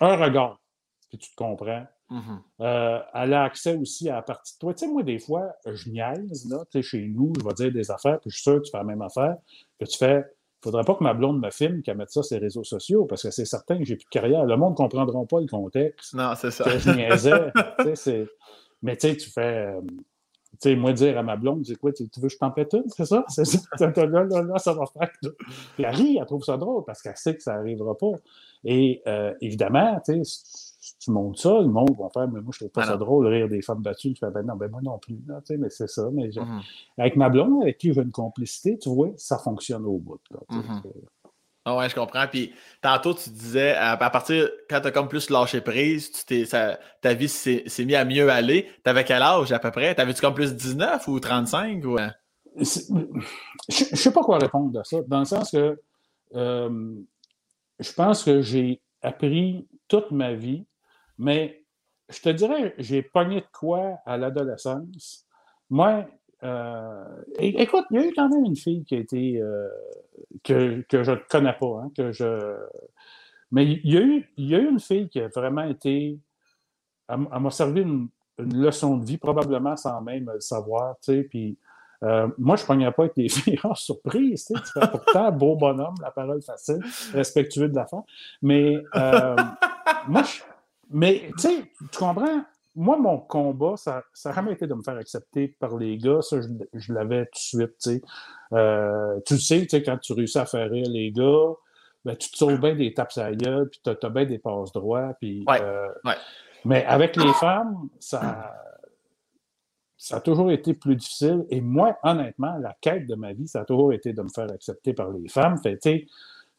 un 0.00 0.16
regard, 0.16 0.60
puis 1.08 1.18
tu 1.18 1.30
te 1.30 1.36
comprends. 1.36 1.86
Mhm. 2.10 2.40
Euh, 2.60 2.98
elle 3.14 3.32
a 3.34 3.44
accès 3.44 3.76
aussi 3.76 4.08
à 4.08 4.16
la 4.16 4.22
partie 4.22 4.54
de 4.54 4.58
toi. 4.58 4.74
Tu 4.74 4.84
sais, 4.86 4.92
moi, 4.92 5.02
des 5.02 5.18
fois, 5.18 5.52
je 5.64 5.88
niaise, 5.90 6.48
là, 6.50 6.64
tu 6.70 6.78
sais, 6.78 6.82
chez 6.82 7.06
nous, 7.06 7.32
je 7.38 7.44
vais 7.46 7.54
dire 7.54 7.72
des 7.72 7.90
affaires, 7.90 8.18
puis 8.20 8.30
je 8.30 8.36
suis 8.36 8.42
sûr 8.42 8.56
que 8.60 8.64
tu 8.66 8.70
fais 8.72 8.78
la 8.78 8.84
même 8.84 9.02
affaire, 9.02 9.36
que 9.78 9.84
tu 9.86 9.96
fais. 9.96 10.24
Il 10.62 10.64
faudrait 10.64 10.84
pas 10.84 10.94
que 10.94 11.02
ma 11.04 11.14
blonde 11.14 11.40
me 11.40 11.50
filme, 11.50 11.80
qu'elle 11.82 11.96
mette 11.96 12.10
ça 12.10 12.22
sur 12.22 12.36
les 12.36 12.42
réseaux 12.42 12.64
sociaux, 12.64 13.06
parce 13.06 13.22
que 13.22 13.30
c'est 13.30 13.46
certain 13.46 13.78
que 13.78 13.84
j'ai 13.84 13.96
plus 13.96 14.04
de 14.04 14.10
carrière. 14.10 14.44
Le 14.44 14.56
monde 14.56 14.72
ne 14.72 14.76
comprendra 14.76 15.24
pas 15.24 15.40
le 15.40 15.46
contexte 15.46 16.12
Non, 16.14 16.32
c'est 16.36 16.50
ça. 16.50 16.64
que 16.64 16.78
je 16.78 16.90
niaisais. 16.90 17.52
Tu 17.78 17.84
sais, 17.84 17.94
c'est- 17.96 18.28
Mais 18.82 18.96
tu 18.96 19.08
sais, 19.08 19.16
tu 19.16 19.30
fais. 19.30 19.68
euh, 19.68 19.80
Tu 20.60 20.70
sais, 20.70 20.76
moi, 20.76 20.92
dire 20.92 21.16
à 21.16 21.22
ma 21.22 21.36
blonde, 21.36 21.64
c'est 21.64 21.76
quoi, 21.76 21.92
tu 21.92 22.02
veux 22.16 22.28
que 22.28 22.28
je 22.28 22.36
t'en 22.36 22.50
pète 22.50 22.72
une, 22.74 22.82
c'est 22.88 23.06
ça? 23.06 23.24
C'est 23.28 23.44
ça? 23.46 23.58
Là, 23.96 24.24
là, 24.24 24.42
là, 24.42 24.58
ça 24.58 24.74
va 24.74 24.84
faire. 24.86 25.08
Puis 25.22 25.84
elle 25.84 25.94
rit, 25.94 26.18
elle 26.20 26.26
trouve 26.26 26.42
ça 26.44 26.56
drôle 26.58 26.84
parce 26.84 27.00
qu'elle 27.00 27.16
sait 27.16 27.34
que 27.36 27.42
ça 27.42 27.54
n'arrivera 27.54 27.96
pas. 27.96 28.10
Et 28.64 29.00
euh, 29.06 29.32
évidemment, 29.40 29.98
tu 30.04 30.22
sais, 30.24 30.69
tu 30.98 31.10
montes 31.10 31.38
ça, 31.38 31.60
le 31.60 31.68
monde 31.68 31.96
va 31.98 32.08
faire, 32.10 32.28
mais 32.28 32.40
moi, 32.40 32.50
je 32.52 32.58
trouve 32.58 32.70
pas 32.70 32.82
Ah 32.82 32.86
ça 32.86 32.92
non. 32.92 32.98
drôle, 32.98 33.26
rire 33.26 33.48
des 33.48 33.62
femmes 33.62 33.82
battues. 33.82 34.12
Tu 34.14 34.18
fais, 34.20 34.30
ben 34.30 34.42
non, 34.42 34.56
ben 34.56 34.70
moi 34.70 34.80
non 34.82 34.98
plus. 34.98 35.16
tu 35.16 35.32
sais, 35.44 35.56
mais 35.56 35.70
c'est 35.70 35.88
ça. 35.88 36.08
Mais 36.12 36.30
je- 36.32 36.40
Mhm. 36.40 36.60
avec 36.98 37.16
ma 37.16 37.28
blonde, 37.28 37.62
avec 37.62 37.78
qui 37.78 37.92
j'ai 37.92 38.02
une 38.02 38.10
complicité, 38.10 38.78
tu 38.78 38.88
vois, 38.88 39.10
ça 39.16 39.38
fonctionne 39.38 39.84
au 39.86 39.98
bout. 39.98 40.20
Là, 40.30 40.38
tu. 40.48 40.56
Mhm. 40.56 40.82
Ah 41.66 41.76
ouais, 41.76 41.88
je 41.90 41.94
comprends. 41.94 42.26
Puis 42.26 42.52
tantôt, 42.80 43.12
tu 43.12 43.28
disais, 43.30 43.74
à, 43.74 43.92
à 43.92 44.10
partir, 44.10 44.48
quand 44.68 44.80
tu 44.80 44.86
as 44.88 44.90
comme 44.90 45.08
plus 45.08 45.28
lâché 45.28 45.60
prise, 45.60 46.10
tu 46.26 46.46
ça, 46.46 46.78
ta 47.02 47.12
vie 47.12 47.28
s'est, 47.28 47.64
mise 47.84 47.94
à 47.94 48.04
mieux 48.04 48.30
aller. 48.30 48.66
T'avais 48.82 49.04
quel 49.04 49.20
âge 49.22 49.52
à 49.52 49.58
peu 49.58 49.70
près? 49.70 49.94
T'avais-tu 49.94 50.22
comme 50.22 50.34
plus 50.34 50.54
19 50.56 51.06
ou 51.08 51.20
35? 51.20 51.84
Ou... 51.84 51.98
euh? 51.98 52.08
Je 52.56 52.64
ne 53.90 53.96
sais 53.96 54.12
pas 54.12 54.22
quoi 54.22 54.38
répondre 54.38 54.78
à 54.80 54.84
ça, 54.84 54.98
dans 55.06 55.20
le 55.20 55.24
sens 55.24 55.50
que 55.50 55.78
euh, 56.34 56.94
je 57.78 57.92
pense 57.92 58.24
que 58.24 58.40
j'ai 58.42 58.80
appris 59.02 59.66
toute 59.88 60.10
ma 60.10 60.32
vie, 60.34 60.64
mais 61.20 61.62
je 62.08 62.20
te 62.20 62.30
dirais, 62.30 62.74
j'ai 62.78 63.02
pogné 63.02 63.42
de 63.42 63.46
quoi 63.52 63.98
à 64.06 64.16
l'adolescence. 64.16 65.26
Moi, 65.68 66.06
euh, 66.42 67.04
écoute, 67.38 67.84
il 67.90 68.00
y 68.00 68.02
a 68.02 68.06
eu 68.06 68.12
quand 68.14 68.28
même 68.30 68.46
une 68.46 68.56
fille 68.56 68.84
qui 68.84 68.96
a 68.96 68.98
été 68.98 69.40
euh, 69.40 69.68
que, 70.42 70.80
que 70.88 71.02
je 71.02 71.12
ne 71.12 71.16
connais 71.28 71.52
pas, 71.52 71.82
hein, 71.82 71.90
que 71.94 72.10
je. 72.10 72.56
Mais 73.52 73.66
il 73.66 73.92
y, 73.92 73.98
a 73.98 74.00
eu, 74.00 74.28
il 74.38 74.48
y 74.48 74.54
a 74.54 74.58
eu 74.58 74.68
une 74.68 74.80
fille 74.80 75.08
qui 75.10 75.20
a 75.20 75.28
vraiment 75.28 75.64
été. 75.64 76.18
Elle, 77.08 77.18
m'a 77.18 77.50
servi 77.50 77.82
une, 77.82 78.08
leçon 78.38 78.96
de 78.96 79.04
vie, 79.04 79.18
probablement 79.18 79.76
sans 79.76 80.00
même 80.00 80.30
le 80.32 80.40
savoir, 80.40 80.96
tu 81.02 81.12
sais. 81.12 81.22
Puis 81.24 81.58
euh, 82.02 82.28
moi, 82.38 82.56
je 82.56 82.62
ne 82.62 82.66
pognais 82.66 82.90
pas 82.92 83.02
avec 83.02 83.16
les 83.18 83.28
filles 83.28 83.60
en 83.62 83.74
surprise, 83.74 84.46
tu 84.46 84.54
sais. 84.56 84.80
Pourtant 84.90 85.30
beau 85.30 85.54
bonhomme, 85.54 85.96
la 86.00 86.10
parole 86.10 86.40
facile, 86.40 86.80
respectueux 87.12 87.68
de 87.68 87.76
la 87.76 87.86
femme. 87.86 88.04
Mais 88.40 88.82
moi, 90.08 90.22
je- 90.22 90.49
mais 90.90 91.30
tu 91.38 91.48
sais, 91.48 91.64
tu 91.92 91.98
comprends? 91.98 92.44
Moi, 92.76 92.96
mon 92.98 93.18
combat, 93.18 93.76
ça, 93.76 94.02
ça 94.14 94.30
a 94.30 94.32
jamais 94.32 94.52
été 94.52 94.66
de 94.66 94.74
me 94.74 94.82
faire 94.82 94.96
accepter 94.96 95.48
par 95.48 95.76
les 95.76 95.98
gars. 95.98 96.22
Ça, 96.22 96.40
je, 96.40 96.48
je 96.72 96.92
l'avais 96.92 97.26
tout 97.26 97.32
de 97.32 97.38
suite, 97.38 97.76
tu 97.82 97.90
sais. 97.90 98.02
Euh, 98.52 99.20
tu 99.26 99.38
sais, 99.38 99.66
quand 99.82 99.98
tu 99.98 100.12
réussis 100.12 100.38
à 100.38 100.46
faire 100.46 100.70
rire 100.70 100.88
les 100.88 101.10
gars, 101.10 101.52
ben, 102.04 102.16
tu 102.16 102.30
te 102.30 102.36
sauves 102.36 102.60
bien 102.60 102.74
des 102.74 102.94
tapes 102.94 103.16
à 103.16 103.32
gueule, 103.32 103.68
puis 103.68 103.80
tu 103.82 103.90
as, 103.90 104.08
bien 104.08 104.24
des 104.24 104.38
passes 104.38 104.72
droits, 104.72 105.14
puis... 105.20 105.44
Ouais, 105.46 105.60
euh, 105.60 105.88
ouais. 106.04 106.14
Mais 106.64 106.84
avec 106.84 107.16
les 107.16 107.32
femmes, 107.34 107.88
ça, 107.98 108.54
ça 109.96 110.16
a 110.16 110.20
toujours 110.20 110.50
été 110.50 110.74
plus 110.74 110.96
difficile. 110.96 111.46
Et 111.50 111.60
moi, 111.60 111.98
honnêtement, 112.02 112.56
la 112.58 112.76
quête 112.80 113.06
de 113.06 113.14
ma 113.14 113.32
vie, 113.32 113.48
ça 113.48 113.60
a 113.60 113.64
toujours 113.64 113.92
été 113.92 114.12
de 114.12 114.22
me 114.22 114.28
faire 114.28 114.50
accepter 114.50 114.92
par 114.92 115.10
les 115.10 115.28
femmes. 115.28 115.56
Fait, 115.58 115.78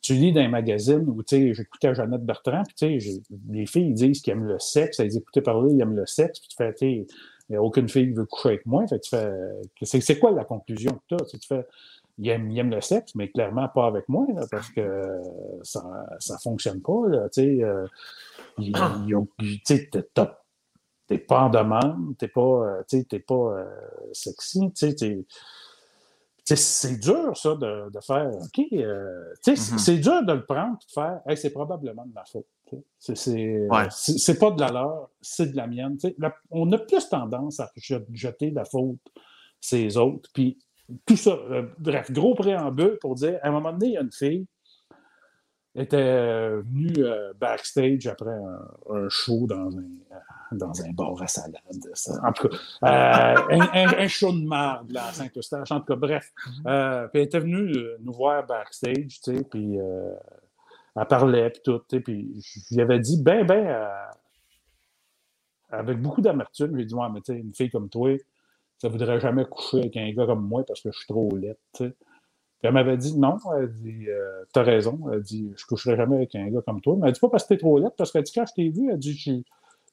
tu 0.01 0.13
lis 0.13 0.33
dans 0.33 0.41
un 0.41 0.49
magazine 0.49 1.03
où, 1.07 1.21
tu 1.23 1.35
sais, 1.35 1.53
j'écoutais 1.53 1.93
Jeannette 1.93 2.25
Bertrand, 2.25 2.63
puis, 2.63 2.75
tu 2.75 2.85
sais, 2.87 2.99
j'ai- 2.99 3.21
les 3.49 3.65
filles 3.65 3.89
ils 3.89 3.93
disent 3.93 4.21
qu'ils 4.21 4.33
aiment 4.33 4.47
le 4.47 4.59
sexe, 4.59 4.99
elles 4.99 5.15
écoutaient 5.15 5.41
parler, 5.41 5.73
ils 5.73 5.81
aiment 5.81 5.95
le 5.95 6.05
sexe, 6.05 6.39
puis 6.39 6.49
tu 6.49 6.55
fais, 6.55 6.73
tu 6.73 7.05
il 7.49 7.57
aucune 7.57 7.89
fille 7.89 8.07
qui 8.07 8.13
veut 8.13 8.25
coucher 8.25 8.49
avec 8.49 8.65
moi. 8.65 8.87
Fait 8.87 8.99
tu 8.99 9.09
fais, 9.09 10.01
c'est, 10.01 10.19
quoi 10.19 10.31
la 10.31 10.45
conclusion 10.45 10.91
que 10.91 11.15
tu 11.15 11.15
as? 11.15 11.25
Tu 11.25 11.47
fais, 11.47 11.65
ils 12.17 12.29
aiment, 12.29 12.49
ils 12.49 12.59
aiment 12.59 12.71
le 12.71 12.79
sexe, 12.81 13.13
mais 13.15 13.29
clairement 13.29 13.67
pas 13.67 13.87
avec 13.87 14.07
moi, 14.07 14.25
là, 14.33 14.45
parce 14.49 14.69
que 14.69 14.79
euh, 14.79 15.21
ça 15.63 15.83
ne 16.29 16.37
fonctionne 16.41 16.81
pas, 16.81 17.07
là, 17.09 17.29
tu 17.29 17.41
sais. 17.41 17.63
euh, 17.63 17.87
t'as- 20.13 20.39
t'es 21.07 21.17
pas 21.17 21.41
en 21.41 21.49
demande, 21.49 22.15
t'es 22.17 22.29
pas, 22.29 22.41
euh, 22.41 22.83
tu 22.87 22.99
sais, 22.99 23.03
t'es 23.03 23.19
pas 23.19 23.33
euh, 23.35 23.65
sexy, 24.13 24.59
tu 24.73 24.87
sais, 24.87 24.95
t'es- 24.95 25.25
tu 25.25 25.25
sais, 25.25 25.25
c'est 26.43 26.97
dur, 26.99 27.35
ça, 27.37 27.55
de, 27.55 27.89
de 27.91 27.99
faire, 28.01 28.29
OK, 28.35 28.65
euh, 28.73 29.33
Mhm. 29.47 29.55
c'est 29.55 29.97
dur 29.97 30.23
de 30.25 30.33
le 30.33 30.45
prendre 30.45 30.77
et 30.81 30.85
de 30.85 30.91
faire, 30.91 31.21
hey, 31.27 31.37
c'est 31.37 31.51
probablement 31.51 32.05
de 32.05 32.13
ma 32.13 32.25
faute. 32.25 32.45
C'est, 32.99 33.67
Ouais. 33.69 34.35
pas 34.39 34.51
de 34.51 34.59
la 34.61 34.71
leur, 34.71 35.09
c'est 35.21 35.51
de 35.51 35.57
la 35.57 35.67
mienne. 35.67 35.97
La- 36.17 36.33
on 36.49 36.71
a 36.71 36.77
plus 36.77 37.07
tendance 37.09 37.59
à 37.59 37.69
je- 37.75 37.95
jeter 38.13 38.49
la 38.51 38.63
faute 38.65 38.97
ces 39.59 39.97
autres. 39.97 40.29
Puis 40.33 40.57
tout 41.05 41.17
ça, 41.17 41.31
euh, 41.31 41.67
bref, 41.77 42.11
gros 42.11 42.33
préambule 42.33 42.97
pour 43.01 43.15
dire, 43.15 43.39
à 43.43 43.49
un 43.49 43.51
moment 43.51 43.71
donné, 43.73 43.87
il 43.87 43.93
y 43.93 43.97
a 43.97 44.01
une 44.01 44.11
fille 44.11 44.45
était 45.75 45.97
euh, 45.97 46.61
venue 46.61 46.93
euh, 46.99 47.33
backstage 47.39 48.07
après 48.07 48.31
un, 48.33 48.67
un 48.95 49.09
show 49.09 49.47
dans 49.47 49.69
un, 49.77 49.81
euh, 50.11 50.15
dans 50.53 50.81
un 50.83 50.91
bar 50.91 51.21
à 51.21 51.27
salade. 51.27 51.61
ça. 51.93 52.13
En 52.25 52.33
tout 52.33 52.49
cas, 52.49 52.55
euh, 52.83 53.35
un, 53.51 53.61
un- 53.73 53.97
un 53.99 54.07
show 54.07 54.33
de 54.33 54.45
marde 54.45 54.91
là, 54.91 55.07
à 55.07 55.13
Saint-Eustache. 55.13 55.71
En 55.71 55.79
tout 55.79 55.85
cas, 55.87 55.95
bref. 55.95 56.31
Euh, 56.67 57.07
puis 57.07 57.21
elle 57.21 57.25
était 57.27 57.39
venue 57.39 57.73
nous 58.01 58.13
voir 58.13 58.45
backstage, 58.45 59.21
tu 59.23 59.37
sais, 59.37 59.43
puis 59.43 59.77
elle 59.77 61.05
parlait, 61.07 61.49
puis 61.51 61.61
tout, 61.63 61.79
tu 61.89 61.97
sais, 61.97 62.01
puis 62.01 62.41
je 62.69 62.75
lui 62.75 62.81
avais 62.81 62.99
dit, 62.99 63.21
ben, 63.21 63.45
ben, 63.45 63.89
avec 65.69 66.01
beaucoup 66.01 66.21
d'amertume, 66.21 66.77
j'ai 66.77 66.85
dit, 66.85 66.93
ouais, 66.93 67.07
mais 67.13 67.21
tu 67.21 67.33
sais, 67.33 67.39
une 67.39 67.53
fille 67.53 67.69
comme 67.69 67.89
toi, 67.89 68.15
ça 68.77 68.89
voudrait 68.89 69.19
jamais 69.21 69.45
coucher 69.45 69.79
avec 69.79 69.95
un 69.97 70.11
gars 70.11 70.25
comme 70.25 70.45
moi 70.47 70.63
parce 70.67 70.81
que 70.81 70.91
je 70.91 70.97
suis 70.97 71.07
trop 71.07 71.29
laide, 71.35 71.57
tu 71.73 71.85
sais. 71.85 71.95
Elle 72.63 72.73
m'avait 72.73 72.97
dit 72.97 73.17
non, 73.17 73.37
elle 73.57 73.71
dit 73.71 74.07
euh, 74.09 74.43
T'as 74.53 74.63
raison, 74.63 74.99
elle 75.11 75.21
dit 75.21 75.51
Je 75.57 75.65
coucherai 75.65 75.95
jamais 75.95 76.17
avec 76.17 76.35
un 76.35 76.47
gars 76.49 76.61
comme 76.65 76.79
toi. 76.81 76.95
Mais 76.99 77.07
elle 77.07 77.13
dit 77.13 77.19
pas 77.19 77.29
parce 77.29 77.43
que 77.43 77.49
t'es 77.49 77.57
trop 77.57 77.79
laide, 77.79 77.93
parce 77.97 78.11
qu'elle 78.11 78.23
dit 78.23 78.31
quand 78.33 78.45
je 78.45 78.53
t'ai 78.53 78.69
vu, 78.69 78.89
elle 78.91 78.99
dit 78.99 79.17
Je- 79.17 79.41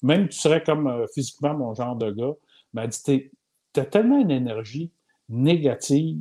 même 0.06 0.28
tu 0.28 0.38
serais 0.38 0.62
comme 0.62 0.86
euh, 0.86 1.06
physiquement 1.14 1.54
mon 1.54 1.74
genre 1.74 1.96
de 1.96 2.10
gars, 2.10 2.34
mais 2.74 2.82
elle 2.84 2.90
dit 2.90 3.30
T'as 3.72 3.84
tellement 3.84 4.18
une 4.20 4.30
énergie 4.30 4.90
négative 5.28 6.16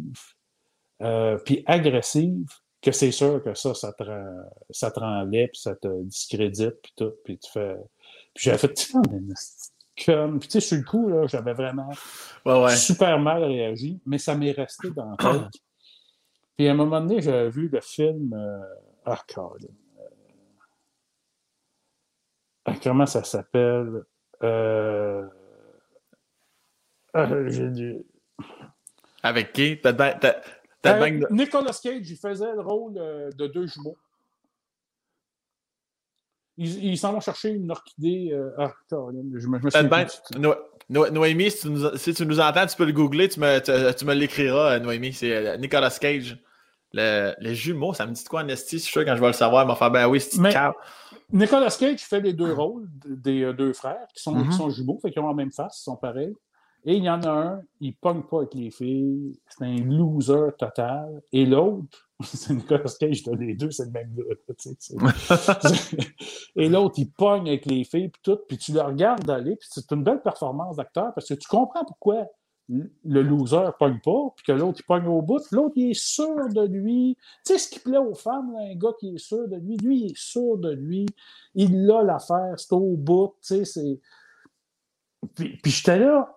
euh, 1.01 1.37
puis 1.45 1.63
agressive 1.65 2.47
que 2.81 2.91
c'est 2.91 3.11
sûr 3.11 3.43
que 3.43 3.53
ça, 3.53 3.73
ça 3.73 3.91
te 3.93 4.03
rend, 4.03 4.43
ça 4.69 4.91
te 4.91 4.99
rend 4.99 5.23
laid, 5.23 5.47
puis 5.49 5.59
ça 5.61 5.75
te 5.75 6.03
discrédite, 6.03 6.75
puis 6.81 6.93
tout, 6.95 7.11
puis 7.23 7.37
tu 7.37 7.51
fais... 7.51 7.75
Puis 8.33 8.43
j'avais 8.45 8.57
fait, 8.59 8.73
comme, 10.05 10.39
puis 10.39 10.47
tu 10.47 10.53
sais, 10.53 10.67
sur 10.67 10.77
le 10.77 10.83
coup, 10.83 11.09
là, 11.09 11.25
j'avais 11.27 11.53
vraiment 11.53 11.89
super 12.75 13.19
mal 13.19 13.43
réagi, 13.43 13.99
mais 14.05 14.17
ça 14.19 14.35
m'est 14.35 14.51
resté 14.51 14.89
dans 14.91 15.09
la 15.09 15.17
tête. 15.17 15.61
Puis 16.57 16.67
à 16.67 16.71
un 16.71 16.75
moment 16.75 16.99
donné, 17.01 17.21
j'avais 17.21 17.49
vu 17.49 17.69
le 17.69 17.79
film... 17.81 18.33
Euh... 18.33 18.63
Ah, 19.05 19.21
Colin. 19.33 19.67
Euh... 22.67 22.73
Comment 22.83 23.05
ça 23.05 23.23
s'appelle? 23.23 24.03
Euh... 24.43 25.27
Ah, 27.13 27.27
j'ai. 27.47 28.05
Avec 29.23 29.53
qui? 29.53 29.79
T'as, 29.81 29.93
euh, 30.85 31.19
Nicolas 31.31 31.79
Cage, 31.81 32.09
il 32.09 32.17
faisait 32.17 32.53
le 32.53 32.61
rôle 32.61 32.97
euh, 32.97 33.31
de 33.31 33.47
deux 33.47 33.65
jumeaux. 33.65 33.97
Ils 36.57 36.97
s'en 36.97 37.13
vont 37.13 37.19
chercher 37.19 37.49
une 37.49 37.69
orchidée. 37.69 38.29
Euh, 38.33 38.49
ah, 38.57 38.73
je 38.91 39.47
me, 39.47 39.59
je 39.69 41.09
Noémie, 41.09 41.51
si 41.51 41.61
tu, 41.61 41.69
nous, 41.69 41.97
si 41.97 42.13
tu, 42.13 42.25
nous, 42.25 42.39
entends, 42.39 42.65
tu 42.65 42.75
peux 42.77 42.85
le 42.85 42.93
googler, 42.93 43.27
tu 43.27 43.41
me, 43.41 43.59
tu, 43.91 44.05
me 44.05 44.13
l'écriras, 44.13 44.79
Noémie. 44.79 45.13
C'est 45.13 45.57
Nicolas 45.57 45.95
Cage. 45.99 46.41
Le, 46.93 47.33
les 47.41 47.53
jumeaux, 47.53 47.93
ça 47.93 48.05
me 48.05 48.13
dit 48.13 48.23
quoi 48.23 48.41
en 48.41 48.47
esti? 48.47 48.77
Je 48.77 48.83
suis 48.83 48.91
sûr 48.93 49.05
quand 49.05 49.15
je 49.15 49.21
vais 49.21 49.27
le 49.27 49.33
savoir, 49.33 49.65
il 49.65 49.67
m'a 49.67 49.75
fait 49.75 49.89
ben 49.89 50.07
oui, 50.07 50.21
c'est 50.21 50.39
Nicolas 51.31 51.75
Cage 51.77 51.99
fait 51.99 52.21
les 52.21 52.31
deux 52.31 52.53
rôles 52.53 52.87
des 53.05 53.51
deux 53.53 53.73
frères 53.73 54.07
qui 54.15 54.23
sont, 54.23 54.33
qui 54.33 54.47
mm-hmm. 54.47 54.51
sont 54.53 54.69
jumeaux, 54.69 54.97
fait 55.01 55.11
qu'ils 55.11 55.21
ont 55.21 55.27
la 55.27 55.33
même 55.33 55.51
face, 55.51 55.79
ils 55.81 55.83
sont 55.83 55.97
pareils. 55.97 56.33
Et 56.89 56.95
il 56.95 57.03
y 57.03 57.09
en 57.09 57.21
a 57.23 57.29
un, 57.29 57.61
il 57.81 57.97
pogne 57.97 58.23
pas 58.23 58.37
avec 58.37 58.53
les 58.53 58.71
filles, 58.71 59.37
c'est 59.49 59.65
un 59.65 59.75
loser 59.75 60.51
total. 60.57 61.21
Et 61.33 61.45
l'autre, 61.45 62.07
c'est 62.23 62.53
Nicolas 62.53 62.89
Cage, 62.97 63.25
les 63.37 63.55
deux, 63.55 63.71
c'est 63.71 63.87
le 63.87 63.91
même 63.91 64.15
gars. 64.15 64.23
et 66.55 66.69
l'autre, 66.69 66.95
il 66.97 67.11
pogne 67.11 67.49
avec 67.49 67.65
les 67.65 67.83
filles, 67.83 68.07
puis 68.07 68.21
tout, 68.23 68.39
puis 68.47 68.57
tu 68.57 68.71
le 68.71 68.79
regardes 68.79 69.29
aller, 69.29 69.57
puis 69.57 69.67
c'est 69.69 69.91
une 69.91 70.01
belle 70.01 70.21
performance 70.21 70.77
d'acteur 70.77 71.13
parce 71.13 71.27
que 71.27 71.33
tu 71.33 71.45
comprends 71.49 71.83
pourquoi 71.83 72.25
le 72.69 73.21
loser 73.21 73.69
pogne 73.77 73.99
pas, 73.99 74.33
puis 74.37 74.45
que 74.45 74.53
l'autre, 74.53 74.79
il 74.79 74.85
pogne 74.85 75.07
au 75.07 75.21
bout. 75.21 75.41
L'autre, 75.51 75.73
il 75.75 75.91
est 75.91 75.99
sûr 75.99 76.47
de 76.47 76.67
lui. 76.67 77.17
Tu 77.45 77.51
sais, 77.51 77.59
ce 77.59 77.69
qui 77.69 77.79
plaît 77.79 77.97
aux 77.97 78.15
femmes, 78.15 78.55
un 78.61 78.75
gars 78.75 78.93
qui 78.97 79.13
est 79.13 79.17
sûr 79.17 79.45
de 79.49 79.57
lui, 79.57 79.75
lui, 79.75 79.99
il 79.99 80.11
est 80.11 80.17
sûr 80.17 80.57
de 80.57 80.71
lui. 80.71 81.05
Il 81.53 81.91
a 81.91 82.01
l'affaire, 82.01 82.53
c'est 82.55 82.71
au 82.71 82.95
bout, 82.95 83.35
tu 83.41 83.57
sais, 83.57 83.65
c'est... 83.65 83.99
Puis, 85.35 85.57
puis 85.61 85.71
j'étais 85.71 85.99
là, 85.99 86.33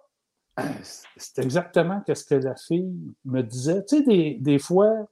c'est 1.16 1.38
exactement 1.38 2.02
ce 2.06 2.24
que 2.24 2.34
la 2.34 2.56
fille 2.56 2.92
me 3.24 3.42
disait. 3.42 3.84
Tu 3.84 3.98
sais, 3.98 4.02
des, 4.02 4.36
des 4.40 4.58
fois, 4.58 5.06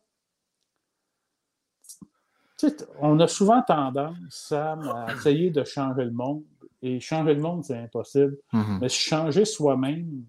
on 3.01 3.20
a 3.20 3.28
souvent 3.28 3.62
tendance, 3.62 4.16
Sam, 4.30 4.88
à 4.88 5.14
essayer 5.14 5.51
de 5.51 5.62
changer 5.64 6.05
le 6.05 6.12
monde. 6.12 6.42
Et 6.80 7.01
changer 7.01 7.34
le 7.34 7.40
monde, 7.40 7.64
c'est 7.64 7.76
impossible. 7.76 8.36
Mm-hmm. 8.53 8.78
Mais 8.80 8.88
changer 8.88 9.44
soi-même, 9.44 10.24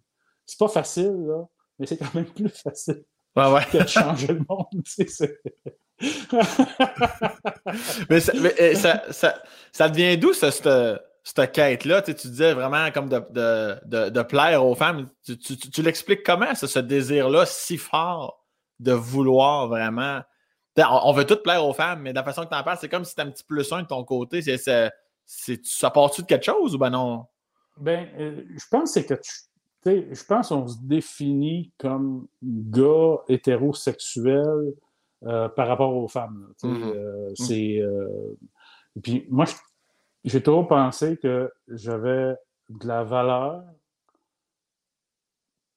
c'est 0.46 0.58
pas 0.58 0.68
facile, 0.68 1.16
là, 1.28 1.46
mais 1.78 1.86
c'est 1.86 1.98
quand 1.98 2.14
même 2.16 2.26
plus 2.26 2.50
facile 2.50 3.04
que 3.36 3.84
de 3.84 3.88
changer 3.88 4.28
le 4.28 4.44
monde. 4.48 4.68
mais, 8.10 8.20
ça, 8.20 8.34
mais 8.42 8.54
eh, 8.58 8.76
ça, 8.76 9.04
ça, 9.12 9.42
ça, 9.72 9.90
devient 9.90 10.18
d'où, 10.18 10.34
ça, 10.34 10.52
cette 10.52 10.68
quête-là, 11.34 12.02
tu, 12.02 12.14
disais 12.14 12.54
vraiment 12.54 12.92
comme 12.92 13.10
de, 13.10 14.22
plaire 14.24 14.66
aux 14.66 14.76
femmes. 14.76 15.08
Tu, 15.26 15.82
l'expliques 15.82 16.24
comment, 16.26 16.56
ce 16.56 16.80
désir-là 16.80 17.46
si 17.46 17.78
fort 17.78 18.46
de 18.80 18.94
vouloir 18.94 19.68
vraiment? 19.68 20.22
On, 20.78 21.12
veut 21.12 21.26
tout 21.26 21.38
plaire 21.38 21.66
aux 21.66 21.74
femmes, 21.74 22.02
mais 22.02 22.12
de 22.12 22.16
la 22.16 22.24
façon 22.24 22.44
que 22.44 22.50
tu 22.50 22.56
en 22.56 22.64
parles, 22.64 22.78
c'est 22.80 22.90
comme 22.90 23.04
si 23.04 23.12
c'était 23.12 23.24
un 23.24 23.32
petit 23.32 23.44
plus 23.44 23.72
un 23.74 23.82
de 23.82 23.88
ton 23.88 24.04
côté. 24.04 24.42
C'est, 24.42 24.92
ça 25.64 25.90
part-tu 25.92 26.22
de 26.22 26.28
quelque 26.28 26.46
chose 26.46 26.76
ou 26.76 26.78
ben 26.78 26.90
non? 26.90 27.26
Ben, 27.78 28.08
euh, 28.18 28.44
je 28.50 28.66
pense 28.72 28.94
que 28.94 29.14
tu. 29.14 29.32
Je 29.86 30.24
pense 30.26 30.50
qu'on 30.50 30.68
se 30.68 30.78
définit 30.82 31.72
comme 31.78 32.28
gars 32.44 33.18
hétérosexuel 33.28 34.74
euh, 35.24 35.48
par 35.50 35.68
rapport 35.68 35.96
aux 35.96 36.08
femmes. 36.08 36.54
Mm-hmm. 36.64 36.96
Euh, 36.96 37.30
mm. 37.30 37.36
c'est. 37.36 37.82
puis 39.02 39.26
moi, 39.30 39.46
je 39.46 39.54
j'ai 40.24 40.44
toujours 40.44 40.68
pensé 40.68 41.18
que 41.18 41.52
j'avais 41.68 42.36
de 42.70 42.88
la 42.88 43.04
valeur 43.04 43.64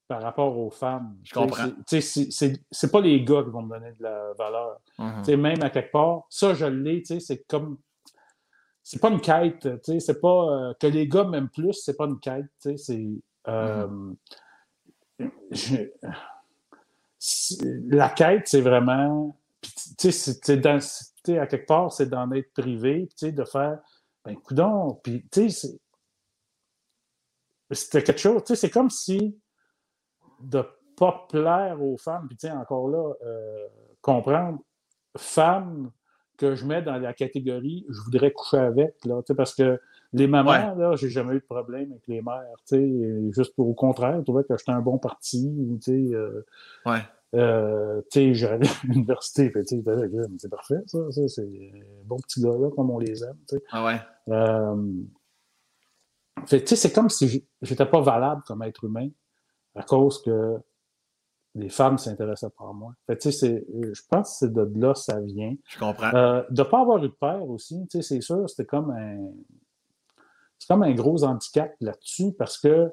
par 0.08 0.20
rapport 0.20 0.58
aux 0.58 0.70
femmes. 0.70 1.16
Je 1.22 1.32
comprends. 1.32 1.68
C'est 1.86 2.92
pas 2.92 3.00
les 3.00 3.24
gars 3.24 3.42
qui 3.42 3.50
vont 3.50 3.62
me 3.62 3.70
donner 3.70 3.92
de 3.92 4.02
la 4.02 4.32
valeur. 4.34 4.80
Mm-hmm. 4.98 5.36
Même 5.36 5.62
à 5.62 5.70
quelque 5.70 5.92
part, 5.92 6.24
ça, 6.28 6.54
je 6.54 6.66
l'ai, 6.66 7.02
c'est 7.04 7.46
comme. 7.46 7.78
C'est 8.82 9.00
pas 9.00 9.10
une 9.10 9.20
quête, 9.20 9.68
c'est 9.84 10.20
pas. 10.20 10.28
Euh, 10.28 10.74
que 10.78 10.88
les 10.88 11.06
gars 11.06 11.24
m'aiment 11.24 11.48
plus, 11.48 11.72
c'est 11.72 11.96
pas 11.96 12.04
une 12.04 12.18
quête, 12.18 12.44
c'est. 12.58 13.06
Euh, 13.48 13.88
mm-hmm. 15.18 15.90
la 17.88 18.08
quête, 18.10 18.48
c'est 18.48 18.60
vraiment. 18.60 19.38
c'est 19.96 20.56
dans. 20.56 20.78
à 21.40 21.46
quelque 21.46 21.66
part, 21.66 21.92
c'est 21.92 22.10
d'en 22.10 22.30
être 22.32 22.52
privé, 22.52 23.08
de 23.22 23.44
faire 23.44 23.78
ben, 24.24 24.36
coudon, 24.36 25.00
puis, 25.02 25.26
tu 25.30 25.50
sais, 25.50 25.78
c'était 27.70 28.02
quelque 28.02 28.20
chose, 28.20 28.42
tu 28.44 28.48
sais, 28.48 28.56
c'est 28.56 28.70
comme 28.70 28.90
si 28.90 29.36
de 30.40 30.64
pas 30.96 31.26
plaire 31.28 31.82
aux 31.82 31.96
femmes, 31.96 32.26
puis, 32.28 32.36
tu 32.36 32.46
sais, 32.46 32.52
encore 32.52 32.88
là, 32.88 33.12
euh, 33.24 33.66
comprendre, 34.00 34.58
femmes 35.16 35.90
que 36.36 36.54
je 36.54 36.64
mets 36.64 36.82
dans 36.82 36.96
la 36.96 37.12
catégorie 37.12 37.84
je 37.88 38.00
voudrais 38.00 38.32
coucher 38.32 38.58
avec, 38.58 39.04
là, 39.04 39.22
tu 39.22 39.28
sais, 39.28 39.34
parce 39.34 39.54
que 39.54 39.80
les 40.12 40.26
mamans, 40.26 40.74
là, 40.74 40.94
j'ai 40.96 41.08
jamais 41.08 41.34
eu 41.34 41.40
de 41.40 41.44
problème 41.44 41.90
avec 41.90 42.06
les 42.06 42.20
mères, 42.20 42.44
tu 42.66 42.76
sais, 42.76 43.32
juste 43.32 43.54
au 43.56 43.72
contraire, 43.74 44.18
je 44.18 44.24
trouvais 44.24 44.44
que 44.44 44.56
j'étais 44.56 44.72
un 44.72 44.80
bon 44.80 44.98
parti, 44.98 45.50
tu 45.82 46.08
sais. 46.08 46.14
Euh, 46.14 46.44
ouais. 46.86 47.00
Euh, 47.34 48.02
tu 48.10 48.20
sais, 48.20 48.34
j'allais 48.34 48.68
à 48.68 48.86
l'université, 48.86 49.52
c'est 49.66 50.48
parfait, 50.50 50.82
ça, 50.86 50.98
ça 51.10 51.28
c'est 51.28 51.42
un 51.42 52.04
bon 52.04 52.16
petit 52.16 52.42
gars-là, 52.42 52.70
comme 52.70 52.90
on 52.90 52.98
les 52.98 53.24
aime, 53.24 53.38
tu 53.48 53.56
sais. 53.56 53.62
Ah 53.70 53.84
ouais. 53.86 54.00
Euh, 54.28 54.92
tu 56.46 56.58
sais, 56.66 56.76
c'est 56.76 56.92
comme 56.92 57.08
si 57.08 57.46
j'étais 57.62 57.86
pas 57.86 58.00
valable 58.00 58.42
comme 58.46 58.62
être 58.62 58.84
humain 58.84 59.08
à 59.74 59.82
cause 59.82 60.22
que 60.22 60.58
les 61.54 61.68
femmes 61.68 61.98
s'intéressaient 61.98 62.50
par 62.50 62.74
moi. 62.74 62.94
Fait 63.06 63.16
tu 63.16 63.32
sais, 63.32 63.66
je 63.70 64.02
pense 64.10 64.30
que 64.32 64.36
c'est 64.38 64.52
de 64.52 64.70
là 64.76 64.92
que 64.92 64.98
ça 64.98 65.20
vient. 65.20 65.54
Je 65.68 65.78
comprends. 65.78 66.14
Euh, 66.14 66.42
de 66.50 66.62
pas 66.62 66.80
avoir 66.80 66.98
eu 66.98 67.08
de 67.08 67.14
père 67.14 67.48
aussi, 67.48 67.86
tu 67.90 68.02
sais, 68.02 68.16
c'est 68.16 68.20
sûr, 68.20 68.48
c'était 68.48 68.66
comme 68.66 68.90
un... 68.90 69.30
C'est 70.58 70.68
comme 70.68 70.82
un 70.84 70.94
gros 70.94 71.24
handicap 71.24 71.74
là-dessus 71.80 72.32
parce 72.38 72.56
que 72.56 72.92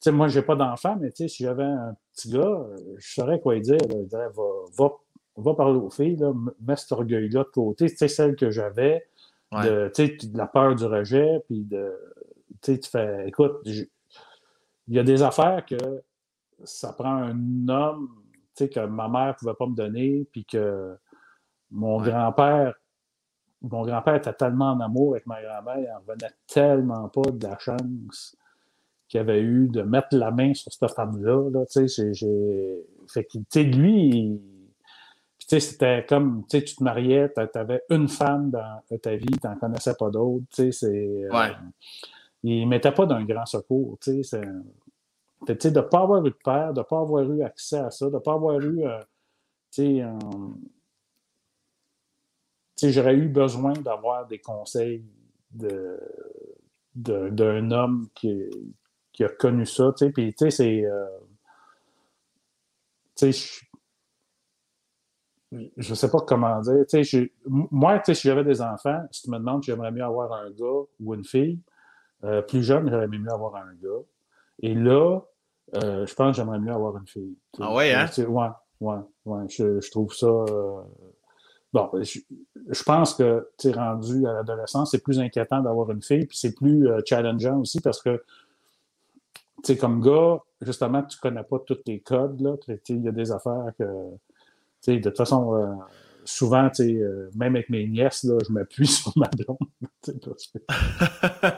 sais, 0.00 0.12
moi, 0.12 0.28
j'ai 0.28 0.42
pas 0.42 0.56
d'enfant, 0.56 0.96
mais 0.96 1.10
si 1.14 1.28
j'avais 1.28 1.64
un 1.64 1.96
petit 2.18 2.30
gars, 2.30 2.66
je 2.96 3.14
saurais 3.14 3.40
quoi 3.40 3.58
dire. 3.60 3.78
Je 3.88 4.04
dirais, 4.04 4.28
va, 4.34 4.88
va, 5.36 5.54
parler 5.54 5.78
aux 5.78 5.90
filles, 5.90 6.16
là, 6.16 6.32
mets 6.60 6.76
cet 6.76 6.92
orgueil-là 6.92 7.44
de 7.44 7.48
côté. 7.48 7.88
Tu 7.88 7.96
sais, 7.96 8.08
celle 8.08 8.36
que 8.36 8.50
j'avais, 8.50 9.06
de, 9.52 9.90
de 9.96 10.36
la 10.38 10.46
peur 10.46 10.74
du 10.74 10.84
rejet, 10.84 11.40
puis 11.46 11.64
de. 11.64 11.94
Tu 12.62 12.74
sais, 12.74 12.80
tu 12.80 12.90
fais, 12.90 13.28
écoute, 13.28 13.60
il 13.64 13.88
y 14.88 14.98
a 14.98 15.04
des 15.04 15.22
affaires 15.22 15.64
que 15.64 15.76
ça 16.64 16.92
prend 16.92 17.14
un 17.14 17.68
homme, 17.68 18.10
tu 18.56 18.64
sais, 18.64 18.68
que 18.68 18.80
ma 18.80 19.08
mère 19.08 19.28
ne 19.28 19.32
pouvait 19.34 19.54
pas 19.54 19.66
me 19.66 19.76
donner, 19.76 20.26
puis 20.32 20.44
que 20.44 20.96
mon 21.70 22.00
grand-père 22.00 22.74
mon 23.62 23.82
grand-père 23.82 24.14
était 24.14 24.32
tellement 24.32 24.72
en 24.72 24.80
amour 24.80 25.14
avec 25.14 25.26
ma 25.26 25.42
grand-mère, 25.42 25.78
il 25.78 25.88
n'en 25.88 25.98
revenait 25.98 26.32
tellement 26.46 27.08
pas 27.08 27.28
de 27.28 27.44
la 27.44 27.58
chance 27.58 28.36
qu'il 29.08 29.20
avait 29.20 29.40
eu 29.40 29.68
de 29.68 29.82
mettre 29.82 30.08
la 30.12 30.30
main 30.30 30.54
sur 30.54 30.72
cette 30.72 30.90
femme-là. 30.92 31.50
Là, 31.50 31.66
tu 31.66 31.88
sais, 31.88 32.12
j'ai... 32.14 32.86
Fait 33.08 33.24
que, 33.24 33.38
tu 33.38 33.44
sais, 33.48 33.64
lui, 33.64 34.40
tu 35.38 35.46
sais, 35.48 35.60
c'était 35.60 36.04
comme, 36.06 36.44
tu 36.48 36.58
sais, 36.58 36.64
tu 36.64 36.76
te 36.76 36.84
mariais, 36.84 37.32
tu 37.34 37.58
avais 37.58 37.82
une 37.88 38.08
femme 38.08 38.50
dans 38.50 38.82
ta 39.00 39.16
vie, 39.16 39.26
tu 39.26 39.46
n'en 39.46 39.56
connaissais 39.56 39.94
pas 39.98 40.10
d'autres, 40.10 40.44
tu 40.54 40.70
sais, 40.70 40.72
c'est... 40.72 41.24
Euh, 41.24 41.30
ouais. 41.30 41.52
il 42.42 42.64
ne 42.64 42.68
mettait 42.68 42.92
pas 42.92 43.06
d'un 43.06 43.24
grand 43.24 43.46
secours, 43.46 43.98
tu 44.00 44.22
sais, 44.22 44.40
tu 45.46 45.56
sais, 45.58 45.70
de 45.70 45.80
ne 45.80 45.84
pas 45.84 46.00
avoir 46.02 46.24
eu 46.26 46.30
de 46.30 46.36
père, 46.44 46.74
de 46.74 46.80
ne 46.80 46.84
pas 46.84 47.00
avoir 47.00 47.22
eu 47.30 47.42
accès 47.42 47.78
à 47.78 47.90
ça, 47.90 48.06
de 48.06 48.14
ne 48.14 48.18
pas 48.18 48.34
avoir 48.34 48.60
eu, 48.60 48.84
euh, 48.84 49.00
tu 49.70 50.00
sais, 50.00 50.04
tu 52.76 52.86
sais, 52.86 52.92
j'aurais 52.92 53.14
eu 53.14 53.28
besoin 53.28 53.72
d'avoir 53.72 54.26
des 54.26 54.38
conseils 54.38 55.02
de 55.50 55.98
d'un 56.94 57.70
homme 57.70 58.08
qui, 58.14 58.50
qui 59.18 59.24
a 59.24 59.28
connu 59.28 59.66
ça, 59.66 59.92
tu 59.98 60.04
sais, 60.04 60.12
puis 60.12 60.32
tu 60.32 60.44
sais, 60.44 60.50
c'est... 60.50 60.84
Euh, 60.84 61.06
tu 63.16 63.32
sais, 63.32 63.64
je, 65.50 65.90
ne 65.90 65.94
sais 65.96 66.08
pas 66.08 66.20
comment 66.20 66.60
dire, 66.60 66.84
tu 66.88 67.04
sais, 67.04 67.32
moi, 67.44 67.98
tu 67.98 68.04
sais, 68.04 68.14
si 68.14 68.28
j'avais 68.28 68.44
des 68.44 68.62
enfants, 68.62 69.02
si 69.10 69.22
tu 69.22 69.30
me 69.32 69.38
demandes, 69.38 69.64
j'aimerais 69.64 69.90
mieux 69.90 70.04
avoir 70.04 70.32
un 70.32 70.50
gars 70.50 70.84
ou 71.00 71.14
une 71.14 71.24
fille, 71.24 71.58
euh, 72.22 72.42
plus 72.42 72.62
jeune, 72.62 72.88
j'aimerais 72.88 73.08
mieux 73.08 73.32
avoir 73.32 73.56
un 73.56 73.74
gars. 73.82 74.04
Et 74.62 74.72
là, 74.72 75.18
euh, 75.74 76.06
je 76.06 76.14
pense 76.14 76.30
que 76.30 76.36
j'aimerais 76.36 76.60
mieux 76.60 76.72
avoir 76.72 76.96
une 76.96 77.08
fille. 77.08 77.36
Ah 77.58 77.74
ouais, 77.74 77.92
hein? 77.92 78.06
Ouais, 78.18 78.50
ouais, 78.80 79.00
ouais. 79.24 79.48
Je, 79.48 79.80
je 79.80 79.90
trouve 79.90 80.14
ça. 80.14 80.28
bon, 81.72 81.90
je, 82.02 82.82
pense 82.84 83.14
que, 83.14 83.48
tu 83.58 83.70
es 83.70 83.72
rendu 83.72 84.28
à 84.28 84.32
l'adolescence, 84.34 84.92
c'est 84.92 85.02
plus 85.02 85.18
inquiétant 85.18 85.60
d'avoir 85.60 85.90
une 85.90 86.02
fille, 86.04 86.26
puis 86.26 86.38
c'est 86.38 86.54
plus 86.54 86.88
challengeant 87.04 87.58
aussi 87.58 87.80
parce 87.80 88.00
que, 88.00 88.22
tu 89.64 89.72
sais, 89.72 89.76
comme 89.76 90.00
gars, 90.00 90.38
justement, 90.60 91.02
tu 91.02 91.18
connais 91.18 91.42
pas 91.42 91.58
tous 91.60 91.78
les 91.86 92.00
codes, 92.00 92.40
là. 92.40 92.56
Il 92.88 93.02
y 93.02 93.08
a 93.08 93.12
des 93.12 93.32
affaires 93.32 93.72
que, 93.78 93.84
tu 93.84 94.18
sais, 94.80 94.96
de 94.98 95.08
toute 95.08 95.16
façon, 95.16 95.54
euh, 95.54 95.74
souvent, 96.24 96.68
tu 96.70 96.84
sais, 96.84 96.94
euh, 96.94 97.30
même 97.34 97.56
avec 97.56 97.68
mes 97.68 97.86
nièces, 97.86 98.24
là, 98.24 98.38
je 98.46 98.52
m'appuie 98.52 98.86
sur 98.86 99.12
ma 99.16 99.28
blonde. 99.28 99.58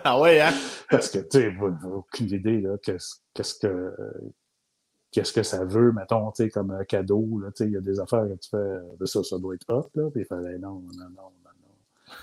ah 0.04 0.20
ouais, 0.20 0.40
hein? 0.40 0.52
Parce 0.90 1.10
que, 1.10 1.18
tu 1.18 1.40
sais, 1.40 1.54
aucune 1.92 2.32
idée, 2.32 2.60
là, 2.60 2.76
qu'est-ce 2.82 3.58
que 3.58 3.94
qu'est-ce 5.12 5.32
que 5.32 5.42
ça 5.42 5.64
veut, 5.64 5.92
mettons, 5.92 6.30
tu 6.30 6.44
sais, 6.44 6.50
comme 6.50 6.70
un 6.70 6.84
cadeau, 6.84 7.40
là, 7.42 7.50
tu 7.50 7.64
sais, 7.64 7.66
il 7.66 7.72
y 7.72 7.76
a 7.76 7.80
des 7.80 7.98
affaires 7.98 8.26
que 8.28 8.34
tu 8.34 8.50
fais, 8.50 8.78
de 8.98 9.06
ça, 9.06 9.22
ça 9.24 9.38
doit 9.38 9.54
être 9.54 9.68
hot, 9.68 9.90
là, 9.94 10.08
puis 10.10 10.22
il 10.22 10.26
fallait, 10.26 10.58
non, 10.58 10.74
non, 10.74 10.92
non, 10.98 11.08
non, 11.16 11.30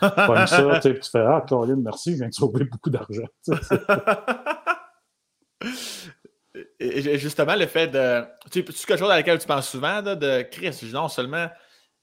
non. 0.02 0.10
Pas 0.16 0.48
ça, 0.48 0.80
tu 0.80 0.94
fais, 1.04 1.20
ah, 1.20 1.44
Caroline, 1.48 1.82
merci, 1.82 2.14
je 2.14 2.18
viens 2.18 2.30
de 2.30 2.34
sauver 2.34 2.66
beaucoup 2.66 2.90
d'argent. 2.90 3.28
Et 6.80 7.18
justement, 7.18 7.56
le 7.56 7.68
fait 7.68 7.88
de. 7.88 8.24
Tu 8.52 8.64
sais, 8.64 8.86
quelque 8.86 8.98
chose 8.98 9.12
à 9.12 9.16
laquelle 9.16 9.40
tu 9.40 9.48
penses 9.48 9.70
souvent, 9.70 10.02
là, 10.02 10.16
de 10.16 10.42
Chris, 10.44 10.78
non 10.92 11.08
seulement 11.08 11.50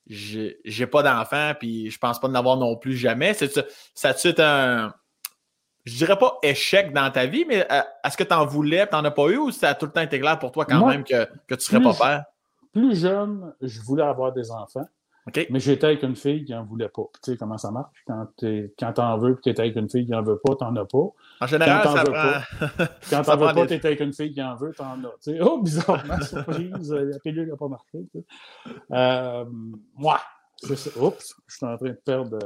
j'ai 0.07 0.87
pas 0.87 1.03
d'enfant, 1.03 1.53
puis 1.59 1.91
je 1.91 1.99
pense 1.99 2.21
pas 2.21 2.29
en 2.29 2.35
avoir 2.35 2.57
non 2.57 2.77
plus 2.77 2.97
jamais. 2.97 3.35
Ça 3.35 4.09
a-tu 4.09 4.35
un. 4.39 4.93
Je 5.85 5.97
dirais 5.97 6.19
pas 6.19 6.39
échec 6.43 6.93
dans 6.95 7.11
ta 7.11 7.27
vie, 7.27 7.45
mais 7.47 7.67
euh, 7.71 7.83
est-ce 8.05 8.17
que 8.17 8.25
tu 8.25 8.33
en 8.33 8.47
voulais, 8.47 8.87
tu 8.87 8.95
n'en 8.95 9.05
as 9.05 9.11
pas 9.11 9.27
eu, 9.29 9.37
ou 9.37 9.51
ça 9.51 9.71
a 9.71 9.75
tout 9.75 9.85
le 9.85 9.93
temps 9.93 10.01
été 10.01 10.19
clair 10.19 10.39
pour 10.39 10.51
toi 10.51 10.65
quand 10.65 10.87
même 10.87 11.05
que, 11.05 11.29
que 11.47 11.55
tu 11.55 11.61
serais 11.61 11.83
pas 11.83 11.93
père? 11.93 12.25
Plus 12.73 12.99
jeune, 12.99 13.53
je 13.61 13.81
voulais 13.83 14.03
avoir 14.03 14.33
des 14.33 14.51
enfants. 14.51 14.89
Mais 15.51 15.59
j'étais 15.61 15.87
avec 15.87 16.03
une 16.03 16.17
fille 16.17 16.45
qui 16.45 16.53
n'en 16.53 16.65
voulait 16.65 16.89
pas. 16.89 17.05
Tu 17.23 17.33
sais 17.33 17.37
comment 17.37 17.57
ça 17.57 17.71
marche? 17.71 18.05
Quand 18.07 18.27
tu 18.37 19.01
en 19.01 19.19
veux 19.19 19.33
et 19.33 19.43
tu 19.43 19.51
es 19.51 19.61
avec 19.61 19.77
une 19.77 19.89
fille 19.89 20.05
qui 20.05 20.13
n'en 20.13 20.23
veut 20.23 20.39
pas, 20.39 20.55
tu 20.57 20.65
n'en 20.65 20.77
as 20.77 20.85
pas. 20.85 21.07
En 21.41 21.47
général, 21.47 21.83
quand 21.83 21.97
ça 21.97 22.05
prend... 22.05 22.13
Pas, 22.13 22.43
quand 23.11 23.23
tu 23.23 23.31
n'en 23.31 23.37
veux 23.37 23.55
pas, 23.55 23.67
tu 23.67 23.75
es 23.75 23.87
avec 23.87 24.01
une 24.01 24.13
fille 24.13 24.33
qui 24.33 24.43
en 24.43 24.55
veut, 24.57 24.73
tu 24.75 24.83
en 24.83 25.03
as. 25.05 25.43
Oh, 25.43 25.63
bizarrement, 25.63 26.21
surprise, 26.23 26.93
la 26.93 27.19
pilule 27.21 27.49
n'a 27.49 27.57
pas 27.57 27.69
marché. 27.69 28.07
Euh, 28.93 29.45
moi, 29.97 30.21
oups, 30.63 31.35
je 31.47 31.55
suis 31.55 31.67
en 31.67 31.77
train 31.77 31.89
de 31.89 31.93
perdre. 32.05 32.39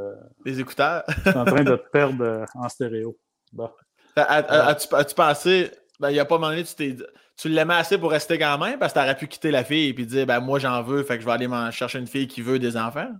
Les 0.44 0.60
écouteurs. 0.60 1.02
je 1.08 1.30
suis 1.30 1.38
en 1.38 1.44
train 1.44 1.64
de 1.64 1.76
te 1.76 1.90
perdre 1.90 2.44
en 2.54 2.68
stéréo. 2.68 3.16
Bon. 3.52 3.70
As-tu 4.14 4.94
as 4.94 5.04
pensé, 5.14 5.70
ben, 5.98 6.10
il 6.10 6.14
n'y 6.14 6.20
a 6.20 6.24
pas 6.24 6.36
un 6.36 6.38
moment 6.38 6.50
donné, 6.50 6.64
tu 6.64 6.74
t'es 6.74 6.96
tu 7.38 7.48
l'aimais 7.48 7.74
assez 7.74 7.96
pour 7.98 8.10
rester 8.10 8.36
quand 8.36 8.58
même 8.58 8.78
parce 8.78 8.92
que 8.92 8.98
tu 8.98 9.04
aurais 9.04 9.16
pu 9.16 9.28
quitter 9.28 9.50
la 9.50 9.64
fille 9.64 9.88
et 9.88 9.94
puis 9.94 10.04
dire 10.04 10.26
ben 10.26 10.40
moi 10.40 10.58
j'en 10.58 10.82
veux, 10.82 11.04
fait 11.04 11.16
que 11.16 11.20
je 11.22 11.26
vais 11.26 11.32
aller 11.32 11.48
chercher 11.70 12.00
une 12.00 12.08
fille 12.08 12.26
qui 12.26 12.42
veut 12.42 12.58
des 12.58 12.76
enfants? 12.76 13.10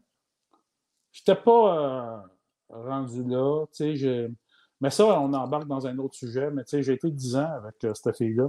J'étais 1.12 1.36
pas 1.36 1.50
euh, 1.50 2.16
rendu 2.68 3.22
là. 3.24 3.64
Je... 3.78 4.28
Mais 4.80 4.90
ça, 4.90 5.06
on 5.20 5.32
embarque 5.32 5.66
dans 5.66 5.86
un 5.86 5.96
autre 5.98 6.14
sujet. 6.14 6.50
Mais 6.50 6.62
j'ai 6.68 6.92
été 6.92 7.10
10 7.10 7.36
ans 7.36 7.50
avec 7.56 7.82
euh, 7.84 7.94
cette 7.94 8.16
fille-là. 8.16 8.48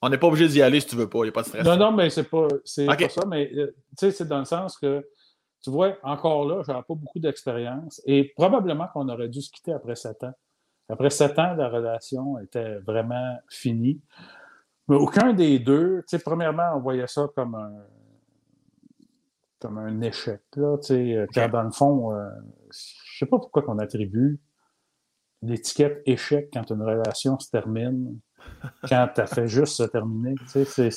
On 0.00 0.08
n'est 0.08 0.18
pas 0.18 0.26
obligé 0.28 0.48
d'y 0.48 0.62
aller 0.62 0.80
si 0.80 0.86
tu 0.86 0.96
veux 0.96 1.08
pas, 1.08 1.18
il 1.18 1.22
n'y 1.24 1.28
a 1.28 1.32
pas 1.32 1.42
de 1.42 1.48
stress. 1.48 1.64
Non, 1.64 1.76
non, 1.76 1.92
mais 1.92 2.10
c'est 2.10 2.28
pas, 2.28 2.46
pas 2.48 3.08
ça. 3.08 3.22
Mais 3.26 3.50
euh, 3.54 3.74
c'est 3.96 4.28
dans 4.28 4.38
le 4.38 4.44
sens 4.44 4.78
que, 4.78 5.06
tu 5.62 5.70
vois, 5.70 5.96
encore 6.02 6.46
là, 6.46 6.62
j'avais 6.66 6.82
pas 6.82 6.94
beaucoup 6.94 7.18
d'expérience 7.18 8.00
et 8.04 8.32
probablement 8.36 8.86
qu'on 8.92 9.08
aurait 9.08 9.28
dû 9.28 9.40
se 9.40 9.50
quitter 9.50 9.72
après 9.72 9.96
7 9.96 10.24
ans. 10.24 10.34
Après 10.88 11.10
7 11.10 11.38
ans, 11.38 11.54
la 11.54 11.68
relation 11.68 12.38
était 12.38 12.78
vraiment 12.80 13.38
finie. 13.48 14.00
Mais 14.88 14.96
aucun 14.96 15.32
des 15.32 15.58
deux, 15.58 16.04
premièrement, 16.24 16.76
on 16.76 16.80
voyait 16.80 17.06
ça 17.06 17.28
comme 17.34 17.54
un, 17.54 17.72
comme 19.58 19.78
un 19.78 20.00
échec, 20.02 20.42
là, 20.56 20.76
tu 20.78 20.88
sais, 20.88 21.14
euh, 21.14 21.26
car 21.32 21.48
dans 21.48 21.62
le 21.62 21.70
fond, 21.70 22.10
je 22.10 22.16
euh, 22.16 22.30
je 22.70 23.18
sais 23.18 23.26
pas 23.26 23.38
pourquoi 23.38 23.62
qu'on 23.62 23.78
attribue 23.78 24.38
l'étiquette 25.44 26.02
échec 26.06 26.50
quand 26.52 26.70
une 26.70 26.82
relation 26.82 27.38
se 27.38 27.50
termine, 27.50 28.18
quand 28.88 29.08
tu 29.14 29.20
as 29.20 29.26
fait 29.26 29.46
juste 29.46 29.76
se 29.76 29.84
terminer, 29.84 30.34
tu 30.52 30.64
sais, 30.66 30.90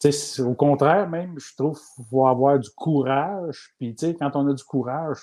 c'est... 0.00 0.42
au 0.42 0.54
contraire, 0.54 1.08
même, 1.08 1.38
je 1.38 1.54
trouve 1.56 1.80
qu'il 1.96 2.04
faut 2.06 2.26
avoir 2.26 2.58
du 2.58 2.70
courage. 2.70 3.74
Puis, 3.78 3.94
tu 3.94 4.06
sais, 4.06 4.14
quand 4.14 4.34
on 4.34 4.48
a 4.48 4.52
du 4.52 4.64
courage, 4.64 5.18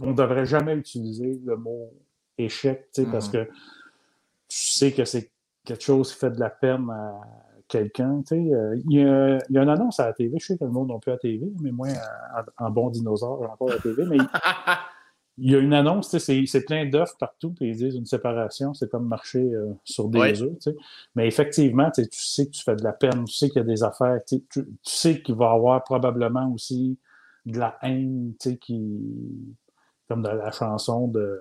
on 0.00 0.08
ne 0.08 0.14
devrait 0.14 0.46
jamais 0.46 0.74
utiliser 0.74 1.40
le 1.44 1.56
mot 1.56 1.92
échec, 2.38 2.88
parce 3.10 3.28
mm-hmm. 3.28 3.32
que 3.32 3.50
tu 4.48 4.58
sais 4.58 4.92
que 4.92 5.04
c'est 5.04 5.31
quelque 5.64 5.82
chose 5.82 6.12
qui 6.12 6.18
fait 6.18 6.30
de 6.30 6.40
la 6.40 6.50
peine 6.50 6.88
à 6.90 7.20
quelqu'un. 7.68 8.22
Euh, 8.32 8.76
il, 8.84 8.92
y 8.92 9.02
a, 9.02 9.38
il 9.48 9.54
y 9.54 9.58
a 9.58 9.62
une 9.62 9.68
annonce 9.68 9.98
à 9.98 10.06
la 10.06 10.12
TV, 10.12 10.38
je 10.38 10.46
sais 10.46 10.58
que 10.58 10.64
le 10.64 10.70
monde 10.70 10.88
n'a 10.88 10.98
plus 10.98 11.10
à 11.10 11.14
la 11.14 11.18
TV, 11.18 11.50
mais 11.60 11.72
moi, 11.72 11.88
en, 12.58 12.70
bon 12.70 12.90
dinosaure, 12.90 13.38
j'ai 13.40 13.50
encore 13.50 13.70
à 13.70 13.74
la 13.74 13.80
TV, 13.80 14.04
mais 14.04 14.18
il 15.38 15.50
y 15.50 15.54
a 15.54 15.58
une 15.58 15.72
annonce, 15.72 16.16
c'est 16.16 16.64
plein 16.66 16.86
d'offres 16.86 17.16
partout, 17.18 17.52
puis 17.52 17.70
ils 17.70 17.76
disent 17.76 17.94
une 17.94 18.06
séparation, 18.06 18.74
c'est 18.74 18.90
comme 18.90 19.08
marcher 19.08 19.40
euh, 19.54 19.72
sur 19.84 20.08
des 20.08 20.42
œufs. 20.42 20.68
Mais 21.14 21.26
effectivement, 21.26 21.90
tu 21.90 22.04
sais 22.12 22.46
que 22.46 22.50
tu 22.50 22.62
fais 22.62 22.76
de 22.76 22.84
la 22.84 22.92
peine, 22.92 23.24
tu 23.24 23.34
sais 23.34 23.48
qu'il 23.48 23.62
y 23.62 23.64
a 23.64 23.66
des 23.66 23.82
affaires, 23.82 24.20
tu, 24.26 24.44
sais 24.82 25.22
qu'il 25.22 25.34
va 25.34 25.46
y 25.46 25.54
avoir 25.56 25.82
probablement 25.82 26.52
aussi 26.52 26.98
de 27.46 27.58
la 27.58 27.78
haine, 27.82 28.34
qui, 28.60 29.00
comme 30.08 30.22
dans 30.22 30.34
la 30.34 30.50
chanson 30.50 31.08
de 31.08 31.40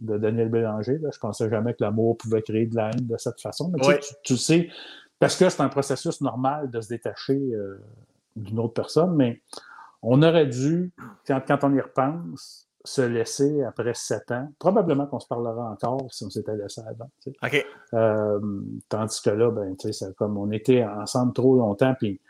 de 0.00 0.18
Daniel 0.18 0.48
Bélanger. 0.48 0.98
Là. 0.98 1.10
Je 1.12 1.18
pensais 1.18 1.48
jamais 1.48 1.74
que 1.74 1.82
l'amour 1.82 2.16
pouvait 2.16 2.42
créer 2.42 2.66
de 2.66 2.76
la 2.76 2.90
haine 2.90 3.06
de 3.06 3.16
cette 3.16 3.40
façon. 3.40 3.70
Mais 3.70 3.98
tu, 4.22 4.36
sais, 4.36 4.68
parce 5.18 5.36
que 5.36 5.48
c'est 5.48 5.62
un 5.62 5.68
processus 5.68 6.20
normal 6.20 6.70
de 6.70 6.80
se 6.80 6.88
détacher 6.88 7.38
euh, 7.38 7.80
d'une 8.36 8.58
autre 8.58 8.74
personne, 8.74 9.14
mais 9.14 9.40
on 10.02 10.22
aurait 10.22 10.46
dû, 10.46 10.92
quand, 11.26 11.64
on 11.64 11.74
y 11.74 11.80
repense, 11.80 12.68
se 12.84 13.02
laisser 13.02 13.62
après 13.64 13.92
sept 13.94 14.30
ans. 14.30 14.50
Probablement 14.58 15.06
qu'on 15.06 15.20
se 15.20 15.26
parlera 15.26 15.70
encore 15.70 16.06
si 16.10 16.24
on 16.24 16.30
s'était 16.30 16.56
laissé 16.56 16.80
avant. 16.86 17.10
Euh, 17.94 18.40
tandis 18.88 19.20
que 19.20 19.30
là, 19.30 19.50
ben, 19.50 19.76
comme 20.16 20.38
on 20.38 20.50
était 20.52 20.84
ensemble 20.84 21.32
trop 21.32 21.56
longtemps, 21.56 21.94
puis 21.98 22.20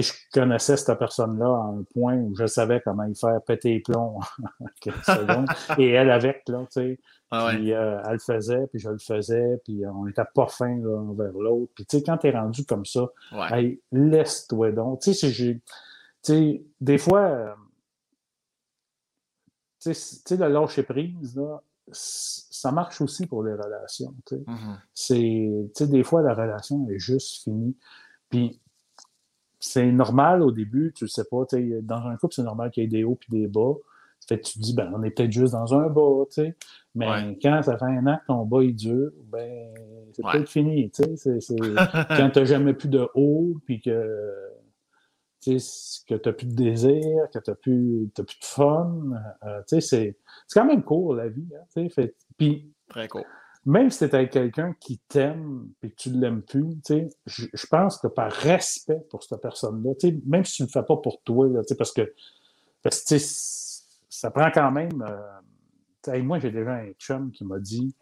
je 0.00 0.12
connaissais 0.32 0.76
cette 0.78 0.98
personne-là 0.98 1.46
à 1.46 1.74
un 1.76 1.84
point 1.92 2.14
où 2.16 2.34
je 2.34 2.46
savais 2.46 2.80
comment 2.80 3.02
il 3.04 3.14
faire 3.14 3.42
péter 3.42 3.74
les 3.74 3.80
plombs 3.80 4.20
en 4.20 4.66
quelques 4.80 5.04
secondes. 5.04 5.48
Et 5.76 5.90
elle 5.90 6.10
avec, 6.10 6.48
là, 6.48 6.60
tu 6.60 6.66
sais. 6.70 7.00
Ah 7.30 7.48
puis 7.50 7.72
euh, 7.72 7.98
elle 8.04 8.12
le 8.12 8.18
faisait, 8.18 8.66
puis 8.68 8.78
je 8.78 8.90
le 8.90 8.98
faisais, 8.98 9.60
puis 9.64 9.82
on 9.86 10.04
n'était 10.04 10.22
pas 10.34 10.46
fin 10.46 10.74
l'un 10.76 11.12
vers 11.14 11.32
l'autre. 11.32 11.72
Puis 11.74 11.86
tu 11.86 11.98
sais, 11.98 12.02
quand 12.02 12.18
t'es 12.18 12.30
rendu 12.30 12.64
comme 12.64 12.86
ça, 12.86 13.06
laisse-toi 13.90 14.72
donc. 14.72 15.00
Tu 15.00 15.14
sais, 15.14 15.30
j'ai... 15.30 15.54
Tu 15.54 16.32
sais, 16.32 16.62
des 16.80 16.98
fois, 16.98 17.20
euh, 17.20 17.54
tu 19.80 19.92
sais, 19.92 20.36
le 20.36 20.48
lâcher 20.48 20.84
prise, 20.84 21.36
là, 21.36 21.60
ça 21.90 22.70
marche 22.70 23.00
aussi 23.00 23.26
pour 23.26 23.42
les 23.42 23.54
relations. 23.54 24.14
Tu 24.26 24.36
sais. 24.36 24.42
Mm-hmm. 24.46 25.70
Tu 25.72 25.72
sais, 25.74 25.86
des 25.88 26.04
fois, 26.04 26.22
la 26.22 26.34
relation 26.34 26.88
est 26.88 26.98
juste 26.98 27.42
finie. 27.42 27.76
Puis 28.30 28.61
c'est 29.62 29.92
normal 29.92 30.42
au 30.42 30.50
début, 30.50 30.92
tu 30.92 31.04
le 31.04 31.08
sais 31.08 31.24
pas. 31.24 31.44
Dans 31.82 32.06
un 32.06 32.16
couple, 32.16 32.34
c'est 32.34 32.42
normal 32.42 32.70
qu'il 32.72 32.82
y 32.82 32.86
ait 32.86 32.88
des 32.88 33.04
hauts 33.04 33.18
et 33.32 33.40
des 33.40 33.46
bas. 33.46 33.74
Fait 34.26 34.40
tu 34.40 34.54
te 34.54 34.58
dis, 34.58 34.74
ben, 34.74 34.92
on 34.94 35.02
est 35.02 35.10
peut-être 35.10 35.32
juste 35.32 35.52
dans 35.52 35.74
un 35.74 35.88
bas, 35.88 36.24
tu 36.26 36.42
sais. 36.42 36.56
Mais 36.94 37.38
quand 37.40 37.62
ça 37.62 37.78
fait 37.78 37.84
un 37.84 38.06
an 38.06 38.18
que 38.18 38.26
ton 38.26 38.44
bas 38.44 38.62
est 38.62 38.72
dur, 38.72 39.10
ben, 39.26 39.72
c'est 40.12 40.22
peut-être 40.22 40.48
fini, 40.48 40.90
tu 40.90 41.16
sais. 41.16 41.38
quand 42.08 42.30
tu 42.30 42.38
n'as 42.40 42.44
jamais 42.44 42.74
plus 42.74 42.88
de 42.88 43.08
haut, 43.14 43.56
puis 43.64 43.80
que 43.80 44.50
tu 45.40 45.56
que 46.08 46.14
tu 46.14 46.28
n'as 46.28 46.32
plus 46.32 46.46
de 46.46 46.54
désir, 46.54 47.28
que 47.32 47.38
tu 47.38 47.50
n'as 47.50 47.56
plus, 47.56 48.10
plus 48.14 48.40
de 48.40 48.44
fun. 48.44 49.00
Euh, 49.44 49.62
tu 49.68 49.80
sais, 49.80 50.16
c'est 50.48 50.58
quand 50.58 50.64
même 50.64 50.82
court, 50.82 51.14
la 51.14 51.28
vie. 51.28 51.48
Hein, 51.54 51.64
tu 51.74 51.88
sais. 51.90 52.14
Puis, 52.36 52.72
Très 52.88 53.08
court 53.08 53.26
même 53.64 53.90
si 53.90 53.98
tu 53.98 54.04
es 54.04 54.14
avec 54.14 54.30
quelqu'un 54.30 54.74
qui 54.80 54.98
t'aime 55.08 55.68
et 55.82 55.90
que 55.90 55.94
tu 55.96 56.10
ne 56.10 56.20
l'aimes 56.20 56.42
plus, 56.42 56.76
je, 57.26 57.46
je 57.52 57.66
pense 57.66 57.98
que 57.98 58.08
par 58.08 58.30
respect 58.32 59.00
pour 59.08 59.22
cette 59.22 59.40
personne-là, 59.40 59.92
même 60.26 60.44
si 60.44 60.56
tu 60.56 60.62
ne 60.62 60.66
le 60.66 60.72
fais 60.72 60.82
pas 60.82 60.96
pour 60.96 61.22
toi, 61.22 61.48
parce 61.78 61.92
que, 61.92 62.12
parce 62.82 63.04
que 63.04 63.16
ça 63.18 64.30
prend 64.30 64.50
quand 64.52 64.70
même. 64.70 65.02
Euh, 65.02 66.22
moi, 66.22 66.38
j'ai 66.40 66.50
déjà 66.50 66.74
un 66.74 66.90
chum 66.98 67.30
qui 67.30 67.44
m'a 67.44 67.58
dit 67.58 67.94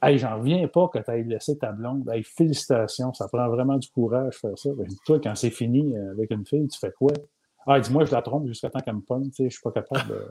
Hey, 0.00 0.16
j'en 0.16 0.38
reviens 0.38 0.68
pas 0.68 0.88
que 0.88 0.98
tu 0.98 1.10
aies 1.10 1.24
laissé 1.24 1.58
ta 1.58 1.72
blonde. 1.72 2.08
Hey, 2.08 2.22
félicitations, 2.22 3.12
ça 3.14 3.26
prend 3.26 3.48
vraiment 3.48 3.78
du 3.78 3.88
courage 3.88 4.34
de 4.34 4.48
faire 4.48 4.58
ça. 4.58 4.70
Ben, 4.76 4.86
toi, 5.04 5.18
quand 5.20 5.34
c'est 5.34 5.50
fini 5.50 5.96
euh, 5.96 6.12
avec 6.12 6.30
une 6.30 6.46
fille, 6.46 6.68
tu 6.68 6.78
fais 6.78 6.92
quoi? 6.92 7.12
Ah, 7.66 7.80
dis-moi, 7.80 8.04
je 8.04 8.12
la 8.12 8.22
trompe 8.22 8.46
jusqu'à 8.46 8.70
temps 8.70 8.78
qu'elle 8.78 8.94
me 8.94 9.00
pogne, 9.00 9.28
je 9.36 9.48
suis 9.48 9.60
pas 9.62 9.72
capable 9.72 10.08
de. 10.08 10.26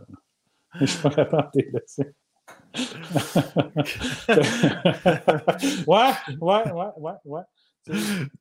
Je 0.81 0.85
suis 0.85 1.01
pas 1.01 1.09
capable 1.09 1.49
de 1.55 1.61
laisser. 1.73 2.13
Ouais, 5.87 6.11
ouais, 6.41 6.71
ouais, 6.71 6.91
ouais, 6.97 7.13
ouais. 7.25 7.41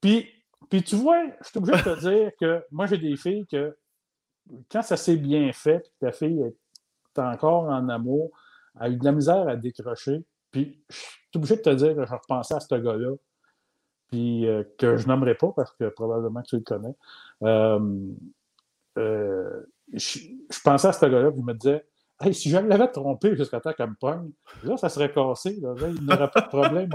Puis, 0.00 0.28
puis 0.68 0.82
tu 0.82 0.96
vois, 0.96 1.22
je 1.40 1.48
suis 1.48 1.58
obligé 1.58 1.78
de 1.78 1.82
te 1.82 2.00
dire 2.00 2.32
que 2.38 2.64
moi, 2.70 2.86
j'ai 2.86 2.98
des 2.98 3.16
filles 3.16 3.46
que 3.46 3.76
quand 4.70 4.82
ça 4.82 4.96
s'est 4.96 5.16
bien 5.16 5.52
fait, 5.52 5.80
puis 5.80 5.92
ta 6.00 6.12
fille 6.12 6.42
est 6.42 7.18
encore 7.18 7.64
en 7.64 7.88
amour, 7.88 8.30
a 8.78 8.88
eu 8.88 8.96
de 8.96 9.04
la 9.04 9.12
misère 9.12 9.48
à 9.48 9.56
décrocher, 9.56 10.24
puis 10.50 10.82
je 10.88 10.96
suis 10.96 11.36
obligé 11.36 11.56
de 11.56 11.62
te 11.62 11.70
dire 11.70 11.94
que 11.94 12.04
je 12.04 12.12
repensais 12.12 12.54
à 12.54 12.60
ce 12.60 12.74
gars-là, 12.74 13.14
puis 14.08 14.46
euh, 14.46 14.62
que 14.78 14.96
je 14.96 15.06
n'aimerais 15.08 15.34
pas 15.34 15.52
parce 15.54 15.72
que 15.72 15.88
probablement 15.88 16.42
que 16.42 16.48
tu 16.48 16.56
le 16.56 16.62
connais. 16.62 16.94
Euh, 17.42 18.14
je, 19.92 20.20
pensais 20.64 20.88
à 20.88 20.92
ce 20.92 21.06
gars-là, 21.06 21.32
qui 21.32 21.42
me 21.42 21.54
disait 21.54 21.86
Hey, 22.20 22.34
si 22.34 22.50
je 22.50 22.56
l'avais 22.56 22.88
trompé 22.88 23.36
jusqu'à 23.36 23.60
temps 23.60 23.72
qu'elle 23.72 23.90
me 23.90 23.94
pogne, 23.94 24.30
là, 24.64 24.76
ça 24.76 24.88
serait 24.88 25.12
cassé. 25.12 25.58
Là, 25.60 25.74
il 25.88 26.04
n'aurait 26.04 26.30
pas 26.30 26.40
de 26.40 26.48
problème. 26.48 26.90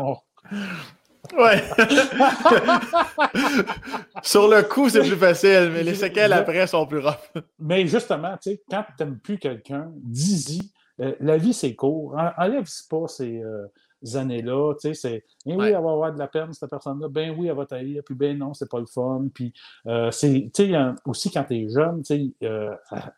Ouais. 1.37 1.63
Sur 4.23 4.47
le 4.47 4.63
coup, 4.63 4.89
c'est 4.89 5.01
plus 5.01 5.15
facile, 5.15 5.69
mais 5.73 5.83
les 5.83 5.93
séquelles 5.95 6.33
après 6.33 6.65
sont 6.67 6.85
plus 6.87 6.99
rough. 6.99 7.31
mais 7.59 7.85
justement, 7.85 8.37
tu 8.41 8.51
sais, 8.51 8.61
quand 8.69 8.83
tu 8.97 9.03
n'aimes 9.03 9.19
plus 9.19 9.37
quelqu'un, 9.37 9.91
dis-y. 9.95 10.71
Euh, 10.99 11.15
la 11.19 11.37
vie, 11.37 11.53
c'est 11.53 11.75
court. 11.75 12.17
Enlève 12.37 12.67
pas 12.89 13.07
ces 13.07 13.41
euh, 13.41 13.67
années-là. 14.15 14.73
Tu 14.81 14.89
sais, 14.89 14.93
c'est. 14.93 15.23
Ben 15.45 15.57
oui, 15.57 15.67
elle 15.67 15.73
va 15.73 15.91
avoir 15.91 16.13
de 16.13 16.19
la 16.19 16.27
peine, 16.27 16.51
cette 16.53 16.69
personne-là. 16.69 17.07
Ben 17.07 17.33
oui, 17.37 17.47
elle 17.47 17.55
va 17.55 17.65
tailler. 17.65 18.01
Puis 18.01 18.15
ben 18.15 18.37
non, 18.37 18.53
c'est 18.53 18.69
pas 18.69 18.79
le 18.79 18.85
fun. 18.85 19.27
Puis, 19.33 19.53
euh, 19.87 20.11
c'est. 20.11 20.51
Tu 20.53 20.71
sais, 20.71 20.77
aussi, 21.05 21.31
quand 21.31 21.45
tu 21.45 21.55
es 21.55 21.69
jeune, 21.69 22.03
tu 22.03 22.33
sais, 22.41 22.47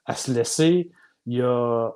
à, 0.05 0.15
se 0.15 0.31
laisser, 0.31 0.91
il 1.25 1.37
y 1.37 1.41
a 1.41 1.91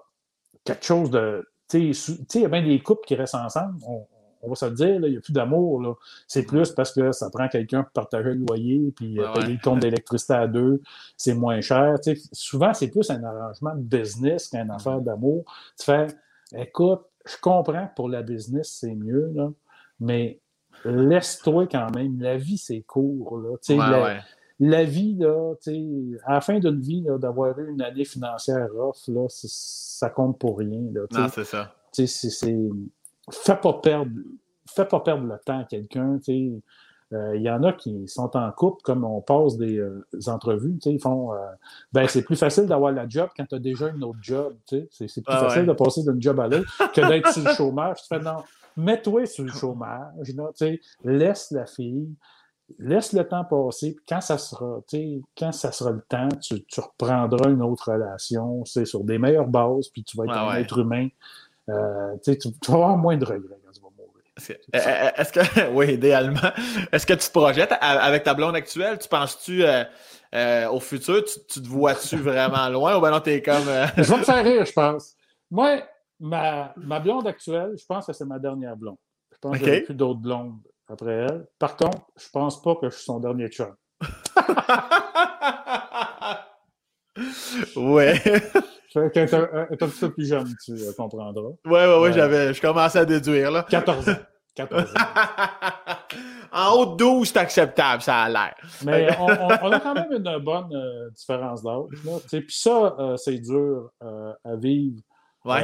quelque 0.63 0.85
chose 0.85 1.09
de. 1.09 1.47
Tu 1.69 1.93
sais, 1.93 2.17
il 2.35 2.41
y 2.41 2.45
a 2.45 2.49
bien 2.49 2.63
des 2.63 2.79
couples 2.81 3.05
qui 3.05 3.15
restent 3.15 3.35
ensemble. 3.35 3.75
On, 3.85 4.49
va 4.49 4.55
se 4.55 4.65
le 4.65 4.71
dire, 4.71 4.95
il 4.95 5.11
n'y 5.11 5.17
a 5.17 5.19
plus 5.19 5.33
d'amour. 5.33 5.99
C'est 6.27 6.43
plus 6.43 6.71
parce 6.71 6.93
que 6.93 7.11
ça 7.11 7.29
prend 7.29 7.49
quelqu'un 7.49 7.83
pour 7.83 7.91
partager 7.91 8.29
le 8.29 8.45
loyer, 8.47 8.93
puis 8.95 9.19
euh, 9.19 9.33
payer 9.33 9.53
le 9.53 9.61
compte 9.61 9.79
d'électricité 9.79 10.33
à 10.33 10.47
deux, 10.47 10.81
c'est 11.17 11.33
moins 11.33 11.59
cher. 11.59 11.95
souvent, 12.31 12.73
c'est 12.73 12.89
plus 12.89 13.09
un 13.09 13.21
arrangement 13.23 13.75
de 13.75 13.81
business 13.81 14.47
qu'une 14.47 14.71
affaire 14.71 15.01
d'amour. 15.01 15.43
Tu 15.77 15.85
fais, 15.85 16.07
écoute, 16.55 17.01
je 17.25 17.35
comprends 17.41 17.87
que 17.87 17.95
pour 17.95 18.07
la 18.07 18.21
business, 18.21 18.77
c'est 18.79 18.95
mieux, 18.95 19.33
là, 19.35 19.49
mais 19.99 20.39
laisse-toi 20.85 21.67
quand 21.67 21.93
même. 21.93 22.21
La 22.21 22.37
vie, 22.37 22.57
c'est 22.57 22.81
court. 22.81 23.39
Là 23.39 23.57
la 23.75 24.21
vie, 24.59 25.15
là, 25.19 25.53
à 26.25 26.33
la 26.33 26.41
fin 26.41 26.59
d'une 26.59 26.81
vie, 26.81 27.05
d'avoir 27.19 27.57
eu 27.59 27.71
une 27.71 27.81
année 27.81 28.05
financière 28.05 28.67
off, 28.75 28.99
là, 29.07 29.27
ça 29.29 30.09
compte 30.09 30.39
pour 30.39 30.57
rien. 30.57 30.83
Là, 30.93 31.01
non, 31.11 31.27
c'est 31.29 31.43
ça. 31.43 31.73
Fais 33.31 33.55
pas 33.57 33.73
perdre. 33.73 34.11
Fais 34.69 34.85
pas 34.85 34.99
perdre 34.99 35.23
le 35.23 35.37
temps 35.45 35.59
à 35.59 35.63
quelqu'un. 35.63 36.19
Il 36.27 36.61
euh, 37.13 37.37
y 37.37 37.49
en 37.49 37.63
a 37.63 37.71
qui 37.71 38.05
sont 38.07 38.35
en 38.35 38.51
couple, 38.51 38.81
comme 38.83 39.05
on 39.05 39.21
passe 39.21 39.57
des, 39.57 39.77
euh, 39.77 40.05
entrevues, 40.27 40.77
ils 40.85 40.99
font 40.99 41.33
euh, 41.33 41.37
ben 41.93 42.05
c'est 42.05 42.21
plus 42.21 42.35
facile 42.35 42.65
d'avoir 42.65 42.91
la 42.91 43.07
job 43.07 43.29
quand 43.35 43.45
tu 43.45 43.55
as 43.55 43.59
déjà 43.59 43.87
une 43.87 44.03
autre 44.03 44.19
job. 44.21 44.57
C'est, 44.65 44.89
c'est 44.91 45.21
plus 45.21 45.33
ah 45.33 45.47
facile 45.47 45.65
de 45.65 45.71
passer 45.71 46.03
d'une 46.03 46.21
job 46.21 46.37
à 46.41 46.49
l'autre 46.49 46.91
que 46.91 47.07
d'être 47.07 47.31
sur 47.31 47.45
le 47.45 47.53
chômage. 47.53 48.01
Tu 48.01 48.07
fais 48.09 48.19
non, 48.19 48.43
mets-toi 48.75 49.25
sur 49.25 49.45
le 49.45 49.51
chômage, 49.51 50.35
là, 50.35 50.51
laisse 51.05 51.51
la 51.51 51.65
fille 51.65 52.09
laisse 52.79 53.13
le 53.13 53.27
temps 53.27 53.45
passer, 53.45 53.93
puis 53.93 54.05
quand 54.07 54.21
ça 54.21 54.37
sera, 54.37 54.81
quand 55.37 55.51
ça 55.51 55.71
sera 55.71 55.91
le 55.91 56.01
temps, 56.07 56.29
tu, 56.41 56.63
reprendras 56.77 57.49
une 57.49 57.61
autre 57.61 57.91
relation, 57.91 58.65
c'est 58.65 58.85
sur 58.85 59.03
des 59.03 59.17
meilleures 59.17 59.47
bases, 59.47 59.87
puis 59.89 60.03
tu 60.03 60.17
vas 60.17 60.25
être 60.25 60.37
un 60.37 60.55
être 60.55 60.77
humain. 60.79 61.07
Euh, 61.69 62.15
tu, 62.23 62.49
vas 62.67 62.73
avoir 62.73 62.97
moins 62.97 63.17
de 63.17 63.25
regrets 63.25 63.59
quand 63.65 63.71
tu 63.71 63.81
vas 63.81 63.89
mourir. 63.97 65.13
Est-ce 65.17 65.33
que, 65.33 65.71
oui, 65.73 65.93
idéalement, 65.93 66.51
est-ce 66.91 67.05
que 67.05 67.13
tu 67.13 67.27
te 67.27 67.31
projettes 67.31 67.73
avec 67.81 68.23
ta 68.23 68.33
blonde 68.33 68.55
actuelle? 68.55 68.99
Tu 68.99 69.07
penses-tu 69.07 69.63
euh, 69.63 69.83
euh, 70.35 70.69
au 70.69 70.79
futur? 70.79 71.23
Tu, 71.23 71.61
te 71.61 71.67
vois-tu 71.67 72.17
vraiment 72.17 72.69
loin 72.69 72.97
ou 72.97 73.01
ben 73.01 73.11
non, 73.11 73.19
t'es 73.19 73.41
comme. 73.41 73.65
je 73.97 74.01
vais 74.01 74.17
me 74.17 74.23
faire 74.23 74.43
rire, 74.43 74.65
je 74.65 74.73
pense. 74.73 75.15
Moi, 75.49 75.81
ma, 76.19 76.73
ma 76.77 76.99
blonde 76.99 77.27
actuelle, 77.27 77.73
je 77.77 77.85
pense 77.85 78.05
que 78.05 78.13
c'est 78.13 78.25
ma 78.25 78.39
dernière 78.39 78.75
blonde. 78.75 78.97
Je 79.31 79.37
pense 79.39 79.59
n'y 79.59 79.69
a 79.69 79.81
plus 79.81 79.93
d'autres 79.93 80.19
blondes 80.19 80.57
après 80.87 81.13
elle. 81.13 81.47
Par 81.59 81.75
contre, 81.75 82.07
je 82.17 82.29
pense 82.31 82.61
pas 82.61 82.75
que 82.75 82.89
je 82.89 82.95
suis 82.95 83.05
son 83.05 83.19
dernier 83.19 83.49
chum. 83.49 83.75
ouais. 87.75 88.21
Quand 88.93 89.09
tu 89.11 89.19
es 89.19 89.33
un 89.33 89.65
petit 89.65 89.99
peu 89.99 90.11
plus 90.11 90.27
jeune, 90.27 90.47
tu 90.63 90.75
comprendras. 90.95 91.31
Ouais, 91.65 91.87
ouais, 91.87 91.99
ouais, 91.99 92.13
j'avais, 92.13 92.53
je 92.53 92.61
commençais 92.61 92.99
à 92.99 93.05
déduire, 93.05 93.49
là. 93.51 93.65
14 93.69 94.09
ans. 94.09 94.15
14 94.55 94.83
ans. 94.83 94.87
en 96.57 96.73
haut 96.73 96.93
de 96.93 96.97
12, 96.97 97.27
c'est 97.27 97.37
acceptable, 97.37 98.01
ça 98.01 98.23
a 98.23 98.29
l'air. 98.29 98.55
Mais 98.83 99.07
on, 99.19 99.71
a 99.71 99.79
quand 99.79 99.93
même 99.93 100.11
une 100.11 100.39
bonne 100.39 100.73
euh, 100.73 101.11
différence 101.11 101.63
d'âge. 101.63 102.21
Puis 102.31 102.45
ça, 102.49 102.95
euh, 102.97 103.15
c'est 103.17 103.37
dur 103.37 103.91
euh, 104.03 104.33
à 104.43 104.55
vivre. 104.55 104.99
Ouais. 105.45 105.61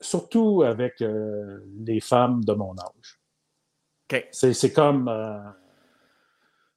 surtout 0.00 0.62
avec 0.62 0.94
les 0.98 2.00
femmes 2.00 2.42
de 2.42 2.52
mon 2.52 2.72
âge. 2.72 3.19
C'est 4.32 4.72
comme. 4.72 5.08
Euh, 5.08 5.38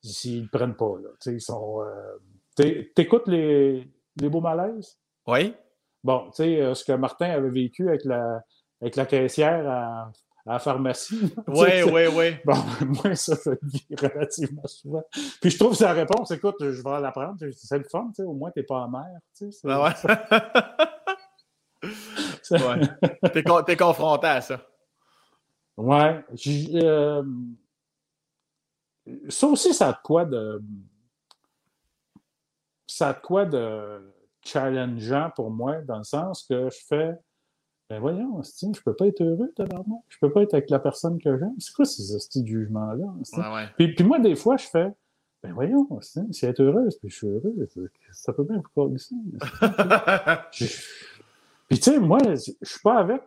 s'ils 0.02 0.44
ne 0.44 0.48
prennent 0.48 0.76
pas, 0.76 0.96
là. 1.02 1.10
Ils 1.28 1.42
sont. 1.42 1.82
Euh, 1.82 2.84
t'écoutes 2.96 3.28
les, 3.28 3.88
les 4.20 4.30
beaux 4.30 4.42
malaises? 4.42 4.98
Oui. 5.28 5.54
Bon, 6.04 6.26
tu 6.32 6.44
sais, 6.44 6.62
euh, 6.62 6.74
ce 6.74 6.84
que 6.84 6.92
Martin 6.94 7.30
avait 7.30 7.50
vécu 7.50 7.88
avec 7.88 8.04
la, 8.04 8.44
avec 8.82 8.98
la 8.98 9.06
caissière 9.06 9.66
à, 9.70 10.12
à 10.46 10.54
la 10.54 10.60
pharmacie. 10.60 11.34
Oui, 11.48 11.84
oui, 11.84 12.08
oui. 12.14 12.36
Bon, 12.44 12.54
moi, 13.04 13.16
ça, 13.16 13.36
je 13.46 13.52
le 13.52 13.60
vis 13.64 13.86
relativement 13.98 14.68
souvent. 14.68 15.04
Puis 15.42 15.52
je 15.52 15.58
trouve 15.58 15.74
sa 15.74 15.94
réponse, 15.94 16.32
écoute, 16.32 16.58
je 16.60 16.82
vais 16.84 17.00
l'apprendre. 17.00 17.38
C'est 17.56 17.78
le 17.78 17.86
fun, 17.86 18.08
tu 18.10 18.16
sais, 18.16 18.24
au 18.24 18.34
moins, 18.34 18.52
t'es 18.52 18.64
pas 18.64 18.84
amer. 18.84 19.08
Tu 19.38 19.52
sais, 19.52 19.68
ah 19.70 19.84
ouais. 19.84 19.94
ouais. 22.52 23.32
T'es, 23.32 23.44
es 23.72 23.78
confronté 23.78 24.28
à 24.28 24.42
ça. 24.42 24.60
Ouais. 25.78 26.24
Euh, 26.76 27.24
ça 29.30 29.48
aussi, 29.48 29.74
ça 29.74 29.90
a 29.90 29.94
de 29.94 30.02
quoi 30.04 30.26
de. 30.26 30.62
Ça 32.88 33.10
a 33.10 33.14
de 33.14 33.20
quoi 33.20 33.46
de 33.46 34.14
challengeant 34.44 35.32
pour 35.36 35.50
moi, 35.50 35.82
dans 35.82 35.98
le 35.98 36.04
sens 36.04 36.44
que 36.44 36.70
je 36.70 36.80
fais. 36.88 37.14
Ben 37.90 38.00
voyons, 38.00 38.42
je 38.42 38.82
peux 38.82 38.96
pas 38.96 39.08
être 39.08 39.22
heureux, 39.22 39.52
tabarnak. 39.56 40.02
Je 40.10 40.18
peux 40.20 40.32
pas 40.32 40.42
être 40.44 40.54
avec 40.54 40.70
la 40.70 40.80
personne 40.80 41.22
que 41.22 41.38
j'aime. 41.38 41.56
C'est 41.60 41.74
quoi 41.74 41.86
ces 41.86 42.14
de 42.42 42.48
jugements-là? 42.48 43.06
Ouais, 43.06 43.54
ouais. 43.56 43.68
Puis, 43.78 43.94
puis, 43.94 44.04
moi, 44.04 44.20
des 44.20 44.36
fois, 44.36 44.58
je 44.58 44.68
fais. 44.68 44.92
Ben 45.42 45.52
voyons, 45.52 45.86
si 46.32 46.46
être 46.46 46.62
heureuse, 46.62 46.98
puis 46.98 47.10
je 47.10 47.16
suis 47.18 47.28
heureux, 47.28 47.54
ça 48.14 48.32
peut 48.32 48.46
bien 48.46 48.64
vous 48.76 48.96
ici. 48.96 49.14
puis 51.68 51.80
tu 51.80 51.82
sais, 51.82 52.00
moi, 52.00 52.20
je 52.24 52.54
suis 52.62 52.80
pas 52.82 53.00
avec 53.00 53.22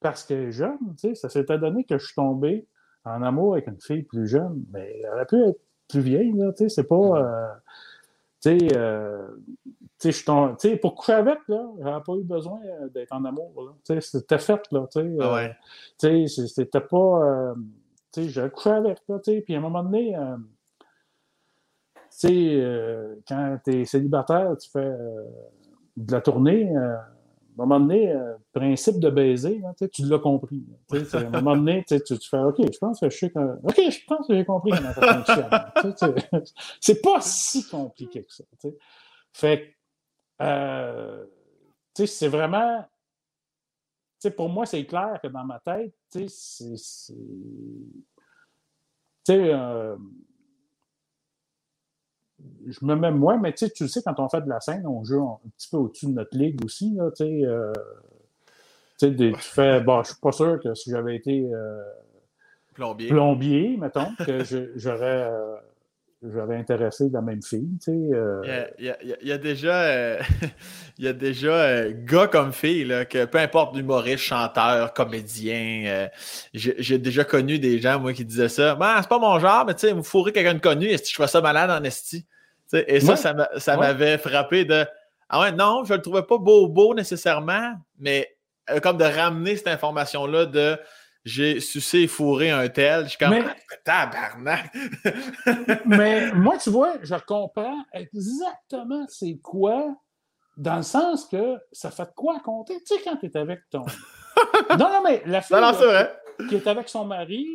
parce 0.00 0.24
que 0.24 0.50
jeune, 0.50 0.78
tu 0.96 1.08
sais, 1.08 1.14
ça 1.14 1.28
s'était 1.28 1.58
donné 1.58 1.84
que 1.84 1.98
je 1.98 2.06
suis 2.06 2.14
tombé 2.14 2.66
en 3.04 3.22
amour 3.22 3.54
avec 3.54 3.66
une 3.66 3.80
fille 3.80 4.02
plus 4.02 4.26
jeune, 4.26 4.64
mais 4.72 5.00
elle 5.02 5.10
aurait 5.10 5.26
pu 5.26 5.42
être 5.42 5.60
plus 5.88 6.00
vieille, 6.00 6.32
là, 6.32 6.52
tu 6.52 6.64
sais, 6.64 6.68
c'est 6.68 6.84
pas... 6.84 6.96
Mm. 6.96 7.16
Euh, 7.16 7.48
tu 8.40 8.58
sais, 8.60 8.76
euh, 8.76 9.28
tu 9.98 10.12
sais, 10.12 10.76
pour 10.76 10.94
coucher 10.94 11.14
avec, 11.14 11.38
là, 11.48 11.66
j'avais 11.80 12.02
pas 12.04 12.14
eu 12.14 12.22
besoin 12.22 12.60
euh, 12.64 12.88
d'être 12.88 13.12
en 13.12 13.24
amour, 13.24 13.52
là. 13.56 13.72
Tu 13.84 14.00
sais, 14.00 14.18
c'était 14.18 14.38
fait, 14.38 14.60
là, 14.70 14.86
tu 14.92 15.00
sais. 15.00 15.16
Ah 15.20 15.34
ouais. 15.34 15.56
tu 15.98 16.28
sais, 16.28 16.46
c'était 16.46 16.80
pas... 16.80 17.54
tu 18.12 18.22
sais, 18.22 18.28
j'avais 18.28 18.50
couché 18.50 18.70
avec, 18.70 19.00
là, 19.08 19.18
tu 19.18 19.32
sais, 19.32 19.40
puis 19.40 19.54
à 19.54 19.58
un 19.58 19.62
moment 19.62 19.82
donné... 19.82 20.16
tu 22.10 22.28
sais, 22.28 23.18
quand 23.26 23.58
tu 23.64 23.80
es 23.80 23.84
célibataire, 23.84 24.56
tu 24.58 24.70
fais 24.70 24.94
de 25.96 26.12
la 26.12 26.20
tournée, 26.20 26.72
à 27.58 27.62
un 27.62 27.66
moment 27.66 27.80
donné, 27.80 28.12
euh, 28.12 28.34
principe 28.52 29.00
de 29.00 29.10
baiser, 29.10 29.62
tu 29.92 30.04
l'as 30.06 30.18
compris. 30.18 30.64
à 30.90 31.16
un 31.16 31.30
moment 31.30 31.56
donné, 31.56 31.84
tu, 31.86 31.98
fais 32.30 32.38
OK, 32.38 32.56
je 32.58 32.78
pense 32.78 33.00
que 33.00 33.10
je 33.10 33.26
quand... 33.26 33.56
OK, 33.64 33.76
je 33.76 34.04
pense 34.06 34.26
que 34.26 34.34
j'ai 34.34 34.44
compris 34.44 34.70
comment 34.70 35.24
ça 35.24 35.72
c'est 36.80 37.02
pas 37.02 37.20
si 37.20 37.66
compliqué 37.68 38.22
que 38.22 38.32
ça. 38.32 38.44
Fait 39.32 39.74
euh, 40.40 41.24
c'est 41.94 42.28
vraiment. 42.28 42.84
pour 44.36 44.48
moi, 44.48 44.66
c'est 44.66 44.84
clair 44.86 45.18
que 45.22 45.28
dans 45.28 45.44
ma 45.44 45.60
tête, 45.60 45.94
c'est. 46.28 47.14
Euh, 49.30 49.96
je 52.66 52.84
me 52.84 52.94
mets 52.94 53.10
moi, 53.10 53.36
mais 53.36 53.52
tu 53.52 53.68
sais, 53.88 54.02
quand 54.02 54.18
on 54.18 54.28
fait 54.28 54.42
de 54.42 54.48
la 54.48 54.60
scène, 54.60 54.86
on 54.86 55.04
joue 55.04 55.22
un 55.22 55.38
petit 55.56 55.68
peu 55.70 55.76
au-dessus 55.78 56.06
de 56.06 56.12
notre 56.12 56.36
ligue 56.36 56.64
aussi. 56.64 56.94
Là, 56.94 57.10
euh, 57.20 57.72
tu 58.98 59.34
fais, 59.38 59.80
bon, 59.80 60.02
je 60.02 60.10
suis 60.10 60.20
pas 60.20 60.32
sûr 60.32 60.60
que 60.60 60.74
si 60.74 60.90
j'avais 60.90 61.16
été 61.16 61.48
euh, 61.52 61.82
plombier. 62.74 63.08
plombier, 63.08 63.76
mettons, 63.76 64.14
que 64.24 64.44
j'aurais 64.76 65.30
euh, 65.30 65.56
j'avais 66.22 66.56
intéressé 66.56 67.08
la 67.12 67.20
même 67.20 67.42
fille. 67.42 67.68
Tu 67.82 67.92
sais, 67.92 67.92
euh. 67.92 68.66
il, 68.78 68.86
y 68.86 68.90
a, 68.90 68.96
il, 69.02 69.28
y 69.28 69.32
a, 69.32 69.38
déjà, 69.38 70.18
il 70.98 71.04
y 71.04 71.08
a 71.08 71.12
déjà 71.12 71.90
gars 71.92 72.26
comme 72.26 72.52
fille, 72.52 72.84
là, 72.84 73.04
que 73.04 73.24
peu 73.24 73.38
importe 73.38 73.76
humoriste, 73.76 74.24
chanteur, 74.24 74.92
comédien, 74.94 76.08
j'ai 76.54 76.98
déjà 76.98 77.24
connu 77.24 77.58
des 77.58 77.80
gens, 77.80 78.00
moi, 78.00 78.12
qui 78.12 78.24
disaient 78.24 78.48
ça. 78.48 78.74
Ben, 78.74 78.96
c'est 79.00 79.08
pas 79.08 79.18
mon 79.18 79.38
genre, 79.38 79.64
mais 79.64 79.74
tu 79.74 79.86
sais, 79.86 79.92
vous 79.92 80.02
fourrez 80.02 80.32
quelqu'un 80.32 80.54
de 80.54 80.60
connu, 80.60 80.86
est-ce 80.86 81.04
que 81.04 81.10
je 81.10 81.16
fais 81.16 81.28
ça 81.28 81.40
malade 81.40 81.70
en 81.70 81.84
esti? 81.84 82.26
et 82.72 83.00
ça, 83.00 83.16
ça 83.16 83.76
m'avait 83.76 84.18
frappé 84.18 84.64
de 84.64 84.84
Ah 85.28 85.40
ouais, 85.40 85.52
non, 85.52 85.84
je 85.84 85.94
le 85.94 86.02
trouvais 86.02 86.22
pas 86.22 86.36
beau 86.36 86.68
beau 86.68 86.94
nécessairement, 86.94 87.74
mais 87.98 88.28
comme 88.82 88.98
de 88.98 89.04
ramener 89.04 89.56
cette 89.56 89.68
information-là 89.68 90.46
de 90.46 90.78
j'ai 91.28 91.60
sucé 91.60 91.98
et 92.00 92.06
fourré 92.08 92.50
un 92.50 92.68
tel. 92.68 93.04
Je 93.04 93.10
suis 93.10 93.18
comme, 93.18 93.30
Mais- 93.30 93.44
ah, 93.46 93.76
tabarnak! 93.84 94.72
Mais 95.86 96.32
moi, 96.32 96.56
tu 96.58 96.70
vois, 96.70 96.94
je 97.02 97.14
comprends 97.26 97.84
exactement 97.92 99.04
c'est 99.08 99.38
quoi, 99.42 99.94
dans 100.56 100.76
le 100.76 100.82
sens 100.82 101.26
que 101.26 101.56
ça 101.72 101.90
fait 101.90 102.04
de 102.06 102.12
quoi 102.16 102.40
compter. 102.40 102.74
Tu 102.86 102.96
sais, 102.96 103.02
quand 103.04 103.16
tu 103.16 103.26
es 103.26 103.36
avec 103.36 103.60
ton. 103.70 103.82
non, 104.70 104.76
non, 104.78 105.02
mais 105.04 105.22
la 105.26 105.40
fille 105.40 105.54
Non, 105.56 105.62
non, 105.62 105.68
là, 105.68 105.74
c'est 105.78 105.86
vrai. 105.86 106.18
qui 106.48 106.54
est 106.56 106.66
avec 106.66 106.88
son 106.88 107.04
mari, 107.04 107.46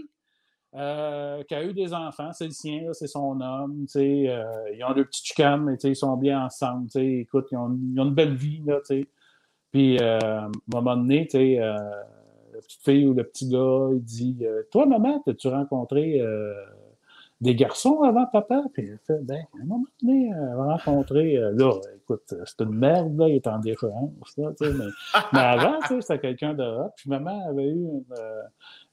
euh, 0.75 1.43
qui 1.43 1.55
a 1.55 1.63
eu 1.63 1.73
des 1.73 1.93
enfants, 1.93 2.31
c'est 2.33 2.45
le 2.45 2.51
sien, 2.51 2.91
c'est 2.93 3.07
son 3.07 3.39
homme, 3.41 3.85
tu 3.85 3.91
sais, 3.99 4.25
euh, 4.29 4.43
ils 4.75 4.83
ont 4.83 4.93
deux 4.93 5.05
petits 5.05 5.23
chicanes, 5.25 5.63
mais 5.63 5.75
tu 5.77 5.81
sais, 5.81 5.89
ils 5.89 5.95
sont 5.95 6.17
bien 6.17 6.45
ensemble, 6.45 6.85
tu 6.87 6.99
sais, 6.99 7.05
écoute, 7.21 7.47
ils 7.51 7.57
ont, 7.57 7.77
ils 7.93 7.99
ont 7.99 8.05
une 8.05 8.13
belle 8.15 8.35
vie, 8.35 8.61
là, 8.65 8.77
tu 8.85 9.01
sais. 9.01 9.07
Puis, 9.71 9.97
euh, 9.99 10.19
à 10.19 10.45
un 10.45 10.51
moment 10.73 10.95
donné, 10.97 11.25
tu 11.25 11.37
sais, 11.37 11.59
petite 12.63 12.83
fille 12.83 13.05
ou 13.05 13.13
le 13.13 13.23
petit 13.23 13.47
gars, 13.49 13.89
il 13.93 14.03
dit 14.03 14.37
euh, 14.43 14.63
Toi, 14.71 14.85
maman, 14.85 15.21
as-tu 15.27 15.47
rencontré 15.47 16.19
euh, 16.21 16.53
des 17.41 17.55
garçons 17.55 18.01
avant 18.03 18.25
papa? 18.25 18.63
Puis 18.73 18.87
elle 18.87 18.99
fait 19.05 19.19
Ben, 19.25 19.43
à 19.59 19.61
un 19.61 19.65
moment 19.65 19.83
donné, 20.01 20.29
elle 20.29 20.59
a 20.59 20.75
rencontré, 20.77 21.37
euh, 21.37 21.51
là, 21.53 21.71
écoute, 21.97 22.33
c'est 22.45 22.61
une 22.63 22.73
merde, 22.75 23.17
là, 23.17 23.27
il 23.27 23.35
est 23.35 23.47
en 23.47 23.59
déchéance, 23.59 24.37
là, 24.37 24.51
mais, 24.61 24.69
mais 25.33 25.39
avant, 25.39 25.79
tu 25.81 25.87
sais, 25.87 26.01
c'était 26.01 26.19
quelqu'un 26.19 26.53
de 26.53 26.63
hot. 26.63 26.91
Puis 26.95 27.09
maman 27.09 27.47
avait 27.49 27.67
eu 27.67 27.83
une. 27.83 28.03
euh, 28.17 28.41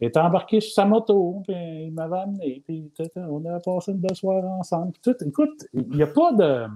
elle 0.00 0.08
était 0.08 0.20
embarquée 0.20 0.60
sur 0.60 0.72
sa 0.74 0.84
moto, 0.84 1.42
puis 1.46 1.54
il 1.86 1.92
m'avait 1.92 2.18
amené, 2.18 2.62
puis 2.66 2.90
on 3.16 3.44
a 3.46 3.60
passé 3.60 3.92
une 3.92 3.98
belle 3.98 4.16
soirée 4.16 4.46
ensemble. 4.46 4.92
puis 4.92 5.02
tout. 5.02 5.24
Écoute, 5.24 5.66
il 5.72 5.88
n'y 5.90 6.02
a 6.02 6.06
pas 6.06 6.32
de. 6.32 6.66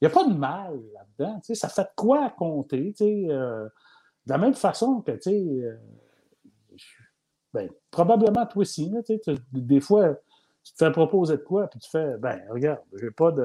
Il 0.00 0.06
n'y 0.06 0.12
a 0.12 0.14
pas 0.14 0.24
de 0.24 0.34
mal 0.34 0.80
là-dedans. 0.94 1.40
Ça 1.42 1.68
fait 1.68 1.82
de 1.82 1.88
quoi 1.94 2.24
à 2.24 2.30
compter. 2.30 2.92
tu 2.92 3.04
sais, 3.04 3.26
euh, 3.30 3.68
de 4.26 4.32
la 4.32 4.38
même 4.38 4.54
façon 4.54 5.00
que, 5.02 5.12
tu 5.12 5.22
sais, 5.22 5.44
euh, 5.64 5.76
ben, 7.54 7.70
probablement 7.90 8.46
toi 8.46 8.62
aussi, 8.62 8.90
là, 8.90 9.02
tu 9.02 9.14
sais, 9.16 9.20
tu- 9.20 9.42
des 9.60 9.80
fois, 9.80 10.14
tu 10.64 10.72
te 10.74 10.78
fais 10.84 10.92
proposer 10.92 11.36
de 11.38 11.42
quoi, 11.42 11.68
puis 11.68 11.80
tu 11.80 11.90
fais, 11.90 12.16
ben, 12.18 12.40
regarde, 12.50 12.80
j'ai 13.00 13.10
pas 13.10 13.32
de. 13.32 13.44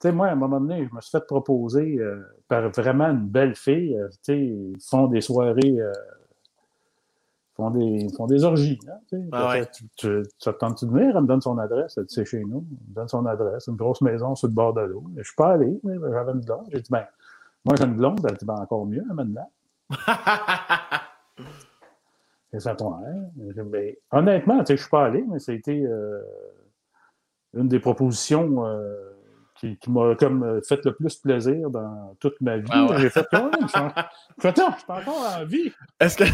Tu 0.00 0.08
sais, 0.08 0.12
moi, 0.12 0.28
à 0.28 0.32
un 0.32 0.36
moment 0.36 0.60
donné, 0.60 0.86
je 0.90 0.94
me 0.94 1.00
suis 1.00 1.10
fait 1.12 1.26
proposer 1.26 1.98
euh, 1.98 2.22
par 2.48 2.70
vraiment 2.70 3.06
une 3.08 3.28
belle 3.28 3.56
fille. 3.56 3.96
euh, 3.98 4.08
tu 4.10 4.18
sais, 4.24 4.38
ils 4.40 4.76
font 4.80 5.06
des 5.08 5.20
soirées. 5.22 5.80
font 7.56 7.70
des, 7.70 8.08
font 8.16 8.26
des 8.26 8.44
orgies. 8.44 8.78
Là, 8.86 9.00
tu. 9.08 9.16
Ah 9.32 9.50
ouais. 9.50 9.66
tu, 9.74 9.86
tu, 9.96 10.22
te 10.40 10.50
tente 10.50 10.84
de 10.84 10.90
venir? 10.90 11.16
Elle 11.16 11.22
me 11.22 11.28
donne 11.28 11.40
son 11.42 11.58
adresse. 11.58 11.96
Elle 11.98 12.06
dit, 12.06 12.14
c'est 12.14 12.24
chez 12.24 12.40
nous. 12.44 12.66
Elle 12.70 12.90
me 12.90 12.94
donne 12.94 13.08
son 13.08 13.26
adresse. 13.26 13.68
Une 13.68 13.76
grosse 13.76 14.02
maison 14.02 14.34
sur 14.34 14.48
le 14.48 14.54
bord 14.54 14.74
de 14.74 14.82
l'eau. 14.82 15.04
Je 15.16 15.22
suis 15.24 15.36
pas 15.36 15.52
allé, 15.52 15.80
mais 15.84 15.94
j'avais 16.12 16.32
une 16.32 16.40
blonde. 16.40 16.66
J'ai 16.72 16.80
dit, 16.82 16.90
ben, 16.90 17.06
moi, 17.66 17.74
j'ai 17.76 17.84
une 17.84 17.94
blonde. 17.96 18.24
Elle 18.28 18.36
dit, 18.36 18.46
ben, 18.46 18.54
encore 18.54 18.86
mieux, 18.86 19.02
amène-la. 19.10 19.48
Et 22.52 22.60
ça 22.60 22.74
toi, 22.74 23.00
hein? 23.06 23.24
J'ai 23.38 23.62
dit, 23.62 23.68
ben, 23.68 23.94
honnêtement, 24.12 24.58
tu 24.60 24.66
sais, 24.66 24.76
je 24.76 24.82
suis 24.82 24.90
pas 24.90 25.04
allé, 25.06 25.22
mais 25.28 25.38
ça 25.38 25.52
a 25.52 25.54
été 25.56 25.84
euh, 25.84 26.22
une 27.54 27.68
des 27.68 27.80
propositions 27.80 28.64
euh, 28.66 29.12
qui, 29.56 29.76
qui 29.78 29.90
m'a 29.90 30.14
comme 30.14 30.42
euh, 30.44 30.60
fait 30.62 30.82
le 30.84 30.94
plus 30.94 31.16
plaisir 31.16 31.68
dans 31.70 32.14
toute 32.20 32.40
ma 32.40 32.58
vie. 32.58 32.68
Ah 32.70 32.86
ouais. 32.86 32.98
J'ai 33.00 33.10
fait, 33.10 33.26
suis 33.68 33.78
en- 33.80 33.88
je 33.88 34.02
fais, 34.40 34.48
attends, 34.48 34.72
je 34.72 34.78
suis 34.78 34.92
encore 34.92 35.36
en 35.38 35.44
vie. 35.44 35.72
Est-ce 36.00 36.16
que, 36.16 36.24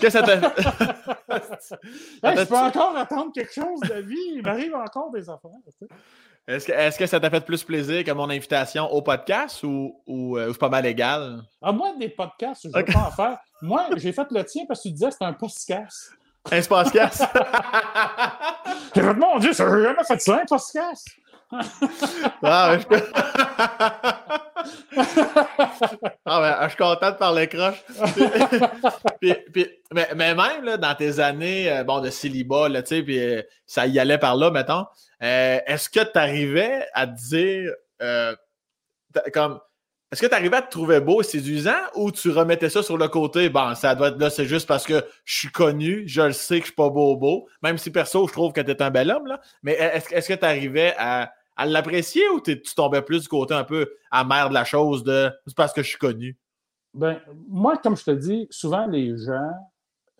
que 0.00 0.10
ça 0.10 0.22
t'a. 0.22 0.38
Hey, 2.22 2.36
je 2.38 2.44
peux 2.44 2.56
encore 2.56 2.96
attendre 2.96 3.32
quelque 3.32 3.52
chose 3.52 3.80
de 3.80 4.00
vie. 4.00 4.16
Il 4.34 4.42
m'arrive 4.42 4.74
encore 4.74 5.10
des 5.10 5.28
affaires. 5.28 5.50
tu 5.66 5.72
sais. 5.78 5.88
Est-ce 6.48 6.66
que, 6.66 6.72
est-ce 6.72 6.98
que 6.98 7.06
ça 7.06 7.20
t'a 7.20 7.28
fait 7.28 7.44
plus 7.44 7.62
plaisir 7.62 8.02
que 8.02 8.10
mon 8.10 8.30
invitation 8.30 8.90
au 8.90 9.02
podcast 9.02 9.62
ou, 9.64 9.94
ou, 10.06 10.38
euh, 10.38 10.48
ou 10.48 10.52
c'est 10.54 10.58
pas 10.58 10.70
mal 10.70 10.86
égal? 10.86 11.42
Ah, 11.60 11.72
moi, 11.72 11.92
des 12.00 12.08
podcasts, 12.08 12.62
je 12.64 12.68
ne 12.68 12.72
veux 12.72 12.80
Ok. 12.80 12.90
pas 12.90 13.00
en 13.00 13.10
faire. 13.10 13.38
Moi, 13.60 13.86
j'ai 13.96 14.12
fait 14.12 14.26
le 14.30 14.42
tien 14.44 14.64
parce 14.66 14.80
que 14.82 14.88
tu 14.88 14.92
disais 14.92 15.06
que 15.08 15.12
c'était 15.12 15.24
un 15.26 15.34
podcast. 15.34 16.12
Un 16.50 16.62
podcast? 16.62 17.22
Mon 19.18 19.38
Dieu, 19.38 19.52
ça, 19.52 19.68
jamais 19.68 20.04
fait 20.04 20.18
ça, 20.22 20.36
un 20.36 20.46
podcast. 20.46 21.06
Ah, 22.42 22.76
je... 22.78 22.84
ah, 26.26 26.60
je 26.64 26.68
suis 26.68 26.76
content 26.76 27.10
de 27.10 27.16
parler 27.16 27.48
croche. 27.48 27.82
Puis- 29.20 29.34
puis- 29.52 29.68
mais, 29.92 30.08
mais 30.14 30.34
même 30.34 30.64
là, 30.64 30.76
dans 30.76 30.94
tes 30.94 31.20
années 31.20 31.70
euh, 31.72 31.84
bon, 31.84 32.00
de 32.00 32.10
célibat, 32.10 32.68
là, 32.68 32.82
puis 32.82 33.18
euh, 33.18 33.42
ça 33.66 33.86
y 33.86 33.98
allait 33.98 34.18
par 34.18 34.36
là, 34.36 34.50
mettons, 34.50 34.84
euh, 35.22 35.58
est-ce 35.66 35.88
que 35.88 36.00
tu 36.00 36.18
arrivais 36.18 36.86
à 36.92 37.06
te 37.06 37.14
dire, 37.16 37.72
comme, 39.32 39.60
est-ce 40.10 40.22
que 40.22 40.26
tu 40.26 40.34
arrivais 40.34 40.56
à 40.56 40.62
te 40.62 40.70
trouver 40.70 41.00
beau 41.00 41.20
et 41.20 41.24
séduisant 41.24 41.76
ou 41.94 42.10
tu 42.10 42.30
remettais 42.30 42.70
ça 42.70 42.82
sur 42.82 42.96
le 42.96 43.08
côté, 43.08 43.50
bon, 43.50 43.74
ça 43.74 43.94
doit 43.94 44.08
être 44.08 44.18
là, 44.18 44.30
c'est 44.30 44.46
juste 44.46 44.66
parce 44.66 44.86
que 44.86 45.04
je 45.24 45.38
suis 45.38 45.50
connu, 45.50 46.04
je 46.06 46.22
le 46.22 46.32
sais 46.32 46.56
que 46.60 46.62
je 46.62 46.68
suis 46.68 46.74
pas 46.74 46.88
beau 46.88 47.14
beau, 47.16 47.46
même 47.62 47.76
si 47.76 47.90
perso, 47.90 48.26
je 48.26 48.32
trouve 48.32 48.52
que 48.54 48.62
tu 48.62 48.70
es 48.70 48.82
un 48.82 48.90
bel 48.90 49.10
homme, 49.10 49.26
là, 49.26 49.40
mais 49.62 49.72
est-ce 49.72 50.14
est-ce 50.14 50.28
que 50.28 50.34
tu 50.34 50.46
arrivais 50.46 50.94
à, 50.96 51.30
à 51.58 51.66
l'apprécier 51.66 52.26
ou 52.30 52.40
tu 52.40 52.62
tombais 52.74 53.02
plus 53.02 53.22
du 53.22 53.28
côté 53.28 53.52
un 53.52 53.64
peu 53.64 53.90
amer 54.10 54.48
de 54.48 54.54
la 54.54 54.64
chose 54.64 55.02
de 55.02 55.30
c'est 55.46 55.56
parce 55.56 55.72
que 55.72 55.82
je 55.82 55.88
suis 55.88 55.98
connu? 55.98 56.38
Ben, 56.94 57.20
moi, 57.48 57.76
comme 57.76 57.96
je 57.96 58.04
te 58.04 58.10
dis, 58.12 58.46
souvent 58.48 58.86
les 58.86 59.18
gens 59.18 59.52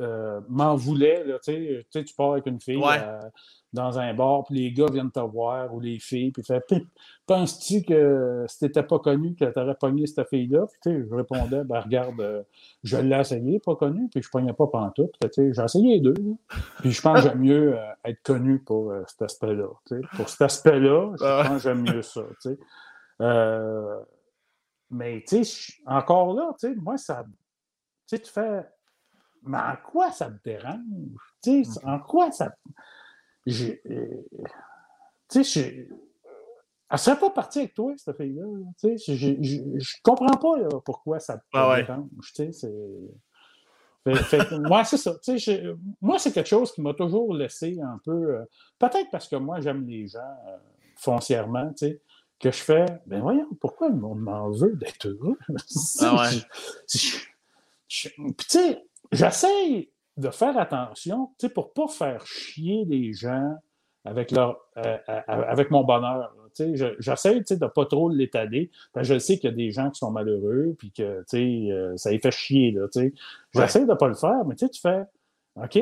euh, 0.01 0.40
m'en 0.49 0.76
voulaient. 0.76 1.24
Là, 1.24 1.38
tu 1.38 1.84
sais, 1.90 2.05
tu 2.05 2.14
pars 2.14 2.32
avec 2.32 2.46
une 2.46 2.61
fille 2.61 2.76
Ouais. 2.76 2.99
euh, 3.03 3.20
dans 3.72 3.99
un 3.99 4.14
bar, 4.14 4.44
puis 4.44 4.55
les 4.55 4.72
gars 4.72 4.86
viennent 4.90 5.11
te 5.11 5.20
voir, 5.20 5.74
ou 5.74 5.80
les 5.80 5.99
filles, 5.99 6.30
puis 6.32 6.42
fait 6.42 6.62
Penses-tu 7.26 7.82
que 7.82 8.44
si 8.49 8.61
t'étais 8.61 8.82
pas 8.82 8.99
connu, 8.99 9.34
que 9.34 9.44
t'aurais 9.44 9.74
pogné 9.74 10.07
cette 10.07 10.28
fille-là? 10.28 10.66
Puis 10.66 10.78
tu 10.82 10.90
sais, 11.03 11.07
je 11.09 11.14
répondais, 11.14 11.64
ben 11.64 11.80
regarde, 11.80 12.20
euh, 12.20 12.42
je 12.82 12.96
l'ai 12.96 13.18
essayé, 13.20 13.59
pas 13.61 13.76
connu, 13.76 14.09
puis 14.09 14.22
je 14.22 14.30
pognais 14.30 14.53
pas 14.55 14.66
pantoute. 14.68 15.12
Puis, 15.20 15.30
tu 15.30 15.42
sais, 15.42 15.53
J'ai 15.53 15.62
essayé 15.62 15.94
les 15.94 16.01
deux. 16.01 16.14
Puis 16.80 16.92
je 16.92 17.03
pense 17.03 17.20
que 17.22 17.28
j'aime 17.28 17.40
mieux 17.40 17.76
être 18.05 18.22
connu 18.22 18.61
pour 18.61 18.92
cet 19.07 19.22
aspect-là. 19.22 19.68
Pour 20.16 20.28
cet 20.28 20.42
aspect-là, 20.42 21.12
je 21.18 21.24
Ah 21.24 21.42
pense 21.46 21.62
que 21.62 21.68
j'aime 21.68 21.82
mieux 21.82 22.03
ça. 22.03 22.22
mais 24.90 25.22
tu 25.28 25.44
sais, 25.44 25.74
encore 25.86 26.34
là, 26.34 26.55
tu 26.59 26.68
sais, 26.68 26.74
moi, 26.76 26.96
ça. 26.96 27.24
Tu 28.09 28.16
sais, 28.16 28.22
tu 28.22 28.30
fais. 28.32 28.62
Mais 29.45 29.59
en 29.59 29.74
quoi 29.91 30.11
ça 30.12 30.28
me 30.30 30.39
dérange? 30.45 30.78
Tu 31.43 31.64
sais, 31.64 31.84
en 31.84 31.99
quoi 32.01 32.30
ça. 32.32 32.55
euh, 33.47 33.74
Tu 35.30 35.45
sais, 35.45 35.45
j'ai- 35.45 35.89
elle 36.91 36.99
serait 36.99 37.18
pas 37.18 37.30
partie 37.30 37.59
avec 37.61 37.74
toi, 37.74 37.93
cette 37.97 38.16
fille-là. 38.16 38.45
là. 38.45 38.64
Tu 38.80 38.99
sais, 38.99 39.14
je- 39.16 39.36
je 39.36 39.43
je- 39.43 39.78
je 39.78 39.97
comprends 40.03 40.36
pas 40.39 40.59
là, 40.59 40.68
pourquoi 40.84 41.20
ça 41.20 41.36
te 41.39 41.45
Ah 41.53 41.68
ouais. 41.70 41.82
dérange. 41.84 42.09
Tu 42.20 42.32
sais, 42.34 42.53
c'est. 42.53 42.74
Fait, 44.05 44.14
fait 44.16 44.39
que, 44.49 44.55
ouais, 44.55 44.84
c'est 44.84 44.97
ça. 44.97 45.12
Tu 45.22 45.39
sais, 45.39 45.62
je- 45.62 45.76
moi, 46.01 46.18
c'est 46.18 46.32
quelque 46.32 46.47
chose 46.49 46.72
qui 46.72 46.80
m'a 46.80 46.95
toujours 46.95 47.34
laissé 47.34 47.78
un 47.82 47.99
peu. 48.05 48.36
euh, 48.36 48.45
Peut-être 48.78 49.11
parce 49.11 49.28
que 49.28 49.36
moi, 49.36 49.61
j'aime 49.61 49.86
les 49.86 50.07
gens 50.09 50.18
euh, 50.47 50.57
foncièrement, 50.97 51.68
tu 51.74 51.89
sais, 51.89 52.01
que 52.41 52.51
je 52.51 52.62
fais. 52.62 52.86
Ben 53.07 53.20
voyons, 53.20 53.49
pourquoi 53.61 53.89
le 53.91 53.97
monde 53.97 54.20
m'en 54.20 54.51
veut 54.51 54.76
d'être 54.76 55.09
heureux? 55.09 55.36
Ah 56.01 56.16
ouais. 56.22 56.30
Je- 56.89 56.99
je- 56.99 57.18
je- 57.89 58.09
Puis, 58.09 58.32
tu 58.36 58.45
sais, 58.49 58.82
j'essaie 59.12 59.90
de 60.16 60.30
faire 60.30 60.59
attention, 60.59 61.30
tu 61.38 61.46
sais, 61.46 61.53
pour 61.53 61.72
pas 61.72 61.88
faire 61.88 62.26
chier 62.26 62.84
les 62.86 63.12
gens 63.12 63.55
avec 64.05 64.30
leur 64.30 64.59
euh, 64.78 64.96
euh, 65.09 65.20
avec 65.28 65.70
mon 65.70 65.84
bonheur. 65.84 66.34
Tu 66.55 66.64
sais, 66.64 66.76
je- 66.76 66.94
j'essaie 66.99 67.36
tu 67.38 67.44
sais, 67.46 67.57
de 67.57 67.66
pas 67.66 67.86
trop 67.86 68.09
l'étaler. 68.09 68.70
Je 68.96 69.18
sais 69.18 69.38
qu'il 69.38 69.51
y 69.51 69.53
a 69.53 69.57
des 69.57 69.70
gens 69.70 69.90
qui 69.90 69.99
sont 69.99 70.11
malheureux, 70.11 70.74
puis 70.78 70.90
que 70.92 71.20
tu 71.20 71.24
sais, 71.28 71.72
euh, 71.72 71.96
ça 71.96 72.11
les 72.11 72.18
fait 72.18 72.30
chier. 72.30 72.72
Là, 72.72 72.88
tu 72.88 73.01
sais. 73.01 73.14
J'essaie 73.55 73.86
de 73.86 73.94
pas 73.94 74.09
le 74.09 74.14
faire, 74.14 74.44
mais 74.46 74.55
tu 74.57 74.66
sais, 74.66 74.70
tu 74.70 74.80
fais 74.80 75.05
OK, 75.57 75.78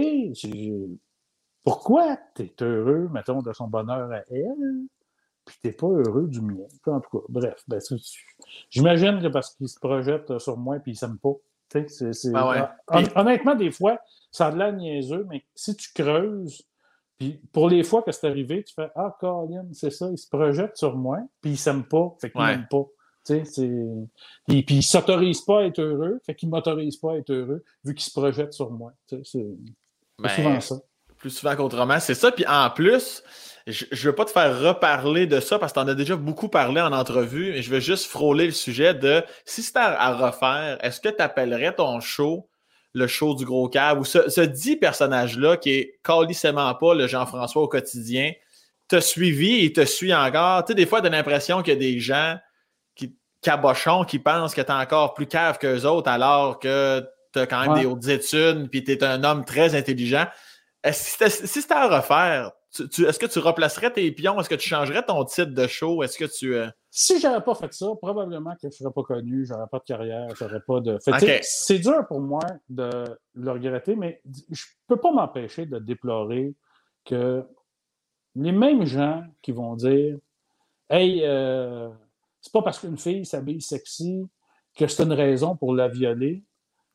pourquoi 1.64 2.16
tu 2.34 2.42
es 2.42 2.54
heureux, 2.62 3.08
mettons, 3.12 3.42
de 3.42 3.52
son 3.52 3.68
bonheur 3.68 4.10
à 4.12 4.22
elle, 4.30 4.86
puis 5.44 5.56
tu 5.60 5.66
n'es 5.68 5.72
pas 5.72 5.88
heureux 5.88 6.26
du 6.28 6.40
mien? 6.40 6.64
En 6.86 7.00
tout 7.00 7.18
cas, 7.18 7.24
bref, 7.28 7.62
ben, 7.68 7.80
j'imagine 8.70 9.20
que 9.20 9.28
parce 9.28 9.54
qu'il 9.54 9.68
se 9.68 9.78
projette 9.78 10.38
sur 10.38 10.56
moi 10.56 10.78
puis 10.78 10.92
il 10.92 10.96
s'aime 10.96 11.18
pas. 11.18 11.34
Ah 12.34 12.48
ouais. 12.48 12.62
hon- 12.88 13.20
honnêtement, 13.20 13.54
des 13.54 13.70
fois, 13.70 13.98
ça 14.30 14.46
a 14.48 14.52
de 14.52 14.58
l'air 14.58 14.72
niaiseux, 14.72 15.26
mais 15.28 15.44
si 15.54 15.74
tu 15.76 15.90
creuses, 15.94 16.62
puis 17.18 17.40
pour 17.52 17.68
les 17.68 17.82
fois 17.84 18.02
que 18.02 18.12
c'est 18.12 18.26
arrivé, 18.26 18.62
tu 18.64 18.74
fais 18.74 18.88
Ah, 18.94 19.16
Colin, 19.18 19.66
c'est 19.72 19.90
ça, 19.90 20.08
il 20.10 20.18
se 20.18 20.28
projette 20.28 20.76
sur 20.76 20.96
moi, 20.96 21.18
puis 21.40 21.52
il 21.52 21.58
s'aime 21.58 21.84
pas, 21.84 22.14
fait 22.20 22.30
qu'il 22.30 22.40
Ouais. 22.40 22.48
m'aime 22.56 22.66
pas. 22.70 22.84
Tu 23.26 23.34
sais, 23.34 23.44
c'est... 23.44 23.70
Puis, 24.46 24.62
puis 24.62 24.74
il 24.76 24.82
s'autorise 24.82 25.40
pas 25.40 25.60
à 25.60 25.64
être 25.64 25.80
heureux, 25.80 26.20
fait 26.24 26.34
qu'il 26.34 26.48
m'autorise 26.48 26.96
pas 26.96 27.12
à 27.12 27.16
être 27.16 27.30
heureux, 27.30 27.64
vu 27.84 27.94
qu'il 27.94 28.04
se 28.04 28.12
projette 28.12 28.52
sur 28.52 28.70
moi. 28.70 28.92
Tu 29.08 29.16
sais, 29.16 29.22
c'est 29.24 29.46
c'est 30.18 30.22
Ben, 30.22 30.28
souvent 30.28 30.60
ça. 30.60 30.76
plus 31.18 31.30
souvent 31.30 31.56
qu'autrement. 31.56 31.98
C'est 32.00 32.14
ça. 32.14 32.30
Puis 32.30 32.46
en 32.46 32.70
plus, 32.70 33.22
je 33.66 33.84
ne 33.90 34.10
veux 34.10 34.14
pas 34.14 34.24
te 34.24 34.30
faire 34.30 34.60
reparler 34.60 35.26
de 35.26 35.40
ça 35.40 35.58
parce 35.58 35.72
que 35.72 35.80
tu 35.80 35.84
en 35.84 35.88
as 35.88 35.94
déjà 35.94 36.14
beaucoup 36.14 36.48
parlé 36.48 36.80
en 36.80 36.92
entrevue, 36.92 37.52
mais 37.52 37.62
je 37.62 37.70
veux 37.70 37.80
juste 37.80 38.06
frôler 38.06 38.46
le 38.46 38.52
sujet 38.52 38.94
de 38.94 39.24
si 39.44 39.62
c'était 39.62 39.80
à, 39.80 40.14
refaire, 40.14 40.78
est-ce 40.82 41.00
que 41.00 41.08
tu 41.08 41.20
appellerais 41.20 41.74
ton 41.74 42.00
show 42.00 42.48
le 42.92 43.06
show 43.06 43.34
du 43.34 43.44
gros 43.44 43.68
cave 43.68 44.00
ou 44.00 44.04
ce, 44.06 44.30
ce 44.30 44.40
dit 44.40 44.76
personnage-là 44.76 45.58
qui 45.58 45.72
est 45.72 46.00
calicement 46.02 46.74
pas 46.74 46.94
le 46.94 47.06
Jean-François 47.06 47.62
au 47.62 47.68
quotidien, 47.68 48.32
te 48.88 49.00
suivi 49.00 49.64
et 49.66 49.72
te 49.72 49.84
suit 49.84 50.14
encore? 50.14 50.64
Tu 50.64 50.68
sais, 50.68 50.74
des 50.74 50.86
fois, 50.86 51.02
tu 51.02 51.08
as 51.08 51.10
l'impression 51.10 51.60
qu'il 51.60 51.74
y 51.74 51.76
a 51.76 51.78
des 51.78 52.00
gens 52.00 52.38
qui 52.94 53.14
cabochons 53.42 54.04
qui 54.04 54.18
pensent 54.18 54.54
que 54.54 54.62
tu 54.62 54.68
es 54.68 54.74
encore 54.74 55.12
plus 55.12 55.26
cave 55.26 55.58
qu'eux 55.58 55.84
autres 55.84 56.08
alors 56.08 56.58
que 56.58 57.04
tu 57.34 57.40
as 57.40 57.46
quand 57.46 57.66
même 57.66 57.78
des 57.78 57.86
hautes 57.86 58.08
études, 58.08 58.70
puis 58.70 58.82
tu 58.82 58.92
es 58.92 59.04
un 59.04 59.24
homme 59.24 59.44
très 59.44 59.74
intelligent. 59.74 60.26
Si 60.90 61.16
c'était 61.46 61.74
à 61.74 61.88
refaire, 61.88 62.52
est-ce 62.80 63.18
que 63.18 63.26
tu 63.26 63.38
replacerais 63.38 63.92
tes 63.92 64.10
pions? 64.12 64.38
Est-ce 64.40 64.48
que 64.48 64.54
tu 64.54 64.68
changerais 64.68 65.04
ton 65.04 65.24
titre 65.24 65.52
de 65.52 65.66
show? 65.66 66.02
Est-ce 66.02 66.18
que 66.18 66.24
tu. 66.24 66.54
Euh, 66.54 66.68
si 66.90 67.20
j'avais 67.20 67.42
pas 67.42 67.54
fait 67.54 67.72
ça, 67.72 67.86
probablement 68.00 68.52
que 68.54 68.62
je 68.62 68.66
ne 68.68 68.72
serais 68.72 68.92
pas 68.92 69.02
connu, 69.02 69.44
j'aurais 69.46 69.66
pas 69.70 69.78
de 69.78 69.84
carrière, 69.84 70.28
j'aurais 70.36 70.60
pas 70.60 70.80
de. 70.80 70.98
C'est 71.42 71.78
dur 71.78 72.06
pour 72.06 72.20
moi 72.20 72.42
de 72.68 72.90
le 73.34 73.50
regretter, 73.50 73.96
mais 73.96 74.20
je 74.50 74.64
peux 74.86 74.96
pas 74.96 75.12
m'empêcher 75.12 75.66
de 75.66 75.78
déplorer 75.78 76.54
que 77.04 77.44
les 78.34 78.52
mêmes 78.52 78.84
gens 78.84 79.24
qui 79.42 79.52
vont 79.52 79.76
dire 79.76 80.18
Hey, 80.88 81.22
euh, 81.24 81.88
c'est 82.40 82.52
pas 82.52 82.62
parce 82.62 82.78
qu'une 82.78 82.96
fille 82.96 83.26
s'habille 83.26 83.60
sexy 83.60 84.28
que 84.76 84.86
c'est 84.86 85.02
une 85.02 85.12
raison 85.12 85.56
pour 85.56 85.74
la 85.74 85.88
violer 85.88 86.44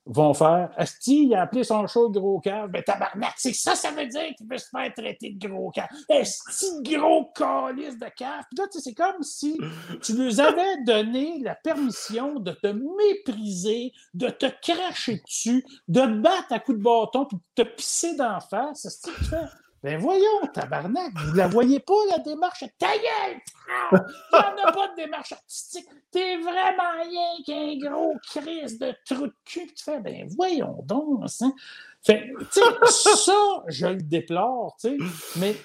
vont 0.05 0.33
faire 0.33 0.71
Asti, 0.77 1.25
il 1.25 1.35
a 1.35 1.43
appelé 1.43 1.63
son 1.63 1.85
show 1.87 2.09
gros 2.09 2.39
cave. 2.39 2.69
Ben 2.69 2.83
tabarnak, 2.83 3.33
c'est 3.37 3.53
ça, 3.53 3.75
ça 3.75 3.91
veut 3.91 4.07
dire 4.07 4.33
qu'il 4.37 4.47
veut 4.47 4.57
se 4.57 4.69
faire 4.69 4.91
traiter 4.93 5.31
de 5.31 5.47
gros 5.47 5.69
cave. 5.71 5.89
Asti, 6.09 6.65
gros 6.81 7.31
calice 7.35 7.97
de 7.97 8.07
cave. 8.15 8.43
Puis 8.49 8.57
là, 8.57 8.65
c'est 8.71 8.93
comme 8.93 9.21
si 9.21 9.57
tu 10.01 10.13
nous 10.13 10.39
avais 10.39 10.83
donné 10.85 11.39
la 11.39 11.55
permission 11.55 12.39
de 12.39 12.51
te 12.51 12.67
mépriser, 12.67 13.93
de 14.13 14.29
te 14.29 14.47
cracher 14.61 15.21
dessus, 15.25 15.65
de 15.87 16.01
te 16.01 16.21
battre 16.21 16.51
à 16.51 16.59
coups 16.59 16.77
de 16.77 16.83
bâton, 16.83 17.25
puis 17.25 17.37
de 17.37 17.63
te 17.63 17.69
pisser 17.75 18.15
d'en 18.15 18.39
face. 18.39 19.01
Tu 19.03 19.25
fais. 19.25 19.45
Ben 19.83 19.97
voyons, 19.97 20.45
tabarnak, 20.53 21.11
vous 21.15 21.33
la 21.33 21.47
voyez 21.47 21.79
pas, 21.79 21.93
la 22.11 22.19
démarche? 22.19 22.63
Ta 22.77 22.95
gueule! 22.95 23.39
Il 23.91 23.97
n'y 23.97 24.61
pas 24.71 24.87
de 24.89 24.95
démarche 24.95 25.31
artistique. 25.31 25.87
T'es 26.11 26.37
vraiment 26.37 27.01
rien 27.03 27.43
qu'un 27.43 27.77
gros 27.89 28.13
crise 28.21 28.77
de 28.77 28.93
trou 29.05 29.25
de 29.25 29.35
cul. 29.43 29.73
Tu 29.73 29.83
fais, 29.83 29.99
ben 29.99 30.27
voyons 30.37 30.83
donc, 30.83 31.23
hein? 31.41 31.53
Fait, 32.03 32.31
ça, 32.51 33.63
je 33.67 33.87
le 33.87 34.01
déplore, 34.01 34.75
mais 35.37 35.55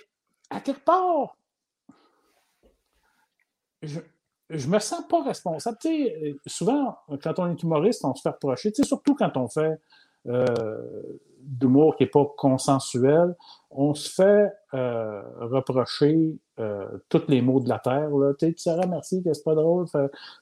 à 0.51 0.61
quelque 0.61 0.85
part, 0.85 1.37
je, 3.83 4.01
je 4.51 4.69
me 4.69 4.79
sens 4.79 5.03
pas 5.09 5.23
responsable. 5.23 5.77
Sais, 5.81 6.37
souvent, 6.47 6.99
quand 7.23 7.39
on 7.39 7.51
est 7.51 7.63
humoriste, 7.63 8.05
on 8.05 8.15
se 8.15 8.23
fait 8.23 8.31
reprocher, 8.31 8.73
surtout 8.83 9.15
quand 9.15 9.37
on 9.37 9.49
fait 9.49 9.61
euh, 9.61 9.77
d'humour 11.47 11.97
qui 11.97 12.05
n'est 12.05 12.11
pas 12.11 12.27
consensuel, 12.37 13.35
on 13.71 13.95
se 13.95 14.11
fait 14.11 14.53
euh, 14.75 15.23
reprocher 15.41 16.39
euh, 16.59 16.87
tous 17.09 17.23
les 17.29 17.41
mots 17.41 17.61
de 17.61 17.69
la 17.69 17.79
terre. 17.79 18.11
Tu 18.39 18.55
sais, 18.57 18.77
merci 18.89 19.23
que 19.23 19.33
c'est 19.33 19.45
pas 19.45 19.55
drôle. 19.55 19.87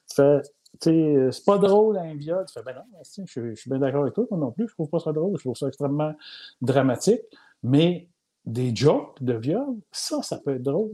c'est 0.07 1.45
pas 1.45 1.57
drôle 1.57 1.97
un 1.97 2.15
viol. 2.15 2.45
Tu 2.47 2.53
fais, 2.53 2.63
ben 2.63 2.75
non, 2.75 2.83
je, 3.03 3.55
suis 3.55 3.69
bien 3.69 3.79
d'accord 3.79 4.01
avec 4.01 4.13
toi, 4.13 4.25
moi 4.31 4.39
non 4.39 4.51
plus, 4.51 4.67
je 4.67 4.73
trouve 4.73 4.89
pas 4.89 4.99
ça 4.99 5.11
drôle, 5.11 5.37
je 5.37 5.43
trouve 5.43 5.55
ça 5.55 5.67
extrêmement 5.67 6.13
dramatique. 6.61 7.21
Mais 7.63 8.09
des 8.45 8.75
jokes 8.75 9.21
de 9.21 9.33
viol, 9.33 9.75
ça, 9.91 10.21
ça 10.21 10.37
peut 10.37 10.55
être 10.55 10.63
drôle. 10.63 10.91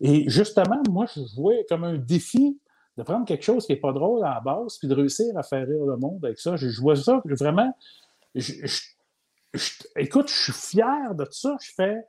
Et 0.00 0.28
justement, 0.28 0.82
moi, 0.90 1.06
je 1.14 1.20
jouais 1.34 1.64
comme 1.68 1.84
un 1.84 1.98
défi 1.98 2.58
de 2.96 3.02
prendre 3.02 3.26
quelque 3.26 3.42
chose 3.42 3.66
qui 3.66 3.72
n'est 3.72 3.80
pas 3.80 3.92
drôle 3.92 4.24
à 4.24 4.34
la 4.34 4.40
base, 4.40 4.78
puis 4.78 4.88
de 4.88 4.94
réussir 4.94 5.36
à 5.36 5.42
faire 5.42 5.66
rire 5.66 5.84
le 5.84 5.96
monde 5.96 6.24
avec 6.24 6.38
ça. 6.38 6.56
Je 6.56 6.68
jouais 6.68 6.96
ça 6.96 7.20
vraiment. 7.24 7.76
écoute, 9.96 10.28
je 10.28 10.34
suis 10.34 10.52
fier 10.52 11.14
de 11.14 11.26
ça. 11.30 11.56
Je 11.60 11.72
fais. 11.74 12.06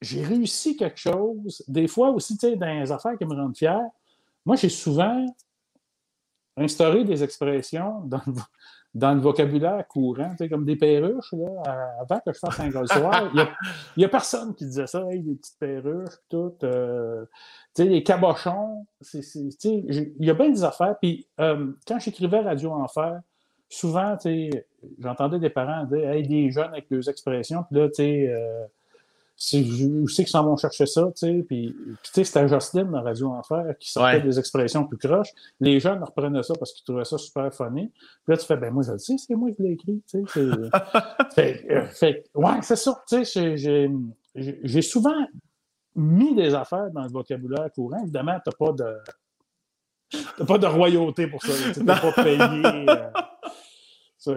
J'ai 0.00 0.24
réussi 0.24 0.76
quelque 0.76 0.98
chose. 0.98 1.64
Des 1.68 1.88
fois 1.88 2.10
aussi, 2.10 2.36
tu 2.36 2.48
sais, 2.48 2.56
dans 2.56 2.80
les 2.80 2.90
affaires 2.90 3.16
qui 3.16 3.24
me 3.24 3.34
rendent 3.34 3.56
fier, 3.56 3.80
moi, 4.44 4.56
j'ai 4.56 4.68
souvent 4.68 5.24
instauré 6.56 7.04
des 7.04 7.22
expressions 7.22 8.00
dans, 8.00 8.20
dans 8.94 9.14
le 9.14 9.20
vocabulaire 9.20 9.86
courant, 9.88 10.34
comme 10.50 10.64
des 10.66 10.76
perruches, 10.76 11.32
là, 11.32 11.94
avant 12.00 12.20
que 12.20 12.32
je 12.32 12.38
fasse 12.38 12.60
un 12.60 12.68
gros 12.68 12.86
soir. 12.86 13.30
Il 13.34 14.00
n'y 14.00 14.04
a, 14.04 14.08
personne 14.08 14.54
qui 14.54 14.66
disait 14.66 14.86
ça, 14.86 15.02
des 15.04 15.34
petites 15.34 15.58
perruches, 15.58 16.14
tout. 16.28 16.52
Euh, 16.62 17.24
les 17.78 18.02
cabochons, 18.02 18.86
il 19.14 20.12
y 20.20 20.30
a 20.30 20.34
bien 20.34 20.50
des 20.50 20.62
affaires. 20.62 20.96
Puis 21.00 21.26
euh, 21.40 21.72
quand 21.88 21.98
j'écrivais 22.00 22.40
Radio 22.40 22.72
Enfer, 22.72 23.20
souvent, 23.68 24.16
j'entendais 24.98 25.38
des 25.38 25.50
parents 25.50 25.84
dire 25.84 26.10
hey, 26.10 26.26
des 26.26 26.50
jeunes 26.50 26.72
avec 26.72 26.90
deux 26.90 27.08
expressions, 27.08 27.64
puis 27.70 27.80
là, 27.80 27.88
tu 27.88 27.94
sais. 27.94 28.28
Euh, 28.28 28.66
je 29.50 30.12
sais 30.12 30.22
qu'ils 30.22 30.28
s'en 30.28 30.44
vont 30.44 30.56
chercher 30.56 30.86
ça, 30.86 31.02
tu 31.16 31.26
sais. 31.26 31.44
Puis, 31.46 31.74
tu 32.02 32.10
sais, 32.12 32.24
c'était 32.24 32.46
Jocelyne 32.46 32.90
dans 32.90 33.02
Radio 33.02 33.30
Enfer 33.30 33.74
qui 33.78 33.90
sortait 33.90 34.20
des 34.20 34.38
expressions 34.38 34.86
plus 34.86 34.98
croches. 34.98 35.30
Les 35.58 35.80
jeunes 35.80 36.02
reprenaient 36.02 36.42
ça 36.42 36.54
parce 36.58 36.72
qu'ils 36.72 36.84
trouvaient 36.84 37.04
ça 37.04 37.18
super 37.18 37.52
funny. 37.52 37.88
Puis 37.88 38.28
là, 38.28 38.36
tu 38.36 38.46
fais, 38.46 38.56
ben 38.56 38.72
moi, 38.72 38.84
je 38.86 38.92
le 38.92 38.98
sais, 38.98 39.16
c'est 39.18 39.34
moi 39.34 39.50
qui 39.50 39.62
l'ai 39.62 39.72
écrit, 39.72 40.00
tu 40.08 40.24
sais. 40.26 40.40
fait, 41.34 41.66
euh, 41.70 41.86
fait, 41.86 42.24
ouais, 42.34 42.62
c'est 42.62 42.76
ça, 42.76 43.02
tu 43.08 43.24
sais. 43.24 43.56
J'ai 44.34 44.82
souvent 44.82 45.26
mis 45.96 46.34
des 46.34 46.54
affaires 46.54 46.90
dans 46.92 47.02
le 47.02 47.10
vocabulaire 47.10 47.70
courant. 47.74 48.00
Évidemment, 48.02 48.38
tu 48.44 48.50
n'as 48.50 48.66
pas 48.66 48.72
de. 48.72 48.96
T'as 50.38 50.44
pas 50.44 50.58
de 50.58 50.66
royauté 50.66 51.26
pour 51.26 51.42
ça. 51.42 51.52
Tu 51.72 51.82
n'as 51.82 51.98
pas 51.98 52.12
payé. 52.12 52.38
Euh, 52.40 53.10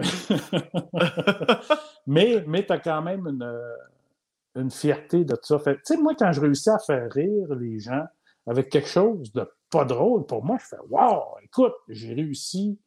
mais 2.08 2.42
mais 2.46 2.66
tu 2.66 2.72
as 2.72 2.78
quand 2.78 3.02
même 3.02 3.26
une 3.28 3.44
une 4.56 4.70
fierté 4.70 5.24
de 5.24 5.34
tout 5.36 5.58
ça. 5.58 5.58
Tu 5.58 5.78
sais, 5.84 5.96
moi, 5.96 6.14
quand 6.18 6.32
je 6.32 6.40
réussis 6.40 6.70
à 6.70 6.78
faire 6.78 7.10
rire 7.10 7.54
les 7.54 7.78
gens 7.78 8.04
avec 8.46 8.68
quelque 8.70 8.88
chose 8.88 9.32
de 9.32 9.48
pas 9.70 9.84
drôle, 9.84 10.26
pour 10.26 10.44
moi, 10.44 10.56
je 10.60 10.66
fais 10.66 10.82
Wow, 10.88 11.38
écoute, 11.42 11.74
j'ai 11.88 12.14
réussi 12.14 12.78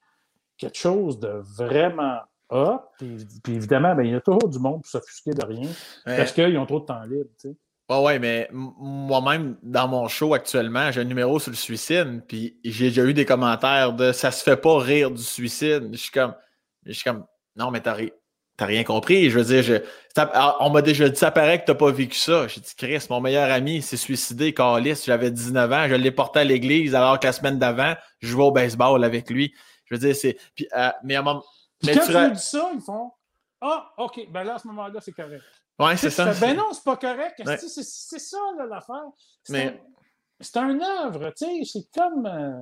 quelque 0.57 0.77
chose 0.77 1.19
de 1.19 1.41
vraiment 1.57 2.19
hot. 2.49 2.79
Puis, 2.97 3.27
évidemment, 3.47 3.95
ben, 3.95 4.03
il 4.03 4.11
y 4.11 4.15
a 4.15 4.21
toujours 4.21 4.49
du 4.49 4.59
monde 4.59 4.81
pour 4.81 4.89
s'offusquer 4.89 5.31
de 5.31 5.45
rien 5.45 5.69
parce 6.05 6.31
qu'ils 6.31 6.57
ont 6.57 6.65
trop 6.65 6.79
de 6.79 6.85
temps 6.85 7.03
libre. 7.03 7.29
Tu 7.39 7.49
sais. 7.49 7.55
Ouais, 7.89 8.03
ouais, 8.03 8.19
mais 8.19 8.47
moi-même, 8.51 9.57
dans 9.63 9.87
mon 9.87 10.07
show 10.07 10.35
actuellement, 10.35 10.91
j'ai 10.91 11.01
un 11.01 11.05
numéro 11.05 11.39
sur 11.39 11.49
le 11.49 11.57
suicide, 11.57 12.21
puis 12.27 12.59
j'ai 12.63 12.89
déjà 12.89 13.03
eu 13.03 13.15
des 13.15 13.25
commentaires 13.25 13.93
de 13.93 14.11
ça 14.11 14.29
se 14.29 14.43
fait 14.43 14.57
pas 14.57 14.77
rire 14.77 15.09
du 15.09 15.23
suicide. 15.23 15.89
Je 15.91 15.97
suis 15.97 16.11
comme, 16.11 16.35
je 16.85 16.91
suis 16.91 17.03
comme, 17.03 17.25
non, 17.55 17.71
mais 17.71 17.81
t'as 17.81 17.97
T'as 18.59 18.65
rien 18.65 18.83
compris. 18.83 19.29
Je 19.29 19.39
veux 19.39 19.45
dire, 19.45 19.63
je, 19.63 19.75
ah, 20.17 20.57
on 20.59 20.69
m'a 20.69 20.81
déjà 20.81 21.07
dit, 21.07 21.15
ça 21.15 21.31
paraît 21.31 21.61
que 21.61 21.65
t'as 21.65 21.75
pas 21.75 21.91
vécu 21.91 22.17
ça. 22.17 22.45
J'ai 22.49 22.59
dit, 22.59 22.73
Chris, 22.75 23.05
mon 23.09 23.21
meilleur 23.21 23.49
ami 23.49 23.81
s'est 23.81 23.95
suicidé, 23.95 24.53
Carlis. 24.53 25.01
J'avais 25.05 25.31
19 25.31 25.71
ans. 25.71 25.87
Je 25.87 25.95
l'ai 25.95 26.11
porté 26.11 26.41
à 26.41 26.43
l'église 26.43 26.93
alors 26.93 27.17
que 27.21 27.25
la 27.25 27.31
semaine 27.31 27.57
d'avant, 27.57 27.95
je 28.19 28.27
jouais 28.27 28.43
au 28.43 28.51
baseball 28.51 29.01
avec 29.05 29.29
lui. 29.29 29.53
Je 29.85 29.95
veux 29.95 29.99
dire, 29.99 30.13
c'est. 30.13 30.37
Puis, 30.55 30.67
euh, 30.75 30.89
mais 31.05 31.15
à 31.15 31.19
un 31.19 31.21
moment. 31.21 31.43
Mais 31.85 31.93
quand 31.93 32.05
tu, 32.05 32.31
dis 32.33 32.41
ça, 32.41 32.69
ils 32.75 32.81
font 32.81 33.13
Ah, 33.61 33.93
OK, 33.97 34.27
ben 34.29 34.43
là, 34.43 34.55
à 34.55 34.59
ce 34.59 34.67
moment-là, 34.67 34.99
c'est 34.99 35.13
correct. 35.13 35.41
Ouais, 35.79 35.95
c'est 35.95 36.09
ça. 36.09 36.33
ben 36.33 36.57
non, 36.57 36.73
c'est 36.73 36.83
pas 36.83 36.97
correct. 36.97 37.41
C'est 37.45 38.19
ça, 38.19 38.37
l'affaire. 38.69 39.05
C'est 40.41 40.57
un, 40.57 40.69
un 40.69 41.05
œuvre, 41.05 41.29
tu 41.29 41.45
sais. 41.45 41.61
C'est 41.63 41.97
comme. 41.97 42.25
Euh, 42.25 42.59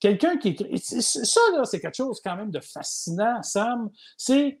quelqu'un 0.00 0.38
qui 0.38 0.48
écrit. 0.48 0.78
Ça, 0.78 1.40
là, 1.54 1.66
c'est 1.66 1.80
quelque 1.80 1.96
chose 1.96 2.18
quand 2.24 2.34
même 2.34 2.50
de 2.50 2.60
fascinant, 2.60 3.42
Sam. 3.42 3.90
C'est 4.16 4.58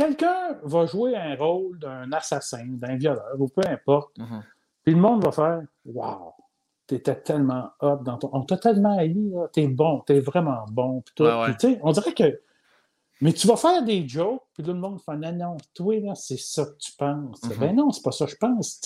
Quelqu'un 0.00 0.58
va 0.62 0.86
jouer 0.86 1.14
un 1.14 1.36
rôle 1.36 1.78
d'un 1.78 2.10
assassin, 2.12 2.64
d'un 2.66 2.96
violeur, 2.96 3.34
ou 3.38 3.48
peu 3.48 3.60
importe. 3.68 4.16
Mhm. 4.16 4.42
Puis 4.82 4.94
le 4.94 5.00
monde 5.00 5.22
va 5.22 5.30
faire 5.30 5.60
Waouh, 5.84 6.32
t'étais 6.86 7.16
tellement 7.16 7.68
hot 7.82 7.96
dans 7.96 8.16
ton. 8.16 8.30
On 8.32 8.42
t'a 8.42 8.56
tellement 8.56 8.96
haï, 8.96 9.30
t'es 9.52 9.68
bon, 9.68 10.00
t'es 10.00 10.20
vraiment 10.20 10.64
bon. 10.70 11.02
Puis 11.02 11.26
on 11.82 11.92
dirait 11.92 12.14
que. 12.14 12.40
Mais 13.20 13.34
tu 13.34 13.46
vas 13.46 13.56
faire 13.56 13.82
des 13.82 14.08
jokes, 14.08 14.42
puis 14.54 14.62
tout 14.62 14.72
le 14.72 14.78
monde 14.78 15.02
fait 15.02 15.18
Non, 15.18 15.32
non, 15.32 15.56
toi, 15.74 16.00
là, 16.00 16.14
c'est 16.14 16.38
ça 16.38 16.64
que 16.64 16.78
tu 16.78 16.92
penses. 16.96 17.42
Mhm. 17.42 17.58
Ben 17.58 17.76
non, 17.76 17.92
c'est 17.92 18.02
pas 18.02 18.12
ça 18.12 18.24
que 18.24 18.30
je 18.30 18.36
pense. 18.36 18.80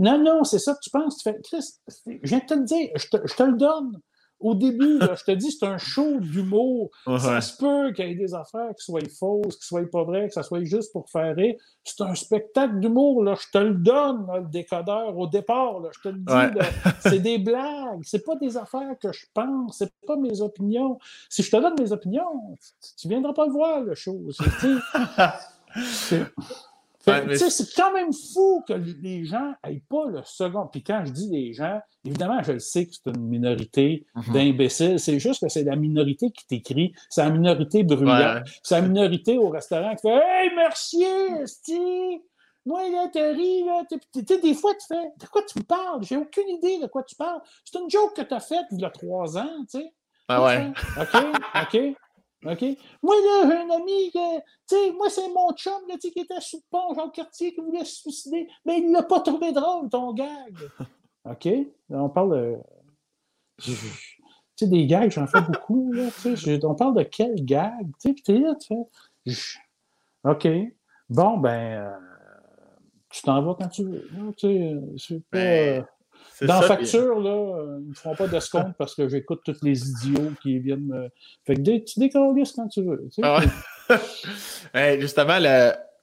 non, 0.00 0.18
non, 0.18 0.42
c'est 0.42 0.58
ça 0.58 0.74
que 0.74 0.80
tu 0.82 0.90
penses. 0.90 1.18
Tu 1.18 1.30
fais, 1.30 1.40
Chris, 1.44 1.64
je 2.06 2.28
viens 2.28 2.40
de 2.40 2.44
te 2.44 2.54
le 2.54 2.64
dire, 2.64 2.90
je 2.96 3.34
te 3.36 3.42
le 3.44 3.56
donne. 3.56 4.00
Au 4.40 4.54
début, 4.54 4.98
je 5.00 5.24
te 5.24 5.30
dis, 5.30 5.50
c'est 5.52 5.64
un 5.64 5.78
show 5.78 6.18
d'humour. 6.20 6.90
Ça 7.18 7.40
se 7.40 7.56
peut 7.56 7.92
qu'il 7.92 8.08
y 8.08 8.12
ait 8.12 8.14
des 8.14 8.34
affaires 8.34 8.74
qui 8.76 8.84
soient 8.84 9.00
fausses, 9.18 9.56
qui 9.56 9.66
soient 9.66 9.88
pas 9.90 10.04
vraies, 10.04 10.28
que 10.28 10.34
ça 10.34 10.42
soit 10.42 10.64
juste 10.64 10.92
pour 10.92 11.08
faire 11.08 11.34
rire. 11.34 11.54
C'est 11.84 12.02
un 12.02 12.14
spectacle 12.14 12.78
d'humour, 12.80 13.22
là. 13.22 13.34
Je 13.40 13.46
te 13.50 13.58
le 13.58 13.74
donne, 13.74 14.26
le 14.34 14.50
décodeur, 14.50 15.16
au 15.16 15.26
départ, 15.26 15.80
là. 15.80 15.90
Je 15.94 16.00
te 16.00 16.08
le 16.08 16.18
dis, 16.18 16.60
c'est 17.00 17.20
des 17.20 17.38
blagues. 17.38 18.02
C'est 18.02 18.24
pas 18.24 18.36
des 18.36 18.56
affaires 18.56 18.96
que 19.00 19.12
je 19.12 19.26
pense. 19.32 19.78
C'est 19.78 19.92
pas 20.06 20.16
mes 20.16 20.40
opinions. 20.40 20.98
Si 21.28 21.42
je 21.42 21.50
te 21.50 21.56
donne 21.56 21.74
mes 21.78 21.92
opinions, 21.92 22.56
tu, 22.98 23.08
viendras 23.08 23.32
pas 23.32 23.46
le 23.46 23.52
voir, 23.52 23.80
le 23.80 23.94
show. 23.94 24.20
c'est 27.04 27.74
quand 27.74 27.92
même 27.92 28.12
fou 28.12 28.62
que 28.66 28.72
les 28.72 29.24
gens 29.24 29.54
n'aient 29.64 29.82
pas 29.88 30.06
le 30.06 30.20
second. 30.24 30.66
Puis 30.66 30.82
quand 30.82 31.02
je 31.04 31.12
dis 31.12 31.28
les 31.30 31.52
gens, 31.52 31.80
évidemment, 32.04 32.42
je 32.42 32.52
le 32.52 32.58
sais 32.58 32.86
que 32.86 32.92
c'est 32.92 33.10
une 33.10 33.22
minorité 33.22 34.06
mhm. 34.14 34.32
d'imbéciles. 34.32 34.98
C'est 34.98 35.18
juste 35.18 35.42
que 35.42 35.48
c'est 35.48 35.64
la 35.64 35.76
minorité 35.76 36.30
qui 36.30 36.46
t'écrit. 36.46 36.94
C'est 37.10 37.22
la 37.22 37.30
minorité 37.30 37.84
bruyante. 37.84 38.44
C'est 38.62 38.76
la 38.76 38.82
minorité 38.82 39.38
au 39.38 39.48
restaurant 39.48 39.94
qui 39.94 40.02
fait 40.02 40.14
Hey, 40.14 40.50
merci, 40.56 41.04
Esti! 41.42 42.22
Moi, 42.66 42.88
là, 42.88 43.08
t'as 43.12 43.32
ri, 43.32 43.64
là. 43.64 43.82
Tu 43.90 44.40
des 44.40 44.54
fois, 44.54 44.72
tu 44.74 44.86
fais 44.86 45.12
De 45.20 45.26
quoi 45.26 45.42
tu 45.42 45.58
me 45.58 45.64
parles? 45.64 46.02
J'ai 46.02 46.16
aucune 46.16 46.48
idée 46.48 46.78
de 46.80 46.86
quoi 46.86 47.02
tu 47.02 47.14
parles. 47.14 47.40
C'est 47.64 47.78
une 47.78 47.90
joke 47.90 48.16
que 48.16 48.22
tu 48.22 48.32
as 48.32 48.40
faite 48.40 48.64
il 48.70 48.80
y 48.80 48.84
a 48.84 48.90
trois 48.90 49.36
ans, 49.36 49.64
tu 49.70 49.80
sais. 49.80 49.92
Ah 50.28 50.42
ouais. 50.42 50.72
OK, 50.98 51.24
OK. 51.62 51.96
OK? 52.44 52.62
Moi, 53.02 53.14
là, 53.16 53.48
j'ai 53.48 53.56
un 53.56 53.70
ami, 53.70 54.10
tu 54.12 54.20
sais, 54.66 54.92
moi, 54.92 55.08
c'est 55.08 55.28
mon 55.28 55.52
chum, 55.52 55.82
là, 55.88 55.96
qui 55.96 56.08
était 56.08 56.40
sous 56.40 56.58
le 56.58 56.62
pont, 56.70 56.94
Jean 56.94 57.08
Cartier, 57.10 57.54
qui 57.54 57.60
voulait 57.60 57.84
se 57.84 58.02
suicider, 58.02 58.48
mais 58.64 58.78
il 58.78 58.92
l'a 58.92 59.02
pas 59.02 59.20
trouvé 59.20 59.52
drôle, 59.52 59.88
ton 59.88 60.12
gag. 60.12 60.56
OK? 61.24 61.48
on 61.90 62.08
parle 62.10 62.36
de. 62.36 62.58
Tu 63.62 63.72
sais, 64.56 64.66
des 64.66 64.86
gags, 64.86 65.10
j'en 65.10 65.26
fais 65.26 65.40
beaucoup, 65.48 65.92
là, 65.92 66.08
tu 66.22 66.36
sais. 66.36 66.64
On 66.64 66.74
parle 66.74 66.96
de 66.96 67.02
quel 67.04 67.44
gag, 67.44 67.86
tu 68.00 68.08
sais, 68.08 68.12
puis 68.14 68.22
t'es 68.22 68.38
là, 68.38 68.54
tu 68.56 68.74
fais. 69.24 69.60
OK. 70.24 70.48
Bon, 71.08 71.38
ben. 71.38 71.82
Euh, 71.82 71.98
tu 73.10 73.22
t'en 73.22 73.42
vas 73.42 73.54
quand 73.54 73.68
tu 73.68 73.84
veux. 73.84 74.08
Tu 74.36 74.48
sais, 74.48 74.80
c'est 74.98 75.24
pas. 75.30 75.86
Euh, 76.42 76.46
dans 76.46 76.60
la 76.60 76.66
facture, 76.66 77.20
là, 77.20 77.30
euh, 77.30 77.78
ils 77.82 77.90
ne 77.90 77.94
feront 77.94 78.14
pas 78.14 78.26
d'escompte 78.26 78.76
parce 78.78 78.94
que 78.94 79.08
j'écoute 79.08 79.40
tous 79.44 79.62
les 79.62 79.88
idiots 79.88 80.32
qui 80.42 80.58
viennent 80.58 80.86
me. 80.86 81.08
Fait 81.46 81.54
que 81.54 81.60
tu 81.60 82.00
décolles 82.00 82.42
quand 82.56 82.68
tu 82.68 82.82
veux. 82.82 83.08
Ah 83.22 83.40
justement, 84.98 85.38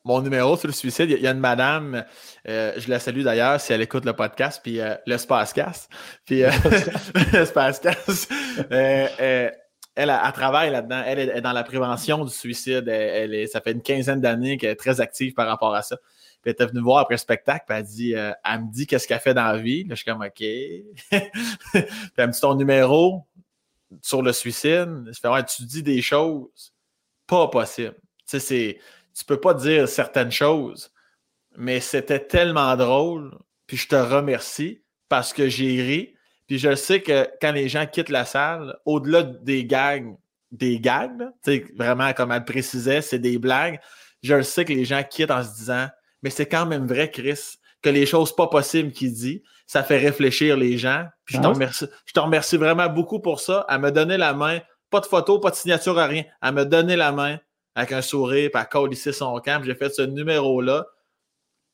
mon 0.03 0.21
numéro 0.21 0.57
sur 0.57 0.67
le 0.67 0.73
suicide, 0.73 1.11
il 1.11 1.21
y, 1.21 1.27
a 1.27 1.31
une 1.31 1.39
madame, 1.39 2.03
euh, 2.47 2.73
je 2.77 2.89
la 2.89 2.99
salue 2.99 3.21
d'ailleurs 3.21 3.61
si 3.61 3.71
elle 3.71 3.81
écoute 3.81 4.05
le 4.05 4.13
podcast, 4.13 4.59
puis 4.63 4.79
euh, 4.79 4.95
le 5.05 5.17
Spacecast. 5.17 5.91
Puis 6.25 6.43
le 7.33 7.45
Spacecast, 7.45 8.31
elle, 9.95 10.09
elle, 10.09 10.31
travaille 10.31 10.71
là-dedans. 10.71 11.03
Elle 11.05 11.19
est 11.19 11.41
dans 11.41 11.51
la 11.51 11.63
prévention 11.63 12.23
du 12.23 12.31
suicide. 12.31 12.87
Elle, 12.87 13.33
est, 13.33 13.47
ça 13.47 13.61
fait 13.61 13.71
une 13.71 13.81
quinzaine 13.81 14.21
d'années 14.21 14.57
qu'elle 14.57 14.71
est 14.71 14.75
très 14.75 15.01
active 15.01 15.33
par 15.33 15.47
rapport 15.47 15.73
à 15.75 15.81
ça. 15.81 15.97
Puis 15.97 16.49
elle 16.49 16.51
était 16.53 16.65
venue 16.65 16.81
voir 16.81 16.99
après 16.99 17.15
le 17.15 17.19
spectacle, 17.19 17.65
puis 17.67 17.77
elle, 17.77 17.83
dit, 17.85 18.15
euh, 18.15 18.31
elle 18.43 18.61
me 18.61 18.71
dit 18.71 18.87
qu'est-ce 18.87 19.07
qu'elle 19.07 19.19
fait 19.19 19.33
dans 19.33 19.45
la 19.45 19.57
vie. 19.57 19.83
Là, 19.83 19.95
je 19.95 20.01
suis 20.01 20.11
comme 20.11 20.21
OK. 20.21 20.31
puis 20.39 21.83
elle 22.17 22.27
me 22.27 22.31
dit 22.31 22.39
ton 22.39 22.55
numéro 22.55 23.27
sur 24.01 24.21
le 24.21 24.33
suicide. 24.33 25.09
Je 25.11 25.19
fais 25.19 25.27
ouais, 25.27 25.43
tu 25.45 25.63
dis 25.63 25.83
des 25.83 26.01
choses 26.01 26.73
pas 27.27 27.47
possibles. 27.47 27.95
Tu 28.27 28.39
sais. 28.39 28.79
Tu 29.13 29.25
peux 29.25 29.39
pas 29.39 29.53
dire 29.53 29.89
certaines 29.89 30.31
choses, 30.31 30.93
mais 31.57 31.81
c'était 31.81 32.25
tellement 32.25 32.75
drôle. 32.77 33.37
Puis 33.67 33.77
je 33.77 33.89
te 33.89 33.95
remercie 33.95 34.81
parce 35.09 35.33
que 35.33 35.49
j'ai 35.49 35.81
ri. 35.81 36.15
Puis 36.51 36.59
je 36.59 36.75
sais 36.75 37.01
que 37.01 37.29
quand 37.41 37.53
les 37.53 37.69
gens 37.69 37.85
quittent 37.85 38.09
la 38.09 38.25
salle, 38.25 38.77
au-delà 38.83 39.23
des 39.23 39.63
gags, 39.63 40.17
des 40.51 40.81
gags, 40.81 41.29
sais, 41.45 41.63
vraiment 41.77 42.11
comme 42.11 42.33
elle 42.33 42.43
précisait, 42.43 43.01
c'est 43.01 43.19
des 43.19 43.37
blagues. 43.37 43.79
Je 44.21 44.41
sais 44.41 44.65
que 44.65 44.73
les 44.73 44.83
gens 44.83 45.01
quittent 45.01 45.31
en 45.31 45.45
se 45.45 45.55
disant 45.55 45.87
mais 46.21 46.29
c'est 46.29 46.47
quand 46.47 46.65
même 46.65 46.87
vrai, 46.87 47.09
Chris, 47.09 47.39
que 47.81 47.89
les 47.89 48.05
choses 48.05 48.35
pas 48.35 48.47
possibles 48.47 48.91
qu'il 48.91 49.13
dit, 49.13 49.41
ça 49.65 49.81
fait 49.81 49.97
réfléchir 49.97 50.57
les 50.57 50.77
gens. 50.77 51.05
Puis 51.23 51.37
je, 51.37 51.41
te 51.41 51.47
ah 51.47 51.51
remercie, 51.51 51.85
je 52.05 52.11
te 52.11 52.19
remercie 52.19 52.57
vraiment 52.57 52.89
beaucoup 52.89 53.21
pour 53.21 53.39
ça. 53.39 53.61
À 53.69 53.77
me 53.77 53.89
donner 53.89 54.17
la 54.17 54.33
main, 54.33 54.59
pas 54.89 54.99
de 54.99 55.05
photo, 55.05 55.39
pas 55.39 55.51
de 55.51 55.55
signature, 55.55 55.97
à 55.97 56.05
rien. 56.05 56.25
À 56.41 56.51
me 56.51 56.65
donner 56.65 56.97
la 56.97 57.13
main 57.13 57.39
avec 57.75 57.93
un 57.93 58.01
sourire, 58.01 58.49
puis 58.53 58.61
à 58.61 58.87
ici 58.91 59.13
son 59.13 59.39
camp. 59.39 59.63
J'ai 59.63 59.75
fait 59.75 59.89
ce 59.95 60.01
numéro-là, 60.01 60.85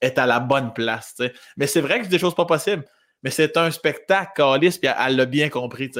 est 0.01 0.19
à 0.19 0.27
la 0.27 0.39
bonne 0.39 0.71
place. 0.71 1.15
Mais 1.57 1.65
c'est 1.65 1.81
vrai 1.81 1.97
que 1.97 2.03
c'est 2.03 2.11
des 2.11 2.19
choses 2.19 2.35
pas 2.35 2.45
possibles. 2.45 2.85
Mais 3.23 3.29
c'est 3.31 3.57
un 3.57 3.71
spectacle, 3.71 4.31
Calice, 4.35 4.77
puis 4.77 4.89
elle 4.95 5.15
l'a 5.15 5.25
bien 5.25 5.49
compris. 5.49 5.91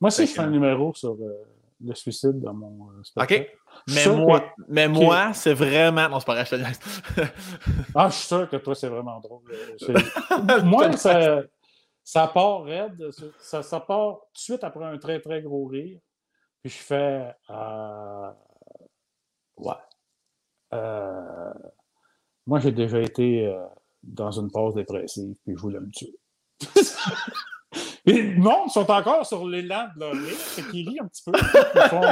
Moi 0.00 0.08
aussi, 0.08 0.26
je 0.26 0.32
fais 0.32 0.40
un 0.40 0.50
numéro 0.50 0.92
sur 0.94 1.12
euh, 1.12 1.44
le 1.84 1.94
suicide 1.94 2.40
dans 2.40 2.54
mon 2.54 2.90
euh, 2.90 3.02
spectacle. 3.02 3.42
OK. 3.42 3.58
Mais 3.88 4.06
moi, 4.06 4.44
mais 4.68 4.88
moi 4.88 5.32
c'est 5.32 5.54
vraiment. 5.54 6.08
Non, 6.08 6.20
c'est 6.20 6.26
pas 6.26 6.44
Ah, 7.94 8.08
je 8.08 8.14
suis 8.14 8.26
sûr 8.26 8.48
que 8.48 8.56
toi, 8.56 8.74
c'est 8.74 8.88
vraiment 8.88 9.20
drôle. 9.20 9.42
moi, 10.64 10.92
ça, 10.92 11.42
ça 12.04 12.26
part 12.28 12.64
raide. 12.64 13.10
Ça, 13.38 13.62
ça, 13.62 13.80
part 13.80 14.18
tout 14.18 14.32
de 14.34 14.38
suite 14.38 14.64
après 14.64 14.84
un 14.84 14.98
très, 14.98 15.20
très 15.20 15.42
gros 15.42 15.66
rire. 15.66 15.98
Puis 16.62 16.70
je 16.70 16.78
fais. 16.78 17.34
Euh... 17.50 18.30
Ouais. 19.56 19.72
Euh... 20.74 21.52
Moi, 22.46 22.58
j'ai 22.60 22.72
déjà 22.72 23.00
été 23.00 23.46
euh, 23.46 23.64
dans 24.02 24.32
une 24.32 24.50
pause 24.50 24.74
dépressive, 24.74 25.34
puis 25.44 25.54
je 25.56 25.60
voulais 25.60 25.80
me 25.80 25.90
tuer. 25.90 26.18
Et 28.04 28.20
le 28.20 28.40
monde 28.40 28.68
sont 28.68 28.90
encore 28.90 29.24
sur 29.24 29.46
l'élan 29.46 29.86
de 29.94 30.00
leur 30.00 30.12
rire, 30.12 30.36
c'est 30.36 30.68
qu'ils 30.68 30.88
rient 30.88 30.98
un 31.00 31.06
petit 31.06 31.22
peu. 31.24 31.30
Ils 31.38 31.88
font 31.88 32.02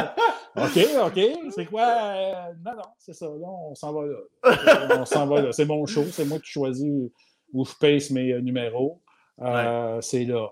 OK, 0.56 0.78
OK, 1.06 1.20
c'est 1.54 1.66
quoi? 1.66 1.82
Euh, 1.82 2.52
non, 2.64 2.76
non, 2.76 2.82
c'est 2.98 3.12
ça. 3.12 3.26
Là, 3.26 3.46
on 3.46 3.74
s'en 3.74 3.92
va 3.92 4.06
là. 4.06 5.00
on 5.00 5.04
s'en 5.04 5.26
va 5.26 5.42
là. 5.42 5.52
C'est 5.52 5.64
mon 5.64 5.86
show, 5.86 6.04
c'est 6.04 6.24
moi 6.24 6.38
qui 6.38 6.50
choisis 6.50 7.10
où 7.52 7.64
je 7.64 7.72
paye 7.78 8.00
mes 8.12 8.32
euh, 8.32 8.40
numéros. 8.40 9.02
Euh, 9.40 10.00
c'est 10.00 10.24
là. 10.24 10.48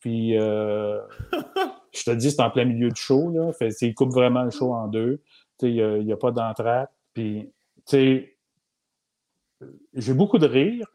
Puis, 0.00 0.32
je 0.32 2.04
te 2.04 2.10
dis, 2.10 2.30
c'est 2.30 2.42
en 2.42 2.50
plein 2.50 2.64
milieu 2.64 2.90
du 2.90 3.00
show. 3.00 3.30
Là. 3.30 3.52
Fait, 3.52 3.70
il 3.80 3.94
coupe 3.94 4.12
vraiment 4.12 4.42
le 4.42 4.50
show 4.50 4.74
en 4.74 4.88
deux. 4.88 5.22
Il 5.62 6.04
n'y 6.04 6.12
a, 6.12 6.14
a, 6.14 6.18
pas 6.18 6.32
d'entraque. 6.32 6.90
Puis, 7.14 7.50
j'ai 7.92 8.36
beaucoup 10.14 10.38
de 10.38 10.46
rire. 10.46 10.86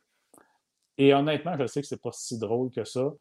Et 1.03 1.13
honnêtement, 1.13 1.57
je 1.59 1.67
sais 1.67 1.81
que 1.81 1.88
c'est 1.88 2.01
pas 2.01 2.11
si 2.13 2.38
drôle 2.38 2.71
que 2.71 2.84
ça 2.84 3.11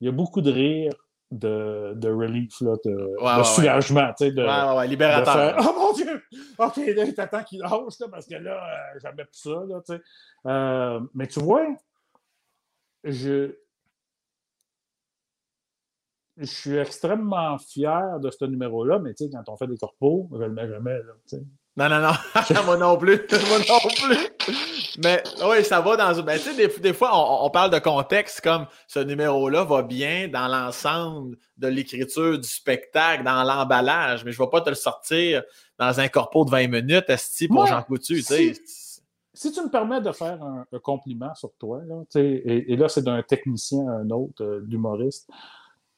il 0.00 0.06
y 0.06 0.08
a 0.08 0.12
beaucoup 0.12 0.40
de 0.40 0.50
rire 0.50 0.92
de, 1.30 1.92
de 1.94 2.08
relief, 2.08 2.60
là, 2.60 2.74
de, 2.84 3.44
soulagement. 3.44 4.12
Tu 4.18 4.26
sais, 4.26 4.32
de, 4.32 4.42
ouais, 4.76 4.88
libérateur. 4.88 5.56
oh 5.60 5.78
mon 5.78 5.92
Dieu! 5.92 6.22
OK, 6.58 6.76
là, 6.76 7.12
t'attends 7.12 7.44
qu'il 7.44 7.60
lâche, 7.60 7.98
là, 8.00 8.08
parce 8.10 8.26
que 8.26 8.34
là, 8.34 8.56
euh, 8.56 8.98
j'avais 9.00 9.24
plus 9.24 9.38
ça. 9.38 9.62
Là, 9.68 9.80
tu 9.86 9.94
sais. 9.94 10.02
Euh, 10.46 11.00
mais 11.14 11.28
tu 11.28 11.38
vois, 11.40 11.66
je, 13.04 13.54
je 16.36 16.44
suis 16.44 16.76
extrêmement 16.76 17.58
fier 17.58 18.18
de 18.18 18.30
ce 18.30 18.44
numéro-là, 18.46 18.98
mais 18.98 19.14
tu 19.14 19.24
sais, 19.24 19.30
quand 19.30 19.48
on 19.48 19.56
fait 19.56 19.68
des 19.68 19.78
corpos, 19.78 20.28
je 20.32 20.42
le 20.42 20.52
mets 20.52 20.68
jamais. 20.68 20.98
Là, 20.98 21.12
tu 21.28 21.36
sais. 21.36 21.42
Non, 21.76 21.88
non, 21.88 22.00
non. 22.00 22.12
moi 22.66 22.76
non 22.76 22.96
plus. 22.96 23.16
moi 23.48 23.58
non 23.68 23.78
plus. 24.08 24.54
Mais 25.02 25.22
oui, 25.44 25.64
ça 25.64 25.80
va 25.80 25.96
dans. 25.96 26.22
Ben, 26.22 26.38
tu 26.38 26.52
sais, 26.52 26.80
des, 26.80 26.92
fois, 26.92 27.10
on, 27.44 27.48
parle 27.50 27.70
de 27.70 27.78
contexte 27.78 28.40
comme 28.40 28.66
ce 28.88 28.98
numéro-là 28.98 29.64
va 29.64 29.82
bien 29.82 30.28
dans 30.28 30.48
l'ensemble 30.48 31.36
de 31.56 31.68
l'écriture 31.68 32.38
du 32.38 32.48
spectacle, 32.48 33.22
dans 33.24 33.44
l'emballage, 33.44 34.24
mais 34.24 34.32
je 34.32 34.40
ne 34.40 34.46
vais 34.46 34.50
pas 34.50 34.60
te 34.60 34.68
le 34.68 34.74
sortir 34.74 35.42
dans 35.78 36.00
un 36.00 36.08
corpo 36.08 36.44
de 36.44 36.50
20 36.50 36.68
minutes, 36.68 37.04
Esti, 37.08 37.46
pour 37.46 37.66
Jean 37.66 37.82
Coutu. 37.82 38.20
Si, 38.20 38.54
si, 39.32 39.52
tu 39.52 39.62
me 39.62 39.70
permets 39.70 40.00
de 40.00 40.12
faire 40.12 40.42
un, 40.42 40.66
compliment 40.82 41.34
sur 41.34 41.52
toi, 41.54 41.80
là, 41.86 42.02
et, 42.16 42.72
et, 42.72 42.76
là, 42.76 42.88
c'est 42.88 43.02
d'un 43.02 43.22
technicien 43.22 43.86
à 43.88 43.92
un 43.92 44.10
autre, 44.10 44.44
euh, 44.44 44.60
d'humoriste, 44.62 45.30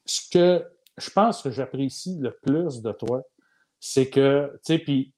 ce 0.05 0.29
que 0.31 0.65
je 0.99 1.11
pense 1.11 1.43
que 1.43 1.51
j'apprécie 1.51 2.19
le 2.21 2.31
plus 2.43 2.83
de 2.83 2.93
toi, 2.93 3.23
c'est 3.81 4.09
que, 4.09 4.53
tu 4.65 4.75
sais, 4.75 4.79
puis 4.79 5.13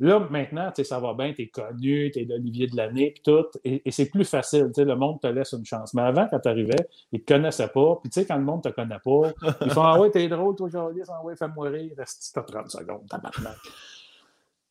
Là, 0.00 0.18
maintenant, 0.28 0.72
ça 0.76 0.98
va 0.98 1.14
bien, 1.14 1.32
tu 1.32 1.42
es 1.42 1.48
connu, 1.48 2.10
tu 2.12 2.20
es 2.20 2.24
l'Olivier 2.24 2.66
de 2.66 2.76
l'année, 2.76 3.14
tout, 3.24 3.46
et, 3.62 3.80
c'est 3.92 4.10
plus 4.10 4.24
facile. 4.24 4.72
Le 4.76 4.96
monde 4.96 5.20
te 5.20 5.28
laisse 5.28 5.52
une 5.52 5.64
chance. 5.64 5.94
Mais 5.94 6.02
avant, 6.02 6.26
quand 6.28 6.40
tu 6.40 6.48
arrivais, 6.48 6.88
ils 7.12 7.22
te 7.22 7.32
connaissaient 7.32 7.68
pas. 7.68 7.96
Puis, 8.02 8.10
tu 8.10 8.20
sais, 8.20 8.26
quand 8.26 8.36
le 8.36 8.44
monde 8.44 8.62
te 8.62 8.70
connaît 8.70 8.98
pas, 8.98 9.32
ils 9.64 9.70
font 9.70 9.82
Ah 9.82 10.00
ouais, 10.00 10.10
t'es 10.10 10.26
drôle, 10.28 10.56
toi, 10.56 10.68
Jolie, 10.68 11.02
ah 11.08 11.22
ouais, 11.22 11.36
fais-moi 11.36 11.68
rire, 11.68 11.92
reste 11.96 12.34
30 12.34 12.70
secondes, 12.70 13.08
tabarnak. 13.08 13.56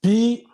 Puis, 0.01 0.45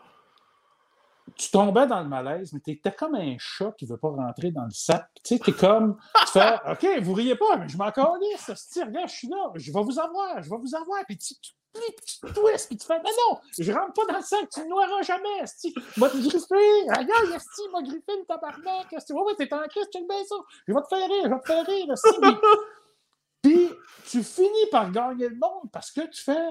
tu 1.36 1.50
tombais 1.50 1.88
dans 1.88 2.02
le 2.02 2.10
malaise, 2.10 2.54
mais 2.54 2.60
tu 2.60 2.72
étais 2.72 2.92
comme 2.92 3.16
un 3.16 3.36
chat 3.40 3.72
qui 3.78 3.86
veut 3.86 3.98
pas 3.98 4.10
rentrer 4.10 4.52
dans 4.52 4.66
le 4.66 4.72
sac. 4.72 5.10
Tu 5.24 5.36
sais, 5.36 5.40
tu 5.40 5.50
es 5.50 5.54
comme, 5.54 5.98
tu 6.26 6.34
fais, 6.34 6.56
OK, 6.70 7.02
vous 7.02 7.14
riez 7.14 7.36
pas, 7.36 7.58
mais 7.58 7.68
je 7.68 7.78
m'en 7.78 7.92
calisse, 7.92 8.52
regarde, 8.86 9.10
je 9.10 9.16
suis 9.16 9.30
là, 9.30 9.52
je 9.56 9.72
vais 9.72 9.82
vous 9.82 10.00
avoir, 10.00 10.44
je 10.44 10.50
vais 10.50 10.58
vous 10.58 10.76
avoir. 10.76 11.04
Puis 11.08 11.18
tu, 11.18 11.34
tu 11.36 11.52
twist, 11.74 12.68
puis 12.68 12.78
tu 12.78 12.86
fais, 12.86 12.98
non, 12.98 13.10
non, 13.30 13.40
je 13.58 13.72
rentre 13.72 13.94
pas 13.94 14.12
dans 14.12 14.18
le 14.18 14.24
sac, 14.24 14.50
tu 14.54 14.62
ne 14.62 14.66
noiras 14.66 15.02
jamais, 15.04 15.40
esti. 15.42 15.74
Moi, 15.98 16.10
te 16.10 16.18
griffer, 16.18 16.82
regarde, 16.88 17.32
esti, 17.36 17.62
m'a 17.72 17.82
griffé 17.82 18.18
le 18.18 18.26
tabarnak, 18.26 18.92
esti. 18.94 19.14
Ouais, 19.14 19.22
ouais, 19.22 19.36
t'es 19.36 19.54
en 19.54 19.68
crise, 19.68 19.88
check 19.92 20.08
bien 20.08 20.24
ça. 20.26 20.36
Je 20.68 20.74
vais 20.74 20.82
te 20.82 20.88
faire 20.88 21.08
rire, 21.08 21.24
je 21.24 21.30
vais 21.30 21.40
te 21.40 21.46
faire 21.46 21.66
rire, 21.66 21.94
esti. 21.94 22.20
Puis, 23.42 23.70
tu 24.10 24.24
finis 24.24 24.70
par 24.72 24.92
gagner 24.92 25.30
le 25.30 25.36
monde 25.36 25.72
parce 25.72 25.92
que 25.92 26.02
tu 26.08 26.22
fais. 26.22 26.50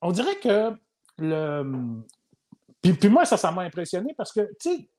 On 0.00 0.12
dirait 0.12 0.38
que 0.38 0.72
le. 1.18 2.02
Puis, 2.80 2.92
puis 2.92 3.08
moi, 3.08 3.24
ça, 3.24 3.36
ça 3.36 3.50
m'a 3.50 3.62
impressionné 3.62 4.14
parce 4.14 4.32
que, 4.32 4.48
tu 4.60 4.70
sais, 4.70 4.90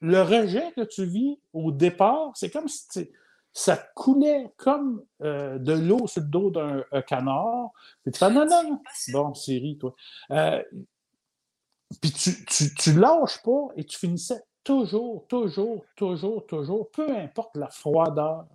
le 0.00 0.22
rejet 0.22 0.72
que 0.72 0.82
tu 0.82 1.06
vis 1.06 1.40
au 1.52 1.72
départ, 1.72 2.32
c'est 2.34 2.50
comme 2.50 2.68
si 2.68 3.10
ça 3.58 3.76
coulait 3.76 4.52
comme 4.56 5.02
euh, 5.20 5.58
de 5.58 5.72
l'eau 5.72 6.06
sur 6.06 6.22
le 6.22 6.28
dos 6.28 6.50
d'un 6.52 6.84
canard. 7.02 7.72
Puis 8.04 8.12
tu 8.12 8.18
fais 8.20 8.30
non, 8.30 8.46
non, 8.46 8.80
Bon, 9.12 9.34
Siri, 9.34 9.76
toi. 9.76 9.96
Euh, 10.30 10.62
puis 12.00 12.12
tu, 12.12 12.44
tu, 12.44 12.72
tu, 12.72 12.92
lâches 12.92 13.42
pas 13.42 13.68
et 13.76 13.84
tu 13.84 13.98
finissais 13.98 14.40
toujours, 14.62 15.26
toujours, 15.26 15.84
toujours, 15.96 16.46
toujours, 16.46 16.88
peu 16.92 17.10
importe 17.16 17.56
la 17.56 17.68
froideur 17.68 18.46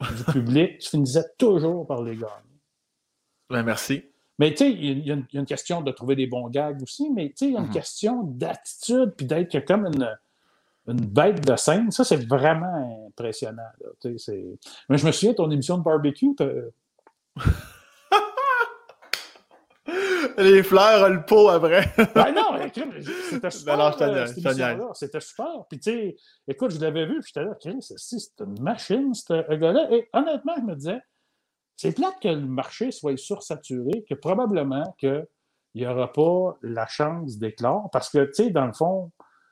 du 0.00 0.24
public, 0.32 0.78
tu 0.78 0.88
finissais 0.88 1.26
toujours 1.36 1.86
par 1.86 2.02
les 2.02 2.16
gagner. 2.16 2.60
Ben, 3.50 3.62
merci. 3.62 4.02
Mais 4.38 4.52
tu 4.52 4.58
sais, 4.58 4.70
il 4.70 5.06
y, 5.06 5.12
a 5.12 5.18
une 5.34 5.46
question 5.46 5.82
de 5.82 5.90
trouver 5.90 6.16
des 6.16 6.26
bons 6.26 6.48
gags 6.48 6.82
aussi, 6.82 7.10
mais 7.10 7.28
tu 7.30 7.34
sais, 7.36 7.46
il 7.48 7.52
y 7.52 7.56
a 7.56 7.60
une 7.60 7.66
mm-hmm. 7.66 7.72
question 7.72 8.22
d'attitude, 8.22 9.12
puis 9.14 9.26
d'être 9.26 9.58
comme 9.66 9.84
une 9.84 10.16
une 10.88 11.06
bête 11.06 11.46
de 11.46 11.54
scène. 11.56 11.90
Ça, 11.90 12.02
c'est 12.02 12.26
vraiment 12.26 13.06
impressionnant. 13.08 13.62
Mais 14.04 14.98
je 14.98 15.06
me 15.06 15.12
souviens, 15.12 15.34
ton 15.34 15.50
émission 15.50 15.78
de 15.78 15.82
barbecue, 15.82 16.34
Les 20.36 20.62
fleurs, 20.62 21.08
le 21.08 21.24
pot 21.24 21.48
après. 21.48 21.92
ben 22.14 22.32
non, 22.32 22.52
c'était 22.72 23.50
super. 23.50 23.96
C'était 24.94 25.20
super. 25.20 25.64
Puis, 25.68 25.80
tu 25.80 25.90
sais, 25.90 26.16
écoute, 26.46 26.70
je 26.70 26.80
l'avais 26.80 27.06
vu, 27.06 27.20
puis 27.20 27.32
j'étais 27.34 27.44
là, 27.44 27.56
c'est 27.96 28.40
une 28.40 28.60
machine, 28.60 29.14
ce 29.14 29.54
gars-là. 29.56 29.88
Et 29.90 30.08
honnêtement, 30.12 30.54
je 30.56 30.62
me 30.62 30.76
disais, 30.76 31.00
c'est 31.76 31.92
plate 31.92 32.20
que 32.22 32.28
le 32.28 32.46
marché 32.46 32.92
soit 32.92 33.16
sursaturé, 33.16 34.04
que 34.08 34.14
probablement 34.14 34.94
qu'il 34.98 35.26
n'y 35.74 35.86
aura 35.86 36.12
pas 36.12 36.56
la 36.62 36.86
chance 36.86 37.38
d'éclore, 37.38 37.88
parce 37.92 38.08
que, 38.10 38.24
tu 38.26 38.44
sais, 38.44 38.50
dans 38.50 38.66
le 38.66 38.72
fond, 38.72 39.10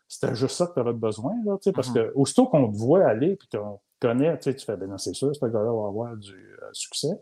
c'était 0.08 0.34
juste 0.34 0.56
ça 0.56 0.66
que 0.66 0.74
tu 0.74 0.80
aurais 0.80 0.92
besoin, 0.92 1.34
là, 1.44 1.56
parce 1.74 1.90
mm-hmm. 1.90 1.94
que 1.94 2.12
aussitôt 2.14 2.46
qu'on 2.46 2.70
te 2.70 2.76
voit 2.76 3.04
aller, 3.06 3.36
puis 3.36 3.48
qu'on 3.48 3.80
connaît, 4.00 4.38
tu 4.38 4.52
fais, 4.58 4.76
ben 4.76 4.88
non, 4.88 4.98
c'est 4.98 5.14
sûr, 5.14 5.34
ce 5.34 5.44
gars-là 5.44 5.72
va 5.72 5.88
avoir 5.88 6.16
du 6.16 6.34
euh, 6.34 6.68
succès. 6.72 7.20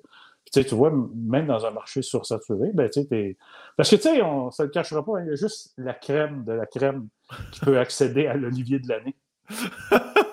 Puis, 0.53 0.65
tu 0.65 0.75
vois, 0.75 0.93
même 1.15 1.47
dans 1.47 1.65
un 1.65 1.71
marché 1.71 2.03
sursaturé, 2.03 2.71
ben, 2.75 2.89
tu 2.89 3.03
sais, 3.03 3.37
Parce 3.77 3.91
que, 3.91 3.97
tu 3.97 4.03
sais, 4.03 4.23
on 4.23 4.47
ne 4.47 4.63
le 4.63 4.69
cachera 4.69 5.05
pas, 5.05 5.19
hein, 5.19 5.23
il 5.25 5.29
y 5.29 5.33
a 5.33 5.37
juste 5.37 5.73
la 5.79 5.95
crème 5.95 6.45
de 6.45 6.53
la 6.53 6.67
crème 6.67 7.09
qui 7.53 7.61
peut 7.61 7.79
accéder 7.79 8.27
à 8.27 8.35
l'olivier 8.35 8.79
de 8.79 8.89
l'année. 8.89 9.17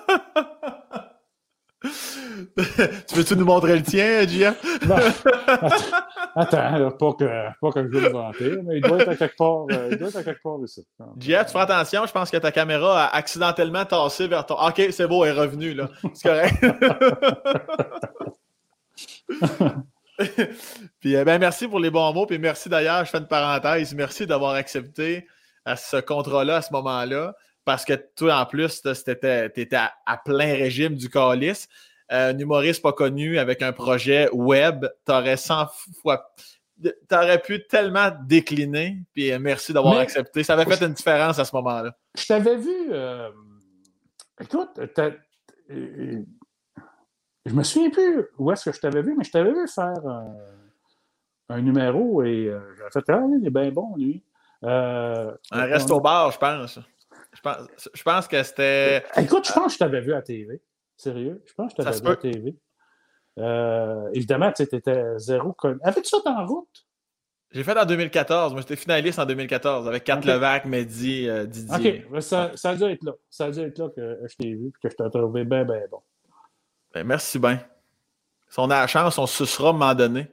tu 3.07 3.15
veux-tu 3.15 3.35
nous 3.35 3.45
montrer 3.45 3.75
le 3.75 3.83
tien, 3.83 4.27
Gia? 4.27 4.55
non. 4.87 4.95
Attends, 6.35 6.91
pas, 6.91 7.13
que, 7.13 7.59
pas 7.59 7.71
que 7.71 7.83
je 7.83 7.87
veux 7.87 8.01
le 8.01 8.09
vanter, 8.09 8.57
mais 8.63 8.77
il 8.77 8.81
doit 8.81 8.99
être 8.99 9.09
à 9.09 9.15
quelque 9.15 9.35
part, 9.35 9.65
euh, 9.71 9.89
il 9.91 9.97
doit 9.97 10.09
être 10.09 10.17
à 10.17 10.23
quelque 10.23 10.41
part 10.41 10.57
ici. 10.63 10.85
Gia, 11.17 11.43
tu 11.45 11.51
fais 11.51 11.59
attention, 11.59 12.05
je 12.05 12.11
pense 12.11 12.31
que 12.31 12.37
ta 12.37 12.51
caméra 12.51 13.05
a 13.05 13.15
accidentellement 13.15 13.85
tassé 13.85 14.27
vers 14.27 14.45
ton. 14.45 14.55
Ok, 14.55 14.81
c'est 14.91 15.07
beau, 15.07 15.25
elle 15.25 15.35
est 15.35 15.39
revenue, 15.39 15.73
là. 15.73 15.89
C'est 16.13 16.29
correct. 16.29 16.55
puis, 20.99 21.15
euh, 21.15 21.23
ben, 21.23 21.39
merci 21.39 21.67
pour 21.67 21.79
les 21.79 21.89
bons 21.89 22.13
mots. 22.13 22.25
Puis, 22.25 22.39
merci 22.39 22.69
d'ailleurs, 22.69 23.05
je 23.05 23.09
fais 23.09 23.17
une 23.17 23.27
parenthèse. 23.27 23.93
Merci 23.93 24.25
d'avoir 24.25 24.53
accepté 24.53 25.27
à 25.65 25.75
ce 25.75 25.97
contrat-là 25.97 26.57
à 26.57 26.61
ce 26.61 26.71
moment-là. 26.73 27.35
Parce 27.65 27.85
que 27.85 27.93
toi, 27.93 28.39
en 28.39 28.45
plus, 28.45 28.81
tu 28.81 28.89
étais 28.89 29.75
à, 29.75 29.93
à, 30.05 30.17
plein 30.17 30.53
régime 30.53 30.95
du 30.95 31.09
calice. 31.09 31.67
Euh, 32.11 32.31
un 32.31 32.37
humoriste 32.37 32.81
pas 32.81 32.91
connu 32.91 33.39
avec 33.39 33.61
un 33.61 33.71
projet 33.71 34.29
web, 34.33 34.85
t'aurais 35.05 35.37
100 35.37 35.67
fois. 36.01 36.33
T'aurais 37.07 37.39
pu 37.41 37.65
tellement 37.67 38.09
décliner, 38.25 38.97
puis 39.13 39.31
euh, 39.31 39.39
merci 39.39 39.71
d'avoir 39.71 39.97
accepté. 39.99 40.43
Ça 40.43 40.53
avait 40.53 40.65
fait 40.65 40.83
une 40.83 40.93
différence 40.93 41.39
à 41.39 41.45
ce 41.45 41.55
moment-là. 41.55 41.95
Je 42.17 42.25
t'avais 42.25 42.57
vu. 42.57 42.89
Euh, 42.89 43.29
écoute, 44.41 44.81
je 45.69 46.23
me 47.53 47.63
souviens 47.63 47.91
plus 47.91 48.25
où 48.37 48.51
est-ce 48.51 48.69
que 48.69 48.75
je 48.75 48.81
t'avais 48.81 49.03
vu, 49.03 49.15
mais 49.15 49.23
je 49.23 49.31
t'avais 49.31 49.53
vu 49.53 49.67
faire 49.67 49.93
un, 51.49 51.61
numéro 51.61 52.23
et 52.23 52.51
j'avais 52.77 52.89
fait 52.91 53.03
Ah, 53.09 53.23
il 53.39 53.45
est 53.45 53.51
bien 53.51 53.71
bon, 53.71 53.95
lui. 53.95 54.23
un 54.63 55.35
resto 55.51 55.99
bar, 56.01 56.31
je 56.31 56.37
pense. 56.39 56.79
Je 57.33 57.39
pense, 57.39 57.89
je 57.93 58.03
pense 58.03 58.27
que 58.27 58.43
c'était. 58.43 59.05
Écoute, 59.15 59.47
je 59.47 59.53
pense 59.53 59.67
que 59.67 59.73
je 59.73 59.77
t'avais 59.77 60.01
vu 60.01 60.13
à 60.13 60.21
TV. 60.21 60.61
Sérieux? 61.01 61.41
Je 61.47 61.53
pense 61.55 61.73
que 61.73 61.81
je 61.81 61.89
t'avais 61.89 61.99
vu 61.99 62.07
à 62.07 62.15
TV. 62.15 62.55
Euh, 63.39 64.09
évidemment, 64.13 64.51
tu 64.51 64.61
étais 64.61 65.17
zéro 65.17 65.51
connu. 65.53 65.79
Avais-tu 65.81 66.09
ça 66.09 66.17
en 66.25 66.45
route? 66.45 66.85
J'ai 67.49 67.63
fait 67.63 67.75
en 67.75 67.85
2014. 67.85 68.53
Moi, 68.53 68.61
j'étais 68.61 68.75
finaliste 68.75 69.17
en 69.17 69.25
2014 69.25 69.87
avec 69.87 70.03
Kat 70.03 70.21
Levac, 70.21 70.65
Mehdi, 70.65 71.27
euh, 71.27 71.45
Didier. 71.47 72.05
OK. 72.07 72.21
Ça, 72.21 72.51
ça, 72.53 72.69
a 72.69 72.75
dû 72.75 72.83
être 72.83 73.03
là. 73.03 73.13
Ça 73.31 73.45
a 73.45 73.51
dû 73.51 73.61
être 73.61 73.79
là 73.79 73.89
que 73.89 74.19
je 74.27 74.35
t'ai 74.35 74.53
vu 74.53 74.67
et 74.67 74.71
que 74.71 74.89
je 74.91 74.95
t'ai 74.95 75.09
trouvé 75.09 75.43
bien, 75.43 75.65
bien 75.65 75.81
bon. 75.89 76.01
Ben, 76.93 77.03
merci 77.03 77.39
bien. 77.39 77.59
Si 78.47 78.59
on 78.59 78.65
a 78.65 78.81
la 78.81 78.87
chance, 78.87 79.17
on 79.17 79.25
se 79.25 79.45
sera 79.45 79.69
à 79.69 79.71
un 79.71 79.73
moment 79.73 79.95
donné. 79.95 80.27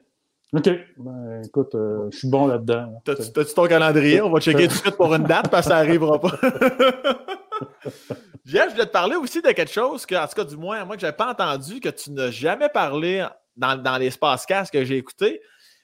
OK. 0.53 0.69
Ben, 0.99 1.43
écoute, 1.47 1.75
euh, 1.77 2.11
je 2.13 2.19
suis 2.19 2.29
bon 2.29 2.47
là-dedans. 2.47 3.01
T'as-tu 3.07 3.55
ton 3.55 3.67
calendrier? 3.67 4.21
On 4.21 4.31
va 4.31 4.39
checker 4.39 4.69
tout 4.69 4.75
de 4.75 4.81
suite 4.81 4.97
pour 4.97 5.15
une 5.15 5.25
date 5.25 5.51
parce 5.51 5.67
que 5.67 5.73
ça 5.73 5.83
n'arrivera 5.83 6.21
pas. 6.21 6.39
Jeff, 8.45 8.67
je 8.69 8.73
voulais 8.73 8.87
te 8.87 8.93
parler 8.93 9.17
aussi 9.17 9.43
de 9.43 9.49
quelque 9.49 9.71
chose 9.71 10.07
que, 10.07 10.15
en 10.15 10.27
tout 10.27 10.35
cas, 10.35 10.45
du 10.45 10.57
moins, 10.57 10.85
moi, 10.85 10.97
que 10.97 11.01
je 11.01 11.07
n'avais 11.07 11.17
pas 11.17 11.31
entendu, 11.31 11.81
que 11.81 11.89
tu 11.89 12.11
n'as 12.11 12.31
jamais 12.31 12.69
parlé 12.69 13.27
dans, 13.57 13.77
dans 13.77 13.99
l'espace 13.99 14.47
casse 14.47 14.71
que 14.71 14.85
j'ai 14.85 14.97
écouté. 14.97 15.41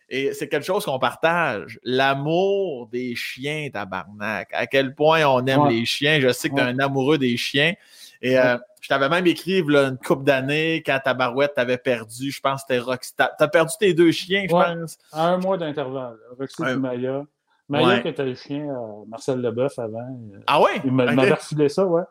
Et 0.09 0.33
c'est 0.33 0.49
quelque 0.49 0.67
chose 0.67 0.85
qu'on 0.85 0.99
partage. 0.99 1.79
L'amour 1.83 2.89
des 2.89 3.15
chiens, 3.15 3.69
tabarnak. 3.73 4.49
À 4.53 4.67
quel 4.67 4.95
point 4.95 5.25
on 5.25 5.45
aime 5.47 5.69
les 5.69 5.85
chiens. 5.87 6.21
Je 6.21 6.31
sais 6.33 6.51
que 6.51 6.55
tu 6.55 6.61
es 6.61 6.65
un 6.65 6.79
amoureux 6.79 7.19
des 7.19 7.37
chiens. 7.37 7.75
Et 8.21 8.39
euh, 8.39 8.57
je 8.81 8.89
t'avais 8.89 9.09
même 9.09 9.27
écrit 9.27 9.61
une 9.61 9.99
couple 9.99 10.25
d'années 10.25 10.83
quand 10.85 10.99
ta 11.03 11.15
barouette 11.15 11.55
t'avait 11.55 11.79
perdu. 11.79 12.31
Je 12.31 12.41
pense 12.41 12.63
que 12.63 12.67
c'était 12.69 12.81
Roxy. 12.81 13.13
Tu 13.17 13.25
as 13.45 13.49
perdu 13.49 13.73
tes 13.79 13.95
deux 13.95 14.13
chiens, 14.13 14.45
je 14.49 14.53
pense. 14.53 14.99
À 15.11 15.29
un 15.29 15.39
mois 15.39 15.57
d'intervalle. 15.57 16.17
Roxy 16.39 16.63
et 16.63 16.77
Maya. 16.77 17.25
Maya 17.69 18.01
qui 18.01 18.09
était 18.09 18.25
le 18.25 18.35
chien 18.35 18.69
euh, 18.69 19.05
Marcel 19.09 19.41
Leboeuf 19.41 19.79
avant. 19.79 19.99
Euh, 19.99 20.39
ah 20.47 20.61
oui? 20.61 20.81
Il 20.85 20.93
m'avait 20.93 21.33
refilé 21.33 21.69
ça, 21.69 21.87
ouais. 21.87 22.03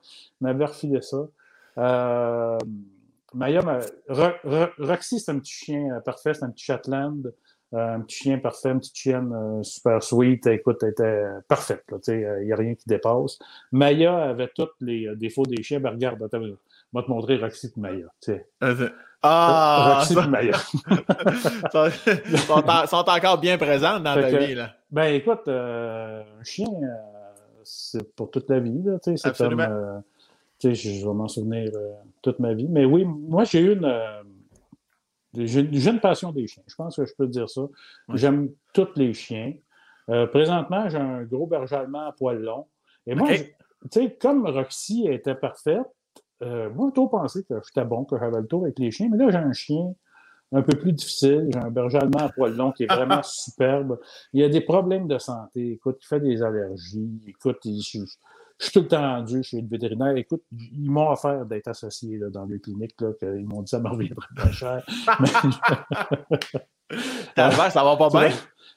Il 0.42 0.46
m'avait 0.46 0.66
refilé 0.66 1.02
ça. 1.02 1.28
Euh, 1.78 2.58
Maya, 3.34 3.62
Roxy, 4.10 5.20
c'est 5.20 5.32
un 5.32 5.40
petit 5.40 5.54
chien 5.54 6.02
parfait, 6.06 6.34
c'est 6.34 6.44
un 6.44 6.52
petit 6.52 6.66
Shetland. 6.66 7.34
un 7.72 8.02
petit 8.02 8.24
chien 8.24 8.38
parfait, 8.38 8.70
une 8.70 8.80
petite 8.80 8.96
chienne 8.96 9.64
super 9.64 10.04
sweet. 10.04 10.46
Écoute, 10.48 10.84
elle 10.84 10.90
était 10.90 11.24
parfaite. 11.48 11.84
Il 12.08 12.46
n'y 12.46 12.52
a 12.52 12.56
rien 12.56 12.76
qui 12.76 12.88
dépasse. 12.88 13.40
Maya 13.72 14.16
avait 14.24 14.52
tous 14.56 14.70
les 14.82 15.16
défauts 15.16 15.46
des 15.46 15.64
chiens. 15.64 15.80
Ben, 15.80 15.92
regarde, 15.92 16.22
attends, 16.22 16.44
je 16.44 16.50
vais 16.50 17.04
te 17.04 17.10
montrer 17.10 17.38
Roxy 17.38 17.72
de 17.76 17.80
Maya. 17.80 18.08
Ah! 19.24 20.00
Roxy 20.00 20.14
ça... 20.14 20.28
Maya. 20.28 20.54
sont, 21.72 22.88
sont, 22.88 23.10
encore 23.10 23.38
bien 23.40 23.58
présentes 23.58 24.04
dans 24.04 24.16
ta 24.16 24.38
vie. 24.38 24.54
Là. 24.54 24.76
Ben 24.92 25.14
écoute, 25.14 25.48
euh, 25.48 26.22
un 26.40 26.44
chien, 26.44 26.68
euh, 26.68 26.96
c'est 27.64 28.14
pour 28.16 28.30
toute 28.30 28.50
la 28.50 28.60
vie. 28.60 28.84
Là, 28.84 28.98
c'est 29.02 29.38
comme, 29.38 29.62
euh, 29.62 30.00
je 30.62 31.08
vais 31.08 31.14
m'en 31.14 31.30
souvenir 31.30 31.72
toute 32.22 32.40
ma 32.40 32.54
vie. 32.54 32.68
Mais 32.70 32.84
oui, 32.84 33.06
moi, 33.06 33.46
j'ai 33.46 33.62
eu 33.62 33.74
une, 33.74 33.92
j'ai 35.36 35.90
une 35.90 36.02
passion 36.02 36.34
des 36.34 36.46
chiens. 36.46 36.64
Je 36.68 36.76
pense 36.76 36.98
que 36.98 37.06
je 37.06 37.14
peux 37.18 37.28
dire 37.28 37.50
ça. 37.50 37.62
J'aime 38.14 38.50
tous 38.74 38.90
les 38.98 39.14
chiens. 39.14 39.54
présentement, 40.32 40.90
j'ai 40.90 40.98
un 40.98 41.24
gros 41.24 41.48
berger 41.48 41.78
allemand 41.78 42.08
à 42.08 42.12
poil 42.12 42.40
long. 42.40 42.68
Et 43.08 43.16
moi, 43.16 43.30
tu 43.34 43.46
sais, 43.90 44.18
comme 44.20 44.46
Roxy 44.46 45.08
était 45.08 45.36
parfaite, 45.36 45.88
euh, 46.42 46.70
moi, 46.72 46.88
j'ai 46.88 46.94
toujours 46.94 47.12
pensé 47.12 47.44
que 47.44 47.56
j'étais 47.66 47.86
bon, 47.86 48.06
que 48.06 48.18
j'avais 48.18 48.42
le 48.42 48.48
tour 48.48 48.64
avec 48.64 48.80
les 48.80 48.92
chiens, 48.92 49.08
mais 49.12 49.18
là, 49.18 49.30
j'ai 49.30 49.38
un 49.38 49.54
chien 49.54 49.94
un 50.52 50.62
peu 50.62 50.78
plus 50.78 50.94
difficile. 50.94 51.50
J'ai 51.52 51.60
un 51.60 51.72
berger 51.72 51.98
allemand 51.98 52.20
à 52.20 52.30
poil 52.30 52.56
long 52.56 52.72
qui 52.72 52.84
est 52.84 52.94
vraiment 52.94 53.22
superbe. 53.24 54.00
Il 54.34 54.44
a 54.44 54.50
des 54.50 54.62
problèmes 54.62 55.08
de 55.08 55.18
santé. 55.18 55.74
Écoute, 55.74 55.98
il 56.02 56.06
fait 56.06 56.20
des 56.20 56.42
allergies. 56.44 57.22
Écoute, 57.28 57.60
je, 57.66 57.72
suis 58.60 58.72
tout 58.72 58.82
le 58.82 58.88
temps 58.88 59.02
rendu 59.02 59.44
chez 59.44 59.62
le 59.62 59.68
vétérinaire. 59.68 60.16
Écoute, 60.16 60.44
ils 60.52 60.90
m'ont 60.90 61.10
offert 61.10 61.46
d'être 61.46 61.68
associé 61.70 62.20
dans 62.32 62.46
les 62.46 62.60
cliniques. 62.60 63.00
Là, 63.02 63.12
ils 63.22 63.46
m'ont 63.48 63.62
dit 63.62 63.66
que 63.66 63.70
ça 63.72 63.80
me 63.80 63.90
reviendrait 63.90 64.28
pas 64.36 64.52
cher. 64.52 64.86
ça 67.36 67.50
va 67.84 67.98
pas 67.98 68.10
bien? 68.14 68.30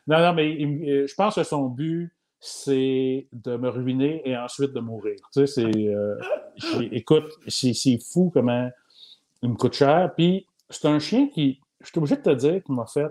Non, 0.07 0.20
non, 0.20 0.35
mais 0.35 1.07
je 1.07 1.15
pense 1.15 1.35
que 1.35 1.43
son 1.43 1.69
but, 1.69 2.11
c'est 2.40 3.26
de 3.32 3.56
me 3.56 3.68
ruiner 3.68 4.22
et 4.28 4.36
ensuite 4.36 4.72
de 4.72 4.80
mourir. 4.80 5.16
Tu 5.32 5.46
sais, 5.46 5.46
c'est. 5.46 5.86
Euh, 5.88 6.16
écoute, 6.92 7.32
c'est 7.48 7.98
fou 8.12 8.30
comment 8.32 8.68
il 9.42 9.50
me 9.50 9.54
coûte 9.56 9.74
cher. 9.74 10.12
Puis, 10.14 10.46
c'est 10.70 10.86
un 10.86 10.98
chien 10.98 11.28
qui, 11.28 11.60
je 11.80 11.86
suis 11.86 11.98
obligé 11.98 12.16
de 12.16 12.22
te 12.22 12.34
dire, 12.34 12.62
qu'il 12.62 12.74
m'a 12.74 12.86
fait 12.86 13.10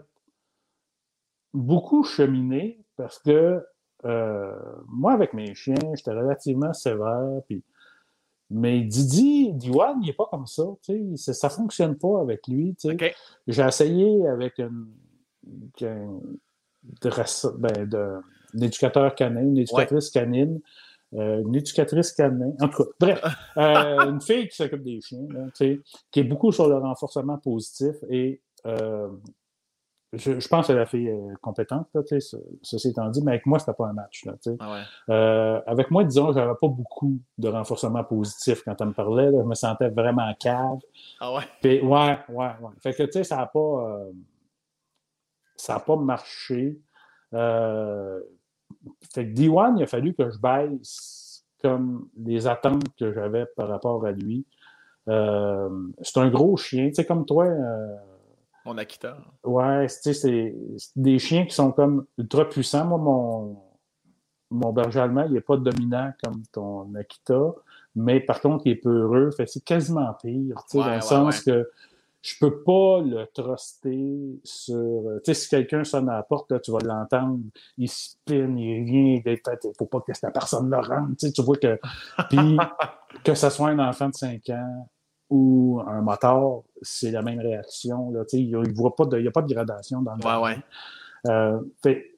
beaucoup 1.53 2.03
cheminer 2.03 2.79
parce 2.97 3.19
que 3.19 3.63
euh, 4.05 4.59
moi, 4.87 5.13
avec 5.13 5.33
mes 5.33 5.53
chiens, 5.55 5.75
j'étais 5.95 6.11
relativement 6.11 6.73
sévère. 6.73 7.41
Puis, 7.47 7.63
mais 8.51 8.81
Didi, 8.81 9.53
Diwan, 9.53 9.97
il 10.01 10.07
n'est 10.07 10.13
pas 10.13 10.27
comme 10.29 10.45
ça. 10.45 10.63
Tu 10.83 11.17
sais, 11.17 11.33
ça 11.33 11.47
ne 11.47 11.53
fonctionne 11.53 11.97
pas 11.97 12.21
avec 12.21 12.47
lui. 12.47 12.75
Tu 12.75 12.89
sais. 12.89 13.15
J'ai 13.47 13.63
essayé 13.63 14.27
avec 14.27 14.59
une, 14.59 14.87
une 15.81 16.37
ben, 17.57 17.89
de, 17.89 18.19
une 18.55 18.63
éducateur 18.63 19.13
canin, 19.15 19.41
une 19.41 19.57
éducatrice 19.57 20.09
canine, 20.09 20.61
euh, 21.13 21.41
une 21.41 21.55
éducatrice 21.55 22.11
canin. 22.13 22.51
En 22.61 22.67
tout 22.67 22.83
cas, 22.83 22.89
bref, 22.99 23.23
euh, 23.57 24.09
une 24.09 24.21
fille 24.21 24.47
qui 24.47 24.55
s'occupe 24.55 24.83
des 24.83 24.99
chiens, 25.01 25.27
qui 25.53 26.19
est 26.19 26.23
beaucoup 26.23 26.51
sur 26.51 26.67
le 26.67 26.77
renforcement 26.77 27.37
positif 27.37 27.95
et 28.09 28.41
euh, 28.65 29.09
je, 30.13 30.47
pense 30.47 30.67
que 30.67 30.73
la 30.73 30.85
fille 30.85 31.07
est 31.07 31.35
compétente, 31.41 31.87
là, 31.93 32.01
ceci 32.61 32.87
étant 32.87 33.09
dit, 33.09 33.21
mais 33.21 33.31
avec 33.31 33.45
moi, 33.45 33.59
c'était 33.59 33.73
pas 33.73 33.87
un 33.87 33.93
match. 33.93 34.23
Là, 34.23 34.35
ah 35.09 35.61
avec 35.67 35.91
moi, 35.91 36.05
disons, 36.05 36.31
j'avais 36.31 36.53
pas 36.53 36.69
beaucoup 36.69 37.19
de 37.37 37.49
renforcement 37.49 38.03
positif 38.05 38.63
quand 38.63 38.79
elle 38.79 38.87
me 38.87 38.93
parlait. 38.93 39.29
je 39.31 39.43
me 39.43 39.55
sentais 39.55 39.89
vraiment 39.89 40.33
cave. 40.39 40.79
Ah 41.19 41.33
ouais? 41.33 41.43
Puis, 41.61 41.81
ouais, 41.81 42.17
ouais, 42.29 42.51
ouais. 42.61 42.71
Fait 42.79 42.93
que, 42.93 43.03
tu 43.03 43.11
sais, 43.11 43.23
ça 43.25 43.35
n'a 43.35 43.47
pas, 43.47 44.05
ça 45.57 45.75
a 45.75 45.79
pas 45.81 45.97
marché. 45.97 46.79
Euh, 47.35 48.21
fait 49.13 49.25
que 49.27 49.33
D1, 49.33 49.77
il 49.77 49.83
a 49.83 49.87
fallu 49.87 50.13
que 50.13 50.29
je 50.29 50.37
baisse 50.37 51.45
comme 51.61 52.07
les 52.17 52.47
attentes 52.47 52.83
que 52.97 53.13
j'avais 53.13 53.45
par 53.55 53.67
rapport 53.67 54.05
à 54.05 54.11
lui. 54.11 54.45
Euh, 55.07 55.69
c'est 56.01 56.19
un 56.19 56.29
gros 56.29 56.57
chien. 56.57 56.87
Tu 56.89 56.95
sais, 56.95 57.05
comme 57.05 57.25
toi, 57.25 57.45
euh, 57.45 57.95
mon 58.65 58.77
Akita. 58.77 59.17
Ouais, 59.43 59.87
c'est 59.87 60.55
des 60.95 61.19
chiens 61.19 61.45
qui 61.45 61.53
sont 61.53 61.71
comme 61.71 62.05
ultra 62.17 62.49
puissants. 62.49 62.85
Moi, 62.85 62.97
mon, 62.97 63.57
mon 64.49 64.73
berger 64.73 64.99
allemand, 64.99 65.25
il 65.27 65.33
n'est 65.33 65.41
pas 65.41 65.57
dominant 65.57 66.11
comme 66.23 66.41
ton 66.51 66.93
Akita, 66.95 67.53
mais 67.95 68.19
par 68.19 68.41
contre, 68.41 68.65
il 68.65 68.71
est 68.71 68.75
peureux. 68.75 69.29
Fait 69.31 69.45
c'est 69.45 69.63
quasiment 69.63 70.13
pire, 70.21 70.55
dans 70.73 70.95
le 70.95 71.01
sens 71.01 71.41
que 71.41 71.69
je 72.25 72.33
peux 72.39 72.63
pas 72.63 73.01
le 73.01 73.27
truster 73.33 74.39
sur. 74.43 75.03
Tu 75.23 75.25
sais, 75.25 75.33
si 75.35 75.47
quelqu'un 75.47 75.83
sonne 75.83 76.09
à 76.09 76.15
la 76.15 76.23
porte, 76.23 76.51
là, 76.51 76.59
tu 76.59 76.71
vas 76.71 76.79
l'entendre, 76.79 77.39
il 77.77 77.87
spin, 77.87 78.55
il 78.57 78.83
vient, 78.83 79.21
il 79.23 79.73
faut 79.77 79.85
pas 79.85 79.99
que 80.01 80.11
cette 80.11 80.33
personne 80.33 80.71
le 80.71 80.77
rentre. 80.77 81.09
Tu, 81.19 81.27
sais, 81.27 81.31
tu 81.31 81.43
vois 81.43 81.57
que. 81.57 81.79
Puis, 82.29 82.57
que 83.23 83.35
ce 83.35 83.49
soit 83.51 83.69
un 83.69 83.79
enfant 83.79 84.09
de 84.09 84.15
5 84.15 84.49
ans 84.49 84.89
ou 85.29 85.81
un 85.85 86.01
moteur, 86.01 86.63
c'est 86.81 87.11
la 87.11 87.21
même 87.21 87.39
réaction. 87.39 88.09
Là, 88.09 88.25
tu 88.25 88.37
sais, 88.37 88.41
il 88.41 88.47
n'y 88.47 88.55
a, 88.55 88.59
a, 88.59 89.31
pas 89.31 89.41
de 89.41 89.53
gradation 89.53 90.01
dans 90.01 90.15
le. 90.15 90.25
Ouais, 90.25 90.43
ouais. 90.43 90.57
Euh, 91.27 91.59
fait, 91.83 92.11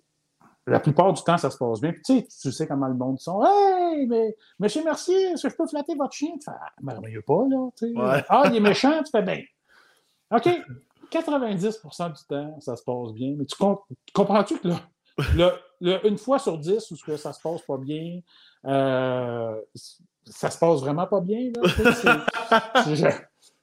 la 0.67 0.79
plupart 0.79 1.11
du 1.11 1.21
temps, 1.21 1.37
ça 1.37 1.49
se 1.49 1.57
passe 1.57 1.81
bien. 1.81 1.91
Puis, 1.91 2.01
tu 2.05 2.13
sais, 2.13 2.27
tu 2.43 2.51
sais 2.53 2.65
comment 2.65 2.87
le 2.87 2.93
monde 2.95 3.19
sont. 3.19 3.43
Hey, 3.43 4.07
mais 4.07 4.37
monsieur 4.57 4.85
Mercier, 4.85 5.31
est-ce 5.31 5.43
que 5.43 5.49
je 5.49 5.55
peux 5.57 5.67
flatter 5.67 5.95
votre 5.95 6.13
chien? 6.13 6.31
Tu 6.35 6.45
fais, 6.45 6.57
ah, 6.57 6.71
merveilleux 6.81 7.23
pas, 7.23 7.43
là. 7.49 7.67
Tu 7.77 7.93
sais. 7.93 8.23
Ah, 8.29 8.43
il 8.45 8.55
est 8.55 8.61
méchant, 8.61 9.03
tu 9.03 9.11
fais 9.11 9.21
bien. 9.21 9.41
OK. 10.31 10.49
90% 11.11 12.13
du 12.13 12.23
temps, 12.27 12.59
ça 12.59 12.75
se 12.75 12.83
passe 12.83 13.13
bien. 13.13 13.35
Mais 13.37 13.45
tu, 13.45 13.55
comprends-tu 14.13 14.59
que 14.59 14.67
là, 15.35 16.01
une 16.03 16.17
fois 16.17 16.39
sur 16.39 16.57
10 16.57 16.91
où 16.91 17.17
ça 17.17 17.33
se 17.33 17.41
passe 17.41 17.61
pas 17.61 17.77
bien, 17.77 18.21
euh, 18.65 19.61
ça 20.25 20.49
se 20.49 20.57
passe 20.57 20.81
vraiment 20.81 21.07
pas 21.07 21.21
bien. 21.21 21.51
Là, 21.55 22.25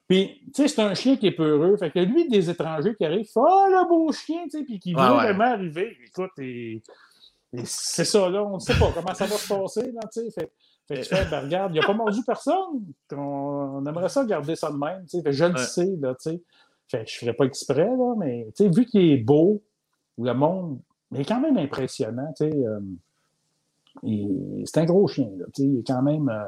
puis, 0.07 0.43
tu 0.55 0.63
sais, 0.63 0.69
c'est 0.69 0.83
un 0.83 0.95
chien 0.95 1.17
qui 1.17 1.29
est 1.29 1.33
peureux. 1.33 1.77
Fait 1.79 1.91
que 1.91 1.99
lui, 1.99 2.29
des 2.29 2.51
étrangers 2.51 2.95
qui 2.95 3.05
arrivent, 3.07 3.27
oh, 3.37 3.67
le 3.69 3.89
beau 3.89 4.13
chien, 4.13 4.45
tu 4.45 4.59
sais, 4.59 4.65
puis 4.65 4.79
qui 4.79 4.93
veut 4.93 5.01
vraiment 5.01 5.45
arriver. 5.45 5.97
Écoute, 6.07 6.33
et, 6.39 6.83
c'est 7.65 8.05
ça, 8.05 8.29
là, 8.29 8.45
on 8.45 8.57
ne 8.57 8.61
sait 8.61 8.79
pas 8.79 8.91
comment 8.93 9.15
ça 9.15 9.27
va 9.27 9.37
se 9.37 9.49
passer, 9.49 9.93
là, 9.93 10.01
tu 10.13 10.21
sais. 10.21 10.31
Fait, 10.31 10.53
fait 10.87 10.97
que 10.97 11.01
tu 11.01 11.15
fais, 11.15 11.25
ben, 11.31 11.41
regarde, 11.41 11.75
il 11.75 11.81
n'a 11.81 11.87
pas 11.87 11.95
mordu 11.95 12.21
personne. 12.27 12.85
On, 13.13 13.85
aimerait 13.87 14.09
ça 14.09 14.25
garder 14.25 14.55
ça 14.55 14.71
de 14.71 14.77
même, 14.77 15.05
je 15.09 15.45
le 15.45 15.57
sais, 15.57 15.97
là, 15.99 16.15
tu 16.15 16.31
sais. 16.31 16.43
Fait 16.89 17.05
que 17.05 17.11
je 17.11 17.17
ne 17.17 17.21
ferais 17.21 17.33
pas 17.33 17.45
exprès, 17.45 17.87
là, 17.87 18.15
mais, 18.19 18.47
tu 18.55 18.65
sais, 18.65 18.69
vu 18.69 18.85
qu'il 18.85 19.13
est 19.13 19.25
beau, 19.25 19.63
le 20.19 20.33
monde 20.33 20.79
est 21.15 21.25
quand 21.25 21.41
même 21.41 21.57
impressionnant, 21.57 22.33
tu 22.37 22.51
sais. 22.51 22.67
Euh, 22.67 22.81
c'est 24.67 24.81
un 24.81 24.85
gros 24.85 25.09
chien, 25.09 25.31
là, 25.39 25.47
tu 25.55 25.63
sais. 25.63 25.69
Il 25.69 25.79
est 25.79 25.87
quand 25.87 26.03
même. 26.03 26.29
Euh, 26.29 26.45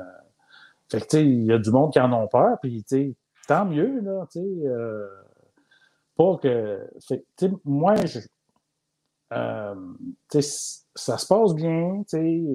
fait 0.90 1.00
que, 1.00 1.04
tu 1.06 1.16
sais, 1.16 1.24
il 1.24 1.44
y 1.44 1.52
a 1.52 1.58
du 1.58 1.70
monde 1.70 1.92
qui 1.92 2.00
en 2.00 2.12
ont 2.12 2.28
peur, 2.28 2.58
puis, 2.60 2.84
tu 2.84 2.96
sais, 2.96 3.14
tant 3.48 3.64
mieux, 3.64 4.00
là, 4.00 4.26
tu 4.30 4.40
sais. 4.40 4.66
Euh, 4.66 5.08
pas 6.14 6.36
que. 6.36 6.86
tu 7.08 7.22
sais, 7.38 7.50
moi, 7.64 7.96
je, 8.04 8.20
euh, 9.32 9.74
ça 10.94 11.18
se 11.18 11.26
passe 11.26 11.54
bien, 11.54 12.02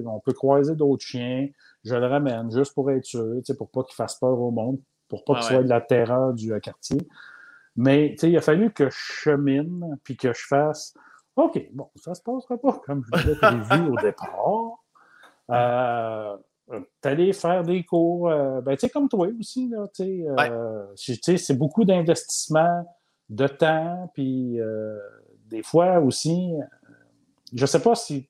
on 0.06 0.20
peut 0.20 0.32
croiser 0.32 0.74
d'autres 0.74 1.04
chiens, 1.04 1.48
je 1.84 1.94
le 1.94 2.06
ramène 2.06 2.50
juste 2.50 2.74
pour 2.74 2.90
être 2.90 3.04
sûr, 3.04 3.40
pour 3.58 3.70
pas 3.70 3.82
qu'il 3.84 3.94
fasse 3.94 4.16
peur 4.16 4.38
au 4.38 4.50
monde, 4.50 4.78
pour 5.08 5.24
pas 5.24 5.34
qu'il 5.34 5.44
soit 5.44 5.62
de 5.62 5.68
la 5.68 5.80
terreur 5.80 6.32
du 6.32 6.52
euh, 6.52 6.60
quartier. 6.60 6.98
Mais 7.76 8.14
il 8.22 8.36
a 8.36 8.40
fallu 8.40 8.72
que 8.72 8.90
je 8.90 8.96
chemine 8.96 9.98
puis 10.04 10.16
que 10.16 10.32
je 10.32 10.46
fasse 10.46 10.94
OK, 11.36 11.66
bon, 11.72 11.88
ça 11.96 12.14
se 12.14 12.22
passera 12.22 12.58
pas 12.58 12.78
comme 12.84 13.02
je 13.06 13.16
l'avais 13.16 13.34
prévu 13.36 13.90
au 13.90 13.96
départ. 13.96 14.78
Euh, 15.50 16.36
T'aller 17.02 17.34
faire 17.34 17.64
des 17.64 17.84
cours, 17.84 18.30
euh, 18.30 18.62
ben, 18.62 18.74
tu 18.76 18.86
sais, 18.86 18.88
comme 18.88 19.08
toi 19.08 19.26
aussi, 19.38 19.68
là, 19.68 19.86
tu 19.92 20.24
sais, 20.96 21.36
c'est 21.36 21.58
beaucoup 21.58 21.84
d'investissement 21.84 22.86
de 23.28 23.46
temps, 23.48 24.10
puis 24.14 24.58
des 25.48 25.62
fois 25.62 25.98
aussi, 25.98 26.54
je 27.54 27.62
ne 27.62 27.66
sais 27.66 27.80
pas 27.80 27.94
si, 27.94 28.26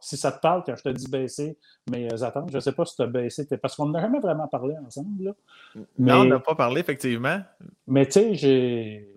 si, 0.00 0.16
ça 0.16 0.32
te 0.32 0.40
parle 0.40 0.62
quand 0.64 0.76
je 0.76 0.82
te 0.82 0.88
dis 0.90 1.08
baisser 1.08 1.56
mes 1.90 2.22
attentes. 2.22 2.50
Je 2.50 2.56
ne 2.56 2.60
sais 2.60 2.72
pas 2.72 2.84
si 2.84 2.94
tu 2.94 3.02
as 3.02 3.06
baissé. 3.06 3.46
Parce 3.56 3.74
qu'on 3.74 3.88
n'a 3.88 4.00
jamais 4.00 4.20
vraiment 4.20 4.48
parlé 4.48 4.74
ensemble. 4.86 5.34
Mais, 5.74 6.12
non, 6.12 6.20
on 6.20 6.24
n'a 6.24 6.40
pas 6.40 6.54
parlé, 6.54 6.80
effectivement. 6.80 7.40
Mais 7.86 8.06
tu 8.06 8.12
sais, 8.12 8.34
j'ai. 8.34 9.14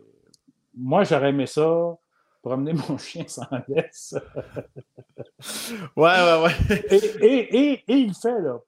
Moi, 0.75 1.03
j'aurais 1.03 1.29
aimé 1.29 1.45
ça, 1.45 1.97
promener 2.41 2.73
mon 2.89 2.97
chien 2.97 3.25
sans 3.27 3.45
laisse. 3.67 4.15
ouais, 5.95 6.03
ouais, 6.05 6.43
ouais. 6.43 6.85
et, 6.89 7.83
et, 7.87 7.93
il 7.93 8.13
fait, 8.13 8.39
là. 8.39 8.59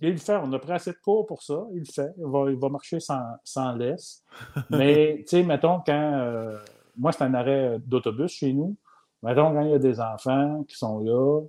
Il 0.00 0.12
le 0.12 0.16
fait. 0.16 0.36
On 0.36 0.52
a 0.52 0.58
pris 0.60 0.72
assez 0.72 0.92
de 0.92 0.98
cours 1.02 1.26
pour 1.26 1.42
ça. 1.42 1.66
Il 1.72 1.80
le 1.80 1.92
fait. 1.92 2.12
Il 2.18 2.26
va, 2.26 2.50
il 2.50 2.56
va 2.56 2.68
marcher 2.68 3.00
sans, 3.00 3.20
sans 3.42 3.72
laisse. 3.74 4.22
Mais, 4.70 5.16
tu 5.22 5.26
sais, 5.26 5.42
mettons, 5.42 5.80
quand. 5.84 6.12
Euh, 6.14 6.56
moi, 6.96 7.10
c'est 7.10 7.24
un 7.24 7.34
arrêt 7.34 7.78
d'autobus 7.84 8.30
chez 8.30 8.52
nous. 8.52 8.76
Mettons, 9.22 9.52
quand 9.52 9.62
il 9.62 9.70
y 9.70 9.74
a 9.74 9.78
des 9.78 10.00
enfants 10.00 10.64
qui 10.68 10.76
sont 10.76 11.00
là, 11.00 11.42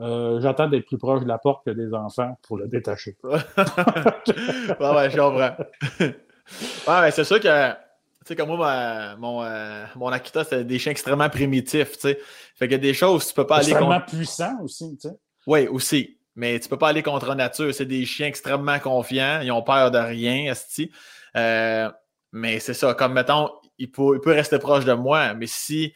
euh, 0.00 0.40
j'attends 0.40 0.68
d'être 0.68 0.86
plus 0.86 0.98
proche 0.98 1.22
de 1.22 1.28
la 1.28 1.38
porte 1.38 1.64
que 1.64 1.70
des 1.70 1.92
enfants 1.94 2.38
pour 2.42 2.56
le 2.56 2.68
détacher. 2.68 3.16
ouais, 3.24 3.32
ouais, 3.34 5.10
je 5.10 5.16
comprends. 5.16 5.56
ouais, 6.00 7.00
mais 7.02 7.10
c'est 7.10 7.24
sûr 7.24 7.40
que, 7.40 7.70
tu 7.70 7.76
sais, 8.24 8.36
comme 8.36 8.48
moi, 8.48 9.16
mon, 9.16 9.42
euh, 9.42 9.84
mon 9.96 10.08
Akita, 10.08 10.44
c'est 10.44 10.64
des 10.64 10.78
chiens 10.78 10.92
extrêmement 10.92 11.28
primitifs, 11.28 11.92
tu 11.92 12.00
sais. 12.00 12.18
Fait 12.54 12.66
qu'il 12.66 12.72
y 12.72 12.74
a 12.74 12.78
des 12.78 12.94
choses, 12.94 13.28
tu 13.28 13.34
peux 13.34 13.46
pas 13.46 13.56
aller 13.56 13.72
contre. 13.72 13.82
Extrêmement 13.82 14.06
puissants 14.06 14.58
aussi, 14.62 14.96
tu 15.00 15.08
sais. 15.08 15.14
Oui, 15.46 15.66
aussi. 15.68 16.18
Mais 16.36 16.58
tu 16.60 16.68
peux 16.68 16.78
pas 16.78 16.88
aller 16.88 17.02
contre 17.02 17.34
nature. 17.34 17.74
C'est 17.74 17.86
des 17.86 18.06
chiens 18.06 18.28
extrêmement 18.28 18.78
confiants. 18.78 19.40
Ils 19.42 19.52
ont 19.52 19.62
peur 19.62 19.90
de 19.90 19.98
rien, 19.98 20.50
esti. 20.50 20.90
Euh, 21.36 21.90
mais 22.32 22.60
c'est 22.60 22.74
ça. 22.74 22.94
Comme, 22.94 23.14
mettons, 23.14 23.50
il 23.78 23.90
peut, 23.90 24.14
il 24.14 24.20
peut 24.20 24.32
rester 24.32 24.58
proche 24.58 24.84
de 24.84 24.92
moi, 24.92 25.34
mais 25.34 25.46
si 25.46 25.92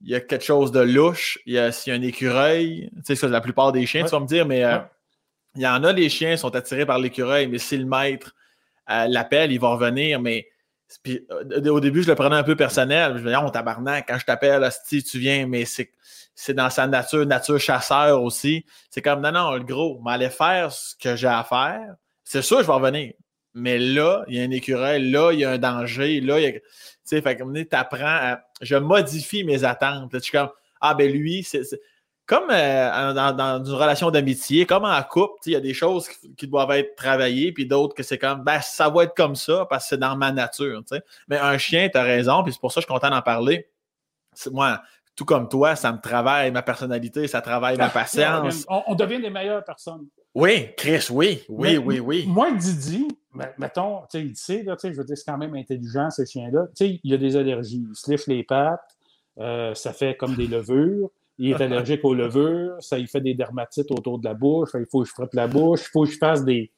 il 0.00 0.10
y 0.10 0.14
a 0.14 0.20
quelque 0.20 0.44
chose 0.44 0.72
de 0.72 0.80
louche, 0.80 1.38
s'il 1.44 1.52
y 1.54 1.58
a 1.58 1.72
un 1.88 2.02
écureuil, 2.02 2.90
tu 3.04 3.16
sais, 3.16 3.28
la 3.28 3.40
plupart 3.40 3.72
des 3.72 3.84
chiens, 3.86 4.04
tu 4.04 4.10
vas 4.10 4.20
me 4.20 4.26
dire, 4.26 4.46
mais 4.46 4.64
euh, 4.64 4.78
il 5.56 5.62
y 5.62 5.66
en 5.66 5.82
a, 5.82 5.92
les 5.92 6.08
chiens 6.08 6.36
sont 6.36 6.54
attirés 6.54 6.86
par 6.86 6.98
l'écureuil, 6.98 7.48
mais 7.48 7.58
si 7.58 7.76
le 7.76 7.84
maître 7.84 8.34
euh, 8.90 9.06
l'appelle, 9.08 9.50
il 9.52 9.58
va 9.58 9.68
revenir, 9.70 10.20
mais 10.20 10.46
puis, 11.02 11.26
euh, 11.30 11.70
au 11.70 11.80
début, 11.80 12.02
je 12.02 12.08
le 12.08 12.14
prenais 12.14 12.36
un 12.36 12.42
peu 12.42 12.56
personnel. 12.56 13.12
Je 13.16 13.18
me 13.18 13.24
disais, 13.24 13.36
on 13.36 13.50
tabarnak, 13.50 14.06
quand 14.08 14.18
je 14.18 14.24
t'appelle, 14.24 14.66
si 14.84 15.02
tu 15.02 15.18
viens, 15.18 15.46
mais 15.46 15.64
c'est 15.66 16.54
dans 16.54 16.70
sa 16.70 16.86
nature, 16.86 17.26
nature 17.26 17.58
chasseur 17.58 18.22
aussi. 18.22 18.64
C'est 18.90 19.02
comme, 19.02 19.20
non, 19.20 19.32
non, 19.32 19.52
le 19.52 19.64
gros, 19.64 20.00
m'allait 20.00 20.30
faire 20.30 20.72
ce 20.72 20.94
que 20.96 21.14
j'ai 21.16 21.26
à 21.26 21.44
faire. 21.44 21.94
C'est 22.24 22.42
sûr, 22.42 22.60
je 22.60 22.66
vais 22.66 22.72
revenir. 22.72 23.12
Mais 23.54 23.78
là, 23.78 24.24
il 24.28 24.36
y 24.36 24.40
a 24.40 24.44
un 24.44 24.50
écureuil, 24.50 25.10
là, 25.10 25.32
il 25.32 25.40
y 25.40 25.44
a 25.44 25.50
un 25.50 25.58
danger, 25.58 26.20
là, 26.20 26.38
il 26.38 26.44
y 26.44 26.46
a 26.46 26.60
sais, 27.08 27.22
fait 27.22 27.36
que 27.36 27.62
tu 27.62 27.76
apprends 27.76 28.36
Je 28.60 28.76
modifie 28.76 29.44
mes 29.44 29.64
attentes. 29.64 30.10
je 30.12 30.18
suis 30.18 30.32
comme, 30.32 30.50
ah, 30.80 30.94
ben 30.94 31.10
lui, 31.10 31.42
c'est. 31.42 31.62
Comme 32.26 32.50
euh, 32.50 33.14
dans, 33.14 33.64
une 33.64 33.72
relation 33.72 34.10
d'amitié, 34.10 34.66
comme 34.66 34.84
en 34.84 35.02
couple, 35.02 35.40
il 35.46 35.52
y 35.52 35.56
a 35.56 35.60
des 35.60 35.72
choses 35.72 36.10
qui, 36.36 36.46
doivent 36.46 36.72
être 36.72 36.94
travaillées, 36.94 37.52
puis 37.52 37.64
d'autres 37.64 37.94
que 37.94 38.02
c'est 38.02 38.18
comme, 38.18 38.44
ben, 38.44 38.60
ça 38.60 38.90
va 38.90 39.04
être 39.04 39.14
comme 39.14 39.34
ça 39.34 39.64
parce 39.64 39.84
que 39.84 39.88
c'est 39.88 39.96
dans 39.96 40.14
ma 40.14 40.30
nature. 40.30 40.82
Mais 41.28 41.38
un 41.38 41.56
chien, 41.56 41.88
tu 41.88 41.96
as 41.96 42.02
raison, 42.02 42.42
puis 42.42 42.52
c'est 42.52 42.60
pour 42.60 42.70
ça 42.70 42.80
que 42.80 42.82
je 42.82 42.86
suis 42.86 42.94
content 42.94 43.08
d'en 43.08 43.22
parler. 43.22 43.70
Moi, 44.52 44.78
tout 45.16 45.24
comme 45.24 45.48
toi, 45.48 45.74
ça 45.74 45.90
me 45.90 46.00
travaille 46.02 46.50
ma 46.50 46.60
personnalité, 46.60 47.28
ça 47.28 47.40
travaille 47.40 47.78
ma 47.78 47.86
ah, 47.86 47.90
patience. 47.90 48.66
On, 48.68 48.94
devient 48.94 49.22
des 49.22 49.30
meilleures 49.30 49.64
personnes. 49.64 50.06
Oui, 50.40 50.68
Chris, 50.76 51.08
oui, 51.10 51.42
oui, 51.48 51.78
oui, 51.78 51.98
oui. 51.98 52.24
Moi, 52.28 52.52
Didi, 52.52 53.08
mettons, 53.58 54.02
tu 54.02 54.06
sais, 54.10 54.24
il 54.24 54.36
sait, 54.36 54.62
là, 54.62 54.76
je 54.80 54.90
veux 54.90 55.02
dire, 55.02 55.18
c'est 55.18 55.24
quand 55.28 55.36
même 55.36 55.56
intelligent, 55.56 56.10
ces 56.10 56.26
chiens-là. 56.26 56.68
Tu 56.76 56.86
sais, 56.86 57.00
il 57.02 57.12
a 57.12 57.16
des 57.16 57.34
allergies. 57.34 57.84
Il 57.90 57.96
se 57.96 58.30
les 58.30 58.44
pattes, 58.44 58.96
euh, 59.40 59.74
ça 59.74 59.92
fait 59.92 60.16
comme 60.16 60.36
des 60.36 60.46
levures. 60.46 61.10
Il 61.38 61.50
est 61.50 61.60
allergique 61.60 62.04
aux 62.04 62.14
levures, 62.14 62.76
ça 62.78 63.00
il 63.00 63.08
fait 63.08 63.20
des 63.20 63.34
dermatites 63.34 63.90
autour 63.90 64.20
de 64.20 64.24
la 64.26 64.34
bouche. 64.34 64.70
il 64.74 64.86
faut 64.88 65.02
que 65.02 65.08
je 65.08 65.12
frotte 65.12 65.34
la 65.34 65.48
bouche, 65.48 65.82
il 65.86 65.90
faut 65.90 66.04
que 66.04 66.10
je 66.10 66.18
fasse 66.18 66.44
des, 66.44 66.70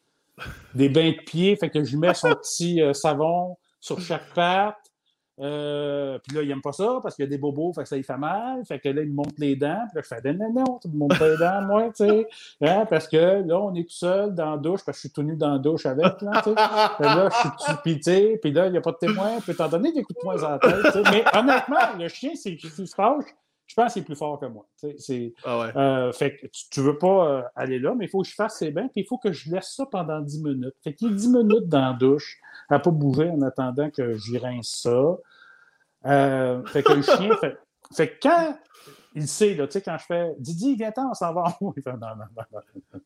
des 0.74 0.89
bains 0.89 1.11
de 1.11 1.23
pied, 1.23 1.55
fait 1.57 1.69
que 1.69 1.85
je 1.85 1.99
mets 1.99 2.15
son 2.15 2.31
petit 2.31 2.81
euh, 2.81 2.95
savon 2.95 3.59
sur 3.78 4.01
chaque 4.01 4.32
patte. 4.35 4.80
Euh, 5.41 6.19
puis 6.19 6.37
là, 6.37 6.43
il 6.43 6.49
n'aime 6.49 6.61
pas 6.61 6.73
ça 6.73 6.99
parce 7.03 7.15
qu'il 7.15 7.25
y 7.25 7.29
a 7.29 7.31
des 7.31 7.39
bobos, 7.39 7.73
fait 7.73 7.83
que 7.83 7.89
ça 7.89 7.97
lui 7.97 8.03
fait 8.03 8.17
mal. 8.17 8.65
Fait 8.67 8.79
que 8.79 8.89
là, 8.89 9.03
il 9.03 9.09
me 9.09 9.15
monte 9.15 9.39
les 9.39 9.57
dents. 9.57 9.87
Puis 9.89 9.97
là, 9.97 10.03
je 10.03 10.09
fais 10.09 10.33
non, 10.35 10.53
non, 10.53 10.79
tu 10.81 10.89
me 10.89 10.97
montes 10.97 11.19
les 11.19 11.37
dents, 11.37 11.62
moi, 11.62 11.89
tu 11.89 12.07
sais. 12.07 12.27
Hein, 12.61 12.87
parce 12.89 13.09
que 13.09 13.47
là, 13.47 13.59
on 13.59 13.75
est 13.75 13.85
tout 13.85 13.97
seul 13.97 14.35
dans 14.35 14.53
la 14.53 14.57
douche, 14.59 14.85
parce 14.85 14.99
que 14.99 15.03
je 15.03 15.09
suis 15.09 15.11
tout 15.11 15.23
nu 15.23 15.37
dans 15.37 15.53
la 15.53 15.59
douche 15.59 15.87
avec, 15.87 16.21
là, 16.21 16.43
tu 16.43 16.51
sais. 16.51 16.55
là, 16.55 17.29
je 17.31 17.65
suis 17.65 17.75
puis, 17.83 18.39
puis 18.39 18.53
là, 18.53 18.67
il 18.67 18.73
n'y 18.73 18.79
a 18.79 18.83
pas 18.83 18.93
de 18.93 18.99
témoin. 18.99 19.41
Puis 19.41 19.55
t'en 19.55 19.69
donner 19.69 19.93
des 19.93 20.03
coups 20.03 20.19
de 20.19 20.23
poing 20.23 20.37
la 20.37 20.59
tête, 20.59 21.05
Mais 21.11 21.25
honnêtement, 21.37 21.99
le 21.99 22.09
chien, 22.09 22.33
c'est 22.35 22.59
se 22.59 22.95
fâche. 22.95 23.25
Je 23.71 23.77
pense 23.77 23.93
qu'il 23.93 24.03
est 24.03 24.05
plus 24.05 24.17
fort 24.17 24.41
que 24.41 24.47
moi. 24.47 24.67
C'est, 24.99 25.33
ah 25.45 25.61
ouais. 25.61 25.77
euh, 25.77 26.12
fait 26.12 26.37
que 26.37 26.47
tu, 26.49 26.81
ne 26.81 26.87
veux 26.87 26.99
pas 26.99 27.29
euh, 27.29 27.43
aller 27.55 27.79
là, 27.79 27.95
mais 27.97 28.07
il 28.07 28.09
faut 28.09 28.23
que 28.23 28.29
je 28.29 28.35
fasse 28.35 28.59
ses 28.59 28.73
bains, 28.73 28.89
puis 28.89 29.03
il 29.03 29.07
faut 29.07 29.17
que 29.17 29.31
je 29.31 29.49
laisse 29.49 29.73
ça 29.77 29.87
pendant 29.87 30.21
10 30.21 30.43
minutes. 30.43 30.75
Fait 30.83 30.93
qu'il 30.93 31.09
y 31.09 31.12
a 31.12 31.15
10 31.15 31.29
minutes 31.29 31.69
dans 31.69 31.93
la 31.93 31.93
douche 31.93 32.41
à 32.69 32.81
pas 32.81 32.91
bouger 32.91 33.31
en 33.31 33.41
attendant 33.43 33.89
que 33.91 34.15
j'y 34.15 34.39
rince 34.39 34.81
ça. 34.83 35.17
Euh, 36.06 36.64
fait 36.66 36.82
que 36.82 36.93
le 36.93 37.02
chien 37.02 37.36
fait, 37.36 37.59
fait 37.94 38.09
que 38.09 38.18
quand 38.22 38.59
il 39.14 39.28
sait, 39.28 39.55
là, 39.55 39.66
tu 39.66 39.72
sais, 39.72 39.82
quand 39.82 39.97
je 39.98 40.05
fais 40.06 40.35
Didi, 40.39 40.77
viens-t'en, 40.77 41.10
on 41.10 41.14
s'en 41.14 41.32
va 41.35 41.43
en 41.43 41.55
haut. 41.60 41.74
Il 41.77 41.82
fait 41.82 41.93
non, 41.93 41.98
non, 42.16 42.24
non, 42.36 42.60
non. 42.93 43.01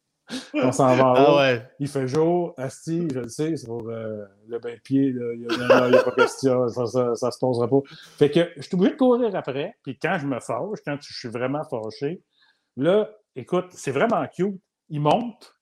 On 0.54 0.72
s'en 0.72 0.94
va 0.96 1.06
en 1.06 1.14
Ah 1.14 1.36
ouais. 1.36 1.70
Il 1.80 1.88
fait 1.88 2.06
jour, 2.06 2.54
Asti, 2.56 3.08
je 3.12 3.20
le 3.20 3.28
sais, 3.28 3.56
c'est 3.56 3.66
pour 3.66 3.88
euh, 3.88 4.24
le 4.46 4.58
bain 4.58 4.74
de 4.74 4.80
pied, 4.80 5.12
là. 5.12 5.34
il 5.34 5.40
n'y 5.40 5.96
a, 5.96 6.02
pas 6.02 6.12
question, 6.12 6.68
ça, 6.68 6.86
ça, 6.86 7.14
ça 7.14 7.30
se 7.30 7.38
posera 7.38 7.68
pas. 7.68 7.80
Fait 8.16 8.30
que 8.30 8.50
je 8.56 8.62
suis 8.62 8.74
obligé 8.74 8.92
de 8.92 8.96
courir 8.96 9.34
après, 9.36 9.76
puis 9.82 9.98
quand 9.98 10.18
je 10.18 10.26
me 10.26 10.40
fâche, 10.40 10.78
quand 10.84 10.96
je 11.00 11.12
suis 11.12 11.28
vraiment 11.28 11.64
fâché, 11.64 12.22
là, 12.76 13.10
écoute, 13.36 13.66
c'est 13.70 13.90
vraiment 13.90 14.26
cute. 14.28 14.60
Il 14.88 15.00
monte 15.00 15.54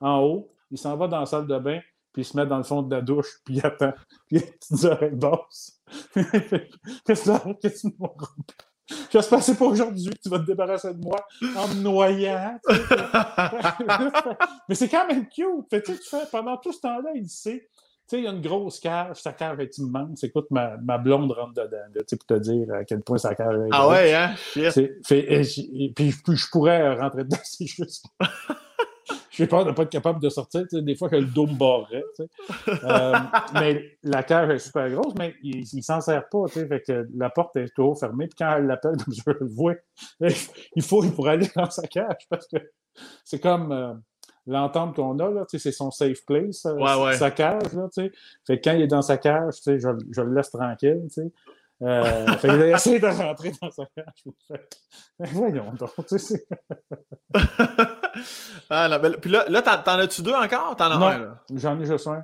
en 0.00 0.20
haut, 0.20 0.52
il 0.70 0.78
s'en 0.78 0.96
va 0.96 1.08
dans 1.08 1.20
la 1.20 1.26
salle 1.26 1.46
de 1.46 1.58
bain, 1.58 1.80
puis 2.16 2.22
il 2.22 2.24
se 2.24 2.34
met 2.34 2.46
dans 2.46 2.56
le 2.56 2.62
fond 2.62 2.80
de 2.80 2.94
la 2.94 3.02
douche, 3.02 3.28
puis 3.44 3.56
il 3.56 3.66
attend. 3.66 3.92
Puis 4.26 4.36
il 4.36 4.38
a 4.38 4.40
des 4.40 4.52
petites 4.52 4.84
oreilles 4.86 5.14
basses. 5.14 5.78
Qu'est-ce 6.14 7.30
que 7.30 7.78
tu 7.78 7.86
me 7.88 7.92
J'espère 9.12 9.40
que 9.40 9.44
c'est 9.44 9.58
pas 9.58 9.66
aujourd'hui? 9.66 10.08
Que 10.14 10.22
tu 10.22 10.28
vas 10.30 10.38
te 10.38 10.46
débarrasser 10.46 10.94
de 10.94 10.98
moi 10.98 11.26
en 11.54 11.68
me 11.68 11.82
noyant. 11.82 12.58
tu 12.66 12.74
sais. 12.74 12.82
Mais 14.70 14.74
c'est 14.74 14.88
quand 14.88 15.06
même 15.06 15.28
cute. 15.28 15.68
Fait, 15.68 15.82
tu 15.82 15.92
fais, 15.92 16.24
pendant 16.32 16.56
tout 16.56 16.72
ce 16.72 16.80
temps-là, 16.80 17.10
il 17.14 17.28
sait. 17.28 17.68
Tu 17.68 18.16
sais, 18.16 18.18
il 18.20 18.24
y 18.24 18.28
a 18.28 18.30
une 18.30 18.40
grosse 18.40 18.80
cage, 18.80 19.20
sa 19.20 19.34
cage 19.34 19.58
est 19.58 19.76
immense. 19.76 20.24
Écoute, 20.24 20.46
ma, 20.50 20.78
ma 20.78 20.96
blonde 20.96 21.30
rentre 21.32 21.52
dedans, 21.52 21.76
là, 21.94 22.00
pour 22.08 22.26
te 22.26 22.38
dire 22.38 22.72
à 22.72 22.84
quel 22.86 23.02
point 23.02 23.18
sa 23.18 23.34
cage 23.34 23.56
est 23.56 23.68
Ah 23.72 23.88
ouais, 23.88 24.14
hein? 24.14 24.34
Fait- 25.04 25.18
et 25.18 25.84
et 25.84 25.92
puis, 25.94 26.14
puis 26.24 26.36
je 26.36 26.48
pourrais 26.50 26.94
rentrer 26.94 27.24
dedans, 27.24 27.36
c'est 27.44 27.66
juste. 27.66 28.06
J'ai 29.36 29.46
peur 29.46 29.64
de 29.64 29.70
ne 29.70 29.74
pas 29.74 29.82
être 29.82 29.90
capable 29.90 30.20
de 30.20 30.28
sortir. 30.30 30.64
Des 30.72 30.94
fois 30.94 31.10
que 31.10 31.16
le 31.16 31.26
dos 31.26 31.46
me 31.46 31.54
barrerait. 31.54 32.04
Euh, 32.68 33.12
mais 33.54 33.98
la 34.02 34.22
cage 34.22 34.48
est 34.50 34.58
super 34.58 34.88
grosse, 34.90 35.14
mais 35.18 35.34
il 35.42 35.64
ne 35.74 35.82
s'en 35.82 36.00
sert 36.00 36.28
pas. 36.28 36.46
Fait 36.48 36.82
que 36.86 37.06
la 37.14 37.28
porte 37.28 37.56
est 37.56 37.68
toujours 37.74 37.98
fermée. 37.98 38.28
Puis 38.28 38.36
quand 38.38 38.56
elle 38.56 38.66
l'appelle, 38.66 38.96
comme 38.96 39.14
je 39.26 39.30
le 39.30 39.46
vois, 39.46 39.74
il 40.74 40.82
faut 40.82 41.02
pour 41.10 41.28
aller 41.28 41.48
dans 41.54 41.70
sa 41.70 41.86
cage 41.86 42.26
parce 42.30 42.46
que 42.46 42.56
c'est 43.24 43.40
comme 43.40 43.72
euh, 43.72 43.92
l'entente 44.46 44.96
qu'on 44.96 45.18
a. 45.18 45.44
C'est 45.48 45.70
son 45.72 45.90
safe 45.90 46.24
place, 46.24 46.64
euh, 46.64 46.74
Ouais, 46.74 47.04
ouais. 47.04 47.16
sa 47.16 47.30
cage. 47.30 47.74
Là, 47.74 47.88
fait 47.92 48.10
que 48.48 48.52
quand 48.64 48.72
il 48.72 48.82
est 48.82 48.86
dans 48.86 49.02
sa 49.02 49.18
cage, 49.18 49.56
je, 49.66 49.78
je 50.10 50.20
le 50.22 50.34
laisse 50.34 50.50
tranquille. 50.50 51.02
Euh, 51.82 52.26
fait 52.38 52.48
qu'il 52.48 52.62
essaie 52.62 52.98
de 52.98 53.06
rentrer 53.06 53.52
dans 53.60 53.70
sa 53.70 53.84
cage. 53.94 54.24
Voyons 55.18 55.72
donc. 55.74 55.90
tu 56.06 56.18
sais, 56.18 56.18
c'est- 56.18 56.48
ah, 58.70 58.98
ben, 58.98 59.16
puis 59.20 59.30
là, 59.30 59.44
là 59.48 59.60
t'en, 59.62 59.98
as-tu 59.98 60.22
deux 60.22 60.34
encore? 60.34 60.74
T'en 60.76 60.90
as 60.92 60.98
Non. 60.98 61.06
un, 61.06 61.18
là? 61.18 61.42
J'en 61.54 61.78
ai 61.78 61.84
juste 61.84 62.06
un. 62.06 62.22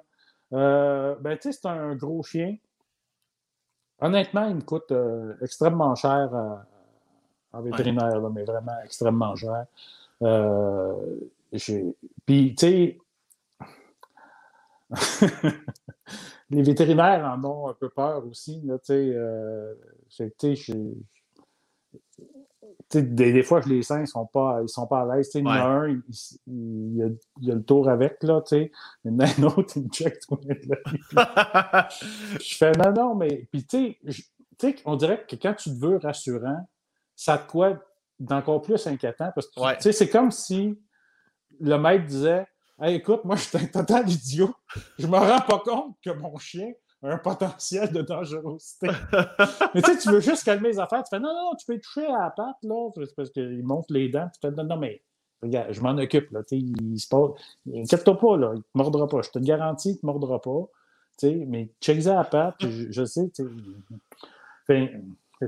Euh, 0.54 1.14
ben, 1.20 1.36
tu 1.36 1.52
sais, 1.52 1.58
c'est 1.60 1.68
un 1.68 1.94
gros 1.96 2.22
chien. 2.22 2.56
Honnêtement, 4.00 4.46
il 4.48 4.56
me 4.56 4.62
coûte 4.62 4.90
euh, 4.90 5.34
extrêmement 5.42 5.94
cher 5.94 6.30
en 7.52 7.60
vétérinaire, 7.60 8.18
là, 8.20 8.30
mais 8.30 8.44
vraiment 8.44 8.78
extrêmement 8.84 9.36
cher. 9.36 9.66
Euh, 10.22 10.94
Puis, 12.24 12.54
tu 12.54 12.56
sais, 12.56 12.98
les 16.52 16.62
vétérinaires 16.62 17.24
en 17.24 17.42
ont 17.44 17.68
un 17.68 17.74
peu 17.74 17.88
peur 17.88 18.24
aussi. 18.26 18.60
Là, 18.64 18.76
euh, 18.90 19.74
des, 22.92 23.32
des 23.32 23.42
fois, 23.42 23.60
je 23.62 23.68
les 23.70 23.82
sens, 23.82 24.00
ils 24.02 24.06
sont 24.06 24.26
pas, 24.26 24.60
ils 24.62 24.68
sont 24.68 24.86
pas 24.86 25.00
à 25.02 25.16
l'aise. 25.16 25.30
Il 25.34 25.40
y 25.40 25.44
en 25.44 25.50
a 25.50 25.58
un, 25.60 25.88
il, 25.88 26.02
il- 26.46 26.92
il 26.96 27.02
a, 27.02 27.06
il 27.40 27.50
a 27.50 27.54
le 27.54 27.62
tour 27.64 27.88
avec, 27.88 28.22
là, 28.22 28.42
tu 28.42 28.48
sais. 28.56 28.72
Il 29.04 29.12
y 29.12 29.14
en 29.14 29.18
a 29.20 29.24
un 29.26 29.42
autre, 29.44 29.72
il 29.76 29.84
me 29.84 29.88
check 29.88 30.20
tout 30.20 30.38
le 30.46 30.60
temps. 30.60 31.88
Je 32.40 32.56
fais 32.56 32.72
non, 32.72 32.92
non, 32.92 33.14
mais. 33.14 33.48
Puis, 33.50 33.64
tu 33.66 33.96
sais, 34.58 34.76
on 34.84 34.96
dirait 34.96 35.24
que 35.26 35.36
quand 35.36 35.54
tu 35.54 35.70
te 35.70 35.74
veux 35.80 35.96
rassurant, 35.96 36.68
ça 37.16 37.38
te 37.38 37.50
quoi 37.50 37.82
d'encore 38.20 38.62
plus 38.62 38.86
inquiétant 38.86 39.30
parce 39.34 39.48
que, 39.48 39.54
tu 39.54 39.60
Ouais. 39.60 39.76
sais, 39.80 39.92
c'est 39.92 40.08
comme 40.10 40.30
si 40.30 40.78
le 41.60 41.76
maître 41.78 42.06
disait 42.06 42.46
Hey, 42.84 42.96
écoute, 42.96 43.24
moi, 43.24 43.36
je 43.36 43.42
suis 43.42 43.58
un 43.58 43.66
total 43.66 44.10
idiot. 44.10 44.52
Je 44.98 45.06
me 45.06 45.16
rends 45.16 45.40
pas 45.40 45.60
compte 45.60 45.94
que 46.04 46.10
mon 46.10 46.36
chien 46.36 46.72
a 47.00 47.12
un 47.12 47.18
potentiel 47.18 47.92
de 47.92 48.02
dangerosité. 48.02 48.88
Mais 49.74 49.82
tu 49.82 49.92
sais, 49.92 49.98
tu 49.98 50.10
veux 50.10 50.20
juste 50.20 50.42
calmer 50.42 50.70
les 50.70 50.80
affaires. 50.80 51.04
Tu 51.04 51.10
fais 51.10 51.20
non, 51.20 51.32
non, 51.32 51.50
non, 51.50 51.54
tu 51.54 51.64
peux 51.64 51.78
toucher 51.78 52.06
à 52.06 52.24
la 52.24 52.30
patte, 52.30 52.56
là. 52.64 52.90
Parce 53.16 53.30
qu'il 53.30 53.62
monte 53.62 53.88
les 53.90 54.08
dents. 54.08 54.28
Tu 54.34 54.40
fais 54.40 54.50
non, 54.50 54.64
non, 54.64 54.78
mais 54.78 55.00
regarde, 55.40 55.70
je 55.70 55.80
m'en 55.80 55.96
occupe, 55.96 56.32
là. 56.32 56.42
Tu 56.42 56.58
sais, 56.58 56.58
il 56.58 56.98
se 56.98 57.06
passe. 57.06 57.30
Inquiète-toi 57.72 58.18
pas, 58.18 58.36
là. 58.36 58.52
Il 58.56 58.62
te 58.62 58.68
mordra 58.74 59.06
pas. 59.06 59.22
Je 59.22 59.30
te 59.30 59.38
le 59.38 59.44
garantis, 59.44 59.90
il 59.90 60.00
te 60.00 60.04
mordra 60.06 60.40
pas. 60.40 60.68
Tu 61.20 61.28
sais, 61.28 61.34
mais 61.46 61.68
check 61.80 62.02
ça 62.02 62.14
à 62.14 62.16
la 62.16 62.24
patte. 62.24 62.56
Je, 62.58 62.90
je 62.90 63.04
sais, 63.04 63.30
tu 63.30 63.44
sais. 63.44 63.50
Fait, 64.66 65.00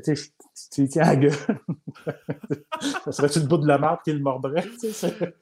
tu 0.02 0.16
sais, 0.16 0.30
tu 0.72 0.80
lui 0.82 0.88
tiens 0.88 1.02
à 1.02 1.06
la 1.10 1.16
gueule. 1.16 1.32
ça 3.04 3.12
serait-tu 3.12 3.40
le 3.40 3.46
bout 3.46 3.58
de 3.58 3.66
la 3.66 3.78
marque 3.78 4.04
qui 4.04 4.12
le 4.12 4.20
mordrait? 4.20 4.62
tu 4.62 4.92
sais, 4.92 4.92
c'est- 4.92 5.34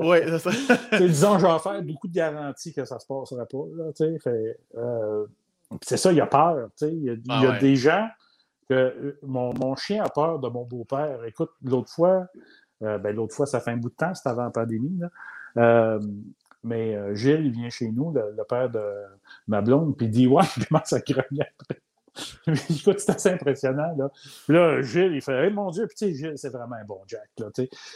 oui, 0.00 0.18
c'est 0.26 0.38
ça. 0.38 0.50
disons, 0.98 1.38
je 1.38 1.46
vais 1.46 1.58
faire 1.58 1.82
beaucoup 1.82 2.08
de 2.08 2.14
garanties 2.14 2.72
que 2.72 2.84
ça 2.84 2.96
ne 2.96 3.00
se 3.00 3.06
passera 3.06 3.46
pas. 3.46 3.64
Là, 3.76 3.92
tu 3.92 4.04
sais, 4.04 4.18
fait, 4.18 4.58
euh, 4.76 5.26
c'est 5.82 5.96
ça, 5.96 6.12
il 6.12 6.20
a 6.20 6.26
peur. 6.26 6.68
tu 6.76 6.86
sais, 6.86 6.92
Il 6.92 7.02
y 7.04 7.10
a, 7.10 7.12
il 7.12 7.26
y 7.26 7.30
a 7.30 7.34
Ah 7.34 7.50
ouais. 7.52 7.58
des 7.58 7.76
gens 7.76 8.08
que 8.68 8.74
euh, 8.74 9.18
mon, 9.22 9.52
mon 9.54 9.76
chien 9.76 10.02
a 10.04 10.08
peur 10.08 10.38
de 10.38 10.48
mon 10.48 10.64
beau-père. 10.64 11.24
Écoute, 11.24 11.50
l'autre 11.62 11.90
fois, 11.90 12.26
euh, 12.82 12.98
ben, 12.98 13.14
l'autre 13.14 13.34
fois, 13.34 13.46
ça 13.46 13.60
fait 13.60 13.70
un 13.72 13.76
bout 13.76 13.90
de 13.90 13.94
temps, 13.94 14.14
c'était 14.14 14.28
avant 14.30 14.44
la 14.44 14.50
pandémie. 14.50 14.98
Là. 14.98 15.08
Euh, 15.56 16.00
mais 16.64 17.14
Gilles, 17.14 17.46
il 17.46 17.52
vient 17.52 17.70
chez 17.70 17.90
nous, 17.90 18.12
le, 18.12 18.34
le 18.36 18.44
père 18.44 18.68
de 18.68 18.82
ma 19.46 19.60
blonde, 19.62 19.96
puis 19.96 20.06
il 20.06 20.10
dit 20.10 20.26
Ouais, 20.26 20.42
il 20.56 20.66
commence 20.66 20.92
à 20.92 21.00
grogner 21.00 21.42
après. 21.60 21.80
Écoute, 22.70 23.00
c'est 23.00 23.10
assez 23.10 23.30
impressionnant. 23.30 23.94
Là, 23.96 24.10
Puis 24.44 24.54
là 24.54 24.82
Gilles, 24.82 25.14
il 25.14 25.22
fait 25.22 25.46
Hey, 25.46 25.52
mon 25.52 25.70
Dieu, 25.70 25.86
puis 25.86 25.96
tu 25.96 26.06
sais, 26.06 26.14
Gilles, 26.14 26.38
c'est 26.38 26.50
vraiment 26.50 26.76
un 26.76 26.84
bon 26.84 27.00
Jack. 27.06 27.28
Là, 27.38 27.46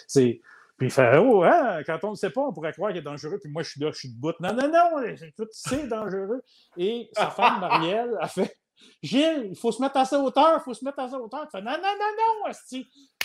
c'est, 0.07 0.41
puis 0.77 0.89
il 0.89 0.91
fait 0.91 1.17
Oh, 1.19 1.43
hein, 1.43 1.83
quand 1.85 1.99
on 2.05 2.11
ne 2.11 2.17
sait 2.17 2.31
pas, 2.31 2.41
on 2.41 2.53
pourrait 2.53 2.73
croire 2.73 2.91
qu'il 2.91 2.99
est 2.99 3.03
dangereux, 3.03 3.39
puis 3.41 3.51
moi 3.51 3.63
je 3.63 3.71
suis 3.71 3.81
là, 3.81 3.91
je 3.93 3.99
suis 3.99 4.09
debout. 4.11 4.33
Non, 4.41 4.53
non, 4.53 4.69
non, 4.69 5.17
c'est 5.51 5.87
dangereux. 5.89 6.43
Et 6.77 7.11
sa 7.13 7.31
femme, 7.31 7.61
Marielle, 7.61 8.17
a 8.21 8.29
fait 8.29 8.57
Gilles, 9.03 9.49
il 9.51 9.57
faut 9.57 9.73
se 9.73 9.81
mettre 9.81 9.97
à 9.97 10.05
sa 10.05 10.19
hauteur, 10.19 10.59
il 10.61 10.63
faut 10.63 10.75
se 10.75 10.85
mettre 10.85 10.99
à 11.01 11.09
sa 11.09 11.19
hauteur. 11.19 11.45
Tu 11.45 11.51
fais 11.53 11.63
Non, 11.63 11.73
non, 11.73 11.79
non, 11.79 12.47
non, 12.47 12.53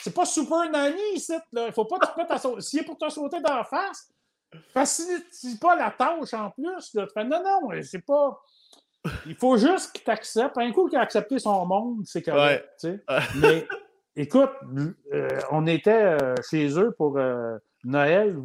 c'est 0.01 0.13
pas 0.13 0.25
Super 0.25 0.69
Nanny 0.69 1.01
ici, 1.15 1.33
là. 1.51 1.67
Il 1.67 1.73
faut 1.73 1.85
pas 1.85 1.99
te 1.99 2.19
mettre 2.19 2.33
à 2.33 2.37
sa 2.37 2.49
S'il 2.61 2.79
est 2.79 2.83
pour 2.83 2.97
te 2.97 3.09
sauter 3.09 3.39
dans 3.39 3.55
la 3.55 3.63
face, 3.63 4.09
facilite 4.73 5.59
pas 5.59 5.75
la 5.75 5.91
tâche 5.91 6.33
en 6.33 6.51
plus. 6.51 6.93
Là. 6.93 7.07
Tu 7.07 7.13
fais 7.13 7.23
Non, 7.23 7.43
non, 7.43 7.69
c'est 7.81 8.05
pas. 8.05 8.39
Il 9.25 9.35
faut 9.35 9.57
juste 9.57 9.93
qu'il 9.93 10.03
t'accepte. 10.03 10.57
Un 10.57 10.71
coup 10.71 10.87
qu'il 10.87 10.97
a 10.97 11.01
accepté 11.01 11.39
son 11.39 11.65
monde, 11.65 12.01
c'est 12.05 12.21
correct. 12.21 12.67
tu 12.79 12.87
sais. 12.87 13.01
Ouais. 13.09 13.19
Mais 13.41 13.67
écoute, 14.15 14.51
euh, 15.13 15.27
on 15.51 15.67
était 15.67 15.91
euh, 16.21 16.35
chez 16.49 16.77
eux 16.79 16.91
pour 16.97 17.17
euh, 17.17 17.57
Noël 17.83 18.35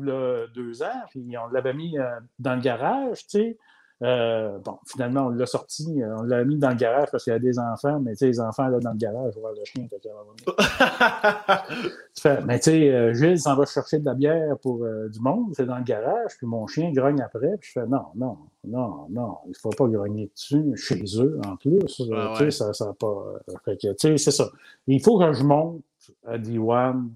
deux 0.54 0.82
ans, 0.82 1.02
puis 1.10 1.34
on 1.38 1.48
l'avait 1.48 1.74
mis 1.74 1.98
euh, 1.98 2.04
dans 2.38 2.54
le 2.54 2.60
garage, 2.60 3.26
tu 3.26 3.38
sais. 3.38 3.58
Euh, 4.02 4.58
bon, 4.58 4.78
finalement, 4.84 5.26
on 5.26 5.28
l'a 5.28 5.46
sorti, 5.46 6.02
euh, 6.02 6.16
on 6.18 6.22
l'a 6.22 6.44
mis 6.44 6.56
dans 6.56 6.70
le 6.70 6.74
garage 6.74 7.08
parce 7.12 7.22
qu'il 7.22 7.32
y 7.32 7.36
a 7.36 7.38
des 7.38 7.58
enfants, 7.58 8.00
mais 8.00 8.12
tu 8.12 8.18
sais, 8.18 8.26
les 8.26 8.40
enfants 8.40 8.66
là 8.66 8.80
dans 8.80 8.90
le 8.90 8.96
garage, 8.96 9.34
voir 9.36 9.52
le 9.52 9.64
chien. 9.64 9.86
fait 9.88 10.00
que, 10.00 10.08
tu 12.14 12.20
fais, 12.20 12.40
mais 12.42 12.58
tu 12.58 12.70
sais, 12.70 12.92
euh, 12.92 13.14
Gilles 13.14 13.38
s'en 13.38 13.54
va 13.54 13.64
chercher 13.64 14.00
de 14.00 14.04
la 14.04 14.14
bière 14.14 14.58
pour 14.58 14.82
euh, 14.82 15.08
du 15.08 15.20
monde, 15.20 15.52
c'est 15.54 15.66
dans 15.66 15.78
le 15.78 15.84
garage, 15.84 16.36
puis 16.36 16.48
mon 16.48 16.66
chien 16.66 16.90
grogne 16.90 17.20
après, 17.20 17.56
puis 17.60 17.70
je 17.74 17.80
fais 17.80 17.86
non, 17.86 18.06
non, 18.16 18.38
non, 18.64 19.06
non, 19.08 19.38
il 19.46 19.56
faut 19.56 19.70
pas 19.70 19.86
grogner 19.86 20.30
dessus 20.34 20.76
chez 20.76 21.04
eux 21.18 21.38
en 21.46 21.56
plus. 21.56 22.02
Ah 22.12 22.34
tu 22.36 22.38
sais, 22.38 22.44
ouais. 22.44 22.50
ça, 22.50 22.72
ça 22.72 22.92
pas. 22.98 23.34
fait 23.64 23.76
que, 23.76 23.92
tu 23.92 23.94
sais, 23.98 24.16
c'est 24.16 24.32
ça. 24.32 24.48
Il 24.88 25.00
faut 25.00 25.18
que 25.18 25.32
je 25.32 25.44
monte 25.44 25.80
à 26.26 26.38
D1 26.38 27.08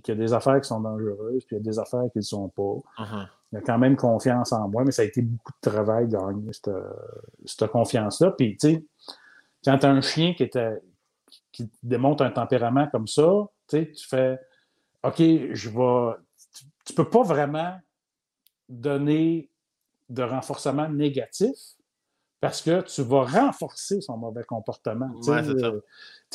qu'il 0.00 0.14
y 0.14 0.18
a 0.18 0.20
des 0.20 0.32
affaires 0.32 0.60
qui 0.60 0.68
sont 0.68 0.80
dangereuses, 0.80 1.44
puis 1.44 1.56
il 1.56 1.58
y 1.58 1.60
a 1.60 1.64
des 1.64 1.78
affaires 1.78 2.04
qui 2.12 2.18
ne 2.18 2.20
le 2.20 2.22
sont 2.22 2.48
pas. 2.48 2.76
Mhm. 2.98 3.28
Il 3.54 3.58
a 3.58 3.60
quand 3.60 3.78
même 3.78 3.94
confiance 3.94 4.52
en 4.52 4.68
moi, 4.68 4.82
mais 4.84 4.90
ça 4.90 5.02
a 5.02 5.04
été 5.04 5.22
beaucoup 5.22 5.52
de 5.52 5.70
travail 5.70 6.08
de 6.08 6.16
gagner 6.16 6.52
cette, 6.52 6.70
cette 7.44 7.70
confiance-là. 7.70 8.32
Puis, 8.32 8.56
tu 8.56 8.68
sais, 8.68 8.84
quand 9.64 9.78
tu 9.78 9.86
as 9.86 9.90
un 9.90 10.00
chien 10.00 10.34
qui, 10.34 10.42
était, 10.42 10.82
qui 11.52 11.70
démontre 11.80 12.24
un 12.24 12.30
tempérament 12.30 12.88
comme 12.90 13.06
ça, 13.06 13.30
tu 13.68 13.78
sais, 13.78 13.92
tu 13.92 14.08
fais 14.08 14.40
OK, 15.04 15.18
je 15.18 15.68
vais. 15.68 16.16
Tu, 16.52 16.64
tu 16.86 16.94
peux 16.94 17.08
pas 17.08 17.22
vraiment 17.22 17.78
donner 18.68 19.50
de 20.08 20.22
renforcement 20.22 20.88
négatif 20.88 21.76
parce 22.40 22.60
que 22.60 22.80
tu 22.82 23.02
vas 23.02 23.24
renforcer 23.24 24.00
son 24.00 24.16
mauvais 24.16 24.44
comportement. 24.44 25.10
Ouais, 25.26 25.44
ça. 25.44 25.50
euh, 25.50 25.80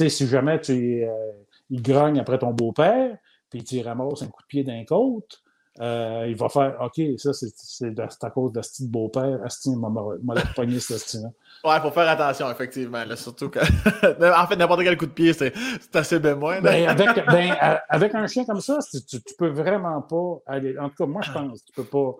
si 0.10 0.26
jamais 0.26 0.60
tu, 0.62 1.04
euh, 1.04 1.32
il 1.70 1.82
grogne 1.82 2.20
après 2.20 2.40
ton 2.40 2.52
beau-père, 2.52 3.18
puis 3.50 3.64
tu 3.64 3.82
ramasses 3.82 4.22
un 4.22 4.28
coup 4.28 4.42
de 4.42 4.48
pied 4.48 4.64
d'un 4.64 4.86
côte, 4.86 5.44
euh, 5.82 6.26
il 6.28 6.36
va 6.36 6.50
faire 6.50 6.78
OK, 6.82 7.02
ça, 7.18 7.32
c'est 7.34 8.00
à 8.00 8.30
cause 8.30 8.52
de 8.52 8.62
ce 8.62 8.84
beau-père. 8.84 9.40
Asti, 9.46 9.74
m'a 9.76 9.90
m'a 9.90 10.36
pogné 10.56 10.80
ce 10.80 10.98
style-là. 10.98 11.30
Ouais, 11.64 11.80
faut 11.82 11.92
faire 11.92 12.10
attention, 12.10 12.52
effectivement. 12.52 13.06
Là, 13.06 13.16
surtout 13.16 13.50
que. 13.50 13.60
en 14.42 14.48
fait, 14.48 14.58
n'importe 14.58 14.84
quel 14.84 14.98
coup 14.98 15.06
de 15.06 15.12
pied, 15.12 15.32
c'est, 15.32 15.54
assez 15.94 16.20
bémoin. 16.20 16.60
Ben, 16.62 16.86
là. 16.86 16.92
avec, 16.92 17.26
ben, 17.28 17.56
avec 17.88 18.14
un 18.14 18.28
chien 18.28 18.44
comme 18.46 18.60
ça, 18.60 18.80
tu, 19.08 19.20
peux 19.38 19.50
vraiment 19.50 20.02
pas 20.02 20.54
aller. 20.54 20.78
En 20.78 20.90
tout 20.90 20.96
cas, 20.98 21.06
moi, 21.06 21.22
je 21.22 21.32
pense 21.32 21.62
que 21.62 21.66
tu 21.68 21.74
peux 21.74 21.86
pas 21.86 22.16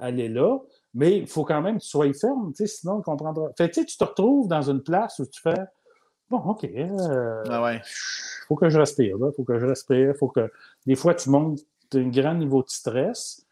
aller 0.00 0.28
là, 0.28 0.58
mais 0.94 1.18
il 1.18 1.26
faut 1.26 1.44
quand 1.44 1.60
même 1.60 1.76
que 1.76 1.82
tu 1.82 1.88
sois 1.88 2.10
ferme, 2.14 2.52
sinon, 2.54 2.94
on 2.94 3.02
comprendra. 3.02 3.50
Fait 3.58 3.70
tu 3.70 3.84
te 3.84 4.04
retrouves 4.04 4.48
dans 4.48 4.62
une 4.62 4.82
place 4.82 5.18
où 5.18 5.26
tu 5.26 5.40
fais 5.40 5.60
Bon, 6.30 6.38
OK, 6.38 6.64
euh, 6.64 7.44
Ah 7.50 7.62
ouais. 7.62 7.82
faut 8.48 8.56
que 8.56 8.70
je 8.70 8.78
respire, 8.78 9.18
là, 9.18 9.30
faut 9.36 9.44
que 9.44 9.58
je 9.58 9.66
respire, 9.66 10.14
faut 10.18 10.28
que. 10.28 10.50
Des 10.86 10.94
fois, 10.94 11.14
tu 11.14 11.28
montes 11.28 11.60
un 11.94 12.08
grand 12.08 12.34
niveau 12.34 12.62
de 12.62 12.68
stress, 12.68 13.46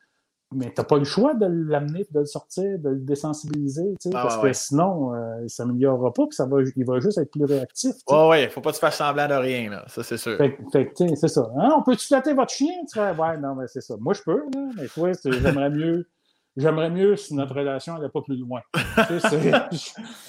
mais 0.53 0.67
tu 0.67 0.81
n'as 0.81 0.85
pas 0.85 0.99
le 0.99 1.05
choix 1.05 1.35
de 1.35 1.47
l'amener, 1.47 2.05
de 2.11 2.21
le 2.21 2.27
sortir, 2.27 2.79
de 2.79 2.89
le 2.91 2.99
désensibiliser, 3.01 3.95
ah, 4.07 4.23
parce 4.23 4.39
que 4.39 4.53
sinon, 4.53 5.15
euh, 5.15 5.37
il 5.39 5.45
ne 5.45 5.49
s'améliorera 5.49 6.13
pas, 6.13 6.27
puis 6.27 6.35
ça 6.35 6.47
va, 6.47 6.59
il 6.75 6.85
va 6.85 6.99
juste 6.99 7.19
être 7.19 7.31
plus 7.31 7.45
réactif. 7.45 7.95
Oui, 8.09 8.17
oui, 8.31 8.41
il 8.41 8.45
ne 8.47 8.49
faut 8.49 8.61
pas 8.61 8.73
te 8.73 8.79
faire 8.79 8.93
semblant 8.93 9.29
de 9.29 9.35
rien, 9.35 9.71
là. 9.71 9.85
ça 9.87 10.03
c'est 10.03 10.17
sûr. 10.17 10.37
c'est 10.39 11.29
ça. 11.29 11.51
Hein, 11.57 11.71
on 11.77 11.83
peut-tu 11.83 12.07
flatter 12.07 12.35
votre 12.35 12.53
chien? 12.53 12.73
Tu 12.93 12.99
ouais, 12.99 13.37
non, 13.39 13.55
mais 13.55 13.67
c'est 13.69 13.81
ça. 13.81 13.95
Moi, 14.01 14.13
je 14.15 14.23
peux, 14.23 14.39
là, 14.39 14.71
mais 14.77 14.89
toi, 14.89 15.13
j'aimerais 15.25 15.71
mieux 15.71 16.09
J'aimerais 16.57 16.91
mieux 16.91 17.17
si 17.17 17.35
notre 17.35 17.55
relation 17.55 17.95
n'allait 17.95 18.09
pas 18.09 18.23
plus 18.23 18.37
loin. 18.37 18.61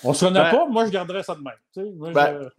on 0.04 0.14
se 0.14 0.26
connaît 0.26 0.52
pas, 0.52 0.68
moi 0.70 0.86
je 0.86 0.92
garderais 0.92 1.24
ça 1.24 1.36
de 1.36 1.42
même. 1.42 1.94
Moi, 1.96 2.12
ben... 2.12 2.50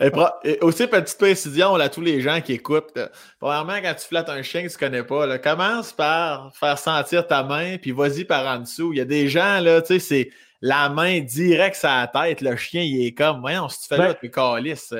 et, 0.44 0.58
aussi, 0.60 0.86
petite 0.86 1.18
précision 1.18 1.74
à 1.74 1.88
tous 1.88 2.02
les 2.02 2.20
gens 2.20 2.40
qui 2.40 2.52
écoutent. 2.52 2.92
Premièrement, 3.38 3.76
quand 3.82 3.94
tu 3.94 4.06
flattes 4.06 4.28
un 4.28 4.42
chien 4.42 4.62
que 4.62 4.68
tu 4.68 4.74
ne 4.74 4.78
connais 4.78 5.02
pas, 5.02 5.38
commence 5.38 5.92
par 5.92 6.54
faire 6.54 6.78
sentir 6.78 7.26
ta 7.26 7.42
main, 7.42 7.78
puis 7.78 7.92
vas-y 7.92 8.24
par 8.24 8.46
en 8.46 8.60
dessous. 8.60 8.92
Il 8.92 8.98
y 8.98 9.02
a 9.02 9.06
des 9.06 9.28
gens, 9.28 9.60
là, 9.60 9.80
tu 9.80 9.94
sais, 9.94 9.98
c'est 9.98 10.30
la 10.60 10.90
main 10.90 11.20
direct 11.20 11.76
sur 11.76 11.88
la 11.88 12.06
tête. 12.06 12.42
Le 12.42 12.54
chien, 12.56 12.82
il 12.82 13.06
est 13.06 13.14
comme, 13.14 13.40
voyons, 13.40 13.68
si 13.70 13.80
tu 13.80 13.86
fais 13.86 13.96
ben... 13.96 14.08
là, 14.08 14.14
tu 14.14 14.26
es 14.26 14.30
calice. 14.30 14.94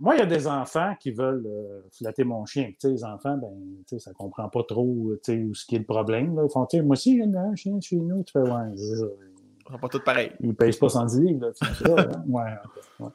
Euh. 0.00 0.04
Moi, 0.04 0.16
il 0.16 0.18
y 0.18 0.22
a 0.22 0.26
des 0.26 0.46
enfants 0.46 0.94
qui 0.98 1.10
veulent 1.10 1.46
euh, 1.46 1.80
flatter 1.92 2.24
mon 2.24 2.44
chien. 2.46 2.68
Tu 2.68 2.76
sais, 2.78 2.90
les 2.90 3.04
enfants, 3.04 3.36
ben, 3.36 3.98
ça 3.98 4.10
ne 4.10 4.14
comprend 4.14 4.48
pas 4.48 4.62
trop 4.64 5.12
tu 5.22 5.52
sais, 5.52 5.60
ce 5.60 5.66
qui 5.66 5.76
est 5.76 5.80
le 5.80 5.84
problème. 5.84 6.36
Là. 6.36 6.42
Ils 6.44 6.50
font, 6.50 6.66
moi 6.82 6.92
aussi, 6.92 7.16
j'ai 7.16 7.36
un 7.36 7.54
chien 7.54 7.80
chez 7.80 7.96
nous. 7.96 8.22
Tu 8.24 8.32
fais, 8.32 8.40
ouais, 8.40 8.74
c'est 8.76 9.78
pas 9.78 9.88
tout 9.88 10.00
pareil. 10.00 10.32
Ils 10.40 10.48
ne 10.48 10.52
pèsent 10.52 10.78
pas 10.78 10.88
110 10.88 11.20
livres. 11.20 11.52
Hein? 11.84 11.96
ouais, 12.28 12.56
Tu 12.98 13.06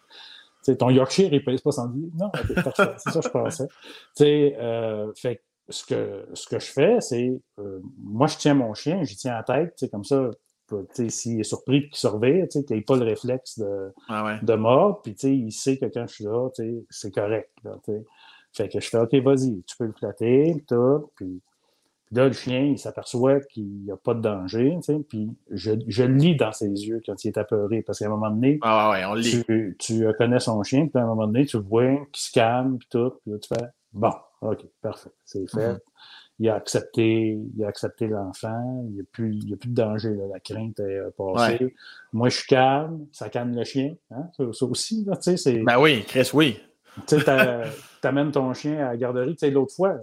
sais, 0.62 0.78
ton 0.78 0.90
Yorkshire, 0.90 1.30
il 1.32 1.40
ne 1.40 1.46
pèse 1.46 1.62
pas 1.62 1.72
110 1.72 2.00
livres. 2.00 2.14
Non, 2.18 2.32
c'est 2.98 3.12
ça 3.12 3.20
que 3.20 3.26
je 3.26 3.30
pensais. 3.30 3.68
Euh, 4.22 5.12
fait 5.16 5.44
ce 5.70 5.84
que, 5.86 6.26
ce 6.34 6.48
que 6.48 6.60
je 6.60 6.72
fais, 6.72 7.02
c'est, 7.02 7.42
euh, 7.60 7.80
moi, 7.98 8.28
je 8.28 8.38
tiens 8.38 8.54
mon 8.54 8.74
chien, 8.74 9.04
je 9.04 9.16
tiens 9.16 9.34
la 9.34 9.44
tête, 9.44 9.76
tu 9.76 9.86
sais, 9.86 9.90
comme 9.90 10.04
ça, 10.04 10.30
s'il 11.10 11.40
est 11.40 11.44
surpris 11.44 11.90
qu'il 11.90 11.96
surveille, 11.96 12.48
qu'il 12.48 12.64
n'ait 12.70 12.82
pas 12.82 12.96
le 12.96 13.06
réflexe 13.06 13.60
de, 13.60 13.94
ah 14.10 14.40
de 14.42 14.54
mort, 14.54 15.02
puis 15.02 15.14
il 15.24 15.52
sait 15.52 15.78
que 15.78 15.86
quand 15.86 16.08
je 16.08 16.14
suis 16.14 16.24
là, 16.26 16.50
c'est 16.90 17.12
correct. 17.12 17.52
Là, 17.64 17.78
fait 18.54 18.70
que 18.70 18.80
je 18.80 18.90
fais 18.90 18.98
OK, 18.98 19.14
vas-y, 19.16 19.64
tu 19.64 19.78
peux 19.78 19.86
le 19.86 19.94
flatter, 19.94 20.64
tout, 20.68 21.12
puis, 21.16 21.42
là, 22.12 22.28
le 22.28 22.34
chien, 22.34 22.62
il 22.62 22.80
s'aperçoit 22.80 23.42
qu'il 23.42 23.84
n'y 23.84 23.92
a 23.92 23.98
pas 23.98 24.14
de 24.14 24.22
danger, 24.22 24.78
puis 25.10 25.30
je, 25.52 25.72
je 25.88 26.04
lis 26.04 26.38
dans 26.38 26.54
ses 26.54 26.70
yeux 26.70 27.02
quand 27.06 27.24
il 27.24 27.28
est 27.30 27.38
apeuré, 27.38 27.82
parce 27.82 28.00
qu'à 28.00 28.06
un 28.06 28.10
moment 28.10 28.30
donné, 28.30 28.60
ah 28.62 28.92
ouais, 28.92 29.06
on 29.06 29.14
lit. 29.14 29.44
Tu, 29.46 29.76
tu, 29.78 30.08
connais 30.18 30.40
son 30.40 30.64
chien, 30.64 30.88
puis 30.88 31.00
à 31.00 31.04
un 31.04 31.08
moment 31.08 31.28
donné, 31.28 31.46
tu 31.46 31.58
vois 31.58 31.98
qu'il 32.12 32.24
se 32.24 32.32
calme, 32.32 32.78
puis 32.78 32.88
tout, 32.90 33.12
puis 33.22 33.34
là, 33.34 33.40
tu 33.40 33.50
fais 33.50 33.66
bon, 33.92 34.14
OK, 34.42 34.66
parfait, 34.82 35.12
c'est 35.26 35.50
fait. 35.50 35.74
Mm-hmm 35.74 35.80
il 36.40 36.50
a 36.50 36.56
accepté, 36.56 37.40
il 37.56 37.64
a 37.64 37.68
accepté 37.68 38.08
l'enfant, 38.08 38.84
il 38.88 38.96
n'y 38.96 39.02
a, 39.02 39.04
plus, 39.12 39.36
il 39.36 39.54
a 39.54 39.58
plus 39.58 39.70
de 39.70 39.76
danger, 39.76 40.16
la 40.32 40.40
crainte 40.40 40.80
est 40.80 41.00
passée. 41.18 41.74
Moi, 42.12 42.30
je 42.30 42.38
suis 42.38 42.48
calme, 42.48 43.06
ça 43.12 43.30
calme 43.30 43.56
le 43.56 43.64
chien, 43.64 43.96
hein? 44.12 44.30
ça, 44.52 44.66
aussi, 44.66 45.06
tu 45.06 45.12
sais, 45.22 45.38
c'est... 45.38 45.60
Ben 45.60 45.80
oui, 45.80 46.04
Chris, 46.06 46.30
oui. 46.34 46.60
Tu 47.08 47.20
sais, 47.20 47.26
t'amènes 48.02 48.32
ton 48.32 48.54
chien 48.54 48.78
à 48.86 48.90
la 48.90 48.98
garderie, 48.98 49.36
tu 49.36 49.40
sais, 49.40 49.50
l'autre 49.50 49.74
fois, 49.74 49.98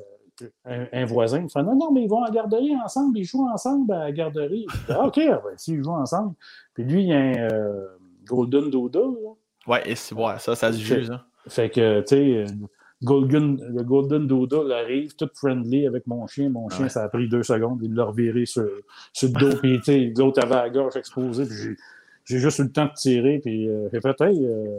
un, 0.65 1.05
voisin 1.05 1.43
me 1.43 1.49
fait 1.49 1.63
«Non, 1.65 1.77
non, 1.77 1.93
mais 1.93 2.03
ils 2.03 2.09
vont 2.09 2.23
à 2.23 2.29
la 2.29 2.35
garderie 2.35 2.75
ensemble, 2.83 3.19
ils 3.19 3.25
jouent 3.25 3.49
ensemble 3.49 3.93
à 3.93 3.99
la 4.01 4.13
garderie. 4.13 4.67
ah, 4.89 5.07
OK, 5.07 5.17
ben, 5.17 5.41
s'ils 5.57 5.85
jouent 5.85 5.91
ensemble. 5.91 6.35
Puis 6.75 6.85
lui, 6.85 7.03
il 7.03 7.09
y 7.09 7.13
a 7.13 7.19
un 7.19 7.35
euh, 7.53 7.87
Golden 8.25 8.71
Doda, 8.71 9.01
là. 9.01 9.31
Ouais, 9.67 9.83
et 9.89 9.95
c'est 9.95 10.15
ouais, 10.15 10.39
ça, 10.39 10.57
ça 10.57 10.73
se 10.73 10.79
juge, 10.79 11.11
hein. 11.11 11.23
Fait 11.47 11.71
que, 11.71 12.01
tu 12.01 12.47
sais 12.47 12.55
Golden, 13.03 13.59
le 13.75 13.83
Golden 13.83 14.27
Doodle 14.27 14.73
arrive, 14.73 15.15
tout 15.17 15.29
friendly 15.35 15.87
avec 15.87 16.07
mon 16.07 16.27
chien. 16.27 16.49
Mon 16.49 16.69
chien, 16.69 16.89
ça 16.89 17.03
a 17.03 17.09
pris 17.09 17.29
deux 17.29 17.43
secondes. 17.43 17.81
Il 17.83 17.95
l'a 17.95 18.05
reviré 18.05 18.47
sur, 18.47 18.69
sur 19.13 19.29
le 19.29 19.35
dos. 19.51 19.57
puis, 19.57 20.15
l'autre 20.15 20.43
avait 20.43 20.55
la 20.55 20.71
gorge 20.71 20.97
exposée. 20.97 21.45
Puis 21.47 21.77
j'ai 22.25 22.39
juste 22.39 22.59
eu 22.61 22.65
le 22.65 22.73
temps 22.73 22.87
de 22.87 22.93
tirer. 22.93 23.41
Puis 23.41 23.69
euh, 23.69 23.89
j'ai 23.93 24.01
fait, 24.01 24.21
hey, 24.21 24.47
euh, 24.47 24.79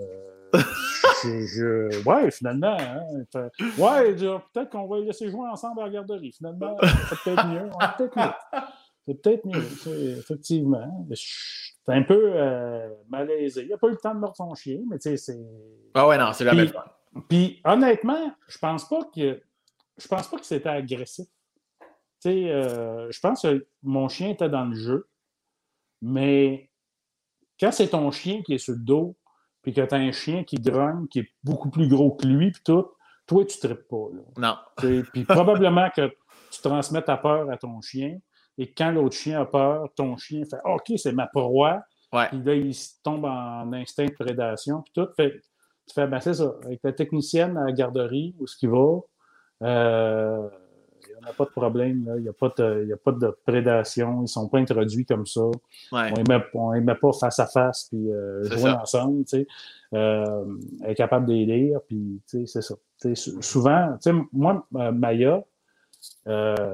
je, 1.24 2.04
ouais, 2.08 2.32
finalement. 2.32 2.78
Hein, 2.80 3.42
ouais, 3.78 4.14
peut-être 4.14 4.70
qu'on 4.70 4.88
va 4.88 5.00
les 5.00 5.06
laisser 5.06 5.30
jouer 5.30 5.50
ensemble 5.50 5.82
à 5.82 5.86
la 5.86 5.92
garderie. 5.92 6.32
Finalement, 6.32 6.78
c'est 7.10 7.20
peut-être 7.24 7.48
mieux. 7.48 7.70
peut-être 7.98 8.18
mieux. 8.18 8.62
C'est 9.06 9.22
peut-être 9.22 9.46
mieux, 9.46 10.18
effectivement. 10.18 11.08
C'est 11.14 11.94
un 11.94 12.04
peu 12.04 12.32
euh, 12.36 12.88
malaisé. 13.10 13.64
Il 13.64 13.70
n'a 13.70 13.78
pas 13.78 13.88
eu 13.88 13.92
le 13.92 13.98
temps 13.98 14.14
de 14.14 14.20
mordre 14.20 14.38
son 14.38 14.56
chien, 14.56 14.80
mais 14.90 14.98
tu 14.98 15.10
sais, 15.10 15.18
c'est. 15.18 15.46
Ah 15.94 16.08
ouais, 16.08 16.18
non, 16.18 16.32
c'est 16.32 16.46
jamais 16.46 16.62
le 16.62 16.70
fun. 16.70 16.86
Puis 17.30 17.62
honnêtement, 17.64 18.34
je 18.48 18.58
pense 18.58 18.88
pas 18.88 19.04
que 19.16 19.42
je 19.98 20.08
pense 20.08 20.28
pas 20.28 20.38
que 20.38 20.46
c'était 20.46 20.70
agressif. 20.70 21.28
Tu 21.80 22.30
sais, 22.30 22.50
euh, 22.50 23.12
je 23.12 23.20
pense 23.20 23.44
que 23.44 23.68
mon 23.84 24.08
chien 24.10 24.30
était 24.30 24.50
dans 24.50 24.66
le 24.66 24.76
jeu, 24.76 25.08
mais 26.02 26.72
quand 27.60 27.72
c'est 27.72 27.90
ton 27.90 28.10
chien 28.12 28.42
qui 28.44 28.56
est 28.56 28.58
sur 28.58 28.74
le 28.74 28.80
dos, 28.80 29.18
puis 29.62 29.74
que 29.74 29.82
tu 29.82 29.94
as 29.94 29.98
un 29.98 30.12
chien 30.12 30.44
qui 30.44 30.56
grogne, 30.56 31.08
qui 31.08 31.20
est 31.20 31.30
beaucoup 31.44 31.70
plus 31.70 31.88
gros 31.88 32.12
que 32.12 32.26
lui, 32.26 32.52
puis 32.52 32.62
tout, 32.64 32.88
toi, 33.28 33.46
tu 33.46 33.58
ne 33.58 33.74
tripes 33.74 33.88
pas. 33.88 34.08
Non. 34.38 34.58
Puis 35.14 35.24
probablement 35.24 35.90
que 35.96 36.10
tu 36.52 36.62
transmets 36.62 37.02
ta 37.02 37.18
peur 37.18 37.50
à 37.50 37.58
ton 37.58 37.80
chien, 37.82 38.18
et 38.58 38.72
quand 38.74 38.92
l'autre 38.92 39.16
chien 39.16 39.42
a 39.42 39.46
peur, 39.46 39.88
ton 39.96 40.18
chien 40.18 40.44
fait 40.46 40.60
OK, 40.66 40.94
c'est 40.98 41.14
ma 41.14 41.28
proie. 41.28 41.82
Puis 42.30 42.44
là, 42.44 42.54
il 42.54 42.76
tombe 43.04 43.26
en 43.26 43.72
instinct 43.74 44.06
de 44.06 44.14
prédation, 44.14 44.84
puis 44.84 44.92
tout. 44.94 45.08
Fait 45.16 45.42
tu 45.88 45.94
fais, 45.94 46.08
ben 46.08 46.20
c'est 46.20 46.36
ça, 46.36 46.56
avec 46.64 46.80
la 46.84 46.94
technicienne 46.94 47.58
à 47.58 47.66
la 47.66 47.72
garderie, 47.72 48.36
où 48.40 48.48
ce 48.48 48.58
qui 48.58 48.68
va, 48.68 49.00
euh, 49.64 50.48
il 51.10 51.26
n'y 51.26 51.30
a 51.30 51.34
pas 51.34 51.46
de 51.46 51.50
problème, 51.50 52.12
il 52.18 52.24
n'y 52.24 52.30
a, 52.30 52.34
pas 52.34 52.50
de, 52.58 52.94
a 52.94 52.98
pas 52.98 53.12
de 53.12 53.38
prédation, 53.46 54.20
ils 54.20 54.22
ne 54.24 54.28
sont 54.28 54.48
pas 54.48 54.60
introduits 54.60 55.06
comme 55.06 55.26
ça. 55.26 55.42
On 55.92 55.98
ne 55.98 56.80
met, 56.80 56.96
pas 56.96 57.14
face 57.14 57.40
à 57.40 57.48
face, 57.48 57.88
puis 57.90 58.12
euh, 58.12 58.44
jouer 58.44 58.72
ensemble, 58.72 59.24
tu 59.26 59.38
sais. 59.38 59.48
Euh, 59.94 60.46
elle 60.84 60.92
est 60.92 60.96
capable 60.96 61.28
d'aider, 61.28 61.74
puis 61.88 62.22
tu 62.28 62.46
sais, 62.48 62.62
c'est 62.62 62.62
ça. 62.62 62.76
souvent, 63.42 63.98
tu 64.02 64.12
sais, 64.12 64.18
moi, 64.32 64.66
Maya, 64.72 65.44
elle 66.26 66.74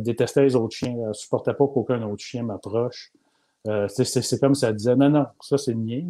détestait 0.00 0.42
les 0.42 0.56
autres 0.56 0.76
chiens, 0.76 0.94
elle 0.94 1.08
ne 1.08 1.12
supportait 1.12 1.54
pas 1.54 1.66
qu'aucun 1.66 2.02
autre 2.02 2.22
chien 2.22 2.42
m'approche. 2.42 3.12
Euh, 3.68 3.86
c'est 3.88 4.40
comme 4.40 4.54
ça 4.56 4.72
disait 4.72 4.96
non, 4.96 5.08
non, 5.08 5.26
ça 5.40 5.56
c'est 5.56 5.72
le 5.72 5.78
mien. 5.78 6.02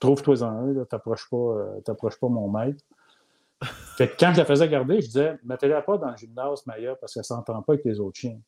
Trouve-toi-en 0.00 0.80
un, 0.80 0.84
t'approches 0.84 1.30
pas, 1.30 1.36
euh, 1.36 1.80
pas 1.86 2.28
mon 2.28 2.50
maître. 2.50 2.82
Fait 3.96 4.08
que 4.08 4.14
quand 4.18 4.32
je 4.32 4.38
la 4.38 4.44
faisais 4.44 4.68
garder, 4.68 5.00
je 5.00 5.06
disais 5.06 5.38
mettez-la 5.44 5.82
pas 5.82 5.98
dans 5.98 6.10
le 6.10 6.16
gymnase, 6.16 6.66
Maya, 6.66 6.96
parce 6.96 7.14
qu'elle 7.14 7.24
s'entend 7.24 7.62
pas 7.62 7.74
avec 7.74 7.84
les 7.84 8.00
autres 8.00 8.18
chiens. 8.18 8.38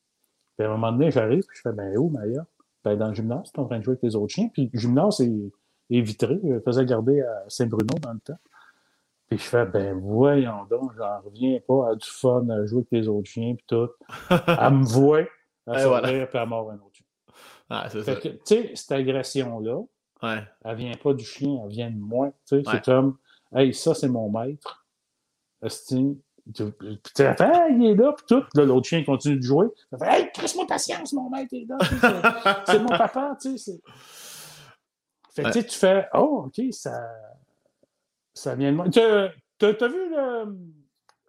Puis 0.56 0.66
à 0.66 0.68
un 0.68 0.72
moment 0.72 0.90
donné, 0.90 1.10
j'arrive, 1.10 1.44
puis 1.46 1.56
je 1.56 1.62
fais 1.62 1.72
ben 1.72 1.96
où, 1.96 2.10
Maya? 2.10 2.44
Ben 2.82 2.96
dans 2.96 3.08
le 3.08 3.14
gymnase, 3.14 3.52
tu 3.52 3.60
es 3.60 3.62
en 3.62 3.66
train 3.66 3.78
de 3.78 3.84
jouer 3.84 3.92
avec 3.92 4.02
les 4.02 4.16
autres 4.16 4.34
chiens. 4.34 4.48
Puis 4.52 4.70
le 4.72 4.78
gymnase 4.78 5.20
est, 5.20 5.52
est 5.90 6.00
vitré. 6.00 6.40
Je 6.42 6.58
faisais 6.60 6.84
garder 6.84 7.20
à 7.20 7.44
Saint-Bruno 7.48 7.94
dans 8.02 8.12
le 8.12 8.20
temps. 8.20 8.38
Puis 9.28 9.38
je 9.38 9.44
fais, 9.44 9.66
ben 9.66 9.98
voyons 10.00 10.64
donc, 10.70 10.92
j'en 10.96 11.20
reviens 11.20 11.58
pas 11.66 11.90
à 11.90 11.94
du 11.94 12.08
fun 12.08 12.48
à 12.48 12.64
jouer 12.64 12.78
avec 12.78 12.88
les 12.92 13.08
autres 13.08 13.28
chiens, 13.28 13.54
puis 13.54 13.64
tout. 13.66 13.88
Elle 14.30 14.74
me 14.74 14.84
voit, 14.84 15.22
elle 15.66 15.78
se 15.80 15.86
voilà. 15.86 16.26
puis 16.26 16.38
elle 16.38 16.48
mord 16.48 16.70
un 16.70 16.76
autre 16.76 16.85
Ah, 17.68 17.88
tu 17.90 18.02
sais, 18.44 18.72
cette 18.74 18.92
agression-là, 18.92 19.78
ouais. 20.22 20.44
elle 20.64 20.76
vient 20.76 20.94
pas 20.94 21.14
du 21.14 21.24
chien, 21.24 21.60
elle 21.64 21.70
vient 21.70 21.90
de 21.90 21.98
moi. 21.98 22.32
C'est 22.44 22.62
comme, 22.84 23.18
hey, 23.54 23.74
ça, 23.74 23.94
c'est 23.94 24.08
mon 24.08 24.30
maître. 24.30 24.86
Puis 25.60 25.72
tu 26.54 27.22
il 27.22 27.86
est 27.86 27.94
là, 27.94 28.12
puis 28.12 28.24
tout. 28.28 28.44
Là, 28.54 28.64
l'autre 28.64 28.86
chien 28.86 29.02
continue 29.04 29.36
de 29.36 29.42
jouer. 29.42 29.66
Tu 29.90 29.98
fait, 29.98 30.06
hey, 30.06 30.30
laisse-moi 30.40 30.66
patience, 30.66 31.12
mon 31.12 31.28
maître 31.28 31.52
est 31.54 31.66
là. 31.68 32.62
c'est 32.66 32.78
mon 32.78 32.86
papa, 32.86 33.36
tu 33.40 33.58
sais. 33.58 33.80
Fait 35.34 35.42
que 35.42 35.58
tu 35.58 35.76
fais, 35.76 36.06
oh, 36.14 36.44
OK, 36.46 36.64
ça, 36.70 37.10
ça 38.32 38.54
vient 38.54 38.70
de 38.70 38.76
moi. 38.76 38.88
Tu 38.88 39.00
as, 39.00 39.88
vu 39.88 40.10
le, 40.10 40.56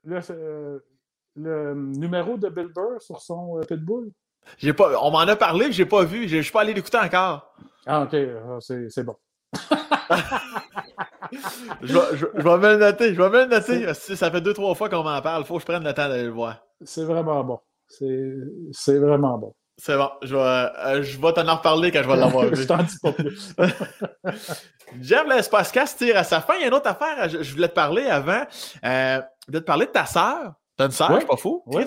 le, 0.04 0.22
euh, 0.30 0.80
le, 1.36 1.74
numéro 1.74 2.38
de 2.38 2.50
Bill 2.50 2.68
Burr 2.68 3.02
sur 3.02 3.22
son 3.22 3.58
euh, 3.58 3.62
Pitbull? 3.62 4.12
J'ai 4.58 4.74
pas, 4.74 4.92
on 5.02 5.12
m'en 5.12 5.20
a 5.20 5.36
parlé, 5.36 5.68
mais 5.68 5.72
j'ai 5.72 5.86
pas 5.86 6.04
vu. 6.04 6.28
Je 6.28 6.42
suis 6.42 6.52
pas 6.52 6.62
allé 6.62 6.74
l'écouter 6.74 6.98
encore. 6.98 7.54
Ah, 7.86 8.02
OK. 8.04 8.16
Ah, 8.16 8.58
c'est 8.60 9.04
bon. 9.04 9.16
je, 11.82 11.94
vais, 11.94 12.18
je, 12.18 12.26
vais 12.26 12.58
me 12.58 12.72
le 12.74 12.78
noter. 12.78 13.14
Je 13.14 13.22
vais 13.22 13.30
me 13.30 13.44
le 13.44 13.48
noter. 13.48 13.94
Ça 13.94 14.32
fait 14.32 14.42
deux, 14.42 14.54
trois 14.54 14.76
fois 14.76 14.90
qu'on 14.90 15.04
m'en 15.04 15.22
parle. 15.22 15.44
Il 15.44 15.46
faut 15.46 15.56
que 15.56 15.62
je 15.62 15.66
prenne 15.66 15.84
le 15.84 15.94
temps 15.94 16.10
d'aller 16.10 16.24
le 16.24 16.32
voir. 16.32 16.58
C'est 16.84 17.04
vraiment 17.04 17.44
bon. 17.44 17.60
C'est 17.88 18.98
vraiment 18.98 19.38
bon. 19.38 19.56
C'est 19.78 19.96
bon. 19.96 20.10
Je 20.24 20.36
vais, 20.36 20.42
euh, 20.42 21.04
je 21.04 21.22
vais 21.22 21.34
t'en 21.34 21.48
en 21.48 21.56
reparler 21.56 21.92
quand 21.92 22.02
je 22.02 22.08
vais 22.08 22.16
l'avoir 22.16 22.46
vu. 22.48 22.56
je 22.56 22.64
t'en 22.64 22.78
dis 22.78 22.98
pas 23.02 23.12
plus. 23.12 23.56
J'aime 25.02 25.30
l'espace 25.30 25.72
casse 25.72 25.96
tire 25.96 26.18
à 26.18 26.24
sa 26.24 26.42
fin. 26.42 26.56
Il 26.56 26.62
y 26.62 26.64
a 26.64 26.68
une 26.68 26.74
autre 26.74 26.90
affaire. 26.90 27.30
Je, 27.30 27.52
voulais 27.54 27.68
te 27.68 27.74
parler 27.74 28.08
avant. 28.08 28.44
Euh, 28.84 29.22
je 29.42 29.46
voulais 29.48 29.62
te 29.62 29.66
parler 29.66 29.86
de 29.86 29.92
ta 29.92 30.06
sœur. 30.06 30.54
T'as 30.78 30.86
une 30.86 30.92
sœur, 30.92 31.18
c'est 31.20 31.28
pas 31.28 31.38
fou? 31.38 31.64
Oui, 31.66 31.84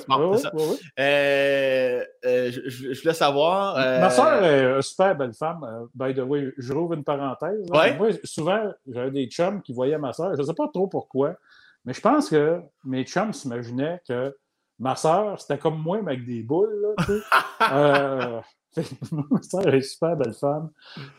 euh, 0.98 2.04
euh, 2.24 2.50
je, 2.66 3.00
voulais 3.00 3.14
savoir. 3.14 3.76
Ma 3.76 4.06
euh, 4.06 4.10
sœur 4.10 4.44
est 4.44 4.74
une 4.76 4.82
super 4.82 5.14
belle 5.16 5.32
femme. 5.32 5.88
by 5.94 6.12
the 6.12 6.18
way, 6.18 6.52
je 6.58 6.72
rouvre 6.72 6.94
une 6.94 7.04
parenthèse. 7.04 7.66
Moi, 7.70 8.08
souvent, 8.24 8.72
j'avais 8.88 9.12
des 9.12 9.26
chums 9.26 9.62
qui 9.62 9.72
voyaient 9.72 9.98
ma 9.98 10.12
sœur. 10.12 10.34
Je 10.34 10.40
ne 10.40 10.46
sais 10.46 10.54
pas 10.54 10.68
trop 10.74 10.88
pourquoi, 10.88 11.36
mais 11.84 11.94
je 11.94 12.00
pense 12.00 12.28
que 12.30 12.60
mes 12.84 13.04
chums 13.04 13.32
s'imaginaient 13.32 14.00
que 14.08 14.34
Ma 14.80 14.96
soeur, 14.96 15.38
c'était 15.38 15.58
comme 15.58 15.78
moi, 15.78 16.00
mais 16.02 16.12
avec 16.12 16.24
des 16.24 16.42
boules, 16.42 16.94
là, 16.96 18.42
ma 19.12 19.42
soeur 19.42 19.82
super 19.82 20.16
belle 20.16 20.34
femme. 20.34 20.70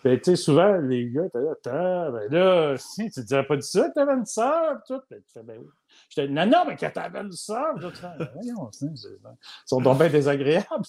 tu 0.03 0.19
sais, 0.23 0.35
souvent, 0.35 0.77
les 0.77 1.09
gars, 1.09 1.29
t'es 1.29 1.39
là, 1.41 2.11
ben 2.11 2.31
là, 2.31 2.77
si, 2.77 3.09
tu 3.11 3.21
disais 3.21 3.43
pas 3.43 3.57
dit 3.57 3.67
ça, 3.67 3.89
t'avais 3.89 4.13
une 4.13 4.25
soeur, 4.25 4.81
tout. 4.87 5.01
tu 5.09 5.17
fais, 5.33 5.43
ben 5.43 5.57
oui. 5.59 5.67
J'étais, 6.09 6.29
non, 6.29 6.45
non, 6.45 6.63
mais 6.67 6.77
que 6.77 6.85
t'avais 6.85 7.19
une 7.19 7.31
soeur, 7.33 7.75
tout. 7.79 7.91
Voyons, 8.35 8.69
ils 8.81 8.97
sont 9.65 9.81
donc 9.81 9.97
bien 9.97 10.09
désagréables, 10.09 10.67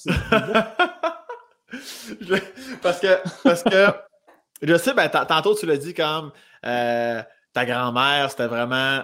parce 2.82 3.01
que, 3.01 3.43
parce 3.43 3.62
que, 3.64 3.86
je 4.62 4.76
sais, 4.76 4.94
ben, 4.94 5.09
tantôt, 5.09 5.55
tu 5.56 5.66
l'as 5.66 5.78
dit 5.78 5.94
comme, 5.94 6.30
euh, 6.64 7.22
ta 7.52 7.66
grand-mère, 7.66 8.30
c'était 8.30 8.47
vraiment, 8.47 9.02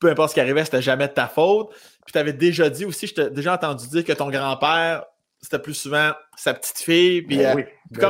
peu 0.00 0.10
importe 0.10 0.30
ce 0.30 0.34
qui 0.34 0.40
arrivait, 0.40 0.64
c'était 0.64 0.82
jamais 0.82 1.08
de 1.08 1.12
ta 1.12 1.28
faute. 1.28 1.70
Puis 2.04 2.12
tu 2.12 2.18
avais 2.18 2.32
déjà 2.32 2.68
dit 2.68 2.84
aussi, 2.84 3.06
je 3.06 3.14
t'ai 3.14 3.30
déjà 3.30 3.54
entendu 3.54 3.86
dire 3.88 4.04
que 4.04 4.12
ton 4.12 4.28
grand-père, 4.28 5.04
c'était 5.44 5.58
plus 5.58 5.74
souvent 5.74 6.12
sa 6.36 6.54
petite 6.54 6.78
fille. 6.78 7.22
Puis, 7.22 7.36
ben 7.36 7.58
euh, 7.58 7.62
ben 7.90 8.00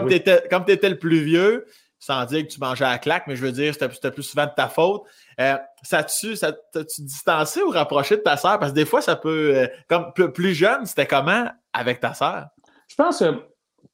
comme 0.49 0.65
tu 0.65 0.73
étais, 0.73 0.89
le 0.89 0.99
plus 0.99 1.21
vieux, 1.21 1.67
sans 1.99 2.25
dire 2.27 2.43
que 2.47 2.53
tu 2.53 2.61
mangeais 2.61 2.85
à 2.85 2.93
la 2.93 2.99
claque, 2.99 3.27
mais 3.27 3.35
je 3.35 3.45
veux 3.45 3.53
dire, 3.53 3.75
c'était 3.75 4.11
plus 4.11 4.23
souvent 4.23 4.47
de 4.47 4.53
ta 4.57 4.69
faute. 4.69 5.03
Euh, 5.41 5.57
ça 5.83 6.05
tu 6.05 6.37
ça 6.37 6.53
tu 6.53 7.03
distancé 7.03 7.61
ou 7.61 7.71
rapproché 7.71 8.17
de 8.17 8.23
ta 8.23 8.37
sœur? 8.37 8.59
Parce 8.61 8.71
que 8.71 8.77
des 8.77 8.85
fois, 8.85 9.03
ça 9.03 9.17
peut. 9.17 9.57
Euh, 9.57 9.67
comme 9.89 10.13
plus 10.13 10.55
jeune, 10.55 10.87
c'était 10.87 11.07
comment 11.07 11.49
avec 11.73 12.01
ta 12.01 12.15
sœur? 12.15 12.47
Je 12.87 12.95
pense 12.95 13.19
que 13.19 13.43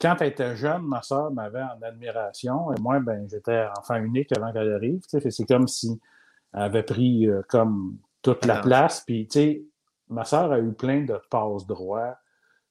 quand 0.01 0.17
elle 0.21 0.29
était 0.29 0.57
jeune, 0.57 0.83
ma 0.83 1.01
sœur 1.01 1.31
m'avait 1.31 1.63
en 1.63 1.81
admiration. 1.83 2.73
Et 2.75 2.81
moi, 2.81 3.01
ben, 3.01 3.27
j'étais 3.31 3.67
enfant 3.79 3.97
unique 3.97 4.37
avant 4.37 4.53
qu'elle 4.53 4.73
arrive. 4.75 5.01
C'est 5.09 5.47
comme 5.47 5.67
si 5.67 5.99
elle 6.53 6.63
avait 6.63 6.83
pris 6.83 7.27
comme 7.49 7.97
toute 8.23 8.45
la 8.45 8.61
place. 8.61 9.03
Puis, 9.07 9.27
tu 9.29 9.39
sais, 9.39 9.63
ma 10.09 10.25
sœur 10.25 10.53
a 10.53 10.59
eu 10.59 10.73
plein 10.73 11.05
de 11.05 11.19
passes 11.31 11.67
droits 11.67 12.17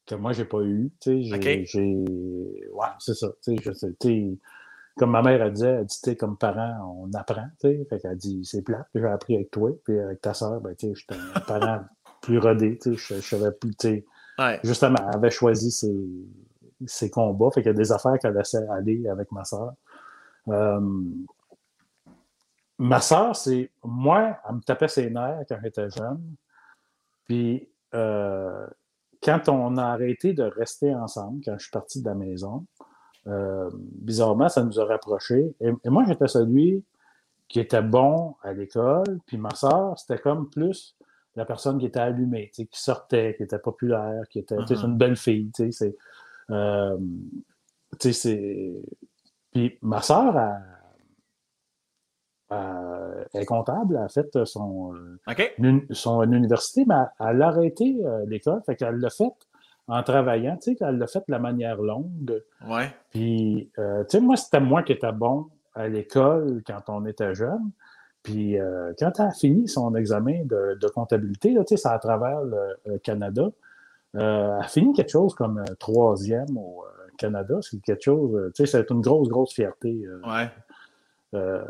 que 0.10 0.16
moi, 0.16 0.34
j'ai 0.34 0.46
pas 0.46 0.62
eu. 0.62 0.92
J'ai. 1.06 1.24
Ouais, 2.74 2.88
c'est 3.00 3.14
ça. 3.14 3.28
Je 3.46 3.72
sais, 3.74 3.96
comme 4.98 5.12
ma 5.12 5.22
mère 5.22 5.42
a 5.42 5.50
dit, 5.50 5.64
elle 5.64 5.86
dit, 5.86 6.18
comme 6.18 6.38
parent, 6.38 7.06
on 7.06 7.14
apprend. 7.14 7.48
Fait 7.62 7.86
qu'elle 8.02 8.18
dit, 8.18 8.44
c'est 8.44 8.62
plat, 8.62 8.86
j'ai 8.94 9.06
appris 9.06 9.36
avec 9.36 9.52
toi. 9.52 9.72
Puis 9.86 9.98
avec 9.98 10.20
ta 10.20 10.34
sœur, 10.34 10.60
ben, 10.60 10.76
j'étais 10.78 11.16
un 11.36 11.40
parent 11.40 11.86
plus 12.22 12.40
rodé. 12.40 12.78
Je, 12.84 12.94
je 12.94 13.22
savais 13.22 13.52
plus. 13.52 14.04
Ouais. 14.38 14.60
Justement, 14.64 14.98
elle 15.08 15.16
avait 15.16 15.32
choisi 15.32 15.72
ses, 15.72 15.96
ses 16.86 17.10
combats. 17.10 17.50
Fait 17.52 17.62
qu'il 17.62 17.72
y 17.72 17.76
a 17.76 17.78
des 17.78 17.92
affaires 17.92 18.18
qu'elle 18.20 18.34
laissait 18.34 18.68
aller 18.68 19.08
avec 19.08 19.32
ma 19.32 19.46
sœur. 19.46 19.74
Euh, 20.50 20.82
ma 22.78 23.00
sœur, 23.00 23.36
c'est. 23.36 23.72
Moi, 23.84 24.38
elle 24.50 24.56
me 24.56 24.62
tapait 24.62 24.88
ses 24.88 25.10
nerfs 25.10 25.44
quand 25.48 25.58
j'étais 25.64 25.90
jeune. 25.90 26.36
Puis, 27.26 27.70
euh, 27.94 28.68
quand 29.24 29.50
on 29.50 29.78
a 29.78 29.84
arrêté 29.84 30.34
de 30.34 30.44
rester 30.44 30.94
ensemble, 30.96 31.42
quand 31.44 31.58
je 31.58 31.64
suis 31.64 31.72
parti 31.72 32.02
de 32.02 32.08
la 32.08 32.16
maison, 32.16 32.66
euh, 33.28 33.70
bizarrement, 33.74 34.50
ça 34.50 34.64
nous 34.64 34.80
a 34.80 34.86
rapprochés. 34.86 35.54
Et, 35.60 35.90
moi, 35.90 36.06
j'étais 36.08 36.28
celui 36.28 36.84
qui 37.48 37.60
était 37.60 37.82
bon 37.82 38.36
à 38.44 38.54
l'école, 38.54 39.20
puis 39.26 39.38
ma 39.38 39.54
soeur, 39.56 39.98
c'était 39.98 40.22
comme 40.22 40.50
plus 40.50 40.96
la 41.36 41.46
personne 41.46 41.80
qui 41.80 41.86
était 41.86 42.00
allumée, 42.00 42.50
qui 42.54 42.68
sortait, 42.72 43.36
qui 43.36 43.44
était 43.44 43.60
populaire, 43.60 44.24
qui 44.30 44.40
était 44.40 44.56
uh-huh. 44.56 44.86
une 44.86 44.98
belle 44.98 45.16
fille. 45.16 45.52
C'est, 45.72 45.96
euh, 46.50 46.98
Puis 49.52 49.78
ma 49.82 50.02
soeur, 50.02 50.36
a 50.38 50.58
euh, 52.52 53.24
elle 53.34 53.44
est 53.44 53.46
comptable, 53.46 53.96
elle 53.96 54.06
a 54.06 54.10
fait 54.10 54.46
son, 54.46 54.94
euh, 54.96 55.80
son 55.92 56.24
université, 56.32 56.84
mais 56.88 56.96
elle, 57.20 57.42
a 57.44 57.48
arrêté 57.48 57.98
euh, 58.04 58.26
l'école, 58.26 58.62
fait 58.66 58.76
qu'elle 58.76 58.96
l'a 58.96 59.12
fait 59.12 59.32
en 59.88 60.02
travaillant, 60.02 60.58
tu 60.58 60.76
sais, 60.76 60.78
elle 60.82 60.98
l'a 60.98 61.08
fait 61.08 61.20
de 61.20 61.32
la 61.32 61.40
manière 61.40 61.80
longue. 61.82 62.42
Ouais. 62.68 62.92
Puis, 63.12 63.72
tu 63.76 63.82
sais, 64.08 64.20
moi, 64.20 64.36
c'était 64.36 64.60
moi 64.60 64.84
qui 64.84 64.94
étais 64.94 65.12
bon 65.12 65.48
à 65.74 65.88
l'école 65.88 66.62
quand 66.66 66.82
on 66.90 67.06
était 67.08 67.34
jeune. 67.34 67.72
Puis, 68.22 68.56
quand 69.00 69.12
elle 69.20 69.26
a 69.26 69.32
fini 69.32 69.68
son 69.68 69.96
examen 69.96 70.44
de, 70.46 70.88
comptabilité, 70.90 71.56
tu 71.56 71.64
sais, 71.70 71.78
c'est 71.78 71.90
à 71.90 71.98
travers 71.98 72.42
le, 72.42 73.00
Canada, 73.00 73.50
elle 74.14 74.22
a 74.22 74.68
fini 74.68 74.94
quelque 74.94 75.10
chose 75.10 75.34
comme 75.34 75.64
troisième 75.80 76.56
au 76.56 76.84
Canada. 77.18 77.58
C'est 77.62 77.82
quelque 77.82 78.04
chose, 78.04 78.52
tu 78.54 78.68
sais, 78.68 78.72
c'est 78.72 78.92
une 78.92 79.02
grosse, 79.02 79.28
grosse 79.28 79.54
fierté. 79.56 80.06
ouais. 80.24 80.50
Euh, 81.36 81.64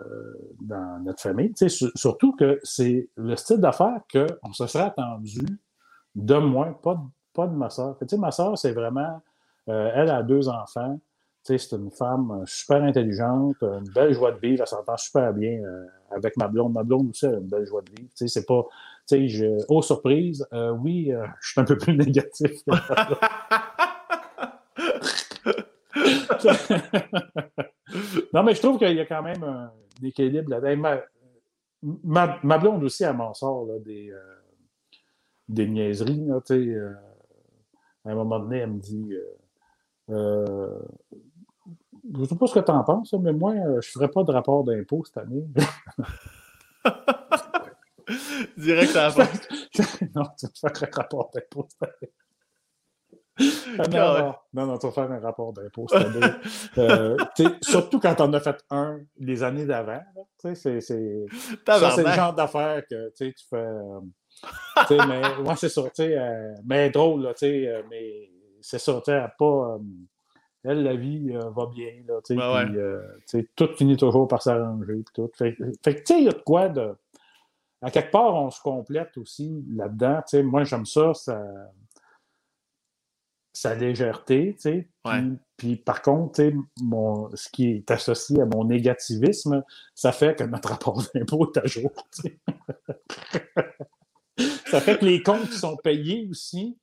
dans 0.62 1.04
notre 1.04 1.22
famille. 1.22 1.52
surtout 1.96 2.34
que 2.34 2.62
c'est 2.64 3.10
le 3.18 3.36
style 3.36 3.58
d'affaires 3.58 4.00
qu'on 4.10 4.54
se 4.54 4.66
serait 4.68 4.86
attendu 4.86 5.42
de 6.16 6.36
moi, 6.36 6.80
pas 6.82 6.96
de, 6.96 7.02
pas 7.34 7.46
de 7.46 7.54
ma 7.54 7.70
soeur. 7.70 7.98
ma 8.18 8.32
soeur, 8.32 8.58
c'est 8.58 8.72
vraiment, 8.72 9.22
euh, 9.68 9.92
elle 9.94 10.12
a 10.12 10.24
deux 10.24 10.48
enfants. 10.48 10.98
C'est 11.44 11.74
une 11.74 11.92
femme 11.92 12.42
super 12.46 12.82
intelligente, 12.84 13.58
une 13.62 13.90
belle 13.94 14.14
joie 14.14 14.32
de 14.32 14.40
vivre, 14.40 14.62
elle 14.62 14.68
s'entend 14.68 14.96
super 14.96 15.34
bien 15.34 15.62
euh, 15.62 15.88
avec 16.12 16.38
ma 16.38 16.48
blonde. 16.48 16.72
Ma 16.72 16.84
blonde 16.84 17.10
aussi 17.10 17.26
a 17.26 17.32
une 17.32 17.50
belle 17.50 17.66
joie 17.66 17.82
de 17.82 17.90
vivre. 17.90 18.10
C'est 18.16 18.46
pas, 18.46 18.66
je, 19.12 19.58
oh 19.68 19.82
surprise, 19.82 20.48
oui, 20.80 21.12
je 21.42 21.50
suis 21.50 21.60
un 21.60 21.66
peu 21.66 21.78
plus 21.78 21.98
négatif. 21.98 22.62
non, 28.34 28.44
mais 28.44 28.56
je 28.56 28.62
trouve 28.62 28.78
qu'il 28.78 28.96
y 28.96 29.00
a 29.00 29.06
quand 29.06 29.24
même 29.24 29.44
un 29.44 29.72
équilibre 30.04 30.50
là 30.50 30.60
Ma, 31.82 32.38
ma, 32.44 32.58
blonde 32.58 32.84
aussi, 32.84 33.06
elle 33.06 33.16
m'en 33.16 33.34
sort 33.34 33.66
des, 33.86 34.12
euh, 34.12 34.20
des 35.48 35.66
niaiseries. 35.66 36.26
Là, 36.26 36.42
euh, 36.52 36.94
à 38.04 38.12
un 38.12 38.16
moment 38.16 38.38
donné, 38.40 38.58
elle 38.58 38.72
me 38.72 38.80
dit 38.80 39.14
euh, 40.10 40.78
Je 42.14 42.20
ne 42.20 42.26
sais 42.26 42.36
pas 42.36 42.48
ce 42.48 42.56
que 42.56 42.60
tu 42.60 42.72
en 42.72 42.84
penses, 42.84 43.14
mais 43.14 43.32
moi, 43.32 43.54
je 43.54 43.76
ne 43.76 43.82
ferai 43.82 44.10
pas 44.10 44.24
de 44.24 44.34
rapport 44.34 44.66
d'impôt 44.66 45.06
cette 45.06 45.20
année. 45.20 45.48
Direct 48.58 48.94
à 48.98 49.04
la 49.04 49.12
fin. 49.12 49.24
non, 50.16 50.24
tu 50.38 50.48
ne 50.48 50.52
feras 50.54 50.74
un 50.82 50.90
rapport 50.92 51.32
d'impôt 51.34 51.66
cette 51.70 51.84
année. 51.84 52.12
Ah, 53.78 53.88
non, 53.88 54.34
non, 54.54 54.66
non, 54.66 54.78
tu 54.78 54.88
vas 54.88 54.92
faire 54.92 55.12
un 55.12 55.20
rapport 55.20 55.54
d'impôt. 55.54 55.88
euh, 56.78 57.18
surtout 57.62 58.00
quand 58.00 58.20
on 58.20 58.34
a 58.34 58.40
fait 58.40 58.58
un 58.70 59.00
les 59.18 59.44
années 59.44 59.66
d'avant. 59.66 60.02
C'est, 60.38 60.56
le 60.64 62.12
genre 62.16 62.34
d'affaires 62.34 62.84
que 62.90 63.14
tu 63.16 63.34
fais. 63.50 63.66
Euh, 64.92 64.98
mais 65.08 65.22
moi, 65.44 65.56
c'est 65.56 65.70
ça. 65.70 65.82
Euh, 66.00 66.56
mais 66.66 66.90
drôle, 66.90 67.24
là, 67.24 67.34
euh, 67.44 67.82
mais 67.90 68.30
c'est 68.62 68.80
ça. 68.80 69.02
Pas, 69.38 69.78
elle, 70.64 70.84
la 70.84 70.96
vie 70.96 71.32
va 71.32 71.66
bien. 71.68 71.92
Là, 72.08 72.20
tout 73.56 73.70
finit 73.78 73.98
toujours 73.98 74.28
par 74.28 74.42
s'arranger. 74.42 75.04
Fait, 75.38 75.56
fait 75.84 75.96
que, 75.96 76.00
tu 76.00 76.06
sais, 76.06 76.20
il 76.20 76.26
y 76.26 76.30
a 76.30 76.34
de 76.34 76.42
quoi 76.46 76.70
de. 76.70 76.94
À 77.82 77.92
quelque 77.92 78.12
part, 78.12 78.36
on 78.36 78.50
se 78.52 78.62
complète 78.62 79.18
aussi 79.18 79.64
là-dedans. 79.74 80.22
Moi, 80.44 80.66
j'aime 80.66 80.86
ça. 80.86 81.14
ça 81.14 81.42
sa 83.60 83.76
légèreté, 83.76 84.56
tu 84.56 84.62
sais. 84.62 84.90
Puis, 85.58 85.76
par 85.76 86.02
contre, 86.02 86.50
mon, 86.82 87.30
ce 87.36 87.50
qui 87.50 87.72
est 87.72 87.92
associé 87.92 88.42
à 88.42 88.46
mon 88.46 88.64
négativisme, 88.64 89.66
ça 89.94 90.14
fait 90.14 90.38
que 90.38 90.46
notre 90.46 90.70
rapport 90.70 91.04
d'impôt 91.14 91.52
est 91.52 91.58
à 91.58 91.66
jour. 91.66 91.92
ça 94.68 94.80
fait 94.80 94.98
que 94.98 95.04
les 95.04 95.22
comptes 95.22 95.52
sont 95.52 95.76
payés 95.76 96.26
aussi. 96.30 96.78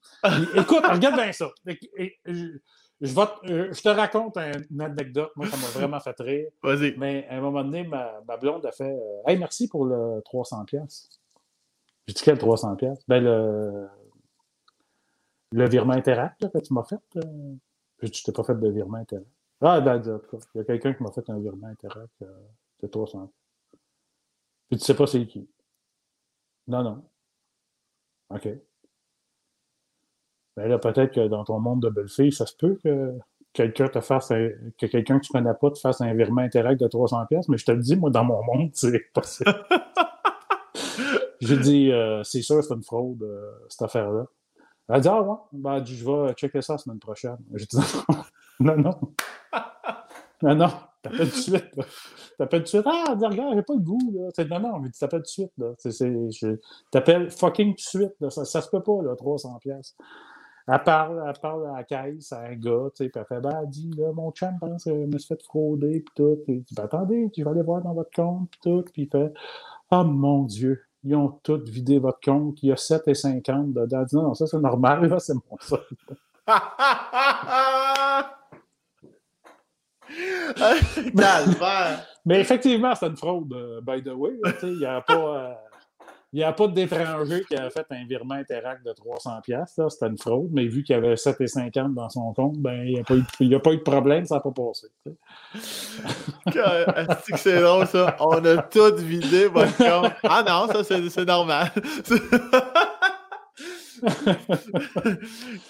écoute, 0.54 0.84
regarde 0.84 1.14
bien 1.14 1.32
ça. 1.32 1.50
Je, 1.64 2.58
je, 3.00 3.82
te 3.82 3.88
raconte 3.88 4.36
une 4.70 4.82
anecdote. 4.82 5.32
Moi, 5.36 5.46
ça 5.46 5.56
m'a 5.56 5.68
vraiment 5.68 6.00
fait 6.00 6.20
rire. 6.20 6.50
Vas-y. 6.62 6.94
Mais 6.98 7.26
à 7.30 7.36
un 7.36 7.40
moment 7.40 7.64
donné, 7.64 7.84
ma, 7.84 8.20
blonde 8.38 8.66
a 8.66 8.72
fait 8.72 8.92
euh, 8.92 9.22
Hey, 9.26 9.38
merci 9.38 9.66
pour 9.66 9.86
le 9.86 10.22
300$. 10.30 11.08
J'ai 12.06 12.14
dit 12.14 12.22
quel 12.22 12.36
300$? 12.36 12.98
Ben, 13.08 13.24
le, 13.24 13.88
le 15.56 15.68
virement 15.68 15.94
Interact 15.94 16.52
que 16.52 16.58
tu 16.58 16.74
m'as 16.74 16.84
fait. 16.84 17.00
Euh, 17.16 17.54
je 18.02 18.22
t'ai 18.22 18.32
pas 18.32 18.44
fait 18.44 18.54
de 18.54 18.68
virement 18.68 18.98
Interact. 18.98 19.26
Ah, 19.62 19.80
ben, 19.80 20.02
il 20.04 20.58
y 20.58 20.60
a 20.60 20.64
quelqu'un 20.64 20.92
qui 20.92 21.02
m'a 21.02 21.10
fait 21.10 21.28
un 21.30 21.38
virement 21.38 21.68
Interact 21.68 22.12
euh, 22.22 22.46
de 22.82 22.86
300. 22.86 23.32
Puis 24.68 24.78
tu 24.78 24.84
sais 24.84 24.94
pas 24.94 25.06
c'est 25.06 25.26
qui. 25.26 25.48
Non, 26.68 26.82
non. 26.82 27.02
OK. 28.30 28.48
Ben 30.56 30.68
là, 30.68 30.78
peut-être 30.78 31.14
que 31.14 31.26
dans 31.26 31.44
ton 31.44 31.58
monde 31.58 31.80
de 31.82 31.88
belle-fille, 31.88 32.32
ça 32.32 32.44
se 32.44 32.54
peut 32.54 32.78
que 32.84 33.18
quelqu'un 33.54 33.88
te 33.88 34.00
fasse 34.00 34.28
que 34.28 34.86
quelqu'un 34.86 35.18
que 35.18 35.24
tu 35.24 35.32
connais 35.32 35.54
pas 35.58 35.70
te 35.70 35.78
fasse 35.78 36.02
un 36.02 36.12
virement 36.12 36.42
Interact 36.42 36.80
de 36.80 36.88
300 36.88 37.24
pièces, 37.26 37.48
mais 37.48 37.56
je 37.56 37.64
te 37.64 37.72
le 37.72 37.80
dis, 37.80 37.96
moi, 37.96 38.10
dans 38.10 38.24
mon 38.24 38.44
monde, 38.44 38.70
c'est 38.74 39.10
possible. 39.14 39.54
J'ai 41.40 41.58
dit, 41.58 41.92
euh, 41.92 42.22
c'est 42.24 42.42
sûr, 42.42 42.62
c'est 42.62 42.74
une 42.74 42.82
fraude, 42.82 43.24
cette 43.70 43.82
affaire-là. 43.82 44.26
Elle 44.88 45.00
dit 45.00 45.08
Ah 45.08 45.22
ouais, 45.22 45.36
ben, 45.52 45.84
je 45.84 46.04
vais 46.04 46.32
checker 46.34 46.62
ça 46.62 46.74
la 46.74 46.78
semaine 46.78 46.98
prochaine. 46.98 47.38
J'ai 47.54 47.66
dit 47.66 47.76
Non, 48.60 48.76
non. 48.76 48.98
non, 50.42 50.54
non. 50.54 50.70
T'appelles 51.02 51.30
tout 51.30 51.36
de 51.36 51.40
suite. 51.40 51.70
T'appelles 52.38 52.60
tout 52.60 52.64
de 52.64 52.68
suite. 52.68 52.86
Ah, 52.86 53.14
dis, 53.16 53.26
regarde, 53.26 53.54
j'ai 53.54 53.62
pas 53.62 53.74
le 53.74 53.80
goût. 53.80 54.12
Là. 54.12 54.44
non, 54.44 54.60
non, 54.60 54.78
mais 54.80 54.90
tu 54.90 54.98
t'appelles 54.98 55.22
tout 55.22 55.42
de 55.42 56.28
suite. 56.28 56.50
Là. 56.50 56.58
T'appelles 56.90 57.30
fucking 57.30 57.70
tout 57.70 57.76
de 57.76 57.80
suite. 57.80 58.14
Là. 58.20 58.30
Ça, 58.30 58.44
ça 58.44 58.60
se 58.60 58.68
peut 58.68 58.82
pas, 58.82 59.02
là, 59.02 59.14
300 59.14 59.58
pièces. 59.60 59.96
Elle 60.68 60.82
parle, 60.82 61.22
elle 61.24 61.40
parle 61.40 61.66
à 61.68 61.76
la 61.76 61.84
caisse 61.84 62.32
à 62.32 62.40
un 62.40 62.56
gars, 62.56 62.88
tu 62.96 63.04
sais, 63.04 63.08
puis 63.08 63.20
elle 63.20 63.26
fait, 63.26 63.40
ben, 63.40 63.64
dit, 63.66 63.88
là, 63.96 64.10
mon 64.12 64.32
chum 64.32 64.58
pense 64.58 64.82
que 64.82 64.90
je 64.90 65.06
me 65.06 65.16
suis 65.16 65.28
fait 65.28 65.42
frauder, 65.44 66.00
puis 66.00 66.12
tout. 66.16 66.38
Puis 66.44 66.54
il 66.54 66.62
dit, 66.62 66.74
ben, 66.74 66.84
attendez, 66.84 67.30
aller 67.46 67.62
voir 67.62 67.82
dans 67.82 67.94
votre 67.94 68.10
compte, 68.10 68.50
puis 68.50 68.60
tout. 68.62 68.84
Puis 68.92 69.02
il 69.02 69.08
fait, 69.08 69.32
oh 69.92 70.02
mon 70.02 70.42
Dieu, 70.42 70.82
ils 71.04 71.14
ont 71.14 71.28
tous 71.42 71.62
vidé 71.68 71.98
votre 71.98 72.20
compte, 72.20 72.62
il 72.62 72.70
y 72.70 72.72
a 72.72 72.76
7,50 72.76 73.72
dedans. 73.72 74.02
Dit, 74.02 74.16
non, 74.16 74.22
non, 74.22 74.34
ça 74.34 74.46
c'est 74.46 74.58
normal, 74.58 75.06
là, 75.06 75.18
c'est 75.18 75.34
mon 75.34 75.58
ça. 75.60 75.78
Mais 82.24 82.40
effectivement, 82.40 82.94
c'est 82.94 83.06
une 83.06 83.16
fraude, 83.16 83.52
euh, 83.52 83.80
by 83.80 84.02
the 84.02 84.12
way. 84.14 84.32
Il 84.62 84.78
n'y 84.78 84.84
a 84.84 85.00
pas. 85.00 85.60
Il 86.32 86.40
n'y 86.40 86.44
a 86.44 86.52
pas 86.52 86.66
d'étranger 86.66 87.44
qui 87.44 87.54
a 87.54 87.70
fait 87.70 87.86
un 87.90 88.04
virement 88.04 88.34
Interact 88.34 88.84
de 88.84 88.90
300$. 88.90 89.90
C'était 89.90 90.06
une 90.06 90.18
fraude, 90.18 90.50
mais 90.52 90.66
vu 90.66 90.82
qu'il 90.82 90.94
y 90.94 90.98
avait 90.98 91.14
7,50$ 91.14 91.94
dans 91.94 92.10
son 92.10 92.34
compte, 92.34 92.58
ben, 92.58 92.84
il 92.84 92.94
n'y 92.94 92.98
a, 93.54 93.60
pas 93.60 93.72
eu 93.72 93.76
de 93.76 93.82
problème, 93.82 94.26
ça 94.26 94.34
n'a 94.36 94.40
pas 94.40 94.50
passé. 94.50 94.88
Est-ce 96.46 97.32
que 97.32 97.38
c'est 97.38 97.62
drôle, 97.62 97.86
ça? 97.86 98.16
On 98.20 98.44
a 98.44 98.56
tout 98.58 98.96
vidé 98.96 99.46
votre 99.46 99.76
compte. 99.76 100.12
Ah 100.24 100.44
non, 100.46 100.66
ça, 100.72 100.84
c'est 100.84 101.24
normal. 101.24 101.70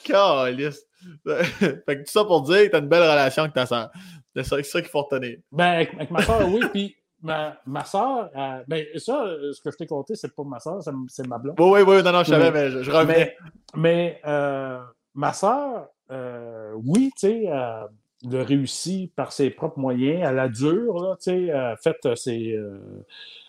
Calice. 0.05 0.85
fait 1.25 1.83
que 1.87 1.99
tout 1.99 2.05
ça 2.07 2.25
pour 2.25 2.43
dire 2.43 2.65
que 2.65 2.71
tu 2.71 2.77
as 2.77 2.79
une 2.79 2.89
belle 2.89 3.03
relation 3.03 3.43
avec 3.43 3.55
ta 3.55 3.67
soeur. 3.67 3.91
C'est 4.35 4.65
ça, 4.65 4.81
qu'il 4.81 4.91
faut 4.91 5.03
retenir. 5.03 5.39
Ben, 5.53 5.87
avec, 5.95 6.11
ma 6.11 6.23
soeur, 6.23 6.49
oui. 6.49 6.61
Puis 6.73 6.97
ma, 7.23 7.59
ma 7.67 7.85
soeur, 7.85 8.31
euh, 8.37 8.63
ben, 8.69 8.85
ça, 8.97 9.27
ce 9.53 9.61
que 9.61 9.71
je 9.71 9.77
t'ai 9.77 9.87
conté, 9.87 10.15
c'est 10.15 10.35
pas 10.35 10.45
ma 10.45 10.61
soeur, 10.61 10.81
c'est 11.09 11.27
ma 11.27 11.39
blonde. 11.39 11.57
Oui, 11.59 11.81
oui, 11.81 11.97
oui, 11.97 12.03
non, 12.03 12.13
non, 12.13 12.23
je 12.23 12.31
savais, 12.31 12.51
mais 12.51 12.71
je, 12.71 12.91
reviens. 12.91 13.15
Mais, 13.15 13.37
mais 13.75 14.21
euh, 14.27 14.81
ma 15.15 15.33
soeur, 15.33 15.89
euh, 16.11 16.73
oui, 16.85 17.11
tu 17.19 17.29
sais, 17.29 17.45
elle 17.45 18.37
a 18.37 18.45
réussi 18.45 19.13
par 19.17 19.33
ses 19.33 19.51
propres 19.51 19.79
moyens. 19.79 20.23
Elle 20.29 20.39
a 20.39 20.49
dur, 20.49 20.99
là, 21.03 21.17
tu 21.17 21.31
sais, 21.31 21.51
a 21.51 21.77
fait 21.77 21.97
ses. 22.17 22.59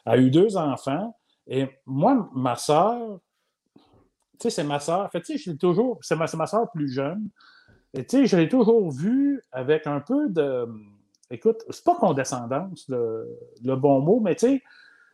a 0.05 0.17
eu 0.17 0.31
deux 0.31 0.57
enfants. 0.57 1.15
Et 1.47 1.67
moi, 1.85 2.29
ma 2.33 2.55
soeur, 2.55 3.19
tu 4.39 4.43
sais, 4.43 4.49
c'est 4.49 4.63
ma 4.63 4.79
soeur. 4.79 5.01
En 5.01 5.09
fait, 5.09 5.21
tu 5.21 5.37
sais, 5.37 5.51
je 5.51 5.57
toujours. 5.57 5.99
C'est 6.01 6.15
ma, 6.15 6.25
ma 6.35 6.47
soeur 6.47 6.69
plus 6.71 6.89
jeune. 6.91 7.29
Et 7.93 8.05
tu 8.05 8.17
sais, 8.17 8.25
je 8.25 8.37
l'ai 8.37 8.49
toujours 8.49 8.91
vue 8.91 9.41
avec 9.51 9.87
un 9.87 9.99
peu 9.99 10.29
de. 10.29 10.67
Écoute, 11.29 11.63
c'est 11.69 11.83
pas 11.83 11.95
condescendance, 11.95 12.87
le, 12.87 13.27
le 13.63 13.75
bon 13.75 13.99
mot, 13.99 14.19
mais 14.19 14.35
tu 14.35 14.47
sais, 14.47 14.63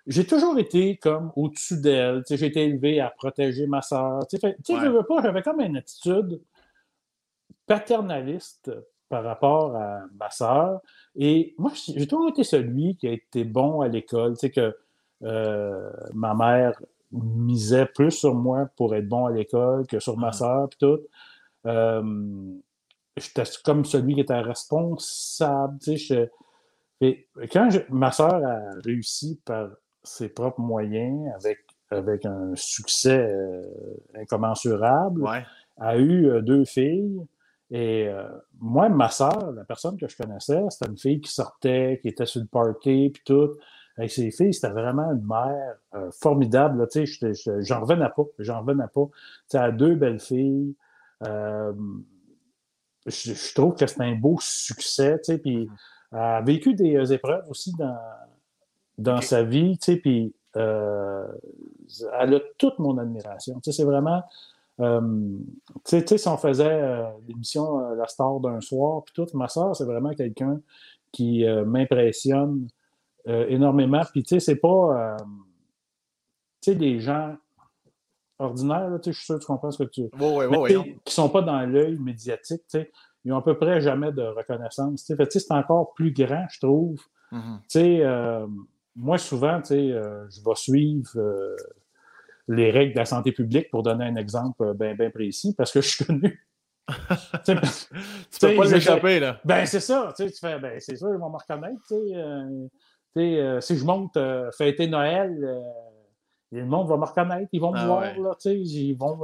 j'ai 0.06 0.26
toujours 0.26 0.58
été 0.60 0.98
comme 0.98 1.32
au-dessus 1.36 1.80
d'elle. 1.80 2.24
Tu 2.24 2.34
sais, 2.34 2.38
j'ai 2.38 2.48
été 2.48 2.64
élevé 2.66 3.00
à 3.00 3.10
protéger 3.10 3.68
ma 3.68 3.82
soeur. 3.82 4.28
Tu 4.28 4.38
sais, 4.38 4.56
je 4.68 4.88
veux 4.88 5.04
pas, 5.04 5.22
j'avais 5.22 5.42
comme 5.42 5.62
une 5.62 5.78
attitude 5.78 6.42
paternaliste 7.66 8.72
par 9.08 9.24
rapport 9.24 9.76
à 9.76 10.02
ma 10.20 10.30
soeur. 10.30 10.82
Et 11.16 11.56
moi, 11.58 11.72
j'ai 11.76 12.08
toujours 12.08 12.30
été 12.30 12.44
celui 12.44 12.96
qui 12.98 13.08
a 13.08 13.12
été 13.12 13.44
bon 13.46 13.82
à 13.82 13.88
l'école. 13.88 14.34
Tu 14.34 14.40
sais, 14.40 14.52
que 14.52 14.76
euh, 15.24 15.92
ma 16.14 16.34
mère 16.34 16.82
misait 17.12 17.86
plus 17.86 18.12
sur 18.12 18.34
moi 18.36 18.68
pour 18.76 18.96
être 18.96 19.08
bon 19.08 19.28
à 19.28 19.32
l'école 19.32 19.88
que 19.88 20.00
sur 20.00 20.18
ma 20.18 20.32
soeur, 20.32 20.68
puis 20.70 20.80
tout. 20.80 21.00
Euh, 21.66 22.54
j'étais 23.18 23.44
comme 23.64 23.86
celui 23.86 24.16
qui 24.16 24.22
était 24.22 24.40
responsable. 24.40 25.78
Tu 25.80 25.98
sais, 25.98 26.32
quand 27.52 27.70
ma 27.90 28.12
soeur 28.12 28.36
a 28.36 28.60
réussi 28.84 29.40
par 29.46 29.70
ses 30.04 30.30
propres 30.30 30.62
moyens, 30.62 31.32
avec, 31.36 31.60
avec 31.90 32.26
un 32.26 32.52
succès 32.56 33.30
euh, 33.30 33.62
incommensurable, 34.16 35.26
a 35.78 35.98
eu 35.98 36.28
euh, 36.28 36.42
deux 36.42 36.66
filles. 36.66 37.22
Et 37.72 38.08
moi, 38.60 38.88
ma 38.88 39.10
soeur, 39.10 39.52
la 39.54 39.64
personne 39.64 39.98
que 39.98 40.08
je 40.08 40.16
connaissais, 40.16 40.62
c'était 40.70 40.92
une 40.92 40.98
fille 40.98 41.22
qui 41.22 41.32
sortait, 41.32 41.98
qui 42.04 42.10
était 42.10 42.28
sur 42.28 42.42
le 42.42 42.46
party, 42.46 43.10
puis 43.12 43.24
tout 43.26 43.56
avec 43.98 44.12
ses 44.12 44.32
filles, 44.32 44.54
c'était 44.54 44.74
vraiment 44.74 45.12
une 45.12 45.26
mère 45.26 45.76
euh, 45.96 46.10
formidable. 46.20 46.88
Tu 46.92 47.06
sais, 47.06 47.34
j'en 47.62 47.82
revenais 47.82 48.10
pas. 48.16 48.24
J'en 48.40 48.62
revenais 48.62 48.88
pas. 48.94 49.06
Tu 49.06 49.12
sais, 49.48 49.58
elle 49.58 49.64
a 49.64 49.72
deux 49.72 49.96
belles 49.96 50.20
filles. 50.20 50.76
Euh, 53.08 53.12
je, 53.12 53.54
trouve 53.54 53.76
que 53.76 53.86
c'est 53.88 54.02
un 54.02 54.16
beau 54.16 54.38
succès. 54.40 55.20
Tu 55.20 55.34
sais, 55.34 55.38
puis 55.38 55.70
elle 56.12 56.18
a 56.18 56.42
vécu 56.42 56.74
des 56.74 56.96
euh, 56.96 57.06
épreuves 57.06 57.46
aussi 57.50 57.74
dans, 57.78 57.98
dans 58.98 59.22
sa 59.22 59.44
vie. 59.44 59.78
Tu 59.78 59.94
sais, 59.94 59.98
puis 59.98 60.34
elle 60.56 62.36
a 62.36 62.40
toute 62.58 62.80
mon 62.80 62.98
admiration. 62.98 63.60
Tu 63.60 63.72
sais, 63.72 63.78
c'est 63.78 63.86
vraiment. 63.86 64.22
tu 64.78 66.04
sais, 66.06 66.18
si 66.18 66.28
on 66.28 66.38
faisait 66.38 67.04
l'émission 67.28 67.96
La 67.96 68.08
star 68.08 68.40
d'un 68.40 68.62
soir, 68.62 69.04
puis 69.04 69.14
tout, 69.16 69.28
ma 69.36 69.48
soeur, 69.48 69.76
c'est 69.76 69.86
vraiment 69.86 70.14
quelqu'un 70.14 70.62
qui 71.12 71.46
m'impressionne 71.66 72.68
euh, 73.28 73.48
énormément. 73.48 74.02
Puis, 74.12 74.24
tu 74.24 74.36
sais, 74.36 74.40
c'est 74.40 74.56
pas. 74.58 75.18
Euh, 75.18 75.18
tu 76.62 76.72
sais, 76.72 76.76
des 76.76 77.00
gens 77.00 77.36
ordinaires, 78.44 78.90
je 79.06 79.12
suis 79.12 79.26
sûr 79.26 79.36
que 79.36 79.42
tu 79.42 79.48
comprends 79.48 79.72
ce 79.72 79.84
que 79.84 79.90
tu. 79.90 80.02
Oui, 80.02 80.10
oui, 80.20 80.46
oui. 80.50 80.70
Qui 80.70 80.90
ne 80.90 81.12
sont 81.12 81.30
pas 81.30 81.42
dans 81.42 81.62
l'œil 81.62 81.98
médiatique. 81.98 82.62
Ils 83.26 83.30
n'ont 83.30 83.38
à 83.38 83.42
peu 83.42 83.58
près 83.58 83.82
jamais 83.82 84.12
de 84.12 84.22
reconnaissance. 84.22 85.04
Sais, 85.04 85.16
c'est 85.30 85.52
encore 85.52 85.94
plus 85.94 86.12
grand, 86.12 86.46
je 86.50 86.60
trouve. 86.60 87.00
Mm-hmm. 87.32 88.04
Euh, 88.04 88.48
moi, 88.96 89.18
souvent, 89.18 89.64
sais, 89.64 89.88
je 89.88 90.44
vais 90.44 90.56
suivre 90.56 91.56
les 92.48 92.72
règles 92.72 92.94
de 92.94 93.00
la 93.00 93.06
santé 93.06 93.32
publique 93.32 93.72
pour 93.72 93.84
donner 93.84 94.06
un 94.06 94.18
exemple 94.18 94.74
bien 94.74 94.96
ben 94.96 95.10
précis 95.12 95.56
parce 95.58 95.72
que 95.72 95.80
je 95.82 95.88
suis 95.88 96.06
connu 96.06 96.46
tu 97.46 97.56
peux 98.42 98.56
pas 98.56 98.66
l'échapper, 98.66 99.20
là. 99.20 99.40
Ben, 99.46 99.66
c'est 99.66 99.80
ça. 99.80 100.14
Tu 100.16 100.30
fais, 100.30 100.60
ben, 100.60 100.80
c'est 100.80 100.98
sûr, 100.98 101.10
ils 101.14 101.20
vont 101.20 101.30
me 101.30 101.38
reconnaître. 101.38 101.82
Euh, 101.92 102.68
euh, 103.18 103.62
si 103.62 103.78
je 103.78 103.86
monte 103.86 104.18
euh, 104.18 104.52
fêter 104.52 104.88
Noël, 104.88 105.38
euh, 105.44 105.62
le 106.60 106.66
monde 106.66 106.88
va 106.88 106.98
me 106.98 107.06
reconnaître, 107.06 107.50
ils 107.52 107.60
vont 107.60 107.72
me 107.72 107.78
ah 107.78 107.86
voir, 107.86 108.02
là, 108.02 108.36
ils 108.46 108.94
vont, 108.94 109.20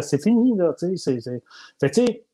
c'est 0.00 0.22
fini, 0.22 0.56
là, 0.56 0.74
tu 0.78 0.96
sais, 0.96 2.24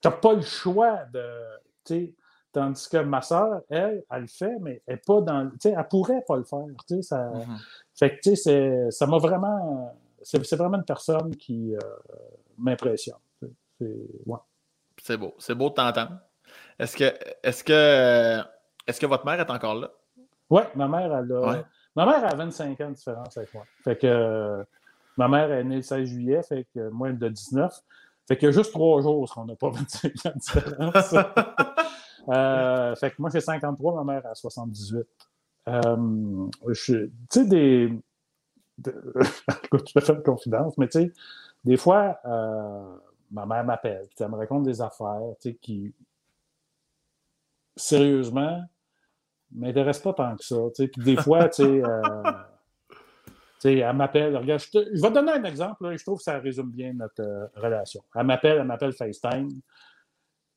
t'as 0.00 0.10
pas 0.10 0.34
le 0.34 0.42
choix 0.42 1.00
de, 1.12 2.12
tandis 2.52 2.88
que 2.88 2.98
ma 2.98 3.20
soeur, 3.20 3.62
elle, 3.68 4.04
elle 4.10 4.20
le 4.22 4.26
fait, 4.26 4.56
mais 4.60 4.82
elle 4.86 4.94
est 4.94 5.06
pas 5.06 5.20
dans, 5.20 5.50
tu 5.50 5.56
sais, 5.60 5.74
elle 5.76 5.88
pourrait 5.88 6.24
pas 6.26 6.36
le 6.36 6.44
faire, 6.44 6.66
tu 6.86 6.96
sais, 6.96 7.02
ça, 7.02 7.30
mm-hmm. 7.30 7.58
fait 7.94 8.16
que, 8.16 8.20
tu 8.30 8.36
sais, 8.36 8.90
ça 8.90 9.06
m'a 9.06 9.18
vraiment, 9.18 9.96
c'est 10.22 10.56
vraiment 10.56 10.76
une 10.76 10.84
personne 10.84 11.34
qui 11.36 11.74
m'impressionne, 12.56 13.18
c'est 15.02 15.16
beau, 15.16 15.34
c'est 15.38 15.54
beau 15.54 15.70
de 15.70 15.74
t'entendre. 15.74 16.18
Est-ce 16.78 16.96
que, 16.96 17.12
est-ce 17.42 17.64
que, 17.64 18.40
est-ce 18.86 19.00
que 19.00 19.06
votre 19.06 19.24
mère 19.26 19.40
est 19.40 19.50
encore 19.50 19.74
là? 19.74 19.90
Oui, 20.50 20.62
ma 20.74 20.88
mère, 20.88 21.14
elle 21.14 21.32
a. 21.32 21.64
Ma 21.98 22.06
mère 22.06 22.24
a 22.24 22.32
25 22.32 22.80
ans 22.80 22.90
de 22.90 22.94
différence 22.94 23.36
avec 23.36 23.52
moi. 23.52 23.64
Fait 23.82 23.98
que 23.98 24.64
ma 25.16 25.26
mère 25.26 25.50
est 25.50 25.64
née 25.64 25.76
le 25.76 25.82
16 25.82 26.08
juillet, 26.08 26.40
fait 26.44 26.64
que 26.72 26.90
moi, 26.90 27.08
elle 27.08 27.18
de 27.18 27.28
19. 27.28 27.74
Fait 28.28 28.36
que 28.36 28.52
juste 28.52 28.70
trois 28.70 29.02
jours 29.02 29.28
qu'on 29.34 29.46
n'a 29.46 29.56
pas 29.56 29.70
25 29.72 30.26
ans 30.26 30.32
de 30.34 30.38
différence. 30.38 31.14
Euh, 32.30 32.94
fait 32.94 33.12
que 33.12 33.14
moi, 33.20 33.30
j'ai 33.32 33.40
53, 33.40 34.04
ma 34.04 34.12
mère 34.12 34.26
a 34.26 34.34
78. 34.34 34.98
Euh, 35.68 36.46
tu 36.74 37.10
sais, 37.30 37.46
des. 37.46 37.98
je 38.84 39.94
vais 39.94 40.00
faire 40.02 40.16
une 40.16 40.22
confidence, 40.22 40.76
mais 40.76 40.88
tu 40.88 40.98
sais, 40.98 41.12
des 41.64 41.78
fois, 41.78 42.20
euh, 42.26 42.96
ma 43.30 43.46
mère 43.46 43.64
m'appelle, 43.64 44.06
elle 44.20 44.28
me 44.28 44.36
raconte 44.36 44.64
des 44.64 44.82
affaires, 44.82 45.22
tu 45.40 45.52
sais, 45.52 45.54
qui. 45.54 45.94
Sérieusement, 47.76 48.62
m'intéresse 49.52 49.98
pas 49.98 50.12
tant 50.12 50.36
que 50.36 50.44
ça. 50.44 50.56
Puis 50.74 50.90
des 50.96 51.16
fois, 51.16 51.48
tu 51.48 51.62
sais, 51.62 51.82
euh, 51.84 52.22
elle 53.64 53.96
m'appelle, 53.96 54.36
regarde, 54.36 54.60
je, 54.60 54.78
vais 54.78 55.08
te 55.08 55.14
donner 55.14 55.32
un 55.32 55.44
exemple, 55.44 55.96
je 55.96 56.02
trouve 56.02 56.18
que 56.18 56.24
ça 56.24 56.38
résume 56.38 56.70
bien 56.70 56.92
notre 56.92 57.22
euh, 57.22 57.46
relation. 57.56 58.02
Elle 58.14 58.24
m'appelle, 58.24 58.58
elle 58.58 58.66
m'appelle 58.66 58.92
FaceTime. 58.92 59.48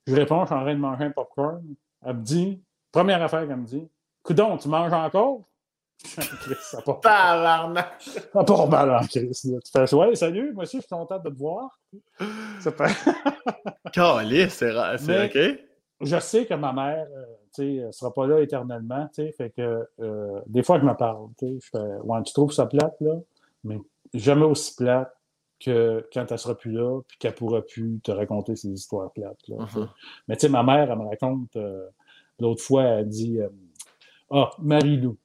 Je 0.08 0.16
réponds, 0.16 0.42
je 0.42 0.48
suis 0.48 0.56
en 0.56 0.62
train 0.62 0.74
de 0.74 0.80
manger 0.80 1.06
un 1.06 1.12
popcorn. 1.12 1.64
Elle 2.04 2.18
me 2.18 2.22
dit, 2.22 2.62
première 2.92 3.22
affaire 3.22 3.48
qu'elle 3.48 3.58
me 3.58 3.66
dit, 3.66 3.88
Coudon, 4.24 4.58
tu 4.58 4.68
manges 4.68 4.94
encore? 4.94 5.44
ça 6.04 6.82
part. 6.82 7.00
Ça 8.34 8.44
part 8.44 8.68
mal 8.68 8.96
en 8.96 9.06
crise. 9.06 9.42
Tu 9.42 9.72
fais, 9.72 9.96
ouais, 9.96 10.16
salut, 10.16 10.54
moi 10.54 10.64
aussi, 10.64 10.78
je 10.78 10.82
suis 10.82 10.90
content 10.90 11.20
de 11.20 11.30
te 11.30 11.38
voir. 11.38 11.80
Ça 12.60 12.72
fait. 12.72 13.12
C'est 14.50 15.26
OK? 15.26 15.60
Je 16.02 16.20
sais 16.20 16.46
que 16.46 16.54
ma 16.56 16.74
mère, 16.74 17.06
euh, 17.16 17.26
elle 17.58 17.88
ne 17.88 17.92
sera 17.92 18.14
pas 18.14 18.28
là 18.28 18.42
éternellement. 18.42 19.10
Fait 19.16 19.52
que 19.56 19.88
euh, 20.00 20.42
des 20.48 20.64
fois, 20.64 20.80
je 20.80 20.86
me 20.86 20.94
parle. 20.96 21.30
Je 21.42 21.60
fais 21.72 21.80
Ouais, 22.04 22.24
tu 22.24 22.34
trouves 22.34 22.52
ça 22.52 22.66
plate, 22.66 22.96
là? 23.02 23.16
Mais 23.64 23.80
jamais 24.14 24.46
aussi 24.46 24.76
plate 24.76 25.14
que 25.60 26.08
quand 26.14 26.26
elle 26.26 26.32
ne 26.32 26.38
sera 26.38 26.56
plus 26.56 26.72
là, 26.72 27.02
puis 27.08 27.18
qu'elle 27.20 27.32
ne 27.32 27.38
pourra 27.38 27.62
plus 27.62 28.00
te 28.04 28.12
raconter 28.12 28.56
ses 28.56 28.70
histoires 28.70 29.12
plates. 29.12 29.48
Là, 29.48 29.58
uh-huh. 29.58 29.88
Mais 30.28 30.36
tu 30.36 30.42
sais, 30.42 30.50
ma 30.50 30.64
mère, 30.64 30.92
elle 30.92 30.98
me 30.98 31.08
raconte. 31.08 31.56
Euh, 31.56 31.88
L'autre 32.40 32.64
fois, 32.64 32.84
elle 32.84 33.08
dit 33.08 33.40
Ah, 34.32 34.50
Marie-Lou 34.58 35.16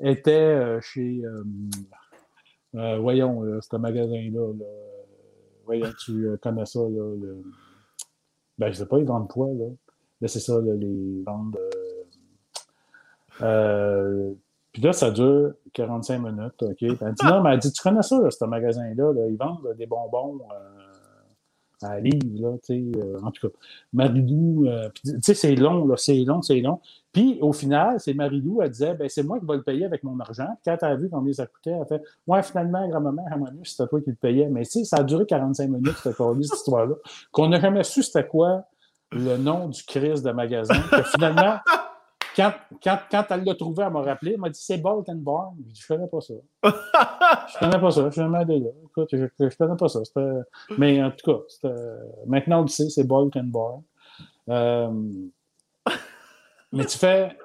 était 0.00 0.80
chez. 0.80 1.22
voyons, 2.72 3.60
ce 3.60 3.76
magasin-là. 3.76 4.52
voyons, 5.66 5.92
tu 6.02 6.38
connais 6.40 6.64
ça. 6.64 6.80
Là, 6.80 7.14
le... 7.14 7.42
Ben, 8.56 8.72
je 8.72 8.78
sais 8.78 8.86
pas, 8.86 8.98
ils 8.98 9.04
vendent 9.04 9.28
quoi, 9.28 9.48
là? 9.48 9.66
Là, 10.22 10.28
c'est 10.28 10.40
ça, 10.40 10.58
les 10.60 11.22
ventes. 11.26 11.56
Euh, 13.40 14.32
puis 14.72 14.80
là, 14.80 14.92
ça 14.92 15.10
dure 15.10 15.52
45 15.72 16.18
minutes, 16.18 16.62
OK? 16.62 16.76
elle 16.80 16.94
dit, 16.94 17.26
non, 17.26 17.42
mais 17.42 17.54
elle 17.54 17.58
dit, 17.58 17.72
tu 17.72 17.82
connais 17.82 18.02
ça, 18.02 18.30
ce 18.30 18.44
magasin-là, 18.44 19.12
ils 19.28 19.36
vendent 19.36 19.74
des 19.76 19.86
bonbons 19.86 20.38
euh, 20.52 21.86
à 21.86 21.98
livre, 21.98 22.40
là, 22.40 22.56
tu 22.62 22.92
sais, 22.92 22.98
euh, 23.00 23.18
en 23.20 23.32
tout 23.32 23.48
cas. 23.48 23.54
Marilou, 23.92 24.66
euh, 24.66 24.88
tu 25.04 25.10
sais, 25.20 25.34
c'est 25.34 25.56
long, 25.56 25.86
là, 25.88 25.96
c'est 25.98 26.24
long, 26.24 26.40
c'est 26.40 26.60
long. 26.60 26.78
Puis, 27.12 27.38
au 27.42 27.52
final, 27.52 27.98
c'est 27.98 28.14
Marilou, 28.14 28.62
elle 28.62 28.70
disait, 28.70 28.94
ben, 28.94 29.08
c'est 29.08 29.24
moi 29.24 29.40
qui 29.40 29.46
vais 29.46 29.56
le 29.56 29.62
payer 29.62 29.84
avec 29.86 30.04
mon 30.04 30.18
argent. 30.20 30.46
Puis, 30.62 30.62
quand 30.64 30.76
elle 30.80 30.92
a 30.92 30.96
vu 30.96 31.10
combien 31.10 31.32
ça 31.32 31.46
coûtait, 31.46 31.72
elle 31.72 31.86
fait, 31.86 32.02
ouais, 32.28 32.42
finalement, 32.44 32.88
grand-maman, 32.88 33.24
j'aimerais 33.28 33.52
mieux 33.52 33.64
c'était 33.64 33.88
toi 33.88 34.00
qui 34.00 34.10
le 34.10 34.16
payais. 34.16 34.48
Mais, 34.48 34.62
tu 34.64 34.70
sais, 34.70 34.84
ça 34.84 34.98
a 34.98 35.02
duré 35.02 35.26
45 35.26 35.68
minutes, 35.68 35.96
cette, 36.02 36.16
cette 36.16 36.54
histoire-là, 36.54 36.94
qu'on 37.32 37.48
n'a 37.48 37.60
jamais 37.60 37.82
su 37.82 38.04
c'était 38.04 38.26
quoi 38.26 38.64
le 39.12 39.36
nom 39.36 39.68
du 39.68 39.82
Chris 39.84 40.22
de 40.22 40.30
magasin, 40.30 40.80
que 40.90 41.02
finalement, 41.02 41.58
quand, 42.36 42.52
quand, 42.82 42.98
quand 43.10 43.24
elle 43.30 43.44
l'a 43.44 43.54
trouvé, 43.54 43.84
elle 43.84 43.92
m'a 43.92 44.02
rappelé, 44.02 44.32
elle 44.32 44.40
m'a 44.40 44.50
dit 44.50 44.60
c'est 44.60 44.78
Bolton 44.78 45.16
Bar. 45.16 45.52
Je 45.58 45.72
dit 45.72 45.80
je 45.80 45.86
connais 45.86 46.08
pas 46.08 46.20
ça. 46.20 46.34
je 46.64 47.58
connais 47.58 47.80
pas 47.80 47.90
ça, 47.90 48.04
je 48.06 48.10
suis 48.10 48.20
jamais 48.20 48.38
allé 48.38 48.60
là. 48.60 48.70
Écoute, 48.84 49.08
je, 49.12 49.26
je 49.38 49.56
connais 49.56 49.76
pas 49.76 49.88
ça. 49.88 50.00
Mais 50.78 51.02
en 51.02 51.10
tout 51.10 51.30
cas, 51.30 51.68
maintenant 52.26 52.60
on 52.60 52.62
le 52.62 52.68
sait, 52.68 52.88
c'est 52.88 53.04
Bolton 53.04 53.44
Bar. 53.44 53.80
Euh, 54.48 54.90
mais 56.72 56.86
tu 56.86 56.98
fais. 56.98 57.36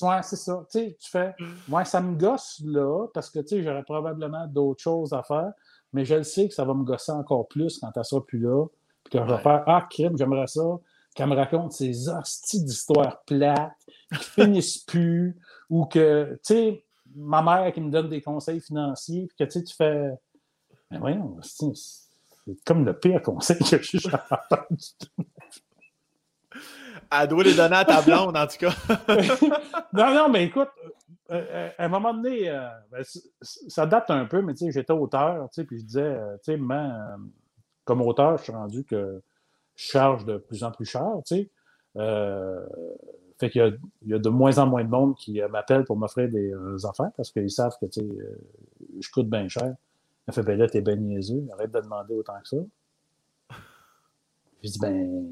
Ouais, 0.00 0.22
c'est 0.22 0.36
ça. 0.36 0.64
Tu 0.70 0.78
sais, 0.78 0.96
tu 0.98 1.10
fais. 1.10 1.34
Ouais, 1.68 1.84
ça 1.84 2.00
me 2.00 2.16
gosse 2.16 2.62
là, 2.64 3.06
parce 3.12 3.28
que 3.30 3.40
tu 3.40 3.48
sais, 3.48 3.62
j'aurais 3.62 3.82
probablement 3.82 4.46
d'autres 4.46 4.80
choses 4.80 5.12
à 5.12 5.22
faire, 5.22 5.52
mais 5.92 6.04
je 6.04 6.14
le 6.14 6.22
sais 6.22 6.48
que 6.48 6.54
ça 6.54 6.64
va 6.64 6.72
me 6.72 6.84
gosser 6.84 7.12
encore 7.12 7.48
plus 7.48 7.78
quand 7.78 7.90
elle 7.94 8.04
sera 8.04 8.24
plus 8.24 8.38
là. 8.38 8.64
Puis 9.04 9.18
que 9.18 9.24
je 9.26 9.30
vais 9.30 9.38
faire 9.38 9.64
Ah, 9.66 9.86
crime, 9.90 10.16
j'aimerais 10.16 10.46
ça 10.46 10.62
qu'elle 11.14 11.28
me 11.28 11.36
raconte 11.36 11.72
ces 11.72 12.08
hosties 12.08 12.64
d'histoires 12.64 13.22
plates 13.24 13.72
qui 14.12 14.24
finissent 14.24 14.78
plus, 14.86 15.36
ou 15.68 15.86
que, 15.86 16.38
tu 16.44 16.54
sais, 16.54 16.84
ma 17.14 17.42
mère 17.42 17.72
qui 17.72 17.80
me 17.80 17.90
donne 17.90 18.08
des 18.08 18.20
conseils 18.20 18.60
financiers, 18.60 19.26
puis 19.26 19.36
que, 19.38 19.44
tu 19.44 19.58
sais, 19.58 19.64
tu 19.64 19.74
fais, 19.74 20.10
mais 20.90 20.98
voyons, 20.98 21.38
c'est 21.42 21.66
comme 22.64 22.84
le 22.84 22.98
pire 22.98 23.22
conseil 23.22 23.58
que 23.58 23.82
j'ai 23.82 23.98
jamais 23.98 24.18
entendu. 24.30 24.84
Elle 27.12 27.28
doit 27.28 27.44
les 27.44 27.54
donner 27.54 27.76
à 27.76 27.84
ta 27.84 28.02
blonde, 28.02 28.36
en 28.36 28.46
tout 28.46 28.58
cas. 28.58 28.74
non, 29.92 30.14
non, 30.14 30.28
mais 30.28 30.44
écoute, 30.44 30.68
euh, 31.30 31.44
euh, 31.50 31.70
à 31.78 31.84
un 31.84 31.88
moment 31.88 32.14
donné, 32.14 32.48
euh, 32.48 32.68
ben, 32.90 33.04
ça 33.40 33.86
date 33.86 34.10
un 34.10 34.26
peu, 34.26 34.42
mais 34.42 34.54
tu 34.54 34.66
sais, 34.66 34.72
j'étais 34.72 34.92
auteur, 34.92 35.48
tu 35.50 35.60
sais, 35.60 35.64
puis 35.64 35.78
je 35.78 35.84
disais, 35.84 36.16
tu 36.44 36.56
sais, 36.56 36.60
comme 37.84 38.02
auteur, 38.02 38.38
je 38.38 38.44
suis 38.44 38.52
rendu 38.52 38.84
que 38.84 39.22
charge 39.80 40.24
de 40.26 40.36
plus 40.36 40.62
en 40.62 40.70
plus 40.70 40.84
cher, 40.84 41.08
tu 41.26 41.36
sais. 41.36 41.50
Euh, 41.96 42.66
fait 43.38 43.48
qu'il 43.48 43.78
y, 44.06 44.14
a 44.14 44.18
de 44.18 44.28
moins 44.28 44.58
en 44.58 44.66
moins 44.66 44.84
de 44.84 44.90
monde 44.90 45.16
qui 45.16 45.40
euh, 45.40 45.48
m'appelle 45.48 45.84
pour 45.84 45.96
m'offrir 45.96 46.28
des 46.28 46.52
euh, 46.52 46.76
affaires 46.86 47.10
parce 47.16 47.32
qu'ils 47.32 47.50
savent 47.50 47.74
que, 47.80 47.86
tu 47.86 48.00
sais, 48.00 48.08
je 49.00 49.10
coûte 49.10 49.30
bien 49.30 49.48
cher. 49.48 49.74
Elle 50.26 50.34
fait, 50.34 50.42
ben 50.42 50.58
là, 50.58 50.68
t'es 50.68 50.82
ben 50.82 51.00
niaiseux, 51.00 51.42
arrête 51.54 51.72
de 51.72 51.80
demander 51.80 52.14
autant 52.14 52.38
que 52.40 52.48
ça. 52.48 52.56
Je 54.62 54.68
dis, 54.68 54.78
ben, 54.78 55.26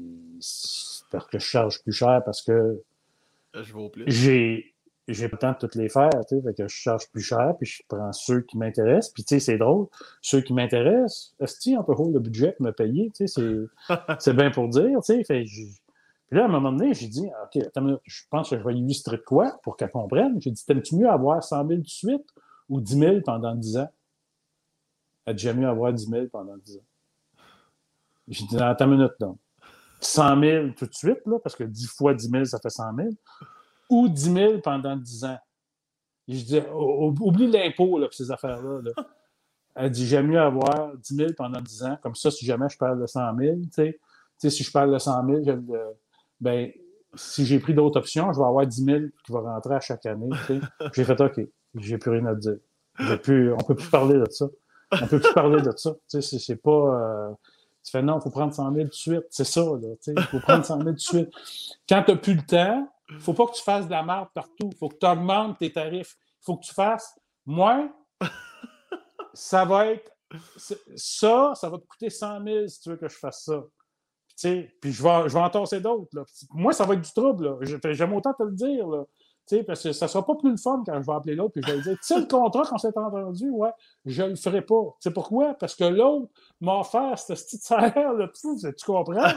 parce 1.11 1.27
que 1.27 1.37
je 1.37 1.45
charge 1.45 1.83
plus 1.83 1.91
cher 1.91 2.23
parce 2.25 2.41
que 2.41 2.81
j'ai 4.07 4.73
j'ai 5.13 5.29
pas 5.29 5.35
le 5.35 5.39
temps 5.39 5.51
de 5.51 5.57
toutes 5.57 5.75
les 5.75 5.89
faire, 5.89 6.09
tu 6.27 6.35
sais, 6.35 6.41
fait 6.41 6.53
que 6.53 6.67
je 6.67 6.75
charge 6.75 7.09
plus 7.11 7.21
cher, 7.21 7.55
puis 7.57 7.67
je 7.67 7.83
prends 7.87 8.11
ceux 8.11 8.41
qui 8.41 8.57
m'intéressent, 8.57 9.11
puis 9.11 9.23
tu 9.23 9.35
sais, 9.35 9.39
c'est 9.39 9.57
drôle, 9.57 9.87
ceux 10.21 10.41
qui 10.41 10.53
m'intéressent, 10.53 11.33
est-ce 11.39 11.77
on 11.77 11.83
peut 11.83 11.93
rouler 11.93 12.13
le 12.13 12.19
budget 12.19 12.53
pour 12.53 12.65
me 12.65 12.71
payer, 12.71 13.11
tu 13.15 13.27
sais, 13.27 13.67
c'est 14.19 14.33
bien 14.35 14.51
pour 14.51 14.67
dire, 14.69 14.99
tu 15.01 15.13
sais, 15.13 15.23
fait 15.23 15.45
puis 16.29 16.37
là, 16.37 16.43
à 16.43 16.47
un 16.47 16.51
moment 16.51 16.71
donné, 16.71 16.93
j'ai 16.93 17.07
dit, 17.07 17.27
OK, 17.43 17.63
attends, 17.65 17.99
je 18.03 18.21
pense 18.29 18.51
que 18.51 18.57
je 18.59 18.63
vais 18.63 18.75
illustrer 18.75 19.17
de 19.17 19.23
quoi 19.23 19.59
pour 19.63 19.75
qu'elle 19.75 19.89
comprenne. 19.89 20.39
J'ai 20.39 20.51
dit, 20.51 20.63
t'aimes-tu 20.63 20.95
mieux 20.95 21.09
avoir 21.09 21.43
100 21.43 21.67
000 21.67 21.79
tout 21.79 21.83
de 21.85 21.89
suite 21.89 22.27
ou 22.69 22.79
10 22.81 22.99
000 22.99 23.21
pendant 23.21 23.55
10 23.55 23.77
ans? 23.77 23.89
Elle 25.25 25.35
dit, 25.35 25.41
j'aime 25.41 25.59
mieux 25.59 25.67
avoir 25.67 25.91
10 25.91 26.07
000 26.07 26.27
pendant 26.27 26.55
10 26.55 26.77
ans. 26.77 26.85
J'ai 28.27 28.45
dit, 28.45 28.57
attends 28.61 28.85
une 28.85 28.97
minute, 28.97 29.13
donc. 29.19 29.39
100 30.01 30.39
000 30.39 30.67
tout 30.77 30.85
de 30.85 30.93
suite, 30.93 31.25
là, 31.25 31.39
parce 31.39 31.55
que 31.55 31.63
10 31.63 31.87
fois 31.87 32.13
10 32.13 32.29
000, 32.29 32.45
ça 32.45 32.59
fait 32.59 32.69
100 32.69 32.95
000 32.95 33.09
ou 33.89 34.07
10 34.07 34.33
000 34.33 34.57
pendant 34.59 34.95
10 34.95 35.23
ans. 35.25 35.37
je 36.27 36.43
dis, 36.43 36.59
oublie 36.71 37.47
l'impôt, 37.47 37.99
pour 37.99 38.13
ces 38.13 38.31
affaires-là. 38.31 38.81
Elle 39.75 39.91
dit, 39.91 40.05
j'aime 40.05 40.27
mieux 40.27 40.39
avoir 40.39 40.95
10 40.97 41.15
000 41.15 41.29
pendant 41.35 41.61
10 41.61 41.83
ans. 41.83 41.97
Comme 42.01 42.15
ça, 42.15 42.31
si 42.31 42.45
jamais 42.45 42.67
je 42.69 42.77
parle 42.77 43.01
de 43.01 43.07
100 43.07 43.37
000, 43.37 43.55
tu 43.73 43.95
sais, 44.37 44.49
si 44.49 44.63
je 44.63 44.71
parle 44.71 44.93
de 44.93 44.99
100 44.99 45.25
000, 45.25 45.43
je, 45.45 45.51
ben, 46.39 46.71
si 47.15 47.45
j'ai 47.45 47.59
pris 47.59 47.73
d'autres 47.73 47.97
options, 47.99 48.31
je 48.33 48.39
vais 48.39 48.45
avoir 48.45 48.65
10 48.65 48.83
000 48.83 48.99
qui 49.25 49.31
vont 49.31 49.41
rentrer 49.41 49.75
à 49.75 49.79
chaque 49.79 50.05
année. 50.05 50.29
J'ai 50.93 51.03
fait 51.03 51.19
OK, 51.19 51.39
j'ai 51.75 51.97
plus 51.97 52.11
rien 52.11 52.25
à 52.25 52.35
dire. 52.35 52.57
Plus, 53.23 53.53
on 53.53 53.57
ne 53.57 53.63
peut 53.63 53.75
plus 53.75 53.89
parler 53.89 54.19
de 54.19 54.29
ça. 54.29 54.47
On 54.91 55.01
ne 55.01 55.07
peut 55.07 55.19
plus 55.19 55.33
parler 55.33 55.61
de 55.61 55.71
ça. 55.75 55.95
C'est 56.07 56.61
pas. 56.61 56.69
Euh, 56.71 57.31
tu 57.83 57.91
fais 57.91 58.01
non, 58.01 58.19
il 58.19 58.21
faut 58.21 58.29
prendre 58.29 58.53
100 58.53 58.73
000 58.73 58.83
tout 58.83 58.89
de 58.89 58.93
suite. 58.93 59.25
C'est 59.29 59.45
ça, 59.45 59.61
Il 60.07 60.21
faut 60.23 60.39
prendre 60.39 60.65
100 60.65 60.77
000 60.77 60.89
tout 60.89 60.95
de 60.95 60.99
suite. 60.99 61.29
Quand 61.87 62.03
tu 62.03 62.11
n'as 62.11 62.17
plus 62.17 62.35
le 62.35 62.41
temps, 62.41 62.91
faut 63.19 63.33
pas 63.33 63.47
que 63.47 63.53
tu 63.53 63.63
fasses 63.63 63.85
de 63.85 63.91
la 63.91 64.03
merde 64.03 64.27
partout. 64.33 64.69
Il 64.71 64.77
faut 64.77 64.89
que 64.89 64.97
tu 64.97 65.05
augmentes 65.05 65.57
tes 65.57 65.71
tarifs. 65.71 66.15
Il 66.41 66.45
faut 66.45 66.57
que 66.57 66.65
tu 66.65 66.73
fasses 66.73 67.17
moins. 67.45 67.91
ça 69.33 69.65
va 69.65 69.87
être. 69.87 70.11
Ça, 70.95 71.53
ça 71.55 71.69
va 71.69 71.79
te 71.79 71.85
coûter 71.87 72.09
100 72.09 72.43
000 72.43 72.67
si 72.67 72.81
tu 72.81 72.89
veux 72.89 72.97
que 72.97 73.09
je 73.09 73.17
fasse 73.17 73.45
ça. 73.45 73.63
Puis 74.41 74.93
je 74.93 75.03
vais, 75.03 75.27
je 75.27 75.33
vais 75.33 75.39
en 75.39 75.49
tasser 75.49 75.81
d'autres. 75.81 76.23
Moi, 76.51 76.71
ça 76.71 76.85
va 76.85 76.93
être 76.93 77.01
du 77.01 77.11
trouble. 77.11 77.57
J'aime 77.91 78.13
autant 78.13 78.33
te 78.33 78.43
le 78.43 78.51
dire. 78.51 78.85
Parce 79.65 79.81
que 79.81 79.91
ça 79.91 80.05
ne 80.05 80.09
sera 80.09 80.25
pas 80.25 80.35
plus 80.35 80.51
le 80.51 80.57
fun 80.57 80.83
quand 80.85 81.01
je 81.01 81.05
vais 81.05 81.13
appeler 81.13 81.35
l'autre 81.35 81.57
et 81.57 81.61
je 81.61 81.67
vais 81.67 81.77
lui 81.77 81.83
dire 81.83 81.93
Tu 81.93 82.05
sais, 82.05 82.19
le 82.19 82.25
contrat 82.25 82.63
qu'on 82.63 82.77
s'est 82.77 82.95
entendu, 82.95 83.49
ouais, 83.49 83.71
je 84.05 84.21
ne 84.21 84.29
le 84.29 84.35
ferai 84.35 84.61
pas. 84.61 84.95
Tu 85.01 85.09
sais 85.09 85.11
pourquoi? 85.11 85.55
Parce 85.55 85.75
que 85.75 85.85
l'autre 85.85 86.31
m'a 86.61 86.79
offert 86.79 87.17
ce 87.17 87.33
petit 87.33 87.57
salaire, 87.57 88.11
tu 88.31 88.85
comprends? 88.85 89.27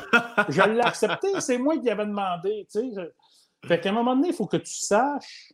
Je 0.48 0.62
l'ai 0.62 0.80
accepté, 0.80 1.40
c'est 1.40 1.58
moi 1.58 1.78
qui 1.78 1.88
avais 1.88 2.06
demandé. 2.06 2.66
Tu 2.70 2.92
sais. 2.92 3.12
Fait 3.64 3.80
qu'à 3.80 3.90
un 3.90 3.92
moment 3.92 4.16
donné, 4.16 4.28
il 4.28 4.34
faut 4.34 4.46
que 4.46 4.56
tu 4.56 4.72
saches 4.72 5.52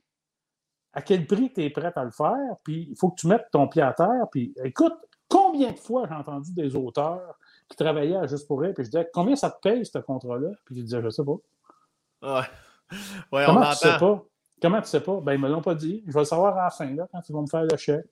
à 0.93 1.03
quel 1.03 1.27
prix 1.27 1.53
tu 1.53 1.63
es 1.63 1.71
prêt 1.71 1.93
à 1.95 2.05
le 2.05 2.11
faire, 2.11 2.57
puis 2.65 2.89
il 2.91 2.97
faut 2.97 3.11
que 3.11 3.21
tu 3.21 3.27
mettes 3.27 3.49
ton 3.53 3.69
pied 3.69 3.83
à 3.83 3.93
terre. 3.93 4.27
Puis 4.31 4.55
écoute, 4.65 4.95
combien 5.29 5.73
de 5.73 5.79
fois 5.79 6.07
j'ai 6.09 6.15
entendu 6.15 6.53
des 6.53 6.75
auteurs 6.75 7.39
qui 7.69 7.77
travaillaient 7.77 8.17
à 8.17 8.27
Juste 8.27 8.49
pour 8.49 8.65
elle, 8.65 8.75
puis 8.75 8.85
je 8.85 8.91
disais 8.91 9.09
combien 9.13 9.37
ça 9.37 9.51
te 9.51 9.61
paye 9.61 9.85
ce 9.85 9.99
contrat-là? 9.99 10.51
Puis 10.65 10.77
je 10.77 10.83
disais, 10.83 11.03
je 11.03 11.11
sais 11.11 11.23
pas. 11.25 12.41
Ouais. 12.41 13.45
Comment 13.47 13.71
tu 13.71 13.77
sais 13.77 13.99
pas? 13.99 14.25
Comment 14.61 14.81
tu 14.81 14.89
sais 14.89 15.01
pas? 15.01 15.21
Ben, 15.21 15.35
ils 15.35 15.41
me 15.41 15.49
l'ont 15.49 15.63
pas 15.63 15.75
dit. 15.75 16.03
Je 16.07 16.13
vais 16.13 16.21
le 16.21 16.25
savoir 16.25 16.57
à 16.57 16.65
la 16.65 16.71
fin, 16.71 16.93
là, 16.95 17.07
quand 17.13 17.21
ils 17.29 17.33
vont 17.33 17.43
me 17.43 17.47
faire 17.47 17.65
le 17.65 17.77
chèque. 17.77 18.07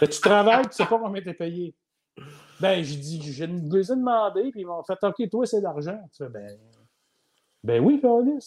tu 0.00 0.20
travailles, 0.20 0.66
tu 0.66 0.72
sais 0.72 0.86
pas 0.86 0.98
combien 0.98 1.22
tu 1.22 1.30
es 1.30 1.34
payé. 1.34 1.74
Ben, 2.60 2.82
j'ai 2.82 2.96
dit, 2.96 3.32
j'ai 3.32 3.46
demandé, 3.46 4.50
puis 4.50 4.62
ils 4.62 4.66
m'ont 4.66 4.82
fait, 4.82 4.98
OK, 5.02 5.30
toi, 5.30 5.46
c'est 5.46 5.60
l'argent. 5.60 5.98
Tu 6.12 6.24
fais, 6.24 6.28
ben, 6.28 6.58
ben 7.62 7.84
oui, 7.84 8.00
Carlis, 8.00 8.42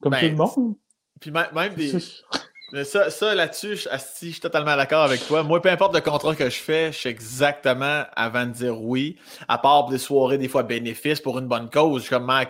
comme 0.00 0.12
ben, 0.12 0.20
tout 0.20 0.26
le 0.26 0.34
monde. 0.34 0.74
Puis 1.20 1.30
même 1.30 1.74
des. 1.74 2.84
ça, 2.84 3.10
ça 3.10 3.34
là-dessus, 3.34 3.76
je, 3.76 3.88
je 3.90 4.30
suis 4.30 4.40
totalement 4.40 4.76
d'accord 4.76 5.02
avec 5.02 5.26
toi. 5.26 5.42
Moi, 5.42 5.60
peu 5.60 5.70
importe 5.70 5.94
le 5.94 6.00
contrat 6.00 6.34
que 6.34 6.48
je 6.48 6.58
fais, 6.58 6.92
je 6.92 6.98
sais 6.98 7.10
exactement 7.10 8.04
avant 8.14 8.46
de 8.46 8.52
dire 8.52 8.80
oui, 8.80 9.16
à 9.48 9.58
part 9.58 9.88
des 9.88 9.98
soirées, 9.98 10.38
des 10.38 10.48
fois 10.48 10.62
bénéfices 10.62 11.20
pour 11.20 11.38
une 11.38 11.48
bonne 11.48 11.70
cause. 11.70 12.02
Je 12.02 12.06
suis 12.06 12.10
comme, 12.10 12.26
man, 12.26 12.46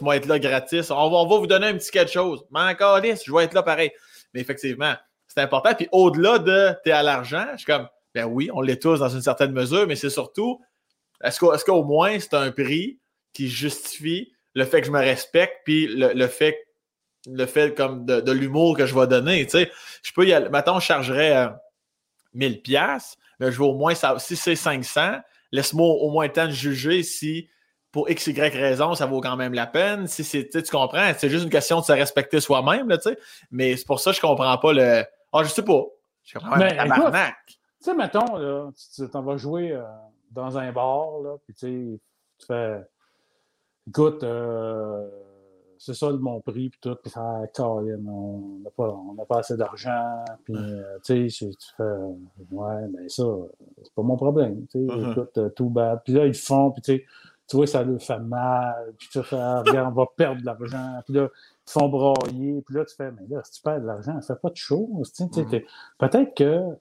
moi, 0.00 0.16
être 0.16 0.26
là 0.26 0.38
gratis. 0.38 0.90
On 0.90 1.10
va, 1.10 1.16
on 1.16 1.26
va 1.26 1.38
vous 1.38 1.46
donner 1.46 1.68
un 1.68 1.74
petit 1.74 1.90
quelque 1.90 2.12
chose. 2.12 2.44
Man, 2.50 2.76
je 2.78 3.32
vais 3.32 3.44
être 3.44 3.54
là 3.54 3.62
pareil. 3.62 3.92
Mais 4.34 4.40
effectivement, 4.40 4.94
c'est 5.26 5.40
important. 5.40 5.74
Puis 5.74 5.88
au-delà 5.92 6.38
de 6.38 6.74
t'es 6.84 6.90
à 6.90 7.02
l'argent, 7.02 7.46
je 7.52 7.58
suis 7.58 7.66
comme, 7.66 7.88
ben 8.14 8.24
oui, 8.24 8.50
on 8.52 8.60
l'est 8.60 8.82
tous 8.82 8.98
dans 8.98 9.08
une 9.08 9.22
certaine 9.22 9.52
mesure, 9.52 9.86
mais 9.86 9.96
c'est 9.96 10.10
surtout, 10.10 10.60
est-ce 11.22 11.64
qu'au 11.64 11.84
moins 11.84 12.18
c'est 12.18 12.34
un 12.34 12.50
prix 12.50 12.98
qui 13.32 13.48
justifie 13.48 14.32
le 14.54 14.64
fait 14.64 14.80
que 14.80 14.86
je 14.88 14.92
me 14.92 14.98
respecte, 14.98 15.58
puis 15.64 15.86
le, 15.86 16.26
fait 16.26 16.58
le 17.26 17.46
fait 17.46 17.74
comme 17.74 18.04
de, 18.06 18.32
l'humour 18.32 18.76
que 18.76 18.86
je 18.86 18.94
vais 18.94 19.06
donner. 19.06 19.44
Tu 19.44 19.52
sais, 19.52 19.70
je 20.02 20.12
peux 20.12 20.26
y 20.26 20.32
aller. 20.32 20.48
Maintenant, 20.48 20.80
je 20.80 20.86
chargerais 20.86 21.50
1000 22.34 22.52
euh, 22.52 22.60
pièces, 22.60 23.16
mais 23.38 23.52
je 23.52 23.58
veux 23.58 23.66
au 23.66 23.74
moins, 23.74 23.94
ça, 23.94 24.18
si 24.18 24.36
c'est 24.36 24.56
500, 24.56 25.18
laisse-moi 25.52 25.86
au 25.86 26.10
moins 26.10 26.26
le 26.26 26.32
temps 26.32 26.46
de 26.46 26.52
juger 26.52 27.02
si 27.02 27.48
pour 27.92 28.08
X, 28.08 28.28
Y 28.28 28.54
raison, 28.54 28.94
ça 28.94 29.06
vaut 29.06 29.20
quand 29.20 29.36
même 29.36 29.52
la 29.52 29.66
peine. 29.66 30.06
Si 30.06 30.22
c'est, 30.22 30.48
tu 30.48 30.62
comprends, 30.70 31.12
c'est 31.16 31.28
juste 31.28 31.44
une 31.44 31.50
question 31.50 31.80
de 31.80 31.84
se 31.84 31.92
respecter 31.92 32.40
soi-même, 32.40 32.88
tu 32.88 33.10
sais. 33.10 33.18
Mais 33.50 33.76
c'est 33.76 33.86
pour 33.86 33.98
ça 33.98 34.10
que 34.10 34.16
je 34.16 34.20
comprends 34.20 34.56
pas 34.58 34.72
le. 34.72 35.04
Ah, 35.32 35.42
je 35.42 35.48
sais 35.48 35.64
pas. 35.64 35.82
Je 36.22 36.38
comprends 36.38 36.56
pas 36.56 36.68
le 36.68 37.30
Tu 37.48 37.56
sais, 37.80 37.94
mettons, 37.94 38.36
là, 38.36 38.70
tu 38.94 39.08
t'en 39.08 39.22
vas 39.22 39.36
jouer 39.36 39.72
euh, 39.72 39.82
dans 40.30 40.56
un 40.56 40.70
bar, 40.70 41.20
là, 41.22 41.36
puis 41.44 41.54
tu 41.54 42.00
fais. 42.46 42.80
Écoute, 43.88 44.22
euh, 44.22 45.08
c'est 45.80 45.94
ça 45.94 46.10
mon 46.10 46.40
prix, 46.42 46.68
puis 46.68 46.78
tout. 46.78 46.94
Puis, 47.02 47.10
ah, 47.16 47.40
Colin, 47.54 48.06
on 48.06 48.60
n'a 48.62 48.70
pas, 48.70 48.88
on 48.92 49.14
pas 49.24 49.38
assez 49.38 49.56
d'argent. 49.56 50.22
Puis, 50.44 50.54
euh, 50.54 50.98
tu 51.02 51.30
sais, 51.30 51.48
tu 51.48 51.68
fais, 51.74 51.84
ouais, 52.52 52.86
mais 52.92 53.08
ça, 53.08 53.24
c'est 53.82 53.94
pas 53.94 54.02
mon 54.02 54.16
problème. 54.16 54.66
Tu 54.66 54.78
sais, 54.78 54.84
uh-huh. 54.84 55.12
écoute, 55.12 55.54
tout 55.56 55.70
bad. 55.70 56.02
Puis 56.04 56.12
là, 56.12 56.26
ils 56.26 56.34
font, 56.34 56.70
puis 56.70 56.82
tu 56.82 56.92
sais, 56.92 57.04
tu 57.48 57.56
vois, 57.56 57.66
ça 57.66 57.82
leur 57.82 58.00
fait 58.00 58.18
mal. 58.18 58.92
Puis 58.98 59.08
tu 59.10 59.22
fais, 59.22 59.38
ah, 59.38 59.62
regarde, 59.66 59.90
on 59.96 60.02
va 60.02 60.06
perdre 60.14 60.42
de 60.42 60.46
l'argent. 60.46 61.00
Puis 61.06 61.14
là, 61.14 61.28
ils 61.32 61.70
font 61.70 61.88
brailler. 61.88 62.60
Puis 62.60 62.74
là, 62.74 62.84
tu 62.84 62.94
fais, 62.94 63.10
mais 63.12 63.26
là, 63.30 63.40
si 63.42 63.52
tu 63.52 63.62
perds 63.62 63.80
de 63.80 63.86
l'argent, 63.86 64.20
ça 64.20 64.34
fait 64.34 64.40
pas 64.40 64.50
de 64.50 64.56
choses. 64.56 65.12
Tu 65.14 65.24
sais, 65.24 65.40
uh-huh. 65.40 65.64
Peut-être 65.96 66.34
que 66.34 66.76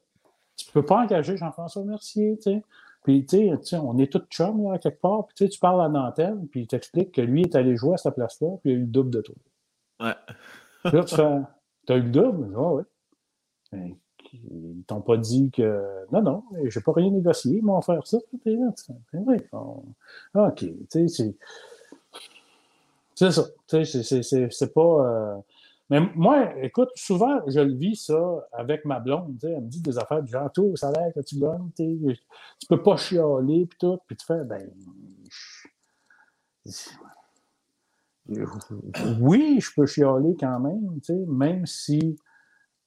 tu 0.57 0.69
peux 0.73 0.83
pas 0.83 1.03
engager 1.03 1.37
Jean-François 1.37 1.85
Mercier, 1.85 2.35
tu 2.35 2.51
sais. 2.51 2.63
Puis, 3.03 3.25
tu 3.25 3.49
sais, 3.63 3.77
on 3.77 3.97
est 3.97 4.11
tous 4.11 4.25
chums, 4.29 4.63
là, 4.63 4.77
quelque 4.77 5.01
part. 5.01 5.27
Puis, 5.27 5.49
tu 5.49 5.59
parles 5.59 5.81
à 5.81 5.89
Nantel, 5.89 6.37
puis 6.51 6.61
il 6.61 6.67
t'explique 6.67 7.13
que 7.13 7.21
lui 7.21 7.43
est 7.43 7.55
allé 7.55 7.75
jouer 7.75 7.93
à 7.93 7.97
cette 7.97 8.15
place-là, 8.15 8.49
puis 8.61 8.71
il 8.71 8.75
a 8.75 8.77
eu 8.77 8.81
le 8.81 8.87
double 8.87 9.09
de 9.11 9.21
toi. 9.21 9.35
Ouais. 10.01 10.15
puis 10.83 10.97
là, 10.97 11.03
tu 11.03 11.15
fais, 11.15 11.39
t'as 11.85 11.97
eu 11.97 12.01
le 12.01 12.09
double? 12.09 12.53
Ah, 12.55 12.73
ouais. 12.73 12.83
Ben, 13.71 13.95
ils 14.33 14.83
t'ont 14.85 15.01
pas 15.01 15.17
dit 15.17 15.49
que, 15.51 16.05
non, 16.11 16.21
non, 16.21 16.43
j'ai 16.65 16.81
pas 16.81 16.91
rien 16.93 17.09
négocié, 17.09 17.57
ils 17.57 17.63
m'ont 17.63 17.77
offert 17.77 18.05
ça. 18.05 18.17
Puis 18.41 18.55
là, 18.55 18.71
tu 18.77 18.85
fais, 18.85 19.17
ben 19.19 19.37
ah, 19.53 20.47
OK, 20.47 20.59
tu 20.59 20.85
sais, 20.89 21.07
c'est. 21.07 21.35
C'est 23.15 23.31
ça. 23.31 23.43
Tu 23.67 23.85
sais, 23.85 24.49
c'est 24.49 24.73
pas. 24.73 24.81
Euh, 24.81 25.37
mais 25.89 26.01
moi, 26.15 26.55
écoute, 26.61 26.89
souvent, 26.95 27.41
je 27.47 27.59
le 27.59 27.73
vis 27.73 27.95
ça 27.95 28.47
avec 28.53 28.85
ma 28.85 28.99
blonde. 28.99 29.39
Elle 29.41 29.61
me 29.61 29.67
dit 29.67 29.81
des 29.81 29.97
affaires 29.97 30.21
du 30.21 30.31
genre, 30.31 30.51
tout 30.51 30.65
au 30.65 30.75
salaire 30.75 31.11
que 31.15 31.21
tu 31.21 31.39
gagnes, 31.39 31.71
tu 31.75 32.67
peux 32.67 32.81
pas 32.81 32.95
chialer, 32.95 33.65
puis 33.65 33.77
tout. 33.79 33.97
Puis 34.05 34.15
tu 34.15 34.25
fais, 34.25 34.43
ben. 34.43 34.69
Oui, 39.19 39.59
je 39.59 39.71
peux 39.75 39.87
chialer 39.87 40.35
quand 40.39 40.59
même, 40.59 40.99
même 41.27 41.65
si 41.65 42.19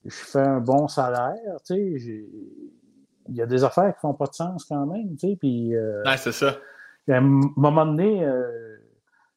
je 0.04 0.14
fais 0.14 0.38
un 0.38 0.60
bon 0.60 0.86
salaire. 0.86 1.56
Il 1.68 3.36
y 3.36 3.42
a 3.42 3.46
des 3.46 3.64
affaires 3.64 3.92
qui 3.94 4.00
font 4.00 4.14
pas 4.14 4.26
de 4.26 4.34
sens 4.34 4.64
quand 4.64 4.86
même. 4.86 5.16
Puis, 5.16 5.74
euh, 5.74 6.04
c'est 6.16 6.32
ça. 6.32 6.56
À 7.08 7.16
un 7.16 7.20
moment 7.20 7.84
donné, 7.84 8.24
euh, 8.24 8.76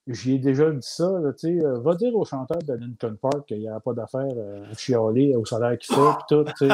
J'y 0.07 0.35
ai 0.35 0.39
déjà 0.39 0.69
dit 0.69 0.87
ça, 0.87 1.09
là, 1.19 1.31
sais, 1.35 1.47
euh, 1.47 1.79
va 1.79 1.95
dire 1.95 2.15
au 2.15 2.23
chanteur 2.25 2.59
de 2.59 2.73
Lincoln 2.73 3.15
Park 3.19 3.47
qu'il 3.47 3.59
n'y 3.59 3.67
a 3.67 3.79
pas 3.79 3.93
d'affaire 3.93 4.27
euh, 4.37 4.71
à 4.71 4.75
chialer 4.75 5.35
au 5.35 5.45
salaire 5.45 5.79
qu'il 5.79 5.95
fait, 5.95 6.01
puis 6.01 6.25
tout. 6.29 6.45
Tu 6.59 6.67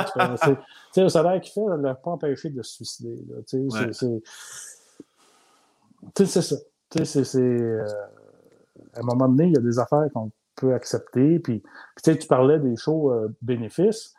sais, 0.91 1.03
au 1.03 1.09
salaire 1.09 1.39
qu'il 1.39 1.53
fait, 1.53 1.61
ne 1.61 1.77
l'a 1.77 1.95
pas 1.95 2.11
empêché 2.11 2.49
de 2.49 2.61
se 2.61 2.73
suicider. 2.73 3.15
Tu 3.47 3.69
sais, 3.69 4.21
c'est 6.13 6.41
ça. 6.41 6.57
Tu 6.89 7.05
sais, 7.05 7.23
c'est. 7.23 7.39
Euh, 7.39 7.85
à 8.95 8.99
un 8.99 9.03
moment 9.03 9.29
donné, 9.29 9.45
il 9.45 9.53
y 9.53 9.57
a 9.57 9.61
des 9.61 9.79
affaires 9.79 10.09
qu'on 10.13 10.29
peut 10.57 10.73
accepter. 10.73 11.39
Puis, 11.39 11.63
puis 11.95 12.17
tu 12.17 12.27
parlais 12.27 12.59
des 12.59 12.75
shows 12.75 13.13
bénéfices. 13.41 14.13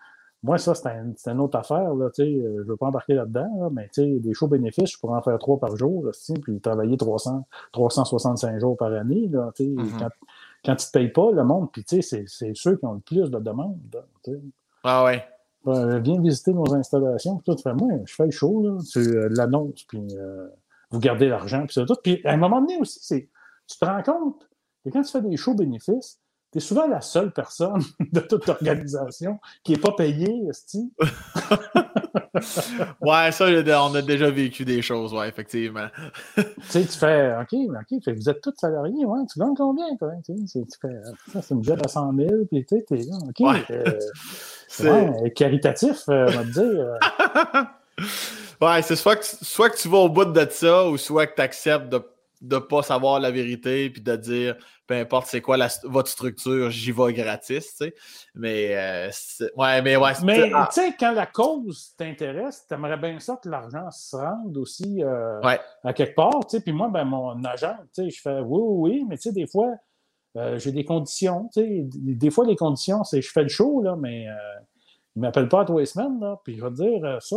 Moi, 0.45 0.59
ça, 0.59 0.75
c'est 0.75 1.31
une 1.31 1.41
autre 1.41 1.57
affaire. 1.57 1.95
Là, 1.95 2.07
euh, 2.07 2.11
je 2.19 2.23
ne 2.25 2.63
veux 2.65 2.77
pas 2.77 2.87
embarquer 2.87 3.15
là-dedans, 3.15 3.71
mais 3.71 3.89
des 3.97 4.35
shows 4.35 4.49
bénéfices, 4.49 4.93
je 4.93 4.99
pourrais 4.99 5.17
en 5.17 5.23
faire 5.23 5.39
trois 5.39 5.59
par 5.59 5.77
jour, 5.77 6.11
puis 6.43 6.61
travailler 6.61 6.97
300, 6.97 7.47
365 7.71 8.59
jours 8.59 8.77
par 8.77 8.93
année. 8.93 9.29
Là, 9.29 9.53
mm-hmm. 9.57 9.99
quand, 10.01 10.09
quand 10.65 10.77
tu 10.77 10.85
ne 10.85 10.87
te 10.87 10.93
payes 10.93 11.13
pas, 11.13 11.31
le 11.31 11.45
monde, 11.45 11.71
puis 11.71 11.85
c'est 11.87 12.27
ceux 12.55 12.77
qui 12.77 12.85
ont 12.85 12.95
le 12.95 13.01
plus 13.01 13.31
de 13.31 13.39
demandes. 13.39 13.79
ah 14.83 15.05
ouais. 15.05 15.25
viens 15.65 16.21
visiter 16.21 16.53
nos 16.53 16.75
installations, 16.75 17.37
puis 17.39 17.55
tout. 17.55 17.75
moi, 17.77 17.93
je 18.05 18.15
fais 18.15 18.25
le 18.25 18.33
show, 18.33 18.63
là, 18.63 18.79
tu 18.91 18.99
euh, 18.99 19.29
l'annonces, 19.31 19.85
puis 19.85 20.05
euh, 20.17 20.49
vous 20.91 20.99
gardez 20.99 21.29
l'argent, 21.29 21.65
puis 21.67 21.85
tout. 21.87 21.97
Puis 22.03 22.21
à 22.25 22.33
un 22.33 22.37
moment 22.37 22.61
donné 22.61 22.79
aussi, 22.79 23.29
tu 23.69 23.79
te 23.79 23.85
rends 23.85 24.03
compte 24.03 24.49
que 24.85 24.91
quand 24.91 25.03
tu 25.03 25.13
fais 25.13 25.23
des 25.23 25.37
shows 25.37 25.55
bénéfices, 25.55 26.19
tu 26.53 26.59
es 26.59 26.61
souvent 26.61 26.87
la 26.87 27.01
seule 27.01 27.33
personne 27.33 27.83
de 28.13 28.21
toute 28.21 28.47
l'organisation 28.47 29.41
qui 29.65 29.73
n'est 29.73 29.79
pas 29.79 29.93
payée, 29.93 30.45
Esti. 30.51 30.93
ouais, 33.01 33.33
ça, 33.33 33.47
on 33.47 33.95
a 33.95 34.03
déjà 34.03 34.31
vécu 34.31 34.65
des 34.65 34.83
choses, 34.83 35.15
ouais, 35.15 35.29
effectivement. 35.29 35.87
tu 36.37 36.43
sais, 36.69 36.85
tu 36.85 36.99
fais, 36.99 37.35
OK, 37.41 37.55
OK, 37.55 38.09
vous 38.15 38.29
êtes 38.29 38.41
tous 38.43 38.55
salariés, 38.57 39.05
ouais, 39.05 39.21
tu 39.33 39.39
gagnes 39.39 39.55
combien, 39.57 39.97
toi? 39.97 40.13
Tu, 40.25 40.35
tu 40.45 40.63
fais, 40.81 41.01
ça, 41.33 41.41
c'est 41.41 41.55
une 41.55 41.65
job 41.65 41.81
à 41.83 41.89
100 41.89 42.15
000, 42.17 42.29
puis 42.51 42.67
tu 42.67 42.77
sais, 42.77 42.85
t'es 42.87 42.97
là, 42.97 43.17
OK. 43.29 43.41
Ouais. 43.41 43.65
Euh, 43.71 43.99
c'est 44.69 45.33
caritatif, 45.35 46.09
euh, 46.09 46.27
on 46.29 46.33
va 46.33 46.45
te 46.45 46.51
dire. 46.51 46.63
Euh. 46.65 47.65
ouais, 48.61 48.83
c'est 48.83 48.97
soit 48.97 49.17
que, 49.17 49.25
soit 49.25 49.71
que 49.71 49.79
tu 49.79 49.89
vas 49.89 49.99
au 49.99 50.11
bout 50.11 50.27
de 50.27 50.47
ça, 50.51 50.87
ou 50.87 50.99
soit 50.99 51.27
que 51.27 51.37
tu 51.37 51.43
acceptes 51.43 51.89
de 51.89 52.03
ne 52.43 52.59
pas 52.59 52.83
savoir 52.83 53.21
la 53.21 53.31
vérité, 53.31 53.89
puis 53.91 54.03
de 54.03 54.17
dire, 54.17 54.57
peu 54.87 54.95
importe 54.95 55.27
c'est 55.29 55.41
quoi 55.41 55.57
votre 55.85 56.11
structure, 56.11 56.71
j'y 56.71 56.93
vais 56.93 57.13
gratis, 57.13 57.69
tu 57.69 57.85
sais. 57.85 57.95
Mais, 58.35 58.77
euh, 58.77 59.11
ouais, 59.57 59.81
mais 59.83 59.97
ouais. 59.97 60.13
Mais, 60.25 60.51
ah. 60.53 60.69
tu 60.73 60.81
sais, 60.81 60.95
quand 60.99 61.13
la 61.13 61.27
cause 61.27 61.95
t'intéresse, 61.97 62.67
t'aimerais 62.67 62.97
bien 62.97 63.19
ça 63.21 63.39
que 63.43 63.49
l'argent 63.49 63.91
se 63.91 64.17
rende 64.17 64.57
aussi 64.57 65.03
euh, 65.03 65.41
à 65.85 65.93
quelque 65.93 66.15
part, 66.15 66.41
tu 66.47 66.57
sais. 66.57 66.61
Puis 66.61 66.73
moi, 66.73 66.89
ben, 66.89 67.05
mon 67.05 67.43
agent, 67.45 67.77
tu 67.95 68.05
sais, 68.05 68.11
je 68.11 68.21
fais 68.21 68.41
oui, 68.41 68.91
oui, 68.93 69.07
mais 69.09 69.17
tu 69.17 69.23
sais, 69.23 69.33
des 69.33 69.47
fois, 69.47 69.71
euh, 70.37 70.59
j'ai 70.59 70.73
des 70.73 70.85
conditions, 70.85 71.49
tu 71.53 71.61
sais. 71.61 71.87
Des 71.95 72.31
fois, 72.31 72.45
les 72.45 72.57
conditions, 72.57 73.05
c'est 73.05 73.23
je 73.23 73.31
fais 73.31 73.43
le 73.43 73.49
show, 73.49 73.83
là, 73.83 73.97
mais 73.97 74.25
il 75.15 75.21
ne 75.21 75.23
m'appelle 75.23 75.49
pas 75.49 75.61
à 75.61 75.65
tous 75.65 75.79
les 75.79 75.87
semaines, 75.87 76.19
là. 76.21 76.41
Puis 76.45 76.57
je 76.57 76.65
vais 76.65 76.71
te 76.71 76.75
dire, 76.75 77.23
ça, 77.23 77.37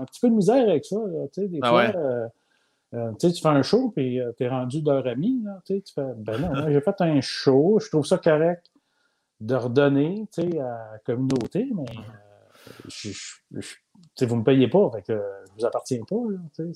un 0.00 0.04
petit 0.04 0.20
peu 0.20 0.30
de 0.30 0.34
misère 0.34 0.66
avec 0.66 0.86
ça, 0.86 0.96
tu 1.34 1.42
sais. 1.42 1.48
Des 1.48 1.58
ah 1.60 1.68
fois, 1.68 1.92
euh, 2.94 3.12
tu 3.20 3.30
fais 3.32 3.48
un 3.48 3.62
show, 3.62 3.92
puis 3.94 4.20
euh, 4.20 4.32
tu 4.36 4.44
es 4.44 4.48
rendu 4.48 4.82
d'heure 4.82 5.06
à 5.06 5.14
mi. 5.14 5.44
Tu 5.66 5.82
fais, 5.94 6.02
ben 6.16 6.40
non, 6.40 6.70
j'ai 6.70 6.80
fait 6.80 7.00
un 7.00 7.20
show, 7.20 7.78
je 7.80 7.88
trouve 7.88 8.06
ça 8.06 8.18
correct 8.18 8.70
de 9.40 9.54
redonner 9.54 10.26
à 10.38 10.92
la 10.92 10.98
communauté, 11.04 11.68
mais 11.74 11.84
euh, 11.84 13.62
vous 14.20 14.34
ne 14.34 14.40
me 14.40 14.44
payez 14.44 14.68
pas, 14.68 14.90
fait 14.94 15.02
que 15.02 15.12
je 15.12 15.60
vous 15.60 15.66
appartiens 15.66 16.00
pas. 16.08 16.16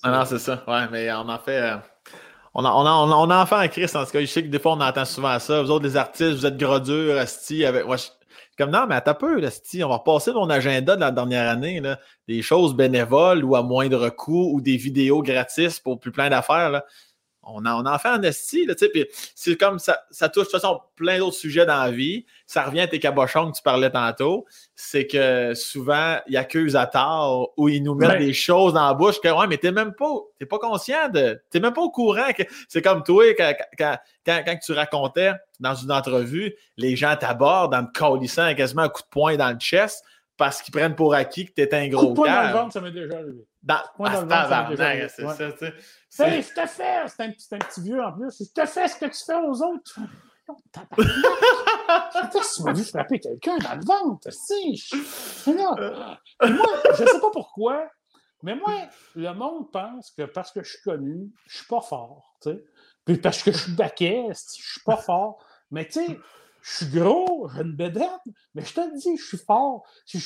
ah 0.02 0.10
non, 0.10 0.24
c'est 0.26 0.39
ça. 0.39 0.62
Ouais, 0.68 0.86
mais 0.90 1.12
on 1.12 1.28
en 1.28 1.39
fait. 1.39 1.72
On, 2.55 2.64
a, 2.66 2.70
on, 2.70 2.84
a, 2.84 2.90
on, 2.90 3.30
a, 3.30 3.43
en 3.43 3.47
fait 3.47 3.56
en 3.56 3.68
Christ, 3.68 3.97
en 3.97 4.05
tout 4.05 4.10
cas. 4.10 4.20
Je 4.20 4.26
sais 4.26 4.43
que 4.43 4.48
des 4.48 4.59
fois, 4.59 4.72
on 4.72 4.80
entend 4.80 5.06
souvent 5.06 5.39
ça. 5.39 5.62
Vous 5.62 5.70
autres, 5.70 5.86
les 5.86 5.97
artistes, 5.97 6.32
vous 6.32 6.47
êtes 6.47 6.59
gros 6.59 6.78
durs, 6.78 7.16
asti, 7.16 7.64
avec. 7.64 7.84
Comme 8.58 8.70
non, 8.70 8.86
mais 8.86 8.96
attends 8.96 9.14
peu, 9.14 9.40
là, 9.40 9.48
on 9.76 9.88
va 9.88 9.96
repasser 9.96 10.32
mon 10.32 10.50
agenda 10.50 10.94
de 10.94 11.00
la 11.00 11.10
dernière 11.10 11.48
année, 11.48 11.80
là, 11.80 11.98
des 12.28 12.42
choses 12.42 12.74
bénévoles 12.74 13.44
ou 13.44 13.56
à 13.56 13.62
moindre 13.62 14.10
coût 14.10 14.52
ou 14.52 14.60
des 14.60 14.76
vidéos 14.76 15.22
gratis 15.22 15.80
pour 15.80 15.98
plus 15.98 16.12
plein 16.12 16.28
d'affaires. 16.28 16.82
On 17.44 17.66
en, 17.66 17.85
on 17.85 17.86
en 17.86 17.98
fait 17.98 18.09
en 18.09 18.23
esti, 18.23 18.66
là, 18.66 18.74
puis 18.74 19.06
c'est 19.35 19.56
comme 19.56 19.78
ça, 19.78 20.01
ça 20.10 20.28
touche 20.28 20.47
de 20.47 20.51
toute 20.51 20.60
façon 20.60 20.81
plein 20.94 21.19
d'autres 21.19 21.36
sujets 21.36 21.66
dans 21.66 21.82
la 21.82 21.90
vie. 21.90 22.24
Ça 22.47 22.62
revient 22.64 22.82
à 22.82 22.86
tes 22.86 23.01
cabochons 23.01 23.51
que 23.51 23.56
tu 23.56 23.62
parlais 23.62 23.90
tantôt. 23.90 24.47
C'est 24.77 25.06
que 25.06 25.52
souvent, 25.55 26.19
ils 26.28 26.36
accusent 26.36 26.77
à 26.77 26.86
tort 26.86 27.52
ou 27.56 27.69
ils 27.69 27.82
nous 27.82 27.94
mettent 27.94 28.19
des 28.19 28.32
choses 28.32 28.74
dans 28.74 28.86
la 28.86 28.94
bouche 28.94 29.20
que, 29.20 29.28
ouais, 29.28 29.47
mais 29.48 29.59
t'es 29.59 29.73
même 29.73 29.93
pas, 29.94 30.14
t'es 30.39 30.47
pas 30.47 30.59
conscient 30.59 31.09
de, 31.09 31.43
t'es 31.51 31.59
même 31.59 31.73
pas 31.73 31.82
au 31.82 31.90
courant 31.90 32.32
que 32.36 32.44
c'est 32.69 32.82
comme 32.82 33.02
toi, 33.02 33.24
quand, 33.35 33.55
quand, 33.77 33.98
quand, 34.24 34.59
tu 34.64 34.73
racontais 34.73 35.32
dans 35.59 35.74
une 35.74 35.90
entrevue, 35.90 36.55
les 36.77 36.94
gens 36.94 37.16
t'abordent 37.16 37.74
en 37.74 37.85
te 37.86 37.98
colissant 37.98 38.55
quasiment 38.55 38.82
un 38.82 38.89
coup 38.89 39.02
de 39.02 39.09
poing 39.09 39.36
dans 39.36 39.51
le 39.51 39.59
chest 39.59 40.05
parce 40.36 40.62
qu'ils 40.62 40.73
prennent 40.73 40.94
pour 40.94 41.14
acquis 41.14 41.47
que 41.47 41.52
t'es 41.52 41.74
un 41.74 41.89
gros 41.89 42.09
coup 42.09 42.09
de 42.10 42.14
poing 42.14 42.35
dans 42.35 42.48
le 42.48 42.52
ventre, 42.52 42.73
ça 42.73 42.81
m'est 42.81 42.93
déjà 42.93 43.16
arrivé. 43.16 43.47
Dans, 43.62 43.80
point 43.94 44.24
dans. 44.24 44.76
C'est 45.09 45.09
ça, 45.09 45.52
tu 45.52 45.66
sais. 46.09 46.43
je 46.43 46.55
te 46.55 46.66
fais, 46.66 47.09
c'est 47.09 47.22
un, 47.22 47.28
un, 47.28 47.59
petit 47.59 47.80
vieux 47.80 48.02
en 48.02 48.12
plus, 48.12 48.36
je 48.40 48.52
te 48.52 48.66
fais 48.66 48.89
ce 48.89 48.97
que 48.97 49.06
tu 49.06 49.24
fais 49.24 49.36
aux 49.36 49.62
autres. 49.62 50.01
tu 52.56 52.62
m'as 52.64 52.72
vu 52.72 52.84
frapper 52.84 53.20
quelqu'un 53.20 53.59
dans 53.59 53.74
le 53.76 53.84
ventre. 53.84 54.32
Si. 54.32 54.76
Je... 54.76 55.51
moi, 55.52 56.66
je 56.90 57.05
sais 57.05 57.20
pas 57.20 57.30
pourquoi, 57.32 57.89
mais 58.43 58.56
moi, 58.56 58.89
le 59.14 59.32
monde 59.32 59.70
pense 59.70 60.10
que 60.10 60.22
parce 60.22 60.51
que 60.51 60.62
je 60.62 60.70
suis 60.70 60.82
connu, 60.82 61.30
je 61.47 61.59
suis 61.59 61.66
pas 61.66 61.80
fort. 61.80 62.34
sais. 62.40 62.64
Puis 63.05 63.18
parce 63.18 63.43
que 63.43 63.52
je 63.52 63.59
suis 63.59 63.72
baquet, 63.72 64.26
je 64.30 64.62
suis 64.62 64.82
pas 64.84 64.97
fort. 64.97 65.44
Mais 65.70 65.86
tu 65.86 66.05
sais, 66.05 66.18
je 66.62 66.76
suis 66.76 66.86
gros, 66.86 67.48
j'ai 67.55 67.62
une 67.62 67.76
bédaine, 67.76 68.09
mais 68.55 68.64
je 68.64 68.74
te 68.74 68.97
dis, 68.97 69.16
je 69.16 69.24
suis 69.24 69.39
fort. 69.39 69.84
Je, 70.06 70.18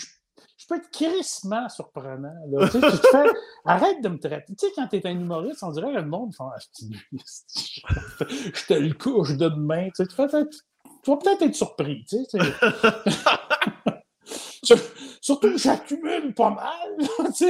je 0.56 0.66
peux 0.66 0.76
être 0.76 0.90
crissement 0.90 1.68
surprenant. 1.68 2.34
Là. 2.48 2.68
Tu, 2.68 2.80
sais, 2.80 2.90
tu 2.90 2.98
te 2.98 3.06
fais, 3.08 3.30
arrête 3.64 4.02
de 4.02 4.08
me 4.08 4.18
traiter. 4.18 4.54
Tu 4.54 4.66
sais, 4.66 4.72
quand 4.74 4.88
tu 4.88 4.96
es 4.96 5.06
un 5.06 5.12
humoriste, 5.12 5.62
on 5.62 5.70
dirait 5.70 5.92
que 5.92 5.98
le 5.98 6.06
monde 6.06 6.34
fait 6.34 6.42
ah, 6.42 6.56
Je 8.28 8.66
te 8.66 8.74
le 8.74 8.92
couche 8.94 9.36
de 9.36 9.48
demain. 9.48 9.88
Tu, 9.88 10.04
sais, 10.04 10.06
tu, 10.06 10.14
fais, 10.14 10.28
tu 10.28 11.10
vas 11.10 11.16
peut-être 11.16 11.42
être 11.42 11.54
surpris. 11.54 12.04
Tu 12.08 12.24
sais, 12.24 12.38
Surtout 15.20 15.52
que 15.52 15.58
j'accumule 15.58 16.34
pas 16.34 16.50
mal. 16.50 16.96
Tu 17.36 17.48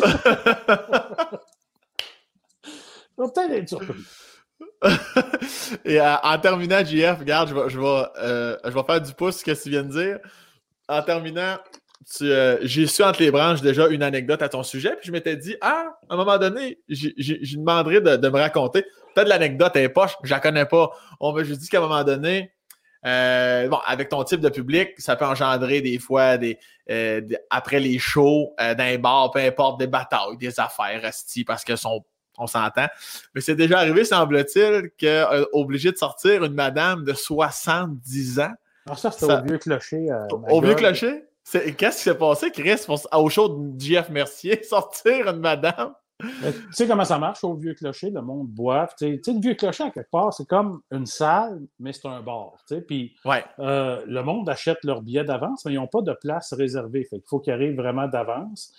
vas 3.17 3.29
peut-être 3.29 3.53
être 3.53 3.69
surpris. 3.69 4.03
Et 5.85 6.01
euh, 6.01 6.17
en 6.23 6.39
terminant, 6.39 6.85
JF, 6.85 7.19
regarde, 7.19 7.49
je 7.49 7.55
vais, 7.55 7.69
je, 7.69 7.79
vais, 7.79 8.05
euh, 8.19 8.57
je 8.65 8.71
vais 8.71 8.83
faire 8.83 9.01
du 9.01 9.13
pouce 9.15 9.39
ce 9.39 9.45
que 9.45 9.63
tu 9.63 9.71
viens 9.71 9.83
de 9.83 9.89
dire. 9.89 10.19
En 10.89 11.03
terminant, 11.03 11.57
euh, 12.23 12.59
j'ai 12.63 12.87
su 12.87 13.03
entre 13.03 13.21
les 13.21 13.31
branches 13.31 13.63
déjà 13.63 13.89
une 13.89 14.03
anecdote 14.03 14.43
à 14.43 14.49
ton 14.49 14.63
sujet, 14.63 14.91
puis 14.97 15.07
je 15.07 15.13
m'étais 15.13 15.37
dit, 15.37 15.57
ah, 15.61 15.97
à 16.09 16.15
un 16.15 16.17
moment 16.17 16.39
donné, 16.39 16.79
je 16.89 17.57
demanderais 17.57 18.01
de, 18.01 18.29
me 18.29 18.39
raconter. 18.39 18.83
Peut-être 19.15 19.29
l'anecdote 19.29 19.77
est 19.77 19.89
poche, 19.89 20.17
je 20.23 20.31
la 20.31 20.41
connais 20.41 20.67
pas. 20.67 20.91
On 21.21 21.33
m'a 21.33 21.43
juste 21.43 21.61
dit 21.61 21.69
qu'à 21.69 21.79
un 21.79 21.83
moment 21.83 22.05
donné, 22.05 22.53
euh, 23.05 23.69
bon, 23.69 23.79
avec 23.87 24.09
ton 24.09 24.23
type 24.25 24.41
de 24.41 24.49
public, 24.49 24.91
ça 24.99 25.17
peut 25.17 25.25
engendrer 25.25 25.81
des 25.81 25.99
fois 25.99 26.39
des, 26.39 26.59
euh, 26.91 27.21
après 27.51 27.81
les 27.81 27.99
shows 27.99 28.55
d'un 28.59 28.99
bar, 28.99 29.31
peu 29.31 29.41
importe, 29.41 29.79
des 29.81 29.87
batailles, 29.87 30.37
des 30.39 30.61
affaires, 30.61 31.11
parce 31.47 31.65
que 31.65 31.77
sont, 31.77 32.05
on 32.39 32.47
s'entend. 32.47 32.87
Mais 33.35 33.41
c'est 33.41 33.57
déjà 33.57 33.79
arrivé, 33.79 34.05
semble-t-il, 34.05 34.91
qu'obligé 35.01 35.93
de 35.93 35.97
sortir 35.97 36.45
une 36.45 36.55
madame 36.55 37.05
de 37.05 37.15
70 37.15 38.41
ans. 38.41 38.43
Alors 38.43 38.57
ah, 38.91 38.97
ça, 38.97 39.11
c'était 39.11 39.33
au 39.33 39.43
vieux 39.43 39.59
clocher. 39.59 40.09
au 40.31 40.61
vieux 40.61 40.75
clocher? 40.75 41.26
Qu'est-ce 41.53 41.99
qui 41.99 42.03
s'est 42.03 42.19
passé, 42.19 42.51
Chris, 42.51 42.81
au 43.13 43.29
show 43.29 43.49
de 43.49 43.81
JF 43.81 44.09
Mercier, 44.11 44.63
sortir 44.69 45.29
une 45.29 45.41
madame? 45.41 45.93
tu 46.19 46.53
sais 46.73 46.87
comment 46.87 47.05
ça 47.05 47.19
marche 47.19 47.45
au 47.45 47.55
vieux 47.55 47.75
clocher, 47.75 48.11
le 48.11 48.23
monde 48.23 48.49
boit. 48.49 48.89
Tu 48.99 49.21
sais, 49.23 49.33
le 49.33 49.41
vieux 49.41 49.55
clocher, 49.55 49.85
à 49.85 49.91
quelque 49.91 50.11
part, 50.11 50.33
c'est 50.33 50.49
comme 50.49 50.81
une 50.91 51.05
salle, 51.05 51.61
mais 51.79 51.93
c'est 51.93 52.09
un 52.09 52.23
bar. 52.23 52.55
Puis 52.89 53.15
euh, 53.59 54.03
le 54.07 54.23
monde 54.23 54.49
achète 54.49 54.83
leurs 54.83 55.03
billets 55.03 55.25
d'avance, 55.25 55.65
mais 55.65 55.73
ils 55.73 55.77
n'ont 55.77 55.87
pas 55.87 56.01
de 56.01 56.15
place 56.15 56.55
réservée. 56.55 57.05
Fait 57.05 57.17
il 57.17 57.29
faut 57.29 57.39
qu'ils 57.39 57.53
arrivent 57.53 57.77
vraiment 57.77 58.09
d'avance. 58.09 58.73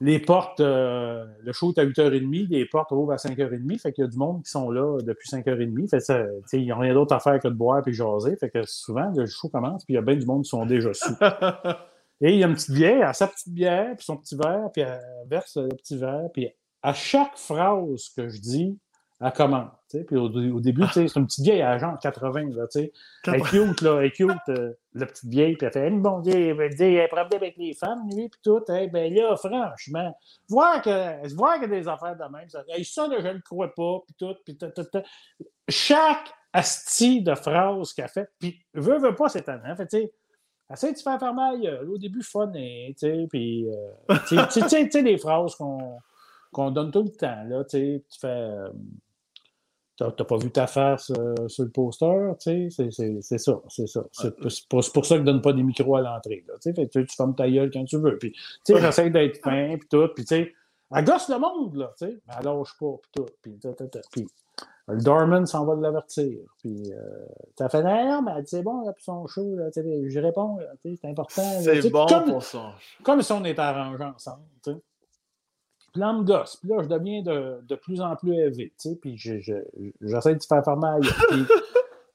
Les 0.00 0.20
portes, 0.20 0.60
euh, 0.60 1.24
le 1.42 1.52
show 1.52 1.72
est 1.72 1.80
à 1.80 1.84
8h30, 1.84 2.48
les 2.50 2.66
portes 2.66 2.92
ouvrent 2.92 3.12
à 3.12 3.16
5h30. 3.16 3.80
Fait 3.80 3.92
qu'il 3.92 4.04
y 4.04 4.06
a 4.06 4.10
du 4.10 4.16
monde 4.16 4.44
qui 4.44 4.50
sont 4.50 4.70
là 4.70 4.98
depuis 5.02 5.28
5h30. 5.28 5.88
Fait 5.90 6.00
ça, 6.00 6.24
ils 6.52 6.68
n'ont 6.68 6.78
rien 6.78 6.94
d'autre 6.94 7.14
à 7.14 7.20
faire 7.20 7.40
que 7.40 7.48
de 7.48 7.54
boire 7.54 7.82
et 7.86 7.92
jaser. 7.92 8.36
Fait 8.36 8.50
que 8.50 8.62
souvent, 8.64 9.10
le 9.16 9.26
show 9.26 9.48
commence, 9.48 9.84
puis 9.84 9.94
il 9.94 9.96
y 9.96 9.98
a 9.98 10.02
bien 10.02 10.16
du 10.16 10.26
monde 10.26 10.44
qui 10.44 10.50
sont 10.50 10.66
déjà 10.66 10.94
sous. 10.94 11.14
Et 12.20 12.32
il 12.32 12.38
y 12.40 12.44
a 12.44 12.48
une 12.48 12.54
petite 12.54 12.70
vieille, 12.70 12.96
elle 12.96 13.04
a 13.04 13.12
sa 13.12 13.28
petite 13.28 13.52
bière, 13.52 13.94
puis 13.96 14.04
son 14.04 14.16
petit 14.16 14.36
verre, 14.36 14.70
puis 14.72 14.82
elle 14.82 15.00
verse 15.28 15.56
le 15.56 15.68
petit 15.68 15.96
verre, 15.96 16.28
puis 16.32 16.48
à 16.82 16.92
chaque 16.92 17.36
phrase 17.36 18.08
que 18.16 18.28
je 18.28 18.40
dis, 18.40 18.78
elle 19.20 19.32
commente. 19.32 19.72
Puis 19.88 20.16
au, 20.16 20.60
début, 20.60 20.84
c'est 20.92 21.14
une 21.16 21.26
petite 21.26 21.44
vieille 21.44 21.62
à 21.62 21.78
genre 21.78 21.98
80, 21.98 22.50
là, 22.50 22.66
tu 22.68 22.80
sais. 22.80 22.92
Elle 23.26 23.36
est 23.36 23.40
cute, 23.40 23.80
là, 23.80 23.98
elle 23.98 24.06
est 24.06 24.10
cute, 24.12 24.30
euh, 24.50 24.74
la 24.94 25.06
petite 25.06 25.30
vieille, 25.30 25.56
puis 25.56 25.66
elle 25.66 25.72
fait 25.72 25.88
une 25.88 26.02
bon 26.02 26.20
Dieu, 26.20 26.34
elle 26.34 26.74
dire, 26.74 27.02
elle 27.02 27.08
problème 27.08 27.28
avec 27.32 27.56
les 27.56 27.74
femmes, 27.74 28.08
lui, 28.10 28.28
puis 28.28 28.40
tout. 28.42 28.60
Hey, 28.68 28.88
ben 28.88 29.12
là, 29.12 29.34
franchement, 29.36 30.16
voir 30.48 30.82
que, 30.82 31.34
voir 31.34 31.62
a 31.62 31.66
des 31.66 31.88
affaires 31.88 32.16
de 32.16 32.24
même, 32.24 32.48
ça, 32.48 32.62
ça 32.84 33.08
là, 33.08 33.16
je 33.20 33.28
ne 33.28 33.32
le 33.34 33.40
crois 33.40 33.74
pas, 33.74 34.00
puis 34.06 34.14
tout, 34.18 34.34
puis 34.44 34.56
tout, 34.56 34.70
tout, 34.74 34.84
tout. 34.92 35.02
Chaque 35.68 36.32
asti 36.52 37.22
de 37.22 37.34
phrase 37.34 37.92
qu'elle 37.94 38.08
fait, 38.08 38.28
puis 38.38 38.60
veut, 38.74 38.98
veut 38.98 39.14
pas, 39.14 39.28
c'est 39.28 39.48
un 39.48 39.74
fait, 39.74 39.86
tu 39.86 39.98
sais, 39.98 40.12
Essaye 40.70 40.92
de 40.92 40.98
faire 40.98 41.18
faire 41.18 41.32
mal. 41.32 41.86
Au 41.88 41.96
début, 41.96 42.22
fun, 42.22 42.52
tu 42.52 42.94
sais, 42.96 43.26
puis, 43.30 43.66
euh, 43.70 44.16
tu 44.28 44.36
sais, 44.68 45.02
des 45.02 45.16
phrases 45.16 45.54
qu'on 45.54 46.70
donne 46.70 46.90
tout 46.90 47.02
le 47.02 47.10
temps, 47.10 47.42
là, 47.44 47.64
tu 47.64 48.02
fais, 48.20 48.26
euh, 48.26 48.68
t'as 49.98 50.24
pas 50.24 50.36
vu 50.36 50.50
ta 50.50 50.66
face 50.66 51.10
euh, 51.10 51.48
sur 51.48 51.64
le 51.64 51.70
poster, 51.70 52.32
tu 52.40 52.70
sais, 52.70 52.88
c'est 52.90 53.38
ça, 53.38 53.60
c'est 53.68 53.86
ça. 53.86 54.04
C'est 54.12 54.68
pour, 54.68 54.80
pour, 54.92 55.06
ça 55.06 55.18
que 55.18 55.22
donne 55.22 55.42
pas 55.42 55.52
des 55.52 55.62
micros 55.62 55.96
à 55.96 56.00
l'entrée, 56.00 56.44
tu 56.62 56.72
sais, 56.72 56.88
tu 56.88 57.06
fermes 57.16 57.34
ta 57.34 57.50
gueule 57.50 57.70
quand 57.72 57.84
tu 57.84 57.98
veux, 57.98 58.16
puis, 58.16 58.32
tu 58.32 58.74
sais, 58.74 58.80
j'essaie 58.80 59.10
d'être 59.10 59.42
fin, 59.42 59.76
puis 59.78 59.88
tout, 59.88 60.08
puis, 60.14 60.24
tu 60.24 60.36
sais, 60.36 60.52
elle 60.94 61.04
gosse 61.04 61.28
le 61.28 61.38
monde, 61.38 61.74
là, 61.76 61.92
tu 61.98 62.06
sais, 62.06 62.20
mais 62.26 62.34
elle 62.38 62.46
lâche 62.46 62.74
pas, 62.78 62.94
puis 63.02 63.10
tout, 63.14 63.26
puis, 63.42 63.58
puis 64.12 64.26
le 64.88 65.02
Dorman 65.02 65.44
s'en 65.44 65.66
va 65.66 65.76
de 65.76 65.82
l'avertir. 65.82 66.38
Puis, 66.58 66.92
euh, 66.92 67.26
t'as 67.56 67.68
fait, 67.68 67.82
non, 67.82 68.22
mais 68.22 68.32
c'est 68.46 68.62
bon, 68.62 68.86
là, 68.86 68.92
pour 68.92 69.02
son 69.02 69.26
show, 69.26 69.54
là, 69.54 69.68
je 69.74 70.18
réponds, 70.18 70.58
c'est 70.82 71.04
important. 71.04 71.42
C'est 71.60 71.90
bon 71.90 72.06
comme, 72.06 72.24
pour 72.24 72.42
ça. 72.42 72.72
Comme 73.02 73.20
si 73.20 73.32
on 73.32 73.44
était 73.44 73.60
arrangés 73.60 74.04
ensemble, 74.04 74.44
tu 74.64 74.72
sais. 74.72 74.78
Puis 75.98 76.24
gosse. 76.24 76.56
Puis 76.56 76.68
là, 76.68 76.82
je 76.82 76.88
deviens 76.88 77.22
de, 77.22 77.60
de 77.66 77.74
plus 77.74 78.00
en 78.00 78.16
plus 78.16 78.34
élevé, 78.34 78.72
tu 78.78 78.90
sais. 78.90 78.96
Puis 78.96 79.16
j'essaie 79.16 80.34
de 80.34 80.42
faire 80.42 80.64
faire 80.64 80.76
mal. 80.76 81.00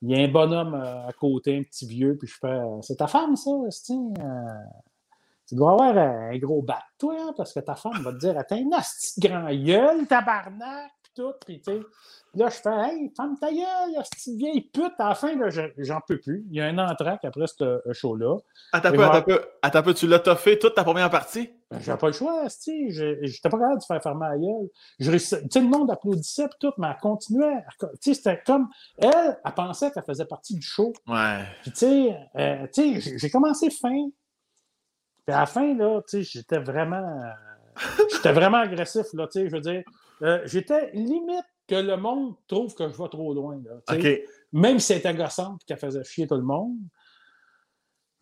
Il 0.06 0.12
y 0.12 0.20
a 0.20 0.26
un 0.26 0.28
bonhomme 0.28 0.74
euh, 0.74 1.08
à 1.08 1.14
côté, 1.14 1.58
un 1.58 1.64
petit 1.64 1.88
vieux, 1.88 2.18
puis 2.18 2.28
je 2.28 2.38
fais, 2.38 2.60
c'est 2.82 2.98
ta 2.98 3.08
femme, 3.08 3.38
ça, 3.38 3.52
euh, 3.52 3.70
tu 5.48 5.56
dois 5.56 5.72
avoir 5.72 5.98
un 5.98 6.38
gros 6.40 6.62
bat, 6.62 6.84
toi, 7.00 7.16
hein, 7.18 7.34
parce 7.38 7.54
que 7.54 7.62
ta 7.62 7.76
femme 7.76 8.02
va 8.02 8.12
te 8.12 8.18
dire, 8.18 8.36
t'as 8.46 8.58
un 8.58 8.70
grand 9.18 9.50
gueule, 9.54 10.06
tabarnak, 10.06 10.92
tout, 11.14 11.34
puis 11.46 11.62
tu 11.62 11.72
sais. 11.72 11.82
Là, 12.36 12.50
je 12.50 12.56
fais 12.56 12.70
Hey, 12.70 13.12
femme 13.16 13.38
ta 13.40 13.52
gueule, 13.52 14.04
cette 14.16 14.36
vieille 14.36 14.62
pute, 14.62 14.94
à 14.98 15.10
la 15.10 15.16
fin, 15.16 15.34
j'en 15.78 16.00
peux 16.08 16.20
plus. 16.20 16.44
Il 16.50 16.58
y 16.58 16.62
a 16.62 16.66
un 16.66 16.78
entraque 16.80 17.24
après 17.26 17.46
ce 17.46 17.64
euh, 17.64 17.94
show-là. 17.94 18.38
Attends 18.72 18.92
peu, 18.92 19.04
attends 19.04 19.22
peu. 19.22 19.46
Attends 19.62 19.80
un 19.80 19.84
peu, 19.84 19.94
tu 19.94 20.08
l'as 20.08 20.20
toffé 20.20 20.58
toute 20.58 20.74
ta 20.74 20.84
première 20.84 21.12
partie? 21.12 21.52
Ben, 21.70 21.80
J'avais 21.80 22.00
pas 22.00 22.08
le 22.08 22.14
choix, 22.14 22.48
je 22.48 23.18
J'étais 23.22 23.50
pas 23.50 23.58
capable 23.58 23.80
de 23.80 23.86
faire 23.86 24.02
fermer 24.02 24.28
la 24.30 24.38
gueule. 24.38 24.70
Tu 25.00 25.20
sais, 25.20 25.62
le 25.62 25.68
monde 25.68 25.92
applaudissait 25.92 26.50
tout, 26.60 26.74
mais 26.80 26.88
elle 26.88 26.98
continuait. 27.02 27.64
Tu 27.80 27.88
sais, 28.02 28.14
c'était 28.16 28.42
comme. 28.44 28.68
Elle, 28.98 29.38
elle 29.46 29.54
pensait 29.54 29.92
qu'elle 29.92 30.04
faisait 30.04 30.26
partie 30.26 30.56
du 30.56 30.62
show. 30.62 30.92
Ouais. 31.08 31.44
Puis, 31.62 31.72
tu 31.72 31.78
sais, 31.78 32.18
euh, 32.36 32.68
j'ai 32.76 33.30
commencé 33.30 33.70
fin. 33.70 34.10
Puis 35.26 35.34
à 35.34 35.42
la 35.42 35.46
fin, 35.46 35.76
là, 35.76 36.02
tu 36.02 36.18
sais, 36.18 36.24
j'étais 36.24 36.60
vraiment. 36.60 37.32
J'étais 38.12 38.32
vraiment 38.32 38.60
agressif, 38.60 39.08
là, 39.14 39.28
tu 39.28 39.40
sais, 39.40 39.50
je 39.50 39.56
veux 39.56 39.62
dire. 39.62 39.84
Euh, 40.22 40.42
j'étais 40.46 40.92
limite 40.92 41.46
que 41.68 41.76
le 41.76 41.98
monde 41.98 42.36
trouve 42.48 42.74
que 42.76 42.88
je 42.90 42.98
vais 42.98 43.10
trop 43.10 43.34
loin. 43.34 43.62
Là, 43.64 43.96
Même 44.52 44.80
si 44.80 44.94
c'était 44.94 45.10
agaçante 45.10 45.62
et 45.62 45.66
qu'elle 45.66 45.78
faisait 45.78 46.04
chier 46.04 46.28
tout 46.28 46.36
le 46.36 46.44
monde. 46.44 46.78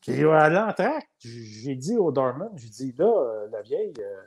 Puis 0.02 0.26
à 0.26 0.50
l'entraque, 0.50 1.10
j'ai 1.20 1.76
dit 1.76 1.96
au 1.96 2.12
Dorman, 2.12 2.50
j'ai 2.56 2.70
dit 2.70 2.96
là, 2.98 3.06
euh, 3.06 3.48
la 3.52 3.62
vieille, 3.62 3.94
euh, 4.00 4.22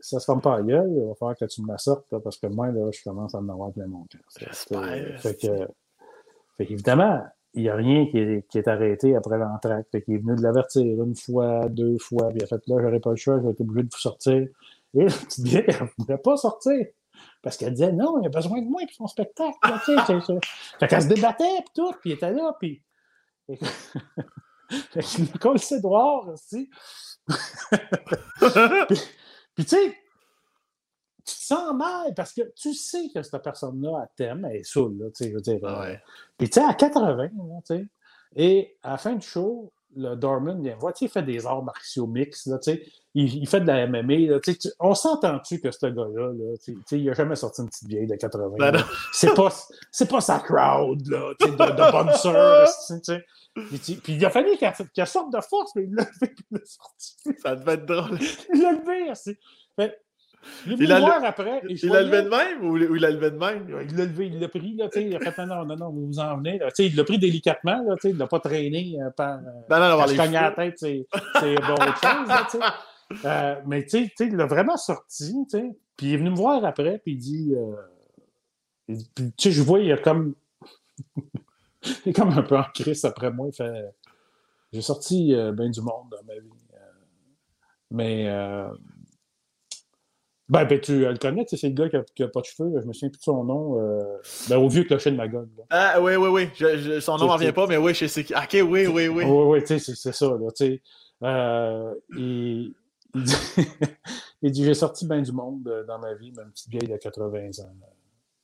ça 0.00 0.20
se 0.20 0.26
forme 0.26 0.42
pas 0.42 0.56
à 0.56 0.62
gueule, 0.62 0.92
il 0.94 1.06
va 1.06 1.14
falloir 1.14 1.36
que 1.36 1.46
tu 1.46 1.62
me 1.62 1.68
la 1.68 1.78
sortes 1.78 2.18
parce 2.22 2.36
que 2.36 2.48
moi, 2.48 2.70
là, 2.70 2.90
je 2.90 3.02
commence 3.02 3.34
à 3.34 3.38
en 3.38 3.48
avoir 3.48 3.72
plein 3.72 3.86
mon 3.86 4.04
cœur. 4.04 4.20
Fait 5.20 5.34
que, 5.36 5.68
fait 6.58 6.70
évidemment, 6.70 7.24
il 7.54 7.62
n'y 7.62 7.68
a 7.68 7.74
rien 7.74 8.06
qui 8.06 8.18
est, 8.18 8.46
qui 8.48 8.58
est, 8.58 8.68
arrêté 8.68 9.14
après 9.14 9.38
l'entraque. 9.38 9.86
Fait 9.90 10.02
qu'il 10.02 10.14
est 10.14 10.18
venu 10.18 10.36
de 10.36 10.42
l'avertir 10.42 10.82
une 10.82 11.14
fois, 11.14 11.68
deux 11.68 11.98
fois, 11.98 12.28
puis 12.28 12.38
il 12.40 12.44
a 12.44 12.46
fait 12.46 12.66
là, 12.66 12.76
j'aurais 12.80 13.00
pas 13.00 13.10
le 13.10 13.16
choix, 13.16 13.38
je 13.38 13.44
vais 13.44 13.50
être 13.50 13.60
obligé 13.60 13.84
de 13.84 13.90
vous 13.92 14.00
sortir. 14.00 14.34
Et 14.94 15.04
la 15.04 15.06
petite 15.06 15.44
vieille, 15.44 15.64
elle 15.68 15.82
ne 15.82 16.04
voulait 16.04 16.18
pas 16.18 16.36
sortir. 16.36 16.86
Parce 17.42 17.56
qu'elle 17.56 17.74
disait 17.74 17.92
non, 17.92 18.20
il 18.20 18.26
a 18.26 18.28
besoin 18.28 18.60
de 18.60 18.66
moi 18.66 18.82
pour 18.82 18.94
son 18.94 19.06
spectacle. 19.06 19.56
Là, 19.62 19.78
fait 19.78 20.88
qu'elle 20.88 21.02
se 21.02 21.08
débattait, 21.08 21.62
puis 21.64 21.72
tout, 21.74 21.92
puis 22.00 22.10
il 22.10 22.12
était 22.14 22.32
là, 22.32 22.56
puis. 22.58 22.82
fait 23.48 25.18
me 25.18 25.38
collait 25.38 25.80
dehors 25.80 26.28
aussi. 26.28 26.70
puis, 28.88 29.00
puis 29.54 29.64
tu 29.64 29.76
sais, 29.76 29.94
tu 31.24 31.34
te 31.34 31.42
sens 31.42 31.74
mal 31.74 32.14
parce 32.14 32.32
que 32.32 32.42
tu 32.54 32.74
sais 32.74 33.08
que 33.14 33.22
cette 33.22 33.42
personne-là, 33.42 34.00
elle 34.02 34.08
t'aime, 34.16 34.44
elle 34.44 34.56
est 34.56 34.64
saoule, 34.64 34.98
là, 34.98 35.06
tu 35.06 35.24
sais, 35.24 35.30
je 35.30 35.34
veux 35.34 35.40
dire. 35.40 35.64
Euh, 35.64 35.94
puis 36.36 36.48
tu 36.48 36.60
sais, 36.60 36.66
à 36.66 36.74
80, 36.74 37.28
tu 37.28 37.34
sais, 37.64 37.86
et 38.36 38.76
à 38.82 38.92
la 38.92 38.98
fin 38.98 39.14
du 39.14 39.26
show, 39.26 39.72
le 39.96 40.16
Dorman 40.16 40.60
vient 40.60 40.76
voir, 40.76 40.92
il 41.00 41.08
fait 41.08 41.22
des 41.22 41.46
arts 41.46 41.62
martiaux 41.62 42.06
mix, 42.06 42.46
là, 42.46 42.58
il, 43.14 43.32
il, 43.36 43.48
fait 43.48 43.60
de 43.60 43.66
la 43.66 43.86
MMA. 43.86 44.40
on 44.80 44.94
s'entend-tu 44.94 45.60
que 45.60 45.70
ce 45.70 45.86
gars-là, 45.86 46.32
là, 46.32 46.54
il 46.90 47.04
n'a 47.04 47.12
jamais 47.12 47.36
sorti 47.36 47.62
une 47.62 47.68
petite 47.68 47.88
vieille 47.88 48.06
de 48.06 48.16
80. 48.16 48.56
Ben 48.58 48.84
c'est 49.12 49.34
pas, 49.34 49.50
pas 50.10 50.20
sa 50.20 50.40
crowd 50.40 51.06
là, 51.06 51.32
de, 51.40 51.46
de 51.46 51.92
bonne 51.92 52.12
sœur. 52.16 52.68
Puis 54.02 54.02
il 54.08 54.24
a 54.24 54.30
fallu 54.30 54.56
qu'il 54.56 55.06
sorte 55.06 55.32
de 55.32 55.40
force, 55.40 55.74
mais 55.76 55.84
il 55.84 55.94
l'a 55.94 56.04
levé 56.04 56.34
il 56.50 56.58
l'a 56.58 56.64
sorti. 56.64 57.40
Ça 57.40 57.54
devait 57.54 57.74
être 57.74 57.86
drôle. 57.86 58.18
il 58.52 58.62
l'a 58.62 58.72
levé. 58.72 59.12
Fait, 59.76 60.03
il, 60.66 60.92
a 60.92 61.00
voir 61.00 61.24
après. 61.24 61.62
il 61.68 61.88
l'a 61.88 62.02
levé 62.02 62.22
de 62.22 62.28
même 62.28 62.64
ou 62.64 62.76
il 62.76 63.00
l'a 63.00 63.10
levé 63.10 63.30
de 63.30 63.36
même? 63.36 63.66
Il 63.88 63.96
l'a 63.96 64.04
levé, 64.04 64.26
il 64.26 64.40
l'a 64.40 64.48
pris, 64.48 64.74
là, 64.76 64.88
il 64.94 65.16
a 65.16 65.20
fait 65.20 65.46
non, 65.46 65.64
non, 65.64 65.76
non, 65.76 65.90
vous 65.90 66.06
vous 66.06 66.18
en 66.18 66.36
venez. 66.38 66.58
Là. 66.58 66.68
Il 66.78 66.96
l'a 66.96 67.04
pris 67.04 67.18
délicatement, 67.18 67.82
là, 67.86 67.96
il 68.04 68.14
ne 68.14 68.18
l'a 68.18 68.26
pas 68.26 68.40
traîné 68.40 68.96
euh, 69.00 69.10
par. 69.10 69.38
Euh, 69.38 69.40
non, 69.70 69.78
non, 69.78 69.88
non, 69.96 70.00
à 70.00 70.30
la 70.30 70.50
tête, 70.52 70.78
c'est 70.78 71.06
bon 71.42 71.74
autre 71.74 72.00
chose. 72.00 72.28
Là, 72.28 72.74
euh, 73.24 73.60
mais 73.66 73.84
tu 73.84 74.10
sais, 74.16 74.26
il 74.26 74.36
l'a 74.36 74.46
vraiment 74.46 74.76
sorti, 74.76 75.34
puis 75.96 76.06
il 76.06 76.14
est 76.14 76.16
venu 76.16 76.30
me 76.30 76.36
voir 76.36 76.64
après, 76.64 76.98
puis 76.98 77.12
il 77.12 77.18
dit. 77.18 77.54
Euh, 77.54 78.96
tu 79.16 79.32
sais, 79.38 79.52
je 79.52 79.62
vois, 79.62 79.80
il 79.80 79.92
a 79.92 79.98
comme. 79.98 80.34
il 81.84 82.10
est 82.10 82.12
comme 82.12 82.30
un 82.30 82.42
peu 82.42 82.56
en 82.56 82.64
crise 82.74 83.04
après 83.04 83.30
moi. 83.30 83.48
Il 83.48 83.54
fait. 83.54 83.94
J'ai 84.72 84.82
sorti 84.82 85.34
bien 85.52 85.70
du 85.70 85.80
monde 85.80 86.08
dans 86.10 86.24
ma 86.26 86.34
vie. 86.34 86.50
mais 87.90 88.28
ben, 90.48 90.66
ben, 90.66 90.78
tu 90.78 91.00
le 91.00 91.16
connais, 91.16 91.46
c'est 91.48 91.62
le 91.62 91.70
gars 91.70 91.88
qui 92.14 92.22
n'a 92.22 92.28
pas 92.28 92.40
de 92.40 92.44
cheveux, 92.44 92.70
je 92.78 92.86
me 92.86 92.92
souviens 92.92 93.08
plus 93.08 93.18
de 93.18 93.22
son 93.22 93.44
nom. 93.44 93.80
Euh, 93.80 94.18
ben, 94.48 94.58
au 94.58 94.68
vieux 94.68 94.84
clocher 94.84 95.10
de 95.10 95.16
ma 95.16 95.26
gueule. 95.26 95.48
Ah, 95.70 95.98
oui, 96.00 96.16
oui, 96.16 96.28
oui. 96.28 96.48
Je, 96.54 97.00
son 97.00 97.16
nom 97.16 97.26
ne 97.26 97.32
revient 97.32 97.52
pas, 97.52 97.66
mais 97.66 97.78
oui, 97.78 97.94
je 97.94 98.06
sais 98.06 98.24
qui. 98.24 98.34
Ok, 98.34 98.52
oui, 98.52 98.86
oui, 98.86 99.08
oui. 99.08 99.08
Oui, 99.08 99.24
oui, 99.24 99.64
tu 99.64 99.78
sais, 99.78 99.94
c'est 99.94 100.12
ça, 100.12 100.26
là, 100.26 100.50
tu 100.54 100.66
sais. 100.66 100.82
Euh, 101.22 101.94
il, 102.10 102.74
dit, 103.14 103.36
il 104.42 104.50
dit 104.50 104.64
J'ai 104.64 104.74
sorti 104.74 105.06
bien 105.06 105.22
du 105.22 105.32
monde 105.32 105.66
euh, 105.66 105.84
dans 105.84 105.98
ma 105.98 106.12
vie, 106.14 106.32
ma 106.32 106.44
petite 106.44 106.68
vieille 106.68 106.88
de 106.88 106.96
80 106.98 107.48
ans. 107.62 107.74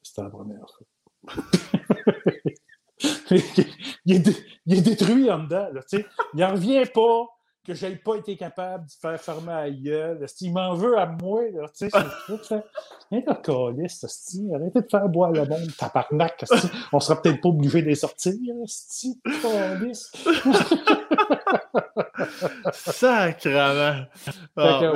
C'était 0.02 0.22
la 0.22 0.30
première 0.30 0.66
fois. 0.70 1.34
il, 3.30 3.36
est, 3.36 4.44
il, 4.64 4.78
est, 4.78 4.80
détruit 4.80 5.30
en 5.30 5.40
dedans, 5.40 5.68
là, 5.70 5.82
tu 5.82 5.98
sais. 5.98 6.06
Il 6.32 6.40
n'en 6.40 6.52
revient 6.52 6.84
pas 6.94 7.26
que 7.66 7.74
je 7.74 7.86
n'ai 7.86 7.96
pas 7.96 8.16
été 8.16 8.36
capable 8.36 8.86
de 8.86 8.90
faire 8.90 9.20
fermer 9.20 9.52
la 9.52 9.70
gueule. 9.70 10.26
Il 10.40 10.52
m'en 10.52 10.74
veut 10.74 10.98
à 10.98 11.06
moi. 11.06 11.42
Là, 11.52 11.66
tu 11.68 11.88
sais, 11.88 11.98
c'est 12.42 12.64
Viens 13.10 13.20
de 13.20 13.32
calice, 13.42 14.04
arrêtez 14.54 14.80
de 14.82 14.88
faire 14.88 15.08
boire 15.08 15.32
le 15.32 15.44
monde, 15.44 15.68
tabarnak. 15.76 16.44
On 16.92 17.00
sera 17.00 17.20
peut-être 17.20 17.40
pas 17.40 17.48
obligé 17.48 17.82
de 17.82 17.88
les 17.88 17.96
sortir. 17.96 18.32
calice. 19.42 20.12
Sacrement. 22.72 24.04
Ah, 24.56 24.80
ouais, 24.80 24.88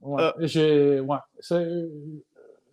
ouais. 0.00 1.00
Ouais. 1.00 1.18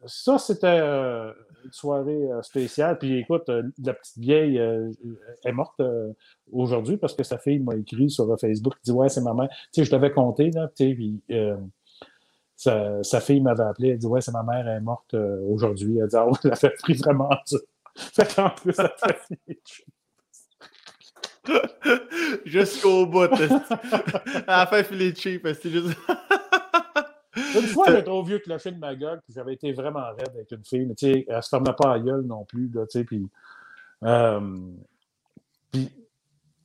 Ça, 0.06 0.38
c'était 0.38 0.68
euh, 0.68 1.34
une 1.64 1.72
soirée 1.72 2.32
euh, 2.32 2.42
spéciale. 2.42 2.98
Puis 2.98 3.20
écoute, 3.20 3.50
euh, 3.50 3.64
la 3.84 3.94
petite 3.94 4.18
vieille 4.18 4.58
est 4.58 5.52
morte 5.52 5.82
aujourd'hui 6.52 6.98
parce 6.98 7.14
que 7.14 7.24
sa 7.24 7.38
fille 7.38 7.60
m'a 7.60 7.76
écrit 7.76 8.10
sur 8.10 8.28
Facebook. 8.40 8.74
Elle 8.78 8.82
dit 8.84 8.92
Ouais, 8.92 9.10
c'est 9.10 9.22
ma 9.22 9.34
mère. 9.34 9.50
Tu 9.50 9.82
sais, 9.82 9.86
je 9.86 9.92
t'avais 9.92 10.12
compté, 10.12 10.52
là. 10.52 10.70
Tu 10.76 10.90
sais, 10.90 10.94
puis 10.94 11.22
sa, 12.56 13.04
sa, 13.04 13.22
fille 13.22 13.42
m'avait 13.42 13.64
appelé. 13.64 13.90
Elle 13.90 13.98
dit 13.98 14.08
Ouais, 14.08 14.22
c'est 14.22 14.32
ma 14.32 14.44
mère, 14.44 14.68
elle 14.68 14.78
est 14.78 14.82
morte 14.82 15.14
aujourd'hui. 15.14 15.98
Elle 16.00 16.08
dit 16.08 16.16
Ah, 16.16 16.28
ouais, 16.28 16.34
elle 16.44 16.52
a 16.54 16.56
fait 16.56 16.74
pris 16.82 16.94
vraiment 16.94 17.30
dur. 17.48 17.60
Fait 17.96 18.36
qu'en 18.36 18.50
plus, 18.50 18.74
elle 18.78 18.86
a 18.86 19.14
fait 19.14 19.60
Jusqu'au 22.46 23.06
bout. 23.06 23.32
à 24.48 24.60
la 24.60 24.68
fin, 24.68 24.84
filet 24.84 25.14
cheap. 25.16 25.48
C'est 25.62 25.70
juste. 25.70 25.98
Une 27.56 27.68
fois, 27.68 27.86
j'étais 27.88 28.04
trop 28.04 28.24
vieux 28.24 28.40
que 28.40 28.46
clocher 28.46 28.72
de 28.72 28.80
ma 28.80 28.96
gueule, 28.96 29.22
puis 29.24 29.34
j'avais 29.34 29.54
été 29.54 29.72
vraiment 29.74 30.06
raide 30.12 30.30
avec 30.34 30.52
une 30.52 30.64
fille, 30.66 30.86
mais 30.86 30.96
tu 30.96 31.12
sais, 31.12 31.26
elle 31.28 31.44
se 31.44 31.50
fermait 31.50 31.74
pas 31.74 31.94
à 31.94 32.00
gueule 32.00 32.22
non 32.22 32.46
plus, 32.46 32.70
tu 32.72 32.80
sais, 32.90 33.04
puis. 33.04 33.28
Euh, 34.04 34.72
puis, 35.72 35.90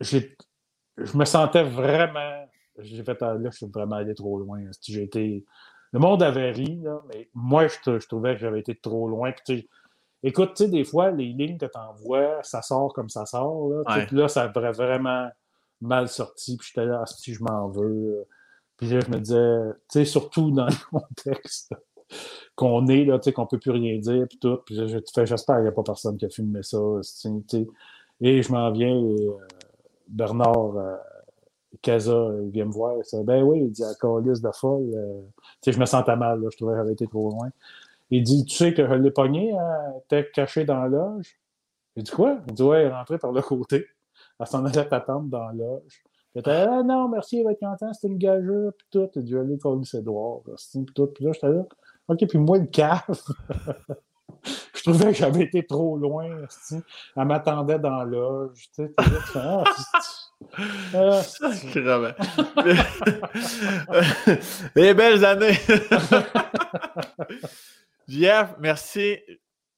je 0.01 1.17
me 1.17 1.25
sentais 1.25 1.63
vraiment. 1.63 2.49
J'ai 2.79 3.05
fait, 3.05 3.19
ah, 3.23 3.35
là, 3.35 3.51
je 3.51 3.57
suis 3.57 3.67
vraiment 3.67 3.97
allé 3.97 4.15
trop 4.15 4.39
loin. 4.39 4.63
J'ai 4.83 5.03
été. 5.03 5.45
Le 5.93 5.99
monde 5.99 6.23
avait 6.23 6.53
ri, 6.53 6.81
là, 6.83 7.01
mais 7.09 7.29
moi, 7.35 7.67
je, 7.69 7.99
je 7.99 8.09
trouvais 8.09 8.35
que 8.35 8.41
j'avais 8.41 8.61
été 8.61 8.75
trop 8.75 9.09
loin. 9.09 9.33
Puis, 9.33 9.43
tu 9.45 9.61
sais, 9.61 9.69
Écoute, 10.25 10.55
tu 10.55 10.65
sais, 10.65 10.71
des 10.71 10.85
fois, 10.85 11.11
les 11.11 11.33
lignes 11.33 11.59
que 11.59 11.67
tu 11.67 11.79
envoies, 11.79 12.41
ça 12.43 12.63
sort 12.63 12.93
comme 12.93 13.09
ça 13.09 13.27
sort. 13.27 13.71
Là, 13.71 14.07
là 14.13 14.29
ça 14.29 14.53
aurait 14.55 14.73
vraiment 14.73 15.29
mal 15.81 16.09
sorti. 16.09 16.57
Puis 16.57 16.69
j'étais 16.69 16.87
là, 16.87 17.01
ah, 17.03 17.07
si 17.07 17.35
je 17.35 17.43
m'en 17.43 17.69
veux. 17.69 18.25
Puis 18.83 18.91
là, 18.91 18.99
je 18.99 19.11
me 19.13 19.21
disais, 19.21 19.79
tu 19.89 20.01
sais, 20.01 20.05
surtout 20.05 20.51
dans 20.51 20.67
le 20.67 20.73
contexte 20.91 21.73
qu'on 22.57 22.85
est, 22.89 23.05
là, 23.05 23.21
tu 23.21 23.27
sais, 23.27 23.33
qu'on 23.33 23.47
peut 23.47 23.61
plus 23.61 23.71
rien 23.71 23.97
dire, 23.99 24.27
puis 24.29 24.39
tout. 24.39 24.57
Puis 24.67 24.75
je 24.75 24.99
fais, 25.15 25.25
j'espère 25.25 25.57
qu'il 25.57 25.63
n'y 25.63 25.69
a 25.69 25.73
pas 25.73 25.85
personne 25.85 26.17
qui 26.17 26.25
a 26.25 26.29
filmé 26.29 26.65
ça. 26.65 26.79
sais. 27.03 27.31
Et 28.21 28.43
je 28.43 28.51
m'en 28.51 28.73
viens, 28.73 28.89
et 28.89 29.27
euh, 29.29 29.39
Bernard 30.09 30.77
euh, 30.79 32.49
vient 32.51 32.65
me 32.65 32.73
voir. 32.73 32.97
Il 32.97 33.03
dit, 33.05 33.25
ben 33.25 33.45
oui, 33.45 33.61
il 33.67 33.71
dit, 33.71 33.85
à 33.85 33.95
calice 33.95 34.41
de 34.41 34.51
folle. 34.51 34.91
Euh, 34.97 35.21
tu 35.63 35.71
sais, 35.71 35.73
je 35.73 35.79
me 35.79 35.87
sentais 35.87 36.17
mal, 36.17 36.43
là, 36.43 36.49
je 36.51 36.57
trouvais 36.57 36.73
que 36.73 36.79
j'avais 36.79 36.95
été 36.95 37.07
trop 37.07 37.31
loin. 37.31 37.51
Il 38.11 38.25
dit 38.25 38.45
Tu 38.45 38.57
sais 38.57 38.75
que 38.75 38.85
je 38.85 38.95
l'ai 38.95 39.13
pogné, 39.13 39.57
hein, 39.57 39.93
t'es 40.09 40.29
caché 40.35 40.65
dans 40.65 40.83
la 40.83 40.89
loge? 40.89 41.39
Il 41.95 42.03
dit 42.03 42.11
Quoi? 42.11 42.39
Il 42.49 42.55
dit 42.55 42.63
Ouais, 42.65 42.83
il 42.83 42.87
est 42.87 42.93
rentré 42.93 43.17
par 43.17 43.31
le 43.31 43.43
côté. 43.43 43.87
Elle 44.41 44.47
s'en 44.49 44.65
allait 44.65 44.89
t'attendre 44.89 45.29
dans 45.29 45.47
la 45.47 45.53
loge. 45.53 46.03
Puis 46.35 46.43
Ah 46.47 46.83
non, 46.83 47.09
merci, 47.09 47.41
être 47.41 47.61
content, 47.61 47.93
c'était 47.93 48.09
une 48.09 48.19
gageure, 48.19 48.73
puis 48.77 48.87
tout. 48.91 49.09
Dit 49.21 49.37
Allez, 49.37 49.59
comme 49.59 49.85
c'est 49.85 50.03
droit, 50.03 50.43
puis 50.45 50.85
tout. 50.95 51.07
Puis 51.09 51.25
là, 51.25 51.33
j'étais 51.33 51.49
là 51.49 51.65
Ok, 52.09 52.27
puis 52.29 52.39
moi, 52.39 52.59
le 52.59 52.67
cave. 52.67 53.01
je 54.75 54.83
trouvais 54.83 55.13
que 55.13 55.19
j'avais 55.19 55.45
été 55.45 55.65
trop 55.65 55.97
loin. 55.97 56.29
Elle 57.17 57.25
m'attendait 57.25 57.79
dans 57.79 57.99
la 57.99 58.05
loge. 58.05 58.69
Tu 58.75 58.85
sais, 58.85 58.95
ah, 59.37 59.65
ah, 60.95 61.21
Les 64.75 64.95
belles 64.95 65.25
années. 65.25 65.59
Jeff, 68.09 68.55
merci 68.59 69.19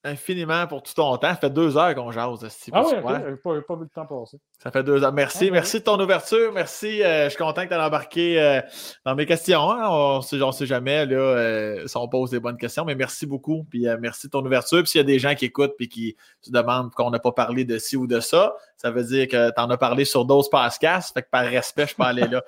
infiniment 0.04 0.66
pour 0.66 0.82
tout 0.82 0.92
ton 0.94 1.16
temps. 1.16 1.30
Ça 1.30 1.36
fait 1.36 1.50
deux 1.50 1.76
heures 1.76 1.94
qu'on 1.94 2.12
jase. 2.12 2.46
Ah 2.72 2.82
oui, 2.84 2.92
okay. 2.92 3.24
j'ai 3.26 3.36
pas, 3.36 3.60
pas, 3.66 3.74
vu 3.74 3.82
le 3.82 3.88
temps 3.88 4.06
passer. 4.06 4.38
Ça 4.62 4.70
fait 4.70 4.82
deux 4.82 5.02
heures. 5.02 5.12
Merci. 5.12 5.50
merci 5.50 5.78
de 5.78 5.84
ton 5.84 5.98
ouverture. 5.98 6.52
Merci. 6.52 7.02
Euh, 7.02 7.24
je 7.24 7.30
suis 7.30 7.38
content 7.38 7.62
que 7.62 7.68
tu 7.68 7.74
aies 7.74 7.78
embarqué 7.78 8.40
euh, 8.40 8.60
dans 9.06 9.14
mes 9.14 9.24
questions. 9.24 9.70
Hein. 9.70 9.88
On 9.88 10.18
ne 10.18 10.52
sait 10.52 10.66
jamais 10.66 11.06
là, 11.06 11.16
euh, 11.16 11.86
si 11.86 11.96
on 11.96 12.06
pose 12.06 12.30
des 12.30 12.40
bonnes 12.40 12.58
questions, 12.58 12.84
mais 12.84 12.94
merci 12.94 13.26
beaucoup. 13.26 13.64
Puis 13.70 13.86
merci 13.98 14.26
de 14.26 14.32
ton 14.32 14.44
ouverture. 14.44 14.78
Puis 14.80 14.88
s'il 14.88 14.98
y 14.98 15.04
a 15.04 15.06
des 15.06 15.18
gens 15.18 15.34
qui 15.34 15.46
écoutent 15.46 15.74
et 15.80 15.88
qui 15.88 16.16
se 16.42 16.50
demandent 16.50 16.92
qu'on 16.92 17.10
n'a 17.10 17.18
pas 17.18 17.32
parlé 17.32 17.64
de 17.64 17.78
ci 17.78 17.96
ou 17.96 18.06
de 18.06 18.20
ça, 18.20 18.54
ça 18.76 18.90
veut 18.90 19.04
dire 19.04 19.26
que 19.26 19.48
tu 19.50 19.60
en 19.60 19.70
as 19.70 19.78
parlé 19.78 20.04
sur 20.04 20.26
d'autres 20.26 20.50
podcasts. 20.50 21.14
Fait 21.14 21.22
que 21.22 21.30
par 21.30 21.44
respect, 21.44 21.86
je 21.86 21.94
peux 21.94 22.02
aller 22.02 22.26
là. 22.28 22.42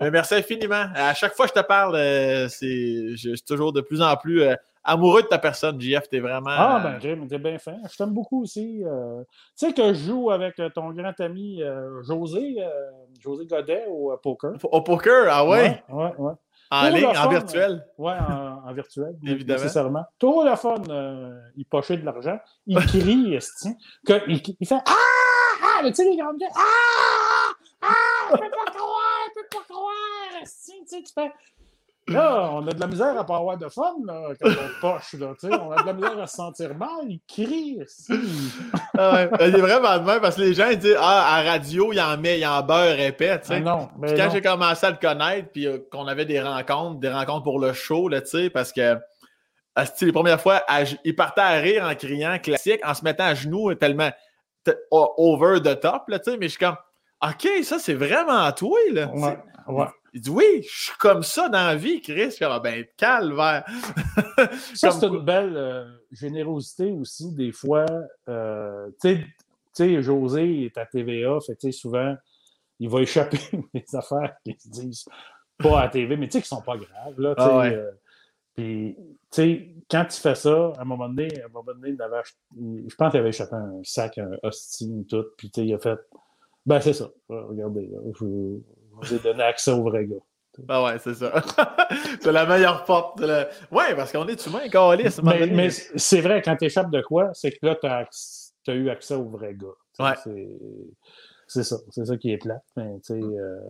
merci 0.12 0.34
infiniment. 0.34 0.86
À 0.94 1.14
chaque 1.14 1.34
fois 1.34 1.48
que 1.48 1.54
je 1.56 1.60
te 1.60 1.66
parle, 1.66 1.96
c'est, 2.48 3.16
je 3.16 3.34
suis 3.34 3.42
toujours 3.42 3.72
de 3.72 3.80
plus 3.80 4.00
en 4.00 4.16
plus 4.16 4.44
amoureux 4.86 5.22
de 5.22 5.26
ta 5.26 5.38
personne, 5.38 5.80
JF. 5.80 6.08
T'es 6.08 6.20
vraiment. 6.20 6.50
Ah, 6.50 6.80
ben, 6.82 7.00
Jim, 7.00 7.26
t'es 7.28 7.38
bien 7.38 7.58
fin. 7.58 7.76
Je 7.90 7.96
t'aime 7.96 8.12
beaucoup 8.12 8.42
aussi. 8.42 8.82
Euh, 8.84 9.22
tu 9.58 9.66
sais 9.66 9.72
que 9.72 9.92
je 9.92 10.06
joue 10.06 10.30
avec 10.30 10.58
euh, 10.58 10.70
ton 10.70 10.90
grand 10.92 11.18
ami 11.20 11.62
euh, 11.62 12.02
José, 12.02 12.56
José 13.20 13.46
Godet 13.46 13.86
au 13.88 14.16
poker. 14.16 14.52
Au 14.62 14.80
poker, 14.80 15.26
ah 15.30 15.46
ouais? 15.46 15.82
Ouais, 15.88 16.14
ouais. 16.18 16.32
En 16.70 16.88
ligne, 16.88 17.06
en 17.06 17.28
virtuel? 17.28 17.86
Oui, 17.98 18.12
en, 18.12 18.72
virtuel. 18.72 19.16
Évidemment. 19.26 19.60
Nécessairement. 19.60 20.04
Tout 20.18 20.42
le 20.42 20.56
fun, 20.56 20.82
il 21.56 21.64
pochait 21.66 21.96
de 21.96 22.04
l'argent. 22.04 22.38
Il 22.66 22.78
crie, 22.86 23.00
il, 23.02 23.38
il 24.60 24.66
fait 24.66 24.74
Ah! 24.86 24.92
Ah! 25.62 25.82
Tu 25.84 25.94
sais, 25.94 26.04
les 26.04 26.16
grandes 26.16 26.42
Ah! 26.54 27.52
Ah! 27.82 27.94
Je 28.30 28.36
peux 28.36 28.50
pas 28.50 28.72
croire! 28.72 29.28
Je 29.28 29.40
peux 29.40 29.48
pas 29.58 29.64
croire! 29.68 29.96
Tu 30.88 31.12
fais. 31.14 31.32
Là, 32.08 32.50
on 32.52 32.66
a 32.68 32.72
de 32.72 32.80
la 32.80 32.86
misère 32.86 33.18
à 33.18 33.24
pas 33.24 33.36
avoir 33.36 33.58
de 33.58 33.68
fun 33.68 33.94
là, 34.04 34.28
quand 34.40 34.48
on 34.50 34.80
poche. 34.80 35.14
Là, 35.14 35.34
on 35.42 35.72
a 35.72 35.82
de 35.82 35.86
la 35.86 35.92
misère 35.92 36.18
à 36.20 36.26
se 36.26 36.36
sentir 36.36 36.74
mal. 36.76 36.88
Il 37.08 37.20
crie. 37.26 37.80
ah 38.96 39.26
il 39.40 39.56
est 39.56 39.60
vraiment 39.60 39.98
de 39.98 40.04
même 40.04 40.20
parce 40.20 40.36
que 40.36 40.42
les 40.42 40.54
gens 40.54 40.68
ils 40.70 40.78
disent 40.78 40.96
Ah, 41.00 41.36
à 41.36 41.42
radio, 41.42 41.92
il 41.92 42.00
en 42.00 42.16
met, 42.16 42.38
il 42.38 42.46
en 42.46 42.62
beurre 42.62 43.00
épais. 43.00 43.40
Ah 43.48 43.60
non, 43.60 43.88
puis 44.00 44.14
quand 44.14 44.30
j'ai 44.32 44.40
commencé 44.40 44.86
à 44.86 44.90
le 44.90 44.96
connaître, 44.96 45.48
puis 45.52 45.66
euh, 45.66 45.78
qu'on 45.90 46.06
avait 46.06 46.26
des 46.26 46.40
rencontres, 46.40 47.00
des 47.00 47.10
rencontres 47.10 47.42
pour 47.42 47.58
le 47.58 47.72
show, 47.72 48.08
là, 48.08 48.20
parce 48.52 48.72
que 48.72 48.96
les 50.00 50.12
premières 50.12 50.40
fois, 50.40 50.62
il 51.04 51.16
partait 51.16 51.40
à 51.40 51.54
rire 51.54 51.84
en 51.84 51.94
criant 51.94 52.38
classique, 52.38 52.80
en 52.84 52.94
se 52.94 53.04
mettant 53.04 53.24
à 53.24 53.34
genoux 53.34 53.74
tellement 53.74 54.10
over 54.90 55.60
the 55.60 55.78
top, 55.80 56.08
là, 56.08 56.18
mais 56.26 56.42
je 56.42 56.48
suis 56.48 56.58
comme 56.58 56.76
OK, 57.22 57.48
ça 57.62 57.78
c'est 57.78 57.94
vraiment 57.94 58.50
toi. 58.52 58.78
Là, 58.92 59.10
ouais, 59.12 59.38
ouais. 59.68 59.86
Il 60.16 60.22
dit 60.22 60.30
Oui, 60.30 60.62
je 60.62 60.84
suis 60.84 60.96
comme 60.98 61.22
ça 61.22 61.50
dans 61.50 61.66
la 61.66 61.76
vie, 61.76 62.00
Chris. 62.00 62.34
Comme, 62.38 62.58
ben, 62.62 62.86
calvaire. 62.96 63.66
ça, 64.74 64.90
c'est 64.90 65.06
une 65.06 65.22
belle 65.22 65.54
euh, 65.54 65.84
générosité 66.10 66.90
aussi, 66.90 67.32
des 67.32 67.52
fois. 67.52 67.84
Euh, 68.26 68.88
tu 68.98 69.22
sais, 69.74 70.02
José 70.02 70.64
est 70.64 70.78
à 70.78 70.86
TVA, 70.86 71.36
fait 71.46 71.70
souvent, 71.70 72.16
il 72.80 72.88
va 72.88 73.02
échapper 73.02 73.38
des 73.74 73.84
affaires 73.92 74.34
qui 74.42 74.56
se 74.58 74.70
disent 74.70 75.04
pas 75.58 75.82
à 75.82 75.88
TV, 75.90 76.16
mais 76.16 76.28
tu 76.28 76.38
sais, 76.38 76.42
qui 76.42 76.48
sont 76.48 76.62
pas 76.62 76.78
graves. 76.78 77.20
Là, 77.20 77.34
ah 77.36 77.66
euh, 77.66 77.90
puis, 78.54 78.96
tu 78.98 79.16
sais, 79.30 79.68
quand 79.90 80.06
tu 80.06 80.18
fais 80.18 80.34
ça, 80.34 80.72
à 80.78 80.80
un 80.80 80.84
moment 80.86 81.10
donné, 81.10 81.42
à 81.42 81.44
un 81.44 81.48
moment 81.48 81.74
donné 81.74 81.90
il 81.90 82.00
avait, 82.00 82.22
je 82.58 82.94
pense 82.94 83.10
qu'il 83.10 83.20
avait 83.20 83.28
échappé 83.28 83.54
un 83.54 83.82
sac, 83.84 84.16
un 84.16 84.30
hostie, 84.42 85.06
tout, 85.10 85.26
puis 85.36 85.50
tu 85.50 85.60
sais, 85.60 85.66
il 85.66 85.74
a 85.74 85.78
fait. 85.78 85.98
Ben, 86.64 86.80
c'est 86.80 86.94
ça. 86.94 87.10
Regardez, 87.28 87.90
je, 88.18 88.24
j'ai 89.02 89.18
donné 89.18 89.42
accès 89.42 89.70
au 89.70 89.82
vrai 89.82 90.06
gars. 90.06 90.16
Ah 90.68 90.84
ouais, 90.84 90.98
c'est 90.98 91.14
ça. 91.14 91.32
c'est 92.20 92.32
la 92.32 92.46
meilleure 92.46 92.84
porte. 92.84 93.20
Le... 93.20 93.44
Ouais, 93.70 93.94
parce 93.94 94.12
qu'on 94.12 94.26
est 94.26 94.46
humain, 94.46 94.68
Calis. 94.70 95.16
Mais, 95.22 95.46
mais 95.46 95.70
c'est 95.70 96.20
vrai, 96.20 96.40
quand 96.42 96.56
tu 96.56 96.64
échappes 96.64 96.90
de 96.90 97.02
quoi, 97.02 97.30
c'est 97.34 97.52
que 97.52 97.66
là, 97.66 97.76
tu 97.76 97.86
as, 97.86 98.74
eu 98.74 98.88
accès 98.88 99.14
au 99.14 99.28
vrai 99.28 99.54
gars. 99.54 99.66
Ouais. 99.98 100.14
C'est 101.46 101.62
ça. 101.62 101.76
C'est 101.90 102.06
ça 102.06 102.16
qui 102.16 102.32
est 102.32 102.38
plat. 102.38 102.60
Mais, 102.76 102.98
tu 103.00 103.14
sais, 103.14 103.20
euh, 103.20 103.60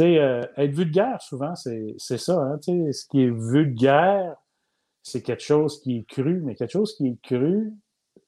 euh, 0.00 0.46
être 0.56 0.72
vulgaire, 0.72 1.20
souvent, 1.22 1.54
c'est 1.54 1.96
ça. 1.98 2.34
Hein, 2.34 2.58
ce 2.62 3.06
qui 3.06 3.22
est 3.22 3.30
vulgaire, 3.30 4.36
c'est 5.02 5.22
quelque 5.22 5.42
chose 5.42 5.80
qui 5.80 5.98
est 5.98 6.08
cru, 6.08 6.40
mais 6.44 6.54
quelque 6.54 6.72
chose 6.72 6.94
qui 6.94 7.08
est 7.08 7.18
cru, 7.22 7.72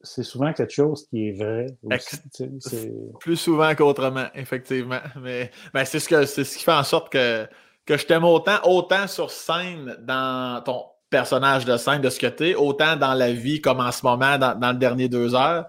c'est 0.03 0.23
souvent 0.23 0.53
quelque 0.53 0.73
chose 0.73 1.07
qui 1.09 1.29
est 1.29 1.33
vrai. 1.33 1.67
Plus 3.21 3.37
souvent 3.37 3.75
qu'autrement, 3.75 4.27
effectivement. 4.35 5.01
Mais 5.21 5.51
ben, 5.73 5.85
c'est 5.85 6.01
ce, 6.01 6.09
que, 6.09 6.25
ce 6.27 6.43
qui 6.43 6.65
fait 6.65 6.73
en 6.73 6.85
sorte 6.85 7.13
que, 7.13 7.47
que 7.87 7.97
je 7.97 8.07
t'aime 8.07 8.25
autant, 8.25 8.59
autant 8.65 9.07
sur 9.07 9.31
scène 9.31 9.97
dans 10.01 10.63
ton 10.65 10.85
personnage 11.11 11.65
de 11.65 11.77
scène 11.77 12.01
de 12.01 12.11
ce 12.11 12.19
que 12.19 12.27
tu 12.27 12.51
es, 12.51 12.55
autant 12.55 12.97
dans 12.97 13.15
la 13.15 13.33
vie 13.33 13.61
comme 13.61 13.81
en 13.81 13.93
ce 13.93 14.05
moment, 14.05 14.39
dans, 14.39 14.59
dans 14.59 14.73
le 14.73 14.79
dernier 14.79 15.09
deux 15.09 15.35
heures. 15.35 15.67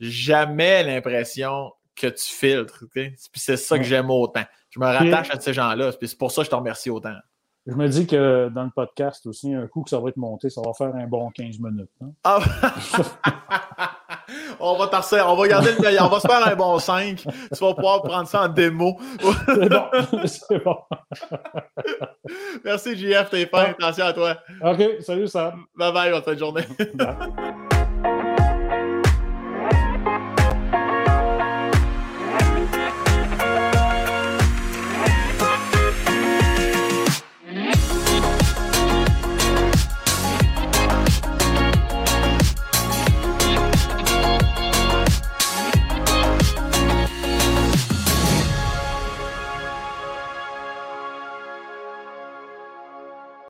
Jamais 0.00 0.82
l'impression 0.82 1.72
que 1.94 2.06
tu 2.06 2.24
filtres. 2.24 2.84
Puis 2.92 3.14
c'est 3.34 3.56
ça 3.56 3.78
que 3.78 3.84
j'aime 3.84 4.10
autant. 4.10 4.44
Je 4.70 4.80
me 4.80 4.86
rattache 4.86 5.30
à 5.30 5.38
ces 5.38 5.52
gens-là. 5.52 5.92
C'est 6.00 6.18
pour 6.18 6.32
ça 6.32 6.42
que 6.42 6.46
je 6.46 6.50
te 6.50 6.56
remercie 6.56 6.90
autant. 6.90 7.14
Je 7.66 7.74
me 7.74 7.86
dis 7.88 8.06
que 8.08 8.48
dans 8.48 8.64
le 8.64 8.70
podcast 8.74 9.24
aussi, 9.26 9.54
un 9.54 9.68
coup 9.68 9.82
que 9.82 9.90
ça 9.90 10.00
va 10.00 10.08
être 10.08 10.16
monté, 10.16 10.50
ça 10.50 10.60
va 10.64 10.72
faire 10.72 10.94
un 10.94 11.06
bon 11.06 11.30
15 11.30 11.60
minutes. 11.60 11.90
Hein? 12.02 12.10
Ah! 12.24 12.40
on 14.60 14.76
va 14.76 14.90
on 15.26 15.36
va 15.36 15.48
garder 15.48 15.72
le 15.72 15.80
meilleur. 15.80 16.06
On 16.06 16.08
va 16.08 16.18
se 16.18 16.26
faire 16.26 16.46
un 16.46 16.56
bon 16.56 16.78
5. 16.78 17.18
Tu 17.18 17.28
vas 17.60 17.74
pouvoir 17.74 18.02
prendre 18.02 18.26
ça 18.26 18.42
en 18.42 18.48
démo. 18.48 18.98
c'est 19.46 19.68
bon. 19.68 19.84
C'est 20.26 20.64
bon. 20.64 20.76
Merci, 22.64 22.96
JF. 22.96 23.30
T'es 23.30 23.46
fin. 23.46 23.74
Attention 23.78 24.06
à 24.06 24.12
toi. 24.12 24.36
OK. 24.64 24.82
Salut, 25.00 25.28
Sam. 25.28 25.64
Bye 25.76 25.92
bye. 25.92 26.10
Bonne 26.10 26.22
fin 26.22 26.34
de 26.34 26.38
journée. 26.38 26.62